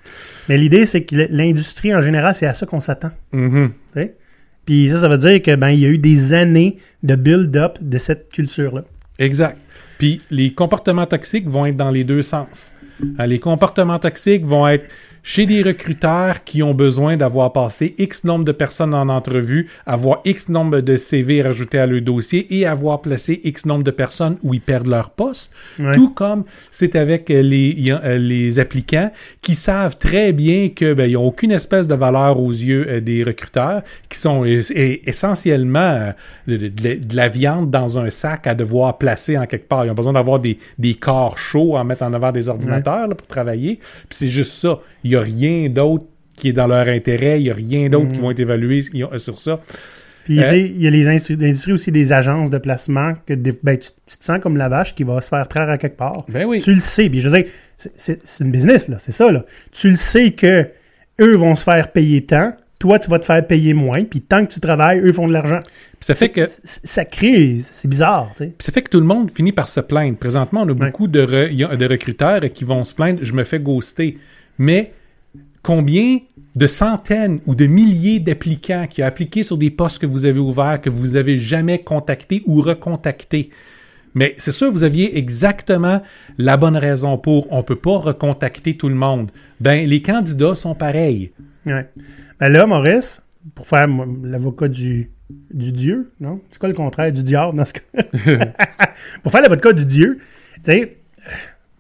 Mais 0.48 0.58
l'idée, 0.58 0.86
c'est 0.86 1.04
que 1.04 1.28
l'industrie, 1.30 1.94
en 1.94 2.02
général, 2.02 2.34
c'est 2.34 2.46
à 2.46 2.54
ça 2.54 2.66
qu'on 2.66 2.80
s'attend. 2.80 3.12
Mhm. 3.34 3.72
sais? 3.94 4.16
Puis 4.66 4.90
ça, 4.90 5.02
ça 5.02 5.08
veut 5.08 5.18
dire 5.18 5.42
que 5.42 5.56
ben 5.56 5.70
il 5.70 5.80
y 5.80 5.86
a 5.86 5.90
eu 5.90 5.98
des 5.98 6.34
années 6.34 6.78
de 7.04 7.16
build-up 7.16 7.78
de 7.82 7.98
cette 7.98 8.32
culture-là. 8.32 8.84
Exact. 9.20 9.58
Puis 9.98 10.22
les 10.30 10.54
comportements 10.54 11.06
toxiques 11.06 11.48
vont 11.48 11.66
être 11.66 11.78
dans 11.78 11.92
les 11.92 12.04
deux 12.04 12.22
sens. 12.22 12.72
Euh, 13.20 13.26
Les 13.26 13.40
comportements 13.40 14.00
toxiques 14.00 14.46
vont 14.46 14.68
être 14.68 14.86
chez 15.30 15.46
des 15.46 15.62
recruteurs 15.62 16.46
qui 16.46 16.64
ont 16.64 16.74
besoin 16.74 17.18
d'avoir 17.18 17.52
passé 17.52 17.94
X 17.98 18.24
nombre 18.24 18.46
de 18.46 18.54
personnes 18.54 18.94
en 18.94 19.10
entrevue, 19.10 19.68
avoir 19.86 20.22
X 20.24 20.48
nombre 20.48 20.80
de 20.80 20.96
CV 20.96 21.42
rajoutés 21.42 21.80
à 21.80 21.86
leur 21.86 22.00
dossier 22.02 22.48
et 22.58 22.66
avoir 22.66 23.02
placé 23.02 23.42
X 23.44 23.66
nombre 23.66 23.84
de 23.84 23.92
personnes 23.92 24.38
où 24.42 24.54
ils 24.54 24.62
perdent 24.62 24.88
leur 24.88 25.10
poste. 25.10 25.52
Ouais. 25.80 25.94
Tout 25.96 26.12
comme 26.14 26.46
c'est 26.72 26.96
avec 26.96 27.28
les, 27.28 27.76
euh, 27.90 28.18
les 28.18 28.60
applicants 28.60 29.12
qui 29.42 29.54
savent 29.56 29.98
très 29.98 30.32
bien 30.32 30.70
que 30.70 30.94
ben, 30.94 31.12
n'ont 31.12 31.26
aucune 31.26 31.52
espèce 31.52 31.88
de 31.88 31.96
valeur 31.96 32.40
aux 32.40 32.52
yeux 32.52 32.86
euh, 32.88 33.02
des 33.02 33.22
recruteurs, 33.26 33.82
qui 34.08 34.18
sont 34.20 34.46
es- 34.46 34.72
es- 34.74 35.02
essentiellement 35.10 35.80
euh, 35.80 36.12
de, 36.48 37.00
la 37.18 37.28
viande 37.28 37.70
dans 37.70 38.00
un 38.00 38.12
sac 38.12 38.48
à 38.48 38.56
devoir 38.56 38.98
placer 38.98 39.38
en 39.38 39.46
quelque 39.46 39.68
part. 39.68 39.86
Ils 39.86 39.92
ont 39.92 39.94
besoin 39.94 40.14
d'avoir 40.14 40.40
des, 40.40 40.58
des 40.80 40.94
corps 40.94 41.38
chauds 41.38 41.76
à 41.76 41.84
mettre 41.84 42.04
en 42.04 42.14
avant 42.14 42.32
des 42.32 42.48
ordinateurs 42.48 43.08
là, 43.10 43.14
pour 43.16 43.28
travailler. 43.28 43.76
Puis 44.08 44.12
c'est 44.20 44.28
juste 44.30 44.54
ça. 44.54 44.80
Il 45.04 45.17
n'y 45.18 45.46
a 45.46 45.56
rien 45.60 45.70
d'autre 45.70 46.06
qui 46.36 46.50
est 46.50 46.54
dans 46.54 46.68
leur 46.68 46.88
intérêt. 46.88 47.40
Il 47.40 47.44
n'y 47.46 47.50
a 47.50 47.54
rien 47.56 47.90
d'autre 47.90 48.12
qui 48.12 48.20
vont 48.20 48.32
être 48.32 48.40
évalués 48.40 48.84
euh, 48.96 49.18
sur 49.18 49.38
ça. 49.40 49.60
Puis 50.26 50.40
Euh, 50.44 50.56
il 50.58 50.82
y 50.82 50.88
a 50.88 50.90
les 50.90 51.08
industries, 51.08 51.72
aussi 51.72 51.92
des 51.92 52.12
agences 52.12 52.50
de 52.50 52.58
placement 52.58 53.14
que 53.26 53.34
des- 53.34 53.58
ben, 53.64 53.78
tu, 53.78 53.90
tu 54.06 54.18
te 54.18 54.24
sens 54.24 54.40
comme 54.42 54.58
la 54.58 54.68
vache 54.68 54.94
qui 54.94 55.04
va 55.04 55.22
se 55.22 55.30
faire 55.30 55.48
traire 55.48 55.70
à 55.70 55.78
quelque 55.78 55.96
part. 55.98 56.26
Ben 56.28 56.46
oui. 56.46 56.62
Tu 56.62 56.74
le 56.74 56.82
sais. 56.82 57.10
Puis 57.10 57.22
je 57.22 57.30
veux 57.30 57.42
dire, 57.42 57.50
c'est- 57.78 58.20
une 58.42 58.52
business, 58.52 58.88
là. 58.90 58.98
C'est 59.00 59.14
ça, 59.14 59.32
là. 59.32 59.46
Tu 59.72 59.90
le 59.90 59.96
sais 59.96 60.32
que 60.32 60.68
eux 61.22 61.36
vont 61.36 61.56
se 61.56 61.64
faire 61.64 61.92
payer 61.92 62.26
tant. 62.26 62.54
Toi, 62.78 63.00
tu 63.00 63.10
vas 63.10 63.18
te 63.18 63.26
faire 63.26 63.48
payer 63.48 63.74
moins. 63.74 64.04
Puis 64.04 64.22
tant 64.22 64.46
que 64.46 64.52
tu 64.54 64.60
travailles, 64.60 65.00
eux 65.00 65.12
font 65.14 65.28
de 65.28 65.34
l'argent. 65.34 65.62
Ça 66.02 66.14
fait 66.14 66.30
que 66.30 66.42
Ça 66.64 67.06
crée... 67.06 67.58
C'est 67.64 67.88
bizarre, 67.88 68.34
tu 68.38 68.44
sais. 68.44 68.50
Puis 68.50 68.66
ça 68.66 68.72
fait 68.72 68.84
que 68.84 68.90
tout 68.92 69.00
le 69.00 69.06
monde 69.06 69.32
finit 69.32 69.52
par 69.54 69.68
se 69.70 69.80
plaindre. 69.80 70.16
Présentement, 70.18 70.62
on 70.64 70.70
a 70.70 70.74
beaucoup 70.76 71.08
de, 71.08 71.22
re- 71.26 71.76
de 71.76 71.86
recruteurs 71.88 72.42
qui 72.54 72.66
vont 72.66 72.84
se 72.84 72.94
plaindre 72.94 73.20
je 73.24 73.34
me 73.34 73.44
fais 73.46 73.60
ghoster. 73.60 74.18
Mais 74.60 74.92
combien 75.68 76.20
de 76.56 76.66
centaines 76.66 77.42
ou 77.46 77.54
de 77.54 77.66
milliers 77.66 78.22
d'applicants 78.22 78.88
qui 78.90 79.04
ont 79.04 79.06
appliqué 79.06 79.44
sur 79.44 79.58
des 79.58 79.70
postes 79.70 80.00
que 80.00 80.06
vous 80.06 80.24
avez 80.24 80.40
ouverts, 80.40 80.80
que 80.80 80.90
vous 80.90 81.18
avez 81.18 81.38
jamais 81.38 81.80
contactés 81.80 82.42
ou 82.46 82.62
recontactés? 82.62 83.50
Mais 84.16 84.34
c'est 84.38 84.54
sûr, 84.54 84.72
vous 84.72 84.84
aviez 84.84 85.18
exactement 85.18 86.02
la 86.38 86.56
bonne 86.56 86.78
raison 86.78 87.18
pour. 87.18 87.52
On 87.52 87.64
peut 87.64 87.76
pas 87.76 87.98
recontacter 87.98 88.78
tout 88.78 88.88
le 88.88 88.96
monde. 88.96 89.30
Ben, 89.60 89.86
les 89.86 90.02
candidats 90.02 90.56
sont 90.56 90.74
pareils. 90.74 91.34
Ouais. 91.66 91.90
Ben 92.40 92.48
là, 92.48 92.66
Maurice, 92.66 93.22
pour 93.54 93.68
faire 93.68 93.90
l'avocat 94.24 94.70
du, 94.70 95.12
du 95.54 95.74
Dieu, 95.74 96.14
non? 96.22 96.40
C'est 96.50 96.60
quoi 96.60 96.70
le 96.70 96.76
contraire 96.76 97.12
du 97.12 97.24
diable 97.24 97.58
dans 97.58 97.66
ce 97.66 97.74
cas? 97.74 97.82
pour 99.22 99.34
faire 99.34 99.42
l'avocat 99.42 99.74
du 99.74 99.86
Dieu, 99.86 100.20
sais, 100.64 100.98
tu 101.20 101.34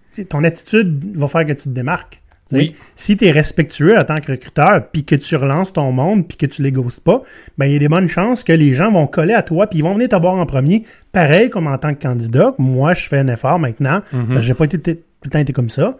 sais, 0.09 0.25
ton 0.25 0.43
attitude 0.43 1.15
va 1.15 1.29
faire 1.29 1.45
que 1.45 1.53
tu 1.53 1.63
te 1.63 1.69
démarques. 1.69 2.21
Tu. 2.49 2.55
Oui. 2.55 2.75
Si 2.95 3.17
tu 3.17 3.25
es 3.25 3.31
respectueux 3.31 3.97
en 3.97 4.03
tant 4.03 4.17
que 4.17 4.31
recruteur, 4.31 4.87
puis 4.91 5.03
que 5.03 5.15
tu 5.15 5.35
relances 5.35 5.73
ton 5.73 5.91
monde, 5.91 6.27
puis 6.27 6.37
que 6.37 6.45
tu 6.45 6.61
les 6.61 6.71
ghostes 6.71 7.01
pas, 7.01 7.21
ben 7.57 7.65
il 7.65 7.73
y 7.73 7.75
a 7.75 7.79
des 7.79 7.89
bonnes 7.89 8.07
chances 8.07 8.43
que 8.43 8.53
les 8.53 8.73
gens 8.73 8.91
vont 8.91 9.07
coller 9.07 9.33
à 9.33 9.41
toi, 9.41 9.67
puis 9.67 9.79
ils 9.79 9.83
vont 9.83 9.93
venir 9.93 10.09
te 10.09 10.15
voir 10.15 10.35
en 10.35 10.45
premier. 10.45 10.83
Pareil 11.11 11.49
comme 11.49 11.67
en 11.67 11.77
tant 11.77 11.93
que 11.93 12.01
candidat. 12.01 12.53
Moi, 12.57 12.93
je 12.93 13.07
fais 13.07 13.19
un 13.19 13.27
effort 13.27 13.59
maintenant, 13.59 14.01
parce 14.11 14.27
que 14.27 14.41
j'ai 14.41 14.53
pas 14.53 14.65
été, 14.65 14.77
tout 14.79 15.01
le 15.25 15.29
temps 15.29 15.39
été 15.39 15.53
comme 15.53 15.69
ça 15.69 15.97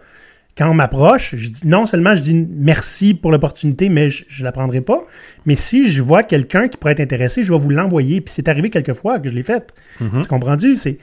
quand 0.58 0.68
on 0.68 0.74
m'approche, 0.74 1.36
je 1.36 1.50
dis 1.50 1.66
non 1.66 1.86
seulement 1.86 2.16
je 2.16 2.20
dis 2.20 2.34
merci 2.34 3.14
pour 3.14 3.30
l'opportunité, 3.30 3.88
mais 3.88 4.10
je, 4.10 4.24
je 4.26 4.42
la 4.42 4.50
prendrai 4.50 4.80
pas. 4.80 5.06
Mais 5.46 5.54
si 5.54 5.88
je 5.88 6.02
vois 6.02 6.24
quelqu'un 6.24 6.66
qui 6.66 6.76
pourrait 6.76 6.92
être 6.92 7.00
intéressé, 7.00 7.44
je 7.44 7.52
vais 7.52 7.58
vous 7.58 7.70
l'envoyer. 7.70 8.20
Puis 8.20 8.34
c'est 8.34 8.48
arrivé 8.48 8.68
quelques 8.68 8.94
fois 8.94 9.20
que 9.20 9.28
je 9.28 9.34
l'ai 9.34 9.44
fait. 9.44 9.72
Tu 10.20 10.28
comprends-tu? 10.28 10.74
C'est, 10.74 10.98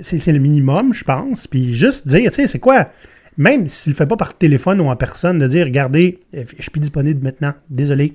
c'est, 0.00 0.20
c'est 0.20 0.32
le 0.32 0.38
minimum, 0.38 0.94
je 0.94 1.02
pense. 1.02 1.48
Puis 1.48 1.74
juste 1.74 2.06
dire, 2.06 2.30
tu 2.30 2.36
sais, 2.36 2.46
c'est 2.46 2.60
quoi? 2.60 2.90
Même 3.38 3.66
si 3.66 3.84
tu 3.84 3.90
le 3.90 3.94
fais 3.94 4.06
pas 4.06 4.16
par 4.16 4.36
téléphone 4.36 4.80
ou 4.80 4.88
en 4.88 4.96
personne, 4.96 5.38
de 5.38 5.46
dire, 5.46 5.64
regardez, 5.66 6.18
euh, 6.36 6.44
je 6.56 6.62
suis 6.62 6.70
plus 6.70 6.80
disponible 6.80 7.22
maintenant. 7.24 7.54
Désolé 7.70 8.14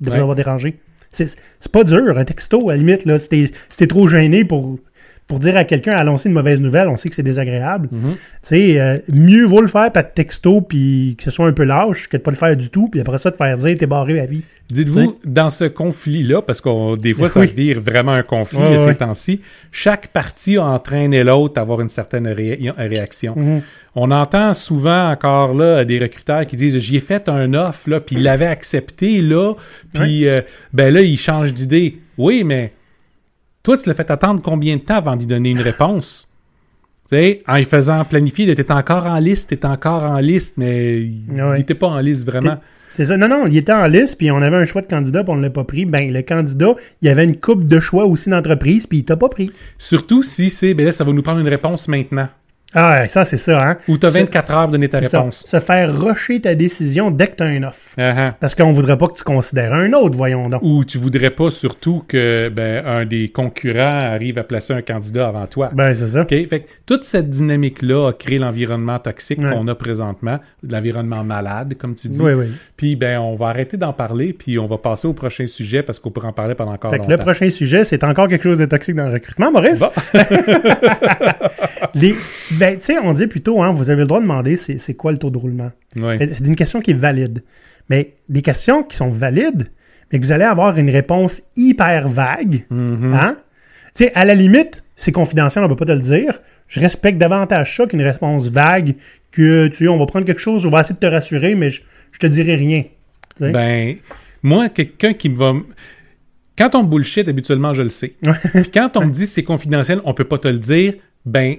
de 0.00 0.06
vous 0.08 0.12
Ouais. 0.12 0.20
avoir 0.20 0.34
dérangé. 0.36 0.78
C'est, 1.10 1.36
pas 1.70 1.84
dur, 1.84 2.16
un 2.16 2.24
texto, 2.24 2.70
à 2.70 2.72
la 2.72 2.78
limite, 2.78 3.04
là. 3.04 3.18
Si 3.18 3.28
t'es, 3.28 3.86
trop 3.86 4.08
gêné 4.08 4.44
pour, 4.44 4.78
pour 5.26 5.40
dire 5.40 5.56
à 5.58 5.64
quelqu'un, 5.64 5.92
annoncer 5.92 6.28
une 6.30 6.34
mauvaise 6.34 6.60
nouvelle, 6.60 6.88
on 6.88 6.96
sait 6.96 7.08
que 7.10 7.14
c'est 7.14 7.22
désagréable. 7.22 7.88
Mhm. 7.92 8.12
Tu 8.12 8.18
sais, 8.42 8.80
euh, 8.80 8.98
mieux 9.08 9.44
vaut 9.44 9.60
le 9.60 9.66
faire 9.68 9.92
par 9.92 10.10
texto, 10.12 10.62
puis 10.62 11.14
que 11.18 11.24
ce 11.24 11.30
soit 11.30 11.46
un 11.46 11.52
peu 11.52 11.64
lâche, 11.64 12.08
que 12.08 12.16
de 12.16 12.22
pas 12.22 12.30
le 12.30 12.36
faire 12.36 12.56
du 12.56 12.70
tout, 12.70 12.88
puis 12.88 13.00
après 13.00 13.18
ça, 13.18 13.30
te 13.30 13.36
faire 13.36 13.56
dire, 13.58 13.76
t'es 13.76 13.86
barré 13.86 14.20
à 14.20 14.26
vie. 14.26 14.42
Dites-vous, 14.72 15.18
dans 15.24 15.50
ce 15.50 15.64
conflit-là, 15.64 16.40
parce 16.42 16.60
que 16.60 16.96
des 16.96 17.12
fois, 17.14 17.28
ça 17.28 17.40
Oui. 17.40 17.52
vire 17.54 17.80
vraiment 17.80 18.12
un 18.12 18.22
conflit 18.22 18.58
Ouais, 18.58 18.78
ces 18.78 18.84
ouais. 18.86 18.94
temps-ci, 18.94 19.40
chaque 19.70 20.08
partie 20.08 20.56
a 20.56 20.64
entraîné 20.64 21.22
l'autre 21.24 21.58
à 21.58 21.60
avoir 21.60 21.80
une 21.80 21.88
certaine 21.88 22.26
ré- 22.26 22.58
réaction. 22.76 23.34
Mhm. 23.36 23.62
On 23.94 24.10
entend 24.10 24.54
souvent 24.54 25.10
encore 25.10 25.52
là 25.54 25.84
des 25.84 25.98
recruteurs 25.98 26.46
qui 26.46 26.56
disent 26.56 26.78
j'y 26.78 26.96
ai 26.96 27.00
fait 27.00 27.28
un 27.28 27.52
offre 27.54 27.90
là, 27.90 28.00
puis 28.00 28.16
il 28.16 28.22
l'avait 28.22 28.46
accepté 28.46 29.20
là, 29.20 29.52
puis 29.92 30.26
euh, 30.26 30.40
ben 30.72 30.92
là 30.94 31.02
il 31.02 31.18
change 31.18 31.52
d'idée. 31.52 31.98
Oui, 32.16 32.42
mais 32.44 32.72
toi 33.62 33.76
tu 33.76 33.86
l'as 33.88 33.94
fait 33.94 34.10
attendre 34.10 34.40
combien 34.42 34.76
de 34.76 34.80
temps 34.82 34.96
avant 34.96 35.16
d'y 35.16 35.26
donner 35.26 35.50
une 35.50 35.60
réponse? 35.60 36.28
En 37.46 37.56
y 37.56 37.64
faisant 37.64 38.02
planifier, 38.06 38.46
il 38.46 38.50
était 38.50 38.72
encore 38.72 39.04
en 39.04 39.18
liste, 39.18 39.50
t'étais 39.50 39.66
encore 39.66 40.04
en 40.04 40.18
liste, 40.18 40.54
mais 40.56 41.00
il 41.02 41.24
n'était 41.58 41.74
pas 41.74 41.88
en 41.88 41.98
liste 42.00 42.24
vraiment. 42.24 42.58
C'est 42.94 43.06
ça. 43.06 43.16
Non, 43.16 43.28
non, 43.28 43.46
il 43.46 43.56
était 43.56 43.72
en 43.72 43.86
liste, 43.86 44.18
puis 44.18 44.30
on 44.30 44.42
avait 44.42 44.56
un 44.56 44.64
choix 44.64 44.82
de 44.82 44.86
candidat, 44.86 45.24
puis 45.24 45.32
on 45.32 45.36
ne 45.36 45.42
l'a 45.42 45.50
pas 45.50 45.64
pris. 45.64 45.84
Ben, 45.84 46.12
le 46.12 46.22
candidat, 46.22 46.74
il 47.00 47.08
y 47.08 47.10
avait 47.10 47.24
une 47.24 47.38
coupe 47.38 47.64
de 47.64 47.80
choix 47.80 48.04
aussi 48.04 48.30
d'entreprise, 48.30 48.86
puis 48.86 48.98
il 48.98 49.04
t'a 49.04 49.16
pas 49.16 49.28
pris. 49.28 49.50
Surtout 49.78 50.22
si 50.22 50.50
c'est 50.50 50.74
ben 50.74 50.86
là 50.86 50.92
ça 50.92 51.04
va 51.04 51.12
nous 51.12 51.22
prendre 51.22 51.40
une 51.40 51.48
réponse 51.48 51.88
maintenant. 51.88 52.28
Ah, 52.74 53.06
ça, 53.08 53.24
c'est 53.24 53.36
ça, 53.36 53.62
hein? 53.62 53.76
Ou 53.88 53.98
tu 53.98 54.06
as 54.06 54.10
C'est- 54.10 54.20
24 54.20 54.50
heures 54.52 54.62
pour 54.62 54.72
donner 54.72 54.88
ta 54.88 55.02
ça. 55.02 55.18
réponse. 55.20 55.44
Se 55.46 55.60
faire 55.60 55.94
rusher 55.96 56.40
ta 56.40 56.54
décision 56.54 57.10
dès 57.10 57.26
que 57.26 57.36
tu 57.36 57.42
as 57.42 57.46
un 57.46 57.62
offre. 57.64 57.80
Ah, 57.98 58.14
ah. 58.16 58.36
Parce 58.40 58.54
qu'on 58.54 58.72
voudrait 58.72 58.96
pas 58.96 59.08
que 59.08 59.14
tu 59.18 59.24
considères 59.24 59.74
un 59.74 59.92
autre, 59.92 60.16
voyons 60.16 60.48
donc. 60.48 60.62
Ou 60.62 60.84
tu 60.84 60.96
voudrais 60.98 61.30
pas 61.30 61.50
surtout 61.50 62.02
que 62.08 62.48
ben, 62.48 62.82
un 62.86 63.04
des 63.04 63.28
concurrents 63.28 63.82
arrive 64.12 64.38
à 64.38 64.44
placer 64.44 64.72
un 64.72 64.80
candidat 64.82 65.28
avant 65.28 65.46
toi. 65.46 65.70
Ben, 65.74 65.94
c'est 65.94 66.08
ça. 66.08 66.24
Fait 66.26 66.46
que 66.46 66.68
toute 66.86 67.04
cette 67.04 67.28
dynamique-là 67.28 68.08
a 68.08 68.12
créé 68.12 68.38
l'environnement 68.38 68.98
toxique 68.98 69.38
Ouais. 69.40 69.50
qu'on 69.52 69.68
a 69.68 69.74
présentement, 69.74 70.38
l'environnement 70.66 71.24
malade, 71.24 71.74
comme 71.78 71.94
tu 71.94 72.08
dis. 72.08 72.20
Oui, 72.20 72.32
oui. 72.32 72.46
Puis 72.76 72.96
ben, 72.96 73.18
on 73.18 73.34
va 73.34 73.48
arrêter 73.48 73.76
d'en 73.76 73.92
parler, 73.92 74.32
puis 74.32 74.58
on 74.58 74.66
va 74.66 74.78
passer 74.78 75.06
au 75.06 75.12
prochain 75.12 75.46
sujet 75.46 75.82
parce 75.82 75.98
qu'on 75.98 76.10
pourrait 76.10 76.28
en 76.28 76.32
parler 76.32 76.54
pendant 76.54 76.72
encore 76.72 76.90
Fait 76.90 76.96
que 76.98 77.02
longtemps. 77.02 77.16
le 77.16 77.18
prochain 77.18 77.50
sujet, 77.50 77.84
c'est 77.84 78.02
encore 78.04 78.28
quelque 78.28 78.42
chose 78.44 78.58
de 78.58 78.64
toxique 78.66 78.94
dans 78.96 79.06
le 79.06 79.12
recrutement, 79.12 79.50
Maurice? 79.52 79.80
Bon. 79.80 79.90
Les, 81.94 82.16
ben, 82.62 82.78
tu 82.78 82.84
sais, 82.84 82.98
on 82.98 83.12
dit 83.12 83.26
plutôt, 83.26 83.62
hein, 83.62 83.72
vous 83.72 83.90
avez 83.90 84.02
le 84.02 84.06
droit 84.06 84.20
de 84.20 84.24
demander 84.24 84.56
c'est 84.56 84.78
c'est 84.78 84.94
quoi 84.94 85.10
le 85.12 85.18
taux 85.18 85.30
de 85.30 85.38
roulement. 85.38 85.72
C'est 85.96 86.40
une 86.46 86.56
question 86.56 86.80
qui 86.80 86.92
est 86.92 86.94
valide. 87.08 87.42
Mais 87.90 88.14
des 88.28 88.42
questions 88.42 88.82
qui 88.84 88.96
sont 88.96 89.10
valides, 89.10 89.68
mais 90.12 90.18
que 90.20 90.24
vous 90.24 90.32
allez 90.32 90.44
avoir 90.44 90.78
une 90.78 90.88
réponse 90.90 91.42
hyper 91.56 92.08
vague, 92.08 92.64
Mhm. 92.70 93.12
hein? 93.12 93.36
Tu 93.94 94.04
sais, 94.04 94.12
à 94.14 94.24
la 94.24 94.34
limite, 94.34 94.82
c'est 94.96 95.12
confidentiel, 95.12 95.64
on 95.64 95.68
ne 95.68 95.74
peut 95.74 95.84
pas 95.84 95.92
te 95.92 95.98
le 95.98 96.00
dire. 96.00 96.40
Je 96.68 96.80
respecte 96.80 97.18
davantage 97.18 97.76
ça 97.76 97.86
qu'une 97.86 98.00
réponse 98.02 98.48
vague 98.48 98.94
que, 99.32 99.66
tu 99.66 99.76
sais, 99.84 99.88
on 99.88 99.98
va 99.98 100.06
prendre 100.06 100.24
quelque 100.24 100.40
chose, 100.40 100.64
on 100.64 100.70
va 100.70 100.80
essayer 100.80 100.94
de 100.94 101.00
te 101.00 101.06
rassurer, 101.06 101.54
mais 101.54 101.70
je, 101.70 101.82
je 102.12 102.18
te 102.18 102.26
dirai 102.26 102.54
rien. 102.54 102.84
Ben, 103.40 103.96
moi, 104.42 104.68
quelqu'un 104.68 105.12
qui 105.14 105.28
me 105.28 105.36
va. 105.36 105.52
Quand 106.56 106.74
on 106.74 106.84
bullshit, 106.84 107.28
habituellement, 107.28 107.72
je 107.74 107.82
le 107.82 107.88
sais. 107.88 108.14
Puis 108.54 108.70
quand 108.72 108.96
on 108.96 109.06
me 109.06 109.10
dit 109.12 109.26
c'est 109.26 109.42
confidentiel, 109.42 110.00
on 110.04 110.14
peut 110.14 110.24
pas 110.24 110.38
te 110.38 110.48
le 110.48 110.58
dire, 110.58 110.94
ben, 111.26 111.56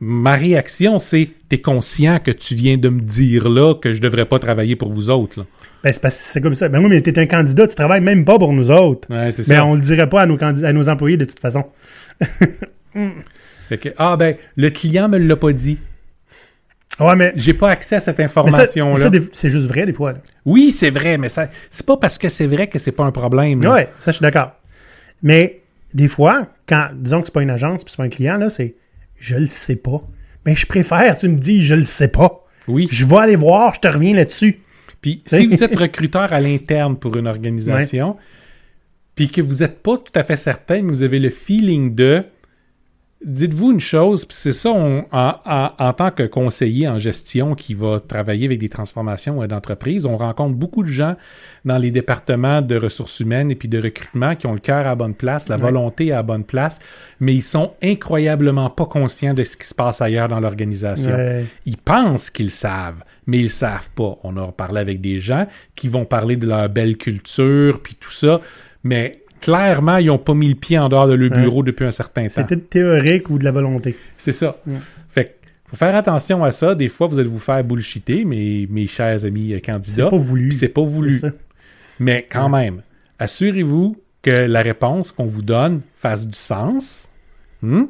ma 0.00 0.34
réaction, 0.34 0.98
c'est 0.98 1.28
t'es 1.48 1.60
conscient 1.60 2.18
que 2.18 2.30
tu 2.30 2.54
viens 2.54 2.76
de 2.76 2.88
me 2.88 3.00
dire 3.00 3.48
là 3.48 3.74
que 3.74 3.92
je 3.92 4.00
devrais 4.00 4.24
pas 4.26 4.38
travailler 4.38 4.76
pour 4.76 4.92
vous 4.92 5.08
autres. 5.10 5.40
là. 5.40 5.46
Ben, 5.84 5.92
c'est 5.92 6.00
parce 6.02 6.16
que 6.16 6.22
c'est 6.22 6.40
comme 6.40 6.54
ça. 6.54 6.68
Ben 6.68 6.80
oui, 6.80 6.88
mais 6.88 7.00
t'es 7.00 7.18
un 7.18 7.26
candidat, 7.26 7.66
tu 7.66 7.74
travailles 7.74 8.00
même 8.00 8.24
pas 8.24 8.38
pour 8.38 8.52
nous 8.52 8.70
autres. 8.70 9.08
Ouais, 9.10 9.30
c'est 9.32 9.46
Mais 9.48 9.54
ça. 9.56 9.64
on 9.64 9.74
le 9.74 9.80
dirait 9.80 10.08
pas 10.08 10.22
à 10.22 10.26
nos, 10.26 10.36
candid- 10.36 10.64
à 10.64 10.72
nos 10.72 10.88
employés 10.88 11.16
de 11.16 11.24
toute 11.24 11.38
façon. 11.40 11.64
Fait 13.68 13.78
que, 13.78 13.88
ah 13.98 14.16
ben, 14.16 14.36
le 14.56 14.70
client 14.70 15.08
me 15.08 15.18
l'a 15.18 15.36
pas 15.36 15.52
dit. 15.52 15.78
Ouais, 17.00 17.14
mais, 17.16 17.32
J'ai 17.36 17.52
pas 17.52 17.70
accès 17.70 17.96
à 17.96 18.00
cette 18.00 18.16
mais 18.18 18.26
ça, 18.26 18.42
mais 18.42 18.48
information-là. 18.48 18.98
ça, 18.98 19.10
c'est 19.32 19.50
juste 19.50 19.66
vrai 19.66 19.84
des 19.86 19.92
fois. 19.92 20.12
là. 20.12 20.18
Oui, 20.46 20.70
c'est 20.70 20.90
vrai, 20.90 21.18
mais 21.18 21.28
ça, 21.28 21.48
c'est 21.70 21.84
pas 21.84 21.96
parce 21.98 22.16
que 22.16 22.28
c'est 22.28 22.46
vrai 22.46 22.68
que 22.68 22.78
c'est 22.78 22.92
pas 22.92 23.04
un 23.04 23.10
problème. 23.12 23.60
là. 23.62 23.72
Ouais, 23.72 23.88
ça, 23.98 24.12
je 24.12 24.16
suis 24.16 24.22
d'accord. 24.22 24.52
Mais 25.22 25.60
des 25.92 26.08
fois, 26.08 26.46
quand, 26.66 26.88
disons 26.94 27.20
que 27.20 27.26
c'est 27.26 27.34
pas 27.34 27.42
une 27.42 27.50
agence 27.50 27.84
puis 27.84 27.90
c'est 27.90 27.96
pas 27.98 28.04
un 28.04 28.08
client, 28.08 28.36
là, 28.38 28.48
c'est 28.48 28.74
je 29.18 29.36
le 29.36 29.46
sais 29.46 29.76
pas. 29.76 30.02
Mais 30.44 30.54
je 30.54 30.66
préfère, 30.66 31.16
tu 31.16 31.28
me 31.28 31.38
dis, 31.38 31.64
je 31.64 31.74
le 31.74 31.84
sais 31.84 32.08
pas. 32.08 32.44
Oui. 32.68 32.88
Je 32.90 33.04
vais 33.06 33.16
aller 33.16 33.36
voir, 33.36 33.74
je 33.74 33.80
te 33.80 33.88
reviens 33.88 34.14
là-dessus. 34.14 34.60
Puis 35.00 35.22
si 35.26 35.46
vous 35.46 35.62
êtes 35.62 35.76
recruteur 35.76 36.32
à 36.32 36.40
l'interne 36.40 36.96
pour 36.96 37.16
une 37.16 37.26
organisation, 37.26 38.16
puis 39.14 39.28
que 39.28 39.40
vous 39.40 39.56
n'êtes 39.56 39.82
pas 39.82 39.96
tout 39.96 40.12
à 40.14 40.22
fait 40.22 40.36
certain, 40.36 40.82
mais 40.82 40.90
vous 40.90 41.02
avez 41.02 41.18
le 41.18 41.30
feeling 41.30 41.94
de, 41.94 42.24
dites-vous 43.26 43.72
une 43.72 43.80
chose, 43.80 44.24
puis 44.24 44.36
c'est 44.38 44.52
ça, 44.52 44.70
on- 44.70 45.04
en, 45.12 45.34
en- 45.44 45.70
en 45.78 45.92
tant 45.92 46.10
que 46.12 46.22
conseiller 46.22 46.86
en 46.88 46.98
gestion 46.98 47.54
qui 47.54 47.74
va 47.74 47.98
travailler 48.00 48.46
avec 48.46 48.58
des 48.60 48.68
transformations 48.68 49.42
euh, 49.42 49.46
d'entreprise, 49.46 50.06
on 50.06 50.16
rencontre 50.16 50.54
beaucoup 50.54 50.82
de 50.82 50.88
gens 50.88 51.16
dans 51.64 51.76
les 51.76 51.90
départements 51.90 52.62
de 52.62 52.76
ressources 52.76 53.18
humaines 53.20 53.50
et 53.50 53.56
puis 53.56 53.68
de 53.68 53.82
recrutement 53.82 54.36
qui 54.36 54.46
ont 54.46 54.52
le 54.54 54.60
cœur 54.60 54.78
à 54.78 54.82
la 54.84 54.94
bonne 54.94 55.14
place, 55.14 55.48
la 55.48 55.56
Ouais. 55.56 55.62
volonté 55.62 56.12
à 56.12 56.16
la 56.16 56.22
bonne 56.22 56.44
place, 56.44 56.78
mais 57.20 57.34
ils 57.34 57.42
sont 57.42 57.72
incroyablement 57.82 58.70
pas 58.70 58.86
conscients 58.86 59.34
de 59.34 59.42
ce 59.42 59.56
qui 59.56 59.66
se 59.66 59.74
passe 59.74 60.00
ailleurs 60.00 60.28
dans 60.28 60.38
l'organisation. 60.40 61.10
Ouais. 61.10 61.44
Ils 61.66 61.76
pensent 61.78 62.30
qu'ils 62.30 62.50
savent, 62.52 63.02
mais 63.26 63.38
ils 63.40 63.50
savent 63.50 63.90
pas. 63.96 64.16
On 64.22 64.36
a 64.36 64.52
parlé 64.52 64.80
avec 64.80 65.00
des 65.00 65.18
gens 65.18 65.46
qui 65.74 65.88
vont 65.88 66.04
parler 66.04 66.36
de 66.36 66.46
leur 66.46 66.68
belle 66.68 66.96
culture, 66.96 67.80
puis 67.82 67.96
tout 67.98 68.12
ça, 68.12 68.40
mais 68.84 69.20
clairement, 69.40 69.96
ils 69.98 70.06
n'ont 70.06 70.18
pas 70.18 70.34
mis 70.34 70.48
le 70.48 70.54
pied 70.54 70.78
en 70.78 70.88
dehors 70.88 71.06
de 71.08 71.14
leur 71.14 71.30
Ouais. 71.30 71.42
bureau 71.42 71.62
depuis 71.62 71.84
un 71.84 71.90
certain 71.90 72.24
temps. 72.24 72.28
C'était 72.30 72.56
théorique 72.56 73.30
ou 73.30 73.38
de 73.38 73.44
la 73.44 73.52
volonté. 73.52 73.96
C'est 74.16 74.32
ça. 74.32 74.56
Ouais. 74.66 74.76
Fait 75.08 75.24
que, 75.24 75.30
faut 75.70 75.76
faire 75.76 75.94
attention 75.94 76.44
à 76.44 76.50
ça. 76.52 76.74
Des 76.74 76.88
fois, 76.88 77.06
vous 77.06 77.18
allez 77.18 77.28
vous 77.28 77.38
faire 77.38 77.62
bullshiter, 77.64 78.24
mes, 78.24 78.66
mes 78.70 78.86
chers 78.86 79.24
amis 79.24 79.52
euh, 79.52 79.56
C'est 79.56 79.60
candidats. 79.72 80.08
pas 80.10 80.16
voulu. 80.16 80.52
c'est 80.52 80.68
pas 80.68 80.82
voulu. 80.84 81.18
C'est. 81.18 81.32
Mais 82.00 82.26
quand 82.30 82.48
même, 82.48 82.82
assurez-vous 83.18 83.96
que 84.22 84.30
la 84.30 84.62
réponse 84.62 85.12
qu'on 85.12 85.26
vous 85.26 85.42
donne 85.42 85.80
fasse 85.94 86.26
du 86.26 86.36
sens. 86.36 87.08
Hmm? 87.62 87.84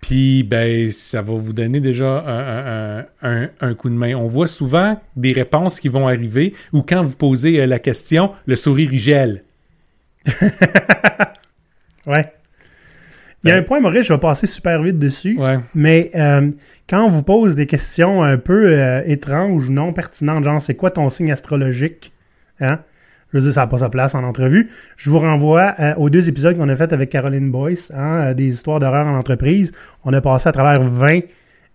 Puis, 0.00 0.44
ben, 0.44 0.90
ça 0.92 1.22
va 1.22 1.34
vous 1.34 1.52
donner 1.52 1.80
déjà 1.80 2.20
un, 2.24 3.00
un- 3.00 3.06
un- 3.22 3.48
un 3.60 3.74
coup 3.74 3.88
de 3.90 3.94
main. 3.94 4.14
On 4.14 4.26
voit 4.28 4.46
souvent 4.46 5.00
des 5.16 5.32
réponses 5.32 5.80
qui 5.80 5.88
vont 5.88 6.06
arriver 6.06 6.54
ou 6.72 6.82
quand 6.82 7.02
vous 7.02 7.16
posez 7.16 7.60
euh, 7.60 7.66
la 7.66 7.80
question, 7.80 8.30
le 8.46 8.54
sourire 8.54 8.90
gèle. 8.92 9.42
Ouais. 12.06 12.32
Il 13.44 13.48
y 13.48 13.52
a 13.52 13.56
Ben- 13.56 13.60
un 13.60 13.62
point, 13.66 13.80
Maurice, 13.80 14.06
je 14.06 14.12
vais 14.12 14.18
passer 14.18 14.46
super 14.46 14.82
vite 14.82 14.98
dessus. 14.98 15.38
Ouais. 15.38 15.58
Mais 15.74 16.10
euh, 16.14 16.50
quand 16.88 17.04
on 17.04 17.08
vous 17.08 17.22
pose 17.22 17.54
des 17.54 17.66
questions 17.66 18.22
un 18.22 18.36
peu 18.38 18.72
euh, 18.72 19.02
étranges 19.04 19.68
ou 19.68 19.72
non 19.72 19.92
pertinentes, 19.92 20.42
genre 20.44 20.60
c'est 20.60 20.74
quoi 20.74 20.90
ton 20.90 21.08
signe 21.08 21.30
astrologique, 21.30 22.12
hein? 22.60 22.80
Je 23.30 23.36
veux 23.38 23.44
dire, 23.44 23.52
ça 23.52 23.60
n'a 23.60 23.66
pas 23.66 23.78
sa 23.78 23.90
place 23.90 24.14
en 24.14 24.24
entrevue. 24.24 24.70
Je 24.96 25.10
vous 25.10 25.18
renvoie 25.18 25.74
euh, 25.80 25.94
aux 25.96 26.08
deux 26.08 26.30
épisodes 26.30 26.56
qu'on 26.56 26.68
a 26.70 26.74
fait 26.76 26.94
avec 26.94 27.10
Caroline 27.10 27.50
Boyce, 27.50 27.92
hein, 27.94 28.32
des 28.32 28.46
histoires 28.48 28.80
d'horreur 28.80 29.06
en 29.06 29.14
entreprise. 29.18 29.70
On 30.02 30.14
a 30.14 30.20
passé 30.22 30.48
à 30.48 30.52
travers 30.52 30.82
20 30.82 31.20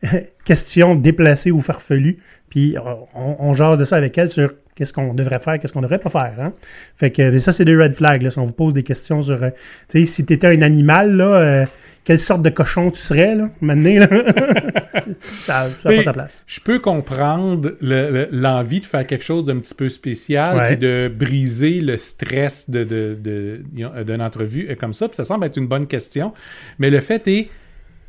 questions 0.46 0.96
déplacées 0.96 1.52
ou 1.52 1.62
farfelues. 1.62 2.18
Puis 2.50 2.76
on, 3.14 3.36
on 3.40 3.54
jase 3.54 3.78
de 3.78 3.86
ça 3.86 3.98
avec 3.98 4.18
elle 4.18 4.32
sur 4.32 4.52
qu'est-ce 4.76 4.94
qu'on 4.94 5.14
devrait 5.14 5.40
faire, 5.40 5.60
qu'est-ce 5.60 5.74
qu'on 5.74 5.82
devrait 5.82 6.00
pas 6.00 6.10
faire. 6.10 6.34
Hein? 6.40 6.54
Fait 6.96 7.12
que 7.12 7.30
mais 7.30 7.40
ça, 7.40 7.52
c'est 7.52 7.66
des 7.66 7.76
red 7.76 7.94
flags. 7.96 8.22
Là, 8.22 8.32
si 8.32 8.40
on 8.40 8.46
vous 8.46 8.54
pose 8.54 8.74
des 8.74 8.84
questions 8.84 9.22
sur, 9.22 9.42
euh, 9.44 9.50
tu 9.90 10.00
sais, 10.02 10.06
si 10.06 10.26
tu 10.26 10.34
étais 10.34 10.48
un 10.48 10.62
animal, 10.62 11.16
là, 11.16 11.26
euh, 11.26 11.66
quelle 12.06 12.20
sorte 12.20 12.42
de 12.42 12.50
cochon 12.50 12.92
tu 12.92 13.00
serais, 13.00 13.34
là, 13.36 13.50
maintenant, 13.62 14.00
là? 14.00 14.08
ça 15.20 15.68
n'a 15.86 15.96
pas 15.96 16.02
sa 16.02 16.14
place. 16.14 16.44
Je 16.48 16.60
peux 16.60 16.80
comprendre 16.80 17.74
le- 17.82 18.12
le- 18.12 18.28
l'envie 18.32 18.80
de 18.82 18.86
faire 18.86 19.06
quelque 19.08 19.24
chose 19.24 19.46
d'un 19.46 19.58
petit 19.60 19.74
peu 19.76 19.88
spécial 19.90 20.58
Ouais. 20.58 20.68
puis 20.70 20.78
de 20.78 21.12
briser 21.14 21.80
le 21.82 21.98
stress 21.98 22.70
de, 22.70 22.84
de, 22.84 23.18
de- 23.22 24.04
d'une 24.04 24.22
entrevue 24.22 24.68
euh, 24.70 24.76
comme 24.76 24.94
ça. 24.94 25.08
Puis 25.08 25.16
ça 25.16 25.26
semble 25.26 25.46
être 25.46 25.58
une 25.58 25.68
bonne 25.68 25.88
question. 25.88 26.34
Mais 26.80 26.90
le 26.90 27.00
fait 27.00 27.26
est, 27.28 27.48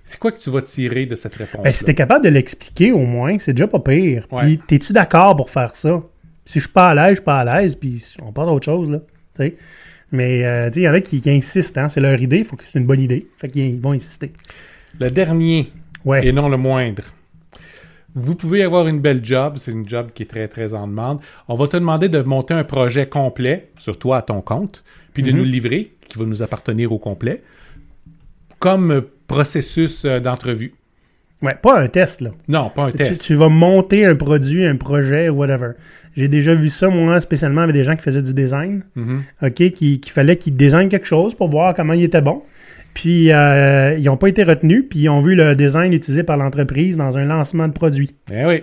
c'est 0.03 0.19
quoi 0.19 0.33
que 0.33 0.39
tu 0.39 0.51
vas 0.51 0.61
tirer 0.63 1.07
de 1.07 1.15
cette 1.15 1.35
réponse 1.37 1.63
Ben, 1.63 1.73
si 1.73 1.85
t'es 1.85 1.95
capable 1.95 2.25
de 2.25 2.31
l'expliquer 2.31 2.93
au 2.93 2.99
moins, 3.07 3.39
c'est 3.39 3.53
déjà 3.55 3.69
pas 3.69 3.79
pire. 3.79 4.27
Ouais. 4.33 4.43
Puis, 4.43 4.59
t'es-tu 4.67 4.93
d'accord 4.93 5.35
pour 5.37 5.51
faire 5.51 5.75
ça? 5.75 6.03
Si 6.47 6.59
je 6.61 6.65
suis 6.65 6.73
pas 6.73 6.89
à 6.89 6.95
l'aise, 6.95 7.11
je 7.11 7.15
suis 7.15 7.25
pas 7.25 7.41
à 7.41 7.61
l'aise, 7.63 7.75
puis 7.75 8.05
on 8.23 8.33
passe 8.33 8.49
à 8.49 8.53
autre 8.53 8.65
chose, 8.67 8.91
là. 8.91 9.01
Mais, 10.13 10.45
euh, 10.45 10.71
il 10.77 10.83
y 10.83 10.89
en 10.89 10.93
a 10.95 11.01
qui, 11.01 11.21
qui 11.21 11.31
insistent, 11.31 11.79
hein. 11.79 11.89
C'est 11.89 12.01
leur 12.01 12.21
idée, 12.21 12.39
il 12.39 12.45
faut 12.45 12.57
que 12.57 12.65
c'est 12.65 12.79
une 12.79 12.87
bonne 12.87 13.01
idée. 13.01 13.27
Fait 13.39 13.49
qu'ils 13.49 13.81
vont 13.81 13.93
insister. 13.93 14.33
Le 15.01 15.11
dernier, 15.11 15.73
Ouais. 16.05 16.27
et 16.27 16.33
non 16.33 16.49
le 16.49 16.57
moindre. 16.57 17.03
Vous 18.15 18.37
pouvez 18.37 18.63
avoir 18.63 18.87
une 18.87 19.01
belle 19.01 19.25
job, 19.25 19.55
c'est 19.57 19.73
une 19.73 19.89
job 19.89 20.11
qui 20.15 20.23
est 20.23 20.27
très 20.27 20.47
très 20.47 20.73
en 20.75 20.87
demande. 20.87 21.19
On 21.49 21.57
va 21.57 21.67
te 21.67 21.77
demander 21.77 22.09
de 22.09 22.21
monter 22.21 22.55
un 22.55 22.63
projet 22.63 23.09
complet 23.09 23.71
sur 23.79 23.99
toi 23.99 24.19
à 24.19 24.23
ton 24.23 24.41
compte, 24.41 24.85
puis 25.15 25.23
de 25.25 25.31
Mhm. 25.33 25.37
nous 25.39 25.45
le 25.45 25.51
livrer, 25.51 25.93
qui 26.09 26.19
va 26.19 26.25
nous 26.27 26.43
appartenir 26.43 26.93
au 26.93 26.99
complet, 26.99 27.43
comme 28.61 29.03
processus 29.27 30.05
euh, 30.05 30.21
d'entrevue. 30.21 30.75
Ouais, 31.45 31.55
pas 31.61 31.79
un 31.81 31.87
test, 31.89 32.21
là. 32.21 32.31
Non, 32.49 32.71
pas 32.71 32.85
un 32.85 32.91
Tu, 32.91 32.97
test. 32.99 33.23
tu 33.23 33.35
vas 33.35 33.49
monter 33.49 34.05
un 34.07 34.15
produit, 34.17 34.65
un 34.65 34.77
projet, 34.77 35.29
whatever. 35.29 35.73
J'ai 36.17 36.29
déjà 36.29 36.55
vu 36.55 36.69
ça, 36.71 36.89
moi, 36.89 37.21
spécialement 37.21 37.61
avec 37.63 37.75
des 37.75 37.85
gens 37.85 37.95
qui 37.97 38.03
faisaient 38.03 38.23
du 38.23 38.33
design. 38.35 38.83
Mhm. 38.97 39.23
OK, 39.43 39.55
qui- 39.55 40.01
qu'il 40.01 40.13
fallait 40.13 40.37
qu'ils 40.37 40.57
designent 40.57 40.89
quelque 40.89 41.07
chose 41.07 41.35
pour 41.35 41.51
voir 41.51 41.75
comment 41.75 41.93
il 41.93 42.05
était 42.05 42.23
bon. 42.23 42.43
Puis, 42.95 43.33
euh, 43.33 43.97
ils 43.99 44.05
n'ont 44.05 44.17
pas 44.17 44.29
été 44.29 44.45
retenus, 44.45 44.85
puis 44.89 45.01
ils 45.01 45.09
ont 45.09 45.21
vu 45.21 45.35
le 45.35 45.57
design 45.57 45.93
utilisé 45.93 46.23
par 46.23 46.37
l'entreprise 46.37 46.97
dans 46.97 47.19
un 47.19 47.25
lancement 47.25 47.67
de 47.67 47.73
produit. 47.73 48.15
Eh 48.33 48.45
oui. 48.47 48.63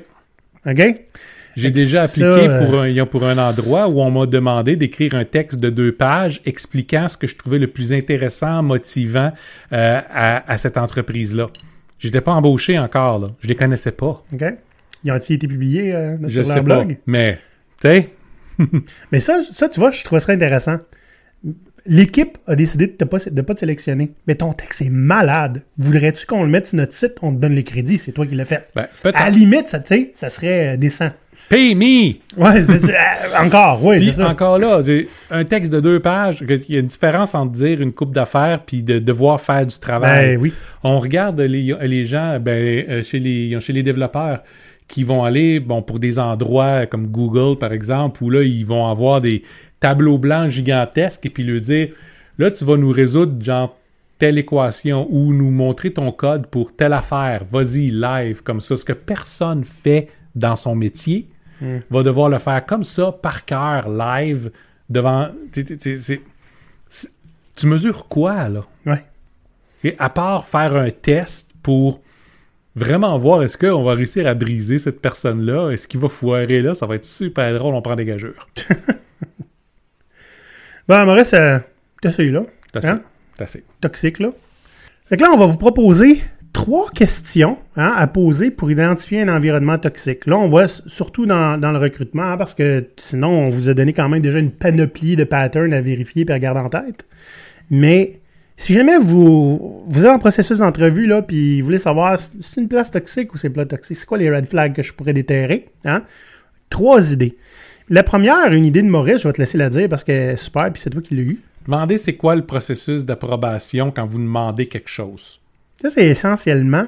OK? 0.65 0.95
J'ai 1.57 1.69
déjà 1.69 2.03
appliqué 2.03 2.23
euh, 2.47 2.65
pour, 2.65 2.79
un, 2.81 3.05
pour 3.05 3.25
un 3.25 3.37
endroit 3.37 3.89
où 3.89 3.99
on 3.99 4.09
m'a 4.09 4.25
demandé 4.25 4.77
d'écrire 4.77 5.15
un 5.15 5.25
texte 5.25 5.59
de 5.59 5.69
deux 5.69 5.91
pages 5.91 6.39
expliquant 6.45 7.09
ce 7.09 7.17
que 7.17 7.27
je 7.27 7.35
trouvais 7.35 7.59
le 7.59 7.67
plus 7.67 7.91
intéressant, 7.91 8.63
motivant 8.63 9.33
euh, 9.73 9.99
à, 10.09 10.49
à 10.49 10.57
cette 10.57 10.77
entreprise-là. 10.77 11.49
J'étais 12.01 12.21
pas 12.21 12.33
embauché 12.33 12.77
encore, 12.79 13.19
là. 13.19 13.27
Je 13.39 13.47
les 13.47 13.55
connaissais 13.55 13.91
pas. 13.91 14.23
OK? 14.33 14.43
Ils 15.03 15.11
ont-ils 15.11 15.33
été 15.33 15.47
publiés 15.47 15.93
euh, 15.95 16.17
Je 16.23 16.41
sur 16.41 16.45
sais 16.45 16.55
leur 16.55 16.63
pas. 16.65 16.83
blog? 16.83 16.97
Mais, 17.05 17.35
tu 17.79 17.87
sais, 17.89 18.09
Mais 19.11 19.19
ça, 19.19 19.41
ça, 19.49 19.69
tu 19.69 19.79
vois, 19.79 19.91
je 19.91 20.03
trouve 20.03 20.19
ça 20.19 20.31
intéressant. 20.33 20.77
L'équipe 21.87 22.37
a 22.45 22.55
décidé 22.55 22.85
de 22.87 22.95
ne 22.99 23.05
pas, 23.05 23.17
de 23.17 23.41
pas 23.41 23.53
te 23.55 23.59
sélectionner. 23.59 24.11
Mais 24.27 24.35
ton 24.35 24.53
texte 24.53 24.81
est 24.83 24.89
malade. 24.91 25.63
Voudrais-tu 25.79 26.27
qu'on 26.27 26.43
le 26.43 26.49
mette 26.49 26.67
sur 26.67 26.77
notre 26.77 26.93
site? 26.93 27.15
On 27.23 27.33
te 27.33 27.39
donne 27.39 27.55
les 27.55 27.63
crédits, 27.63 27.97
c'est 27.97 28.11
toi 28.11 28.27
qui 28.27 28.35
l'as 28.35 28.45
fait? 28.45 28.69
ben, 28.75 28.87
À 29.15 29.25
la 29.25 29.29
limite, 29.31 29.67
ça, 29.67 29.83
sais, 29.83 30.11
ça 30.13 30.29
serait 30.29 30.73
euh, 30.73 30.77
décent. 30.77 31.09
Pay 31.51 31.75
me! 31.75 32.13
Ouais. 32.37 32.61
Euh, 32.61 33.43
encore, 33.45 33.83
oui, 33.83 34.05
c'est 34.05 34.13
ça. 34.13 34.29
encore 34.29 34.57
là, 34.57 34.79
un 35.31 35.43
texte 35.43 35.69
de 35.69 35.81
deux 35.81 35.99
pages, 35.99 36.41
il 36.47 36.73
y 36.73 36.77
a 36.77 36.79
une 36.79 36.87
différence 36.87 37.35
entre 37.35 37.51
dire 37.51 37.81
une 37.81 37.91
coupe 37.91 38.13
d'affaires 38.13 38.61
puis 38.65 38.83
de 38.83 38.99
devoir 38.99 39.41
faire 39.41 39.67
du 39.67 39.77
travail. 39.77 40.37
Ben 40.37 40.41
oui. 40.41 40.53
On 40.81 40.97
regarde 41.01 41.41
les, 41.41 41.75
les 41.81 42.05
gens 42.05 42.39
ben, 42.39 42.85
euh, 42.87 43.03
chez, 43.03 43.19
les, 43.19 43.59
chez 43.59 43.73
les 43.73 43.83
développeurs 43.83 44.43
qui 44.87 45.03
vont 45.03 45.25
aller 45.25 45.59
bon, 45.59 45.81
pour 45.81 45.99
des 45.99 46.19
endroits 46.19 46.85
comme 46.85 47.07
Google, 47.07 47.57
par 47.57 47.73
exemple, 47.73 48.23
où 48.23 48.29
là, 48.29 48.43
ils 48.43 48.65
vont 48.65 48.87
avoir 48.87 49.19
des 49.19 49.43
tableaux 49.81 50.17
blancs 50.17 50.49
gigantesques 50.49 51.25
et 51.25 51.29
puis 51.29 51.43
leur 51.43 51.59
dire 51.59 51.89
là, 52.37 52.49
tu 52.49 52.63
vas 52.63 52.77
nous 52.77 52.91
résoudre 52.91 53.43
genre 53.43 53.77
telle 54.19 54.37
équation 54.37 55.05
ou 55.09 55.33
nous 55.33 55.51
montrer 55.51 55.91
ton 55.91 56.13
code 56.13 56.47
pour 56.47 56.73
telle 56.73 56.93
affaire. 56.93 57.43
Vas-y, 57.43 57.91
live, 57.91 58.41
comme 58.41 58.61
ça. 58.61 58.77
Ce 58.77 58.85
que 58.85 58.93
personne 58.93 59.65
fait 59.65 60.07
dans 60.33 60.55
son 60.55 60.75
métier 60.75 61.27
va 61.89 62.03
devoir 62.03 62.29
le 62.29 62.37
faire 62.39 62.65
comme 62.65 62.83
ça, 62.83 63.11
par 63.11 63.45
cœur, 63.45 63.89
live, 63.89 64.51
devant. 64.89 65.29
t'sais, 65.51 65.63
t'sais, 65.63 65.77
t'sais, 65.77 65.97
c'est- 65.97 66.21
c'est- 66.87 67.11
tu 67.55 67.67
mesures 67.67 68.07
quoi, 68.07 68.49
là? 68.49 68.65
Ouais. 68.85 69.03
Et 69.83 69.95
à 69.99 70.09
part 70.09 70.45
faire 70.45 70.75
un 70.75 70.89
test 70.91 71.51
pour 71.63 72.01
vraiment 72.75 73.17
voir 73.17 73.43
est-ce 73.43 73.57
qu'on 73.57 73.83
va 73.83 73.93
réussir 73.93 74.25
à 74.27 74.33
briser 74.33 74.77
cette 74.79 75.01
personne-là. 75.01 75.71
Est-ce 75.71 75.87
qu'il 75.87 75.99
va 75.99 76.07
foirer 76.07 76.61
là? 76.61 76.73
Ça 76.73 76.85
va 76.85 76.95
être 76.95 77.05
super 77.05 77.53
drôle, 77.57 77.73
on 77.75 77.81
prend 77.81 77.95
des 77.95 78.05
gageurs. 78.05 78.47
Bon, 80.87 81.05
Maurice, 81.05 81.33
euh, 81.33 81.59
t'essayes 82.01 82.31
là. 82.31 82.43
C'est. 82.73 82.85
Hein? 82.85 83.01
C'est 83.37 83.43
assez. 83.43 83.63
Toxique, 83.79 84.19
là. 84.19 84.31
Fait 85.07 85.15
que 85.17 85.21
là, 85.21 85.31
on 85.33 85.37
va 85.37 85.45
vous 85.45 85.57
proposer 85.57 86.21
trois 86.53 86.89
questions 86.91 87.57
hein, 87.75 87.93
à 87.95 88.07
poser 88.07 88.51
pour 88.51 88.71
identifier 88.71 89.21
un 89.21 89.29
environnement 89.29 89.77
toxique. 89.77 90.25
Là, 90.25 90.37
on 90.37 90.59
s- 90.59 90.81
surtout 90.87 91.25
dans, 91.25 91.59
le 91.59 91.77
recrutement, 91.77 92.23
hein, 92.23 92.37
parce 92.37 92.53
que 92.53 92.87
sinon, 92.97 93.29
on 93.29 93.49
vous 93.49 93.69
a 93.69 93.73
donné 93.73 93.93
quand 93.93 94.09
même 94.09 94.21
déjà 94.21 94.39
une 94.39 94.51
panoplie 94.51 95.15
de 95.15 95.23
patterns 95.23 95.73
à 95.73 95.81
vérifier 95.81 96.25
et 96.27 96.31
à 96.31 96.39
garder 96.39 96.59
en 96.61 96.69
tête. 96.69 97.05
Mais 97.69 98.19
si 98.57 98.73
jamais 98.73 98.97
vous, 98.99 99.83
vous 99.87 100.05
êtes 100.05 100.11
en 100.11 100.19
processus 100.19 100.59
d'entrevue, 100.59 101.07
là, 101.07 101.21
puis 101.21 101.61
vous 101.61 101.65
voulez 101.65 101.77
savoir 101.79 102.19
si 102.19 102.31
c'est 102.41 102.61
une 102.61 102.67
place 102.67 102.91
toxique 102.91 103.33
ou 103.33 103.37
c'est 103.37 103.49
pas 103.49 103.65
toxique, 103.65 103.97
c'est 103.97 104.05
quoi 104.05 104.17
les 104.17 104.29
red 104.29 104.47
flags 104.47 104.73
que 104.73 104.83
je 104.83 104.93
pourrais 104.93 105.13
déterrer, 105.13 105.69
hein? 105.85 106.03
Trois 106.69 107.11
idées. 107.11 107.37
La 107.89 108.03
première, 108.03 108.53
une 108.53 108.65
idée 108.65 108.81
de 108.81 108.87
Maurice, 108.87 109.23
je 109.23 109.27
vais 109.27 109.33
te 109.33 109.41
laisser 109.41 109.57
la 109.57 109.69
dire 109.69 109.89
parce 109.89 110.03
que 110.03 110.35
super, 110.37 110.71
puis 110.71 110.81
c'est 110.81 110.89
toi 110.89 111.01
qui 111.01 111.15
l'as 111.15 111.23
eu. 111.23 111.41
Demandez 111.65 111.97
c'est 111.97 112.13
quoi 112.13 112.35
le 112.35 112.45
processus 112.45 113.03
d'approbation 113.03 113.91
quand 113.91 114.05
vous 114.05 114.19
demandez 114.19 114.67
quelque 114.67 114.89
chose. 114.89 115.40
Ça, 115.81 115.89
c'est 115.89 116.05
essentiellement 116.05 116.85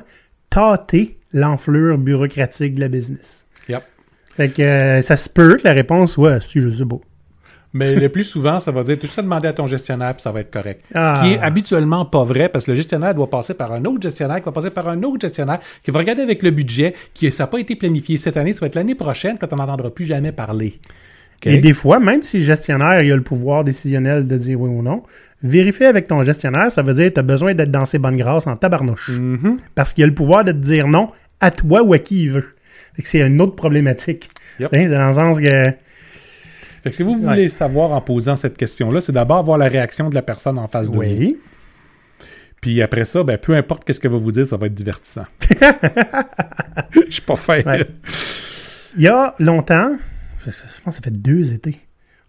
tâter 0.49 1.17
l'enflure 1.33 1.97
bureaucratique 1.97 2.75
de 2.75 2.81
la 2.81 2.87
business. 2.87 3.47
Yep. 3.67 3.83
Fait 4.35 4.49
que 4.49 4.61
euh, 4.61 5.01
ça 5.01 5.15
se 5.15 5.29
peut 5.29 5.57
que 5.57 5.63
la 5.63 5.73
réponse 5.73 6.13
soit 6.13 6.39
si 6.41 6.61
je 6.61 6.71
sais 6.71 6.85
pas. 6.85 6.99
Mais 7.75 7.95
le 7.95 8.07
plus 8.09 8.23
souvent, 8.23 8.59
ça 8.59 8.71
va 8.71 8.83
dire 8.83 8.97
juste 9.01 9.17
à 9.17 9.23
demander 9.23 9.47
à 9.47 9.53
ton 9.53 9.65
gestionnaire 9.65 10.13
puis 10.13 10.21
ça 10.21 10.31
va 10.31 10.41
être 10.41 10.51
correct. 10.51 10.85
Ah. 10.93 11.15
Ce 11.15 11.21
qui 11.23 11.33
est 11.33 11.39
habituellement 11.39 12.05
pas 12.05 12.23
vrai 12.23 12.47
parce 12.49 12.65
que 12.65 12.71
le 12.71 12.77
gestionnaire 12.77 13.15
doit 13.15 13.31
passer 13.31 13.55
par 13.55 13.71
un 13.73 13.83
autre 13.85 14.03
gestionnaire 14.03 14.37
qui 14.37 14.45
va 14.45 14.51
passer 14.51 14.69
par 14.69 14.87
un 14.89 15.01
autre 15.01 15.21
gestionnaire 15.21 15.59
qui 15.83 15.89
va 15.89 15.99
regarder 15.99 16.21
avec 16.21 16.43
le 16.43 16.51
budget 16.51 16.93
qui 17.15 17.31
ça 17.31 17.43
n'a 17.43 17.47
pas 17.47 17.57
été 17.57 17.75
planifié 17.75 18.17
cette 18.17 18.37
année, 18.37 18.53
ça 18.53 18.59
va 18.59 18.67
être 18.67 18.75
l'année 18.75 18.93
prochaine 18.93 19.39
quand 19.39 19.51
on 19.53 19.55
n'entendra 19.55 19.89
plus 19.89 20.05
jamais 20.05 20.31
parler. 20.31 20.79
Et 21.45 21.57
des 21.57 21.73
fois, 21.73 21.99
même 21.99 22.23
si 22.23 22.37
le 22.37 22.45
gestionnaire 22.45 23.01
il 23.01 23.11
a 23.11 23.15
le 23.15 23.23
pouvoir 23.23 23.63
décisionnel 23.63 24.27
de 24.27 24.37
dire 24.37 24.61
oui 24.61 24.69
ou 24.69 24.83
non, 24.83 25.03
vérifier 25.43 25.85
avec 25.87 26.07
ton 26.07 26.23
gestionnaire, 26.23 26.71
ça 26.71 26.81
veut 26.81 26.93
dire 26.93 27.09
que 27.09 27.15
tu 27.15 27.19
as 27.19 27.23
besoin 27.23 27.53
d'être 27.53 27.71
dans 27.71 27.85
ses 27.85 27.99
bonnes 27.99 28.17
grâces 28.17 28.47
en 28.47 28.55
tabarnouche. 28.55 29.09
Mhm. 29.09 29.57
Parce 29.75 29.93
qu'il 29.93 30.03
a 30.03 30.07
le 30.07 30.13
pouvoir 30.13 30.43
de 30.45 30.51
te 30.51 30.57
dire 30.57 30.87
non 30.87 31.11
à 31.39 31.51
toi 31.51 31.83
ou 31.83 31.93
à 31.93 31.99
qui 31.99 32.23
il 32.23 32.31
veut. 32.31 32.45
C'est 32.99 33.19
une 33.21 33.41
autre 33.41 33.55
problématique. 33.55 34.29
Yep. 34.59 34.69
Hein, 34.73 34.89
Dans 34.89 35.07
le 35.07 35.13
sens 35.13 35.39
que. 35.39 35.43
Fait 36.83 36.89
que 36.89 36.91
si 36.91 37.03
vous 37.03 37.13
Ouais. 37.15 37.19
voulez 37.27 37.49
savoir 37.49 37.93
en 37.93 38.01
posant 38.01 38.35
cette 38.35 38.55
question-là, 38.57 39.01
c'est 39.01 39.11
d'abord 39.13 39.41
voir 39.43 39.57
la 39.57 39.67
réaction 39.67 40.09
de 40.09 40.15
la 40.15 40.21
personne 40.21 40.57
en 40.59 40.67
face 40.67 40.89
de 40.89 40.93
vous. 40.95 40.99
Oui. 41.01 41.37
Puis 42.61 42.81
après 42.81 43.03
ça, 43.05 43.23
ben, 43.23 43.37
peu 43.37 43.55
importe 43.55 43.83
qu'est-ce 43.83 43.99
qu'elle 43.99 44.11
va 44.11 44.17
vous 44.17 44.31
dire, 44.31 44.45
ça 44.45 44.55
va 44.57 44.67
être 44.67 44.73
divertissant. 44.73 45.25
Je 47.07 47.11
suis 47.11 47.21
pas 47.21 47.35
fin. 47.35 47.61
Ouais. 47.63 47.85
Il 48.95 49.01
y 49.03 49.07
a 49.07 49.35
longtemps, 49.39 49.97
je 50.39 50.45
pense 50.45 50.61
que 50.85 50.91
ça 50.91 51.01
fait 51.03 51.11
deux 51.11 51.51
étés, 51.53 51.79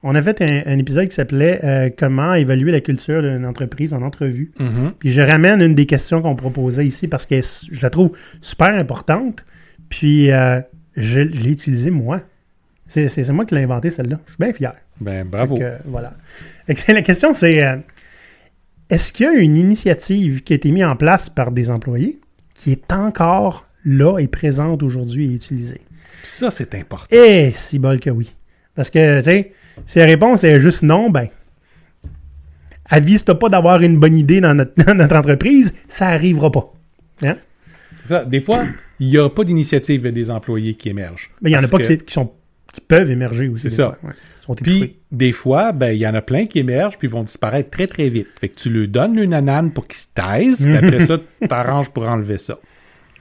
on 0.06 0.14
a 0.14 0.22
fait 0.22 0.42
un, 0.42 0.62
un 0.66 0.78
épisode 0.78 1.08
qui 1.08 1.14
s'appelait 1.14 1.60
euh, 1.64 1.88
Comment 1.96 2.34
évaluer 2.34 2.70
la 2.70 2.80
culture 2.80 3.22
d'une 3.22 3.46
entreprise 3.46 3.94
en 3.94 4.02
entrevue. 4.02 4.52
Mhm. 4.60 4.92
Puis 4.98 5.10
je 5.10 5.22
ramène 5.22 5.62
une 5.62 5.74
des 5.74 5.86
questions 5.86 6.20
qu'on 6.20 6.36
proposait 6.36 6.86
ici 6.86 7.08
parce 7.08 7.24
que 7.24 7.40
je 7.40 7.82
la 7.82 7.88
trouve 7.88 8.12
super 8.42 8.68
importante. 8.68 9.46
Puis 9.88 10.30
euh, 10.30 10.60
je, 10.94 11.20
je 11.20 11.40
l'ai 11.40 11.50
utilisée 11.50 11.90
moi. 11.90 12.20
C'est 12.86 13.28
moi 13.30 13.46
qui 13.46 13.54
l'ai 13.54 13.62
inventé 13.62 13.88
celle-là. 13.88 14.20
Je 14.26 14.32
suis 14.32 14.38
bien 14.38 14.52
fier. 14.52 14.74
Ben, 15.00 15.26
bravo. 15.26 15.56
Que, 15.56 15.78
voilà. 15.86 16.12
Que 16.68 16.92
la 16.92 17.02
question, 17.02 17.32
c'est 17.32 17.64
euh, 17.64 17.76
est-ce 18.90 19.10
qu'il 19.10 19.24
y 19.24 19.28
a 19.30 19.32
une 19.32 19.56
initiative 19.56 20.42
qui 20.42 20.52
a 20.52 20.56
été 20.56 20.70
mise 20.70 20.84
en 20.84 20.96
place 20.96 21.30
par 21.30 21.50
des 21.50 21.70
employés 21.70 22.20
qui 22.52 22.72
est 22.72 22.92
encore 22.92 23.66
là 23.86 24.18
et 24.18 24.28
présente 24.28 24.82
aujourd'hui 24.82 25.32
et 25.32 25.34
utilisée? 25.34 25.80
Ça, 26.24 26.50
c'est 26.50 26.74
important. 26.74 27.16
Eh, 27.16 27.52
si 27.54 27.78
bol 27.78 27.98
que 28.00 28.10
oui. 28.10 28.34
Parce 28.74 28.90
que, 28.90 29.18
tu 29.18 29.24
sais, 29.24 29.52
si 29.86 29.98
la 29.98 30.06
réponse 30.06 30.44
est 30.44 30.60
juste 30.60 30.82
non, 30.82 31.10
ben, 31.10 31.28
avise-toi 32.86 33.38
pas 33.38 33.48
d'avoir 33.48 33.80
une 33.80 33.98
bonne 33.98 34.16
idée 34.16 34.40
dans 34.40 34.54
notre, 34.54 34.74
dans 34.84 34.94
notre 34.94 35.16
entreprise, 35.16 35.72
ça 35.88 36.08
arrivera 36.08 36.50
pas. 36.50 36.72
Hein? 37.22 37.36
C'est 38.02 38.08
ça. 38.08 38.24
Des 38.24 38.40
fois, 38.40 38.64
il 39.00 39.08
n'y 39.08 39.18
a 39.18 39.28
pas 39.28 39.44
d'initiative 39.44 40.06
des 40.08 40.30
employés 40.30 40.74
qui 40.74 40.88
émergent. 40.88 41.30
Mais 41.40 41.50
il 41.50 41.52
y 41.54 41.56
en 41.56 41.64
a 41.64 41.68
pas 41.68 41.78
qui, 41.78 41.98
sont, 42.08 42.32
qui 42.72 42.80
peuvent 42.80 43.10
émerger 43.10 43.48
aussi. 43.48 43.62
C'est 43.62 43.76
ça. 43.76 43.96
ouais. 44.02 44.12
Sont. 44.44 44.54
Puis, 44.56 44.98
des 45.10 45.32
fois, 45.32 45.72
ben, 45.72 45.92
il 45.92 45.98
y 45.98 46.06
en 46.06 46.14
a 46.14 46.20
plein 46.20 46.44
qui 46.44 46.58
émergent, 46.58 46.98
puis 46.98 47.08
vont 47.08 47.22
disparaître 47.22 47.70
très, 47.70 47.86
très 47.86 48.10
vite. 48.10 48.28
Fait 48.38 48.50
que 48.50 48.60
tu 48.60 48.68
leur 48.68 48.88
donnes 48.88 49.18
une 49.18 49.32
anane 49.32 49.72
pour 49.72 49.86
qu'ils 49.86 50.00
se 50.00 50.06
taisent, 50.14 50.66
puis 50.66 50.76
après 50.76 51.06
ça, 51.06 51.16
tu 51.16 51.48
t'arranges 51.48 51.88
pour 51.88 52.06
enlever 52.06 52.36
ça. 52.36 52.58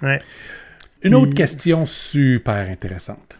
Ouais. 0.02 0.22
Une 1.02 1.16
autre 1.16 1.34
question 1.34 1.86
super 1.86 2.70
intéressante. 2.70 3.40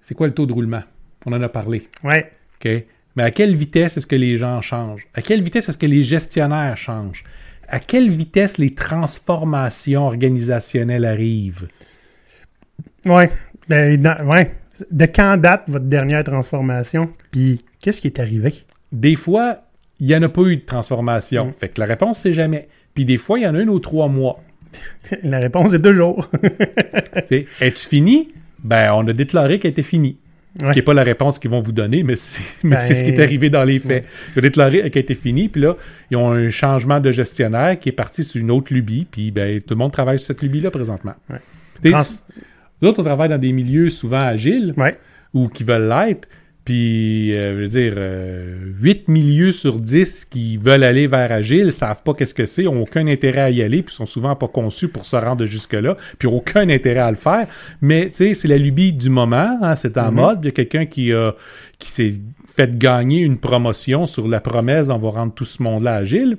C'est 0.00 0.14
quoi 0.14 0.26
le 0.26 0.32
taux 0.32 0.46
de 0.46 0.52
roulement? 0.52 0.82
On 1.26 1.32
en 1.32 1.42
a 1.42 1.48
parlé. 1.48 1.88
Ouais. 2.04 2.30
OK? 2.64 2.70
Mais 3.16 3.22
à 3.22 3.30
quelle 3.30 3.54
vitesse 3.56 3.96
est-ce 3.96 4.06
que 4.06 4.16
les 4.16 4.38
gens 4.38 4.60
changent? 4.60 5.06
À 5.14 5.22
quelle 5.22 5.42
vitesse 5.42 5.68
est-ce 5.68 5.78
que 5.78 5.86
les 5.86 6.02
gestionnaires 6.02 6.76
changent? 6.76 7.24
À 7.68 7.80
quelle 7.80 8.10
vitesse 8.10 8.58
les 8.58 8.74
transformations 8.74 10.06
organisationnelles 10.06 11.04
arrivent? 11.04 11.66
Ouais. 13.04 13.30
Ben, 13.68 14.00
dans- 14.00 14.24
ouais. 14.26 14.52
De 14.90 15.06
quand 15.06 15.36
date 15.38 15.64
votre 15.68 15.86
dernière 15.86 16.22
transformation? 16.24 17.10
Puis, 17.30 17.60
qu'est-ce 17.80 18.00
qui 18.02 18.08
est 18.08 18.20
arrivé? 18.20 18.52
Des 18.92 19.16
fois, 19.16 19.62
il 19.98 20.06
n'y 20.06 20.14
en 20.16 20.22
a 20.22 20.28
pas 20.28 20.42
eu 20.42 20.56
de 20.58 20.64
transformation. 20.64 21.46
Mm. 21.48 21.52
Fait 21.58 21.68
que 21.70 21.80
la 21.80 21.86
réponse, 21.86 22.18
c'est 22.18 22.34
jamais. 22.34 22.68
Puis 22.94 23.04
des 23.04 23.16
fois, 23.16 23.38
il 23.38 23.42
y 23.42 23.46
en 23.48 23.54
a 23.54 23.60
une 23.60 23.70
aux 23.70 23.78
trois 23.78 24.08
mois. 24.08 24.42
La 25.22 25.38
réponse 25.38 25.72
est 25.74 25.80
toujours. 25.82 26.28
T'sais, 27.26 27.46
Es-tu 27.60 27.88
fini? 27.88 28.28
Ben, 28.62 28.92
on 28.94 29.06
a 29.06 29.12
déclaré 29.12 29.58
qu'elle 29.58 29.70
était 29.70 29.82
finie. 29.82 30.18
Ce 30.60 30.70
qui 30.70 30.78
n'est 30.78 30.82
pas 30.82 30.94
la 30.94 31.02
réponse 31.02 31.38
qu'ils 31.38 31.50
vont 31.50 31.60
vous 31.60 31.72
donner, 31.72 32.02
mais 32.02 32.16
c'est 32.16 32.42
Ben, 32.64 32.80
ce 32.80 32.92
qui 32.92 33.10
est 33.10 33.20
arrivé 33.22 33.50
dans 33.50 33.64
les 33.64 33.78
faits. 33.78 34.04
Ils 34.34 34.38
ont 34.38 34.42
déclaré 34.42 34.90
qu'elle 34.90 35.02
était 35.02 35.14
finie, 35.14 35.48
puis 35.48 35.60
là, 35.60 35.76
ils 36.10 36.16
ont 36.16 36.30
un 36.30 36.48
changement 36.48 37.00
de 37.00 37.10
gestionnaire 37.10 37.78
qui 37.78 37.88
est 37.90 37.92
parti 37.92 38.24
sur 38.24 38.40
une 38.40 38.50
autre 38.50 38.72
lubie, 38.72 39.06
puis 39.10 39.30
ben, 39.30 39.60
tout 39.60 39.74
le 39.74 39.78
monde 39.78 39.92
travaille 39.92 40.18
sur 40.18 40.28
cette 40.28 40.42
lubie-là 40.42 40.70
présentement. 40.70 41.14
Ouais. 41.30 41.90
Trans- 41.90 42.02
autres, 42.82 43.00
on 43.00 43.04
travaille 43.04 43.28
dans 43.28 43.38
des 43.38 43.52
milieux 43.52 43.90
souvent 43.90 44.20
agiles, 44.20 44.74
ouais. 44.76 44.98
ou 45.34 45.48
qui 45.48 45.64
veulent 45.64 45.88
l'être, 45.88 46.28
puis, 46.66 47.32
euh, 47.34 47.54
je 47.54 47.60
veux 47.60 47.68
dire, 47.68 47.94
euh, 47.96 48.56
8 48.82 49.06
milieux 49.08 49.52
sur 49.52 49.78
10 49.78 50.24
qui 50.26 50.56
veulent 50.56 50.82
aller 50.82 51.06
vers 51.06 51.30
Agile 51.30 51.70
savent 51.72 52.02
pas 52.02 52.12
qu'est-ce 52.12 52.34
que 52.34 52.44
c'est, 52.44 52.66
ont 52.66 52.82
aucun 52.82 53.06
intérêt 53.06 53.40
à 53.42 53.50
y 53.50 53.62
aller, 53.62 53.82
puis 53.82 53.94
sont 53.94 54.04
souvent 54.04 54.34
pas 54.34 54.48
conçus 54.48 54.88
pour 54.88 55.06
se 55.06 55.14
rendre 55.14 55.46
jusque-là, 55.46 55.96
puis 56.18 56.26
ont 56.26 56.34
aucun 56.36 56.68
intérêt 56.68 57.00
à 57.00 57.10
le 57.10 57.16
faire. 57.16 57.46
Mais, 57.80 58.06
tu 58.10 58.16
sais, 58.16 58.34
c'est 58.34 58.48
la 58.48 58.58
lubie 58.58 58.92
du 58.92 59.08
moment, 59.10 59.56
hein, 59.62 59.76
c'est 59.76 59.96
en 59.96 60.08
Mhm. 60.10 60.14
mode. 60.14 60.38
Il 60.42 60.46
y 60.46 60.48
a 60.48 60.52
quelqu'un 60.52 60.86
qui, 60.86 61.12
a 61.12 61.32
qui 61.78 61.88
s'est 61.88 62.14
fait 62.46 62.76
gagner 62.76 63.20
une 63.20 63.38
promotion 63.38 64.06
sur 64.06 64.26
la 64.26 64.40
promesse 64.40 64.88
d'on 64.88 64.98
va 64.98 65.10
rendre 65.10 65.34
tout 65.34 65.44
ce 65.44 65.62
monde-là 65.62 65.94
agile. 65.94 66.36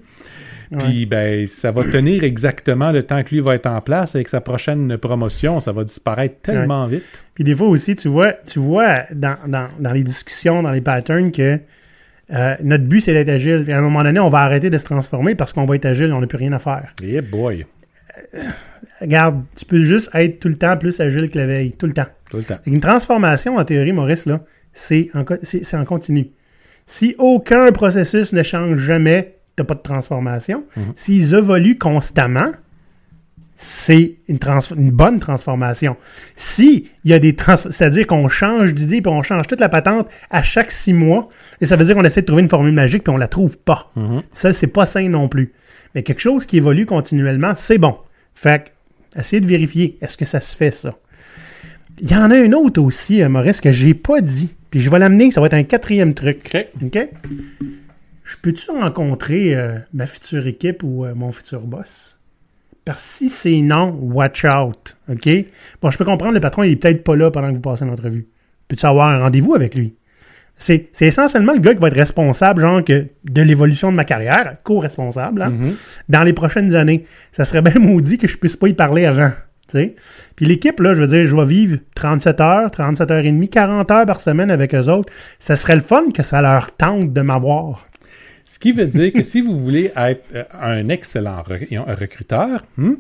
Puis, 0.78 1.06
ben, 1.06 1.48
ça 1.48 1.72
va 1.72 1.84
tenir 1.84 2.24
exactement 2.24 2.92
le 2.92 3.04
temps 3.04 3.24
que 3.24 3.30
lui 3.30 3.40
va 3.40 3.56
être 3.56 3.68
en 3.68 3.80
place 3.82 4.16
avec 4.16 4.28
sa 4.28 4.42
prochaine 4.42 4.98
promotion. 4.98 5.60
Ça 5.62 5.72
va 5.72 5.84
disparaître 5.84 6.36
tellement 6.42 6.86
vite. 6.88 7.04
Puis 7.36 7.44
des 7.44 7.56
fois 7.56 7.68
aussi, 7.68 7.96
tu 7.96 8.08
vois, 8.10 8.34
tu 8.34 8.60
vois 8.60 9.04
dans, 9.14 9.38
dans- 9.48 9.70
dans 9.80 9.92
les 9.94 10.04
discussions, 10.04 10.62
dans 10.64 10.72
les 10.72 10.82
patterns, 10.82 11.32
que 11.32 11.60
euh, 12.34 12.56
notre 12.62 12.84
but, 12.84 13.00
c'est 13.00 13.14
d'être 13.14 13.30
agile. 13.30 13.64
Puis 13.64 13.72
à 13.72 13.78
un 13.78 13.82
moment 13.82 14.04
donné, 14.04 14.20
on 14.20 14.30
va 14.30 14.40
arrêter 14.40 14.70
de 14.70 14.78
se 14.78 14.84
transformer 14.84 15.36
parce 15.36 15.54
qu'on 15.54 15.66
va 15.66 15.76
être 15.76 15.86
agile, 15.86 16.12
on 16.12 16.20
n'a 16.20 16.28
plus 16.28 16.38
rien 16.38 16.52
à 16.52 16.60
faire. 16.60 16.94
Yeah 17.02 17.22
boy, 17.22 17.66
Regarde, 19.00 19.44
tu 19.56 19.66
peux 19.66 19.84
juste 19.84 20.10
être 20.14 20.40
tout 20.40 20.48
le 20.50 20.58
temps 20.58 20.76
plus 20.76 21.00
agile 21.00 21.30
que 21.30 21.38
la 21.38 21.46
veille, 21.46 21.72
tout 21.74 21.86
le 21.86 21.94
temps. 21.94 22.08
tout 22.30 22.38
le 22.38 22.44
temps. 22.44 22.58
Une 22.66 22.82
transformation, 22.82 23.56
en 23.56 23.64
théorie, 23.64 23.94
Maurice, 23.94 24.26
là, 24.26 24.42
c'est 24.74 25.10
en, 25.14 25.24
co- 25.24 25.36
c'est- 25.44 25.64
c'est 25.64 25.78
en 25.78 25.86
continu. 25.86 26.32
Si 26.88 27.16
aucun 27.20 27.72
processus 27.72 28.34
ne 28.34 28.44
change 28.44 28.80
jamais, 28.80 29.37
tu 29.58 29.64
n'as 29.64 29.66
pas 29.66 29.74
de 29.74 29.82
transformation. 29.82 30.66
S'ils 30.96 31.34
évoluent 31.34 31.80
constamment, 31.80 32.52
c'est 33.56 34.18
une, 34.28 34.38
bonne 34.92 35.20
transformation. 35.20 35.98
Si 36.36 36.90
il 37.04 37.10
y 37.10 37.14
a 37.14 37.20
des 37.20 37.36
c'est-à-dire 37.70 38.06
qu'on 38.06 38.30
change 38.30 38.76
d'idée 38.76 39.02
puis 39.02 39.12
on 39.12 39.24
change 39.24 39.48
toute 39.48 39.60
la 39.60 39.68
patente 39.68 40.08
à 40.30 40.44
chaque 40.44 40.72
six 40.72 40.94
mois, 40.94 41.28
et 41.60 41.66
ça 41.66 41.76
veut 41.76 41.86
dire 41.86 41.96
qu'on 41.96 42.04
essaie 42.04 42.22
de 42.22 42.28
trouver 42.28 42.44
une 42.44 42.50
formule 42.50 42.72
magique 42.72 43.04
puis 43.04 43.12
on 43.12 43.18
la 43.18 43.28
trouve 43.28 43.58
pas. 43.58 43.92
Mhm. 43.96 44.22
Ça, 44.32 44.54
c'est 44.54 44.68
pas 44.68 44.86
sain 44.86 45.10
non 45.10 45.28
plus. 45.28 45.54
Mais 45.96 46.04
quelque 46.04 46.22
chose 46.22 46.46
qui 46.46 46.58
évolue 46.58 46.86
continuellement, 46.86 47.54
c'est 47.56 47.80
bon. 47.80 47.98
Fait 48.36 48.66
que, 49.16 49.20
essayez 49.20 49.42
de 49.42 49.48
vérifier, 49.48 49.98
est-ce 50.02 50.18
que 50.18 50.26
ça 50.26 50.40
se 50.40 50.56
fait, 50.56 50.72
ça? 50.72 50.94
Il 52.00 52.12
y 52.12 52.16
en 52.16 52.30
a 52.30 52.38
une 52.38 52.54
autre 52.54 52.80
aussi, 52.80 53.24
euh, 53.24 53.30
Maurice, 53.30 53.60
que 53.60 53.72
j'ai 53.72 53.96
pas 53.96 54.22
dit. 54.22 54.54
Puis 54.70 54.82
je 54.82 54.92
vais 54.92 55.00
l'amener, 55.00 55.32
ça 55.32 55.42
va 55.42 55.48
être 55.48 55.56
un 55.56 55.64
quatrième 55.64 56.14
truc. 56.14 56.52
OK. 56.54 56.68
OK? 56.86 57.10
Je 58.28 58.36
peux-tu 58.42 58.72
rencontrer 58.72 59.56
euh, 59.56 59.78
ma 59.94 60.06
future 60.06 60.46
équipe 60.48 60.84
ou 60.84 61.06
euh, 61.06 61.16
mon 61.16 61.32
futur 61.32 61.62
boss? 61.62 62.18
Parce 62.84 63.02
que 63.02 63.08
si 63.08 63.30
c'est 63.30 63.62
non, 63.62 63.98
watch 64.02 64.44
out. 64.46 64.98
OK? 65.10 65.30
Bon, 65.82 65.90
je 65.92 65.98
peux 65.98 66.04
comprendre, 66.06 66.34
le 66.34 66.40
patron, 66.42 66.64
il 66.64 66.72
est 66.74 66.76
peut-être 66.76 67.04
pas 67.04 67.16
là 67.16 67.32
pendant 67.32 67.50
que 67.50 67.56
vous 67.56 67.62
passez 67.62 67.86
l'entrevue. 67.86 68.28
Peux-tu 68.68 68.86
avoir 68.86 69.10
un 69.10 69.20
rendez-vous 69.20 69.56
avec 69.56 69.76
lui? 69.76 69.96
C'est 70.58 70.90
essentiellement 71.02 71.54
le 71.54 71.60
gars 71.60 71.74
qui 71.76 71.80
va 71.80 71.88
être 71.88 71.96
responsable, 71.96 72.62
genre, 72.62 72.84
que 72.84 73.06
de 73.26 73.42
l'évolution 73.44 73.92
de 73.92 73.96
ma 73.96 74.06
carrière, 74.06 74.58
co-responsable, 74.64 75.44
hein, 75.44 75.52
Mhm. 75.52 75.76
dans 76.10 76.24
les 76.24 76.34
prochaines 76.34 76.74
années. 76.76 77.06
Ça 77.32 77.46
serait 77.46 77.62
bien 77.62 77.76
maudit 77.80 78.18
que 78.18 78.28
je 78.28 78.38
puisse 78.38 78.56
pas 78.58 78.68
y 78.68 78.74
parler 78.74 79.06
avant. 79.06 79.32
Puis 79.72 80.46
l'équipe, 80.46 80.80
là, 80.80 80.94
je 80.94 81.02
veux 81.02 81.08
dire, 81.08 81.26
je 81.28 81.36
vais 81.36 81.46
vivre 81.46 81.78
37 81.96 82.40
heures, 82.42 82.72
37 82.72 83.12
heures 83.12 83.26
et 83.26 83.32
demie, 83.32 83.50
40 83.50 83.92
heures 83.92 84.06
par 84.06 84.20
semaine 84.22 84.50
avec 84.50 84.74
eux 84.74 84.90
autres. 84.90 85.12
Ça 85.40 85.56
serait 85.56 85.76
le 85.76 85.82
fun 85.82 86.06
que 86.14 86.24
ça 86.24 86.42
leur 86.42 86.72
tente 86.76 87.12
de 87.14 87.22
m'avoir. 87.22 87.88
Ce 88.48 88.60
qui 88.60 88.72
veut 88.72 88.86
dire 88.86 89.12
que 89.14 89.24
si 89.24 89.42
vous 89.42 89.60
voulez 89.60 89.92
être 89.96 90.24
euh, 90.34 90.44
un 90.60 90.88
excellent 90.90 91.44
recruteur, 91.44 92.66
hmm, 92.78 92.94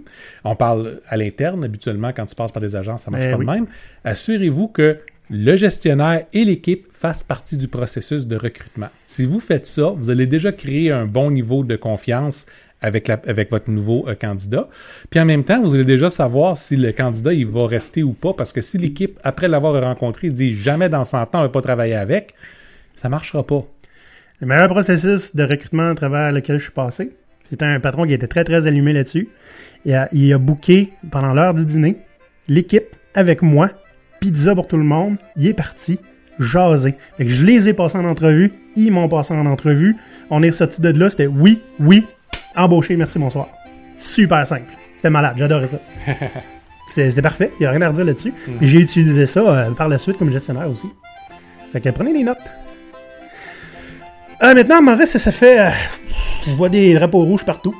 on 0.43 0.55
parle 0.55 0.99
à 1.07 1.17
l'interne 1.17 1.63
habituellement 1.63 2.11
quand 2.13 2.25
tu 2.25 2.35
passes 2.35 2.51
par 2.51 2.61
des 2.61 2.75
agences, 2.75 3.03
ça 3.03 3.11
marche 3.11 3.23
Eh 3.27 3.31
pas 3.31 3.37
oui. 3.37 3.45
de 3.45 3.51
même. 3.51 3.67
Assurez-vous 4.03 4.67
que 4.67 4.97
le 5.29 5.55
gestionnaire 5.55 6.25
et 6.33 6.45
l'équipe 6.45 6.85
fassent 6.91 7.23
partie 7.23 7.57
du 7.57 7.67
processus 7.67 8.27
de 8.27 8.35
recrutement. 8.35 8.87
Si 9.07 9.25
vous 9.25 9.39
faites 9.39 9.65
ça, 9.65 9.89
vous 9.95 10.09
allez 10.09 10.25
déjà 10.25 10.51
créer 10.51 10.91
un 10.91 11.05
bon 11.05 11.31
niveau 11.31 11.63
de 11.63 11.75
confiance 11.75 12.45
avec, 12.81 13.07
la- 13.07 13.21
avec 13.25 13.49
votre 13.49 13.69
nouveau 13.71 14.05
euh, 14.07 14.15
candidat. 14.15 14.69
Puis 15.09 15.19
en 15.19 15.25
même 15.25 15.43
temps, 15.43 15.61
vous 15.61 15.73
allez 15.73 15.83
déjà 15.85 16.09
savoir 16.09 16.55
si 16.57 16.75
le 16.77 16.91
candidat 16.91 17.33
il 17.33 17.47
va 17.47 17.67
rester 17.67 18.03
ou 18.03 18.13
pas, 18.13 18.33
parce 18.33 18.53
que 18.53 18.61
si 18.61 18.77
l'équipe, 18.77 19.19
après 19.23 19.47
l'avoir 19.47 19.81
rencontré, 19.81 20.29
dit 20.29 20.55
jamais 20.55 20.87
dans 20.87 21.03
100 21.03 21.21
ans 21.23 21.27
on 21.33 21.37
ne 21.39 21.43
va 21.43 21.49
pas 21.49 21.61
travailler 21.61 21.95
avec, 21.95 22.33
ça 22.95 23.09
marchera 23.09 23.45
pas. 23.45 23.65
Le 24.39 24.45
meilleur 24.45 24.67
processus 24.67 25.35
de 25.35 25.43
recrutement 25.43 25.89
à 25.89 25.95
travers 25.95 26.31
lequel 26.31 26.59
je 26.59 26.63
suis 26.63 26.71
passé, 26.71 27.09
c'était 27.49 27.65
un 27.65 27.79
patron 27.79 28.05
qui 28.05 28.13
était 28.13 28.27
très, 28.27 28.43
très 28.43 28.67
allumé 28.67 28.93
là-dessus. 28.93 29.29
Il 29.83 29.95
a, 29.95 30.07
il 30.11 30.31
a 30.31 30.37
booké 30.37 30.93
pendant 31.09 31.33
l'heure 31.33 31.55
du 31.55 31.65
dîner 31.65 31.97
l'équipe 32.47 32.95
avec 33.15 33.41
moi, 33.41 33.71
pizza 34.19 34.53
pour 34.53 34.67
tout 34.67 34.77
le 34.77 34.83
monde. 34.83 35.17
Il 35.37 35.47
est 35.47 35.55
parti, 35.55 35.99
jasé. 36.37 36.93
Fait 37.17 37.25
que 37.25 37.31
je 37.31 37.43
les 37.47 37.67
ai 37.67 37.73
passés 37.73 37.97
en 37.97 38.05
entrevue, 38.05 38.51
ils 38.75 38.91
m'ont 38.91 39.09
passé 39.09 39.33
en 39.33 39.47
entrevue. 39.47 39.95
On 40.29 40.43
est 40.43 40.51
sorti 40.51 40.81
de 40.81 40.89
là, 40.89 41.09
c'était 41.09 41.25
oui, 41.25 41.63
oui, 41.79 42.05
embauché, 42.55 42.95
merci, 42.95 43.17
bonsoir. 43.17 43.47
Super 43.97 44.45
simple. 44.45 44.71
C'était 44.95 45.09
malade, 45.09 45.33
j'adorais 45.37 45.67
ça. 45.67 45.79
C'était 46.91 47.21
parfait, 47.23 47.51
il 47.59 47.63
n'y 47.63 47.65
a 47.65 47.71
rien 47.71 47.81
à 47.81 47.89
redire 47.89 48.05
là-dessus. 48.05 48.33
Puis 48.59 48.67
j'ai 48.67 48.79
utilisé 48.79 49.25
ça 49.25 49.41
euh, 49.41 49.71
par 49.71 49.89
la 49.89 49.97
suite 49.97 50.17
comme 50.17 50.31
gestionnaire 50.31 50.69
aussi. 50.69 50.87
Fait 51.73 51.81
que 51.81 51.89
prenez 51.89 52.13
des 52.13 52.23
notes. 52.23 52.37
Euh, 54.43 54.53
maintenant, 54.53 54.81
Maurice, 54.81 55.09
ça, 55.11 55.19
ça 55.19 55.31
fait. 55.31 55.59
euh, 55.59 55.69
je 56.45 56.51
vois 56.51 56.69
des 56.69 56.93
drapeaux 56.93 57.23
rouges 57.23 57.45
partout. 57.45 57.75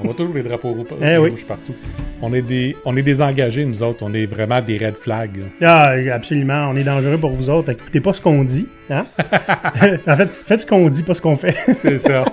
On 0.00 0.02
voit 0.04 0.14
toujours 0.14 0.34
les 0.34 0.42
drapeaux 0.44 0.76
Eh 1.02 1.16
oui. 1.18 1.30
rouges 1.30 1.44
partout. 1.44 1.74
On 2.22 2.32
est, 2.32 2.42
des, 2.42 2.76
on 2.84 2.96
est 2.96 3.02
des 3.02 3.20
engagés, 3.20 3.64
nous 3.64 3.82
autres. 3.82 3.98
On 4.02 4.14
est 4.14 4.26
vraiment 4.26 4.60
des 4.60 4.76
red 4.78 4.94
flags. 4.96 5.36
là. 5.60 5.66
Ah, 6.08 6.14
absolument, 6.14 6.68
on 6.70 6.76
est 6.76 6.84
dangereux 6.84 7.18
pour 7.18 7.30
vous 7.30 7.50
autres. 7.50 7.70
Écoutez 7.70 8.00
pas 8.00 8.12
ce 8.12 8.20
qu'on 8.20 8.44
dit. 8.44 8.68
Hein? 8.90 9.06
en 10.06 10.16
fait, 10.16 10.28
faites 10.46 10.60
ce 10.62 10.66
qu'on 10.66 10.88
dit, 10.88 11.02
pas 11.02 11.14
ce 11.14 11.20
qu'on 11.20 11.36
fait. 11.36 11.56
C'est 11.82 11.98
ça. 11.98 12.24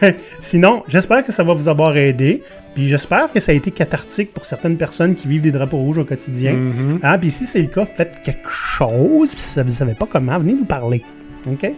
Sinon, 0.40 0.82
j'espère 0.88 1.24
que 1.24 1.32
ça 1.32 1.42
va 1.42 1.54
vous 1.54 1.68
avoir 1.68 1.96
aidé. 1.96 2.42
Puis 2.74 2.88
j'espère 2.88 3.32
que 3.32 3.40
ça 3.40 3.52
a 3.52 3.54
été 3.54 3.70
cathartique 3.70 4.34
pour 4.34 4.44
certaines 4.44 4.76
personnes 4.76 5.14
qui 5.14 5.28
vivent 5.28 5.40
des 5.42 5.52
drapeaux 5.52 5.78
rouges 5.78 5.98
au 5.98 6.04
quotidien. 6.04 6.52
Mhm. 6.52 7.00
Hein? 7.02 7.18
Puis 7.18 7.30
si 7.30 7.46
c'est 7.46 7.60
le 7.62 7.68
cas, 7.68 7.86
faites 7.86 8.20
quelque 8.22 8.50
chose. 8.50 9.32
Puis 9.34 9.40
si 9.42 9.58
vous 9.60 9.64
ne 9.64 9.70
savez 9.70 9.94
pas 9.94 10.06
comment, 10.10 10.38
venez 10.38 10.52
nous 10.54 10.66
parler. 10.66 11.02
OK? 11.50 11.70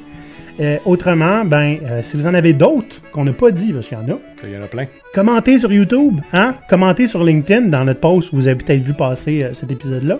Euh, 0.60 0.78
autrement, 0.84 1.44
ben, 1.44 1.78
euh, 1.84 2.02
si 2.02 2.16
vous 2.16 2.26
en 2.26 2.34
avez 2.34 2.52
d'autres 2.52 3.00
qu'on 3.12 3.24
n'a 3.24 3.32
pas 3.32 3.50
dit, 3.50 3.72
parce 3.72 3.88
qu'il 3.88 3.96
y 3.96 4.00
en 4.00 4.08
a, 4.08 4.18
Il 4.44 4.50
y 4.50 4.56
en 4.56 4.62
a 4.62 4.66
plein. 4.66 4.86
Commentez 5.14 5.58
sur 5.58 5.72
YouTube, 5.72 6.20
hein? 6.32 6.54
Commentez 6.68 7.06
sur 7.06 7.22
LinkedIn 7.22 7.68
dans 7.68 7.84
notre 7.84 8.00
post 8.00 8.32
où 8.32 8.36
vous 8.36 8.48
avez 8.48 8.56
peut-être 8.56 8.82
vu 8.82 8.94
passer 8.94 9.44
euh, 9.44 9.54
cet 9.54 9.70
épisode-là. 9.70 10.18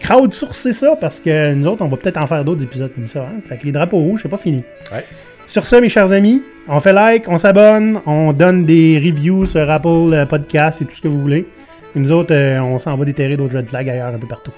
Crowdsourcez 0.00 0.74
ça 0.74 0.96
parce 1.00 1.18
que 1.18 1.54
nous 1.54 1.66
autres, 1.66 1.82
on 1.82 1.88
va 1.88 1.96
peut-être 1.96 2.18
en 2.18 2.26
faire 2.26 2.44
d'autres 2.44 2.62
épisodes 2.62 2.92
comme 2.94 3.08
ça. 3.08 3.22
Hein? 3.22 3.40
Fait 3.48 3.56
que 3.56 3.64
les 3.64 3.72
drapeaux 3.72 3.98
rouges, 3.98 4.20
c'est 4.22 4.28
pas 4.28 4.36
fini. 4.36 4.62
Ouais. 4.92 5.04
Sur 5.46 5.64
ça, 5.64 5.80
mes 5.80 5.88
chers 5.88 6.12
amis, 6.12 6.42
on 6.68 6.80
fait 6.80 6.92
like, 6.92 7.28
on 7.28 7.38
s'abonne, 7.38 8.00
on 8.06 8.32
donne 8.32 8.64
des 8.64 8.98
reviews 8.98 9.46
sur 9.46 9.70
Apple 9.70 10.26
Podcast 10.28 10.82
et 10.82 10.84
tout 10.84 10.94
ce 10.94 11.02
que 11.02 11.08
vous 11.08 11.20
voulez. 11.20 11.46
Et 11.94 12.00
nous 12.00 12.10
autres, 12.12 12.34
euh, 12.34 12.60
on 12.60 12.78
s'en 12.78 12.96
va 12.96 13.04
déterrer 13.04 13.36
d'autres 13.36 13.56
red 13.56 13.68
flags 13.68 13.88
ailleurs 13.88 14.14
un 14.14 14.18
peu 14.18 14.26
partout. 14.26 14.52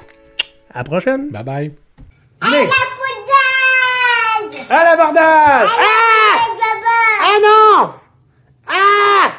À 0.72 0.78
la 0.78 0.84
prochaine! 0.84 1.28
Bye 1.30 1.44
bye. 1.44 1.72
À 4.68 4.84
l'abordage 4.84 5.68
Ah 5.78 6.36
Ah 7.22 7.38
non 7.42 7.92
Ah 8.68 9.30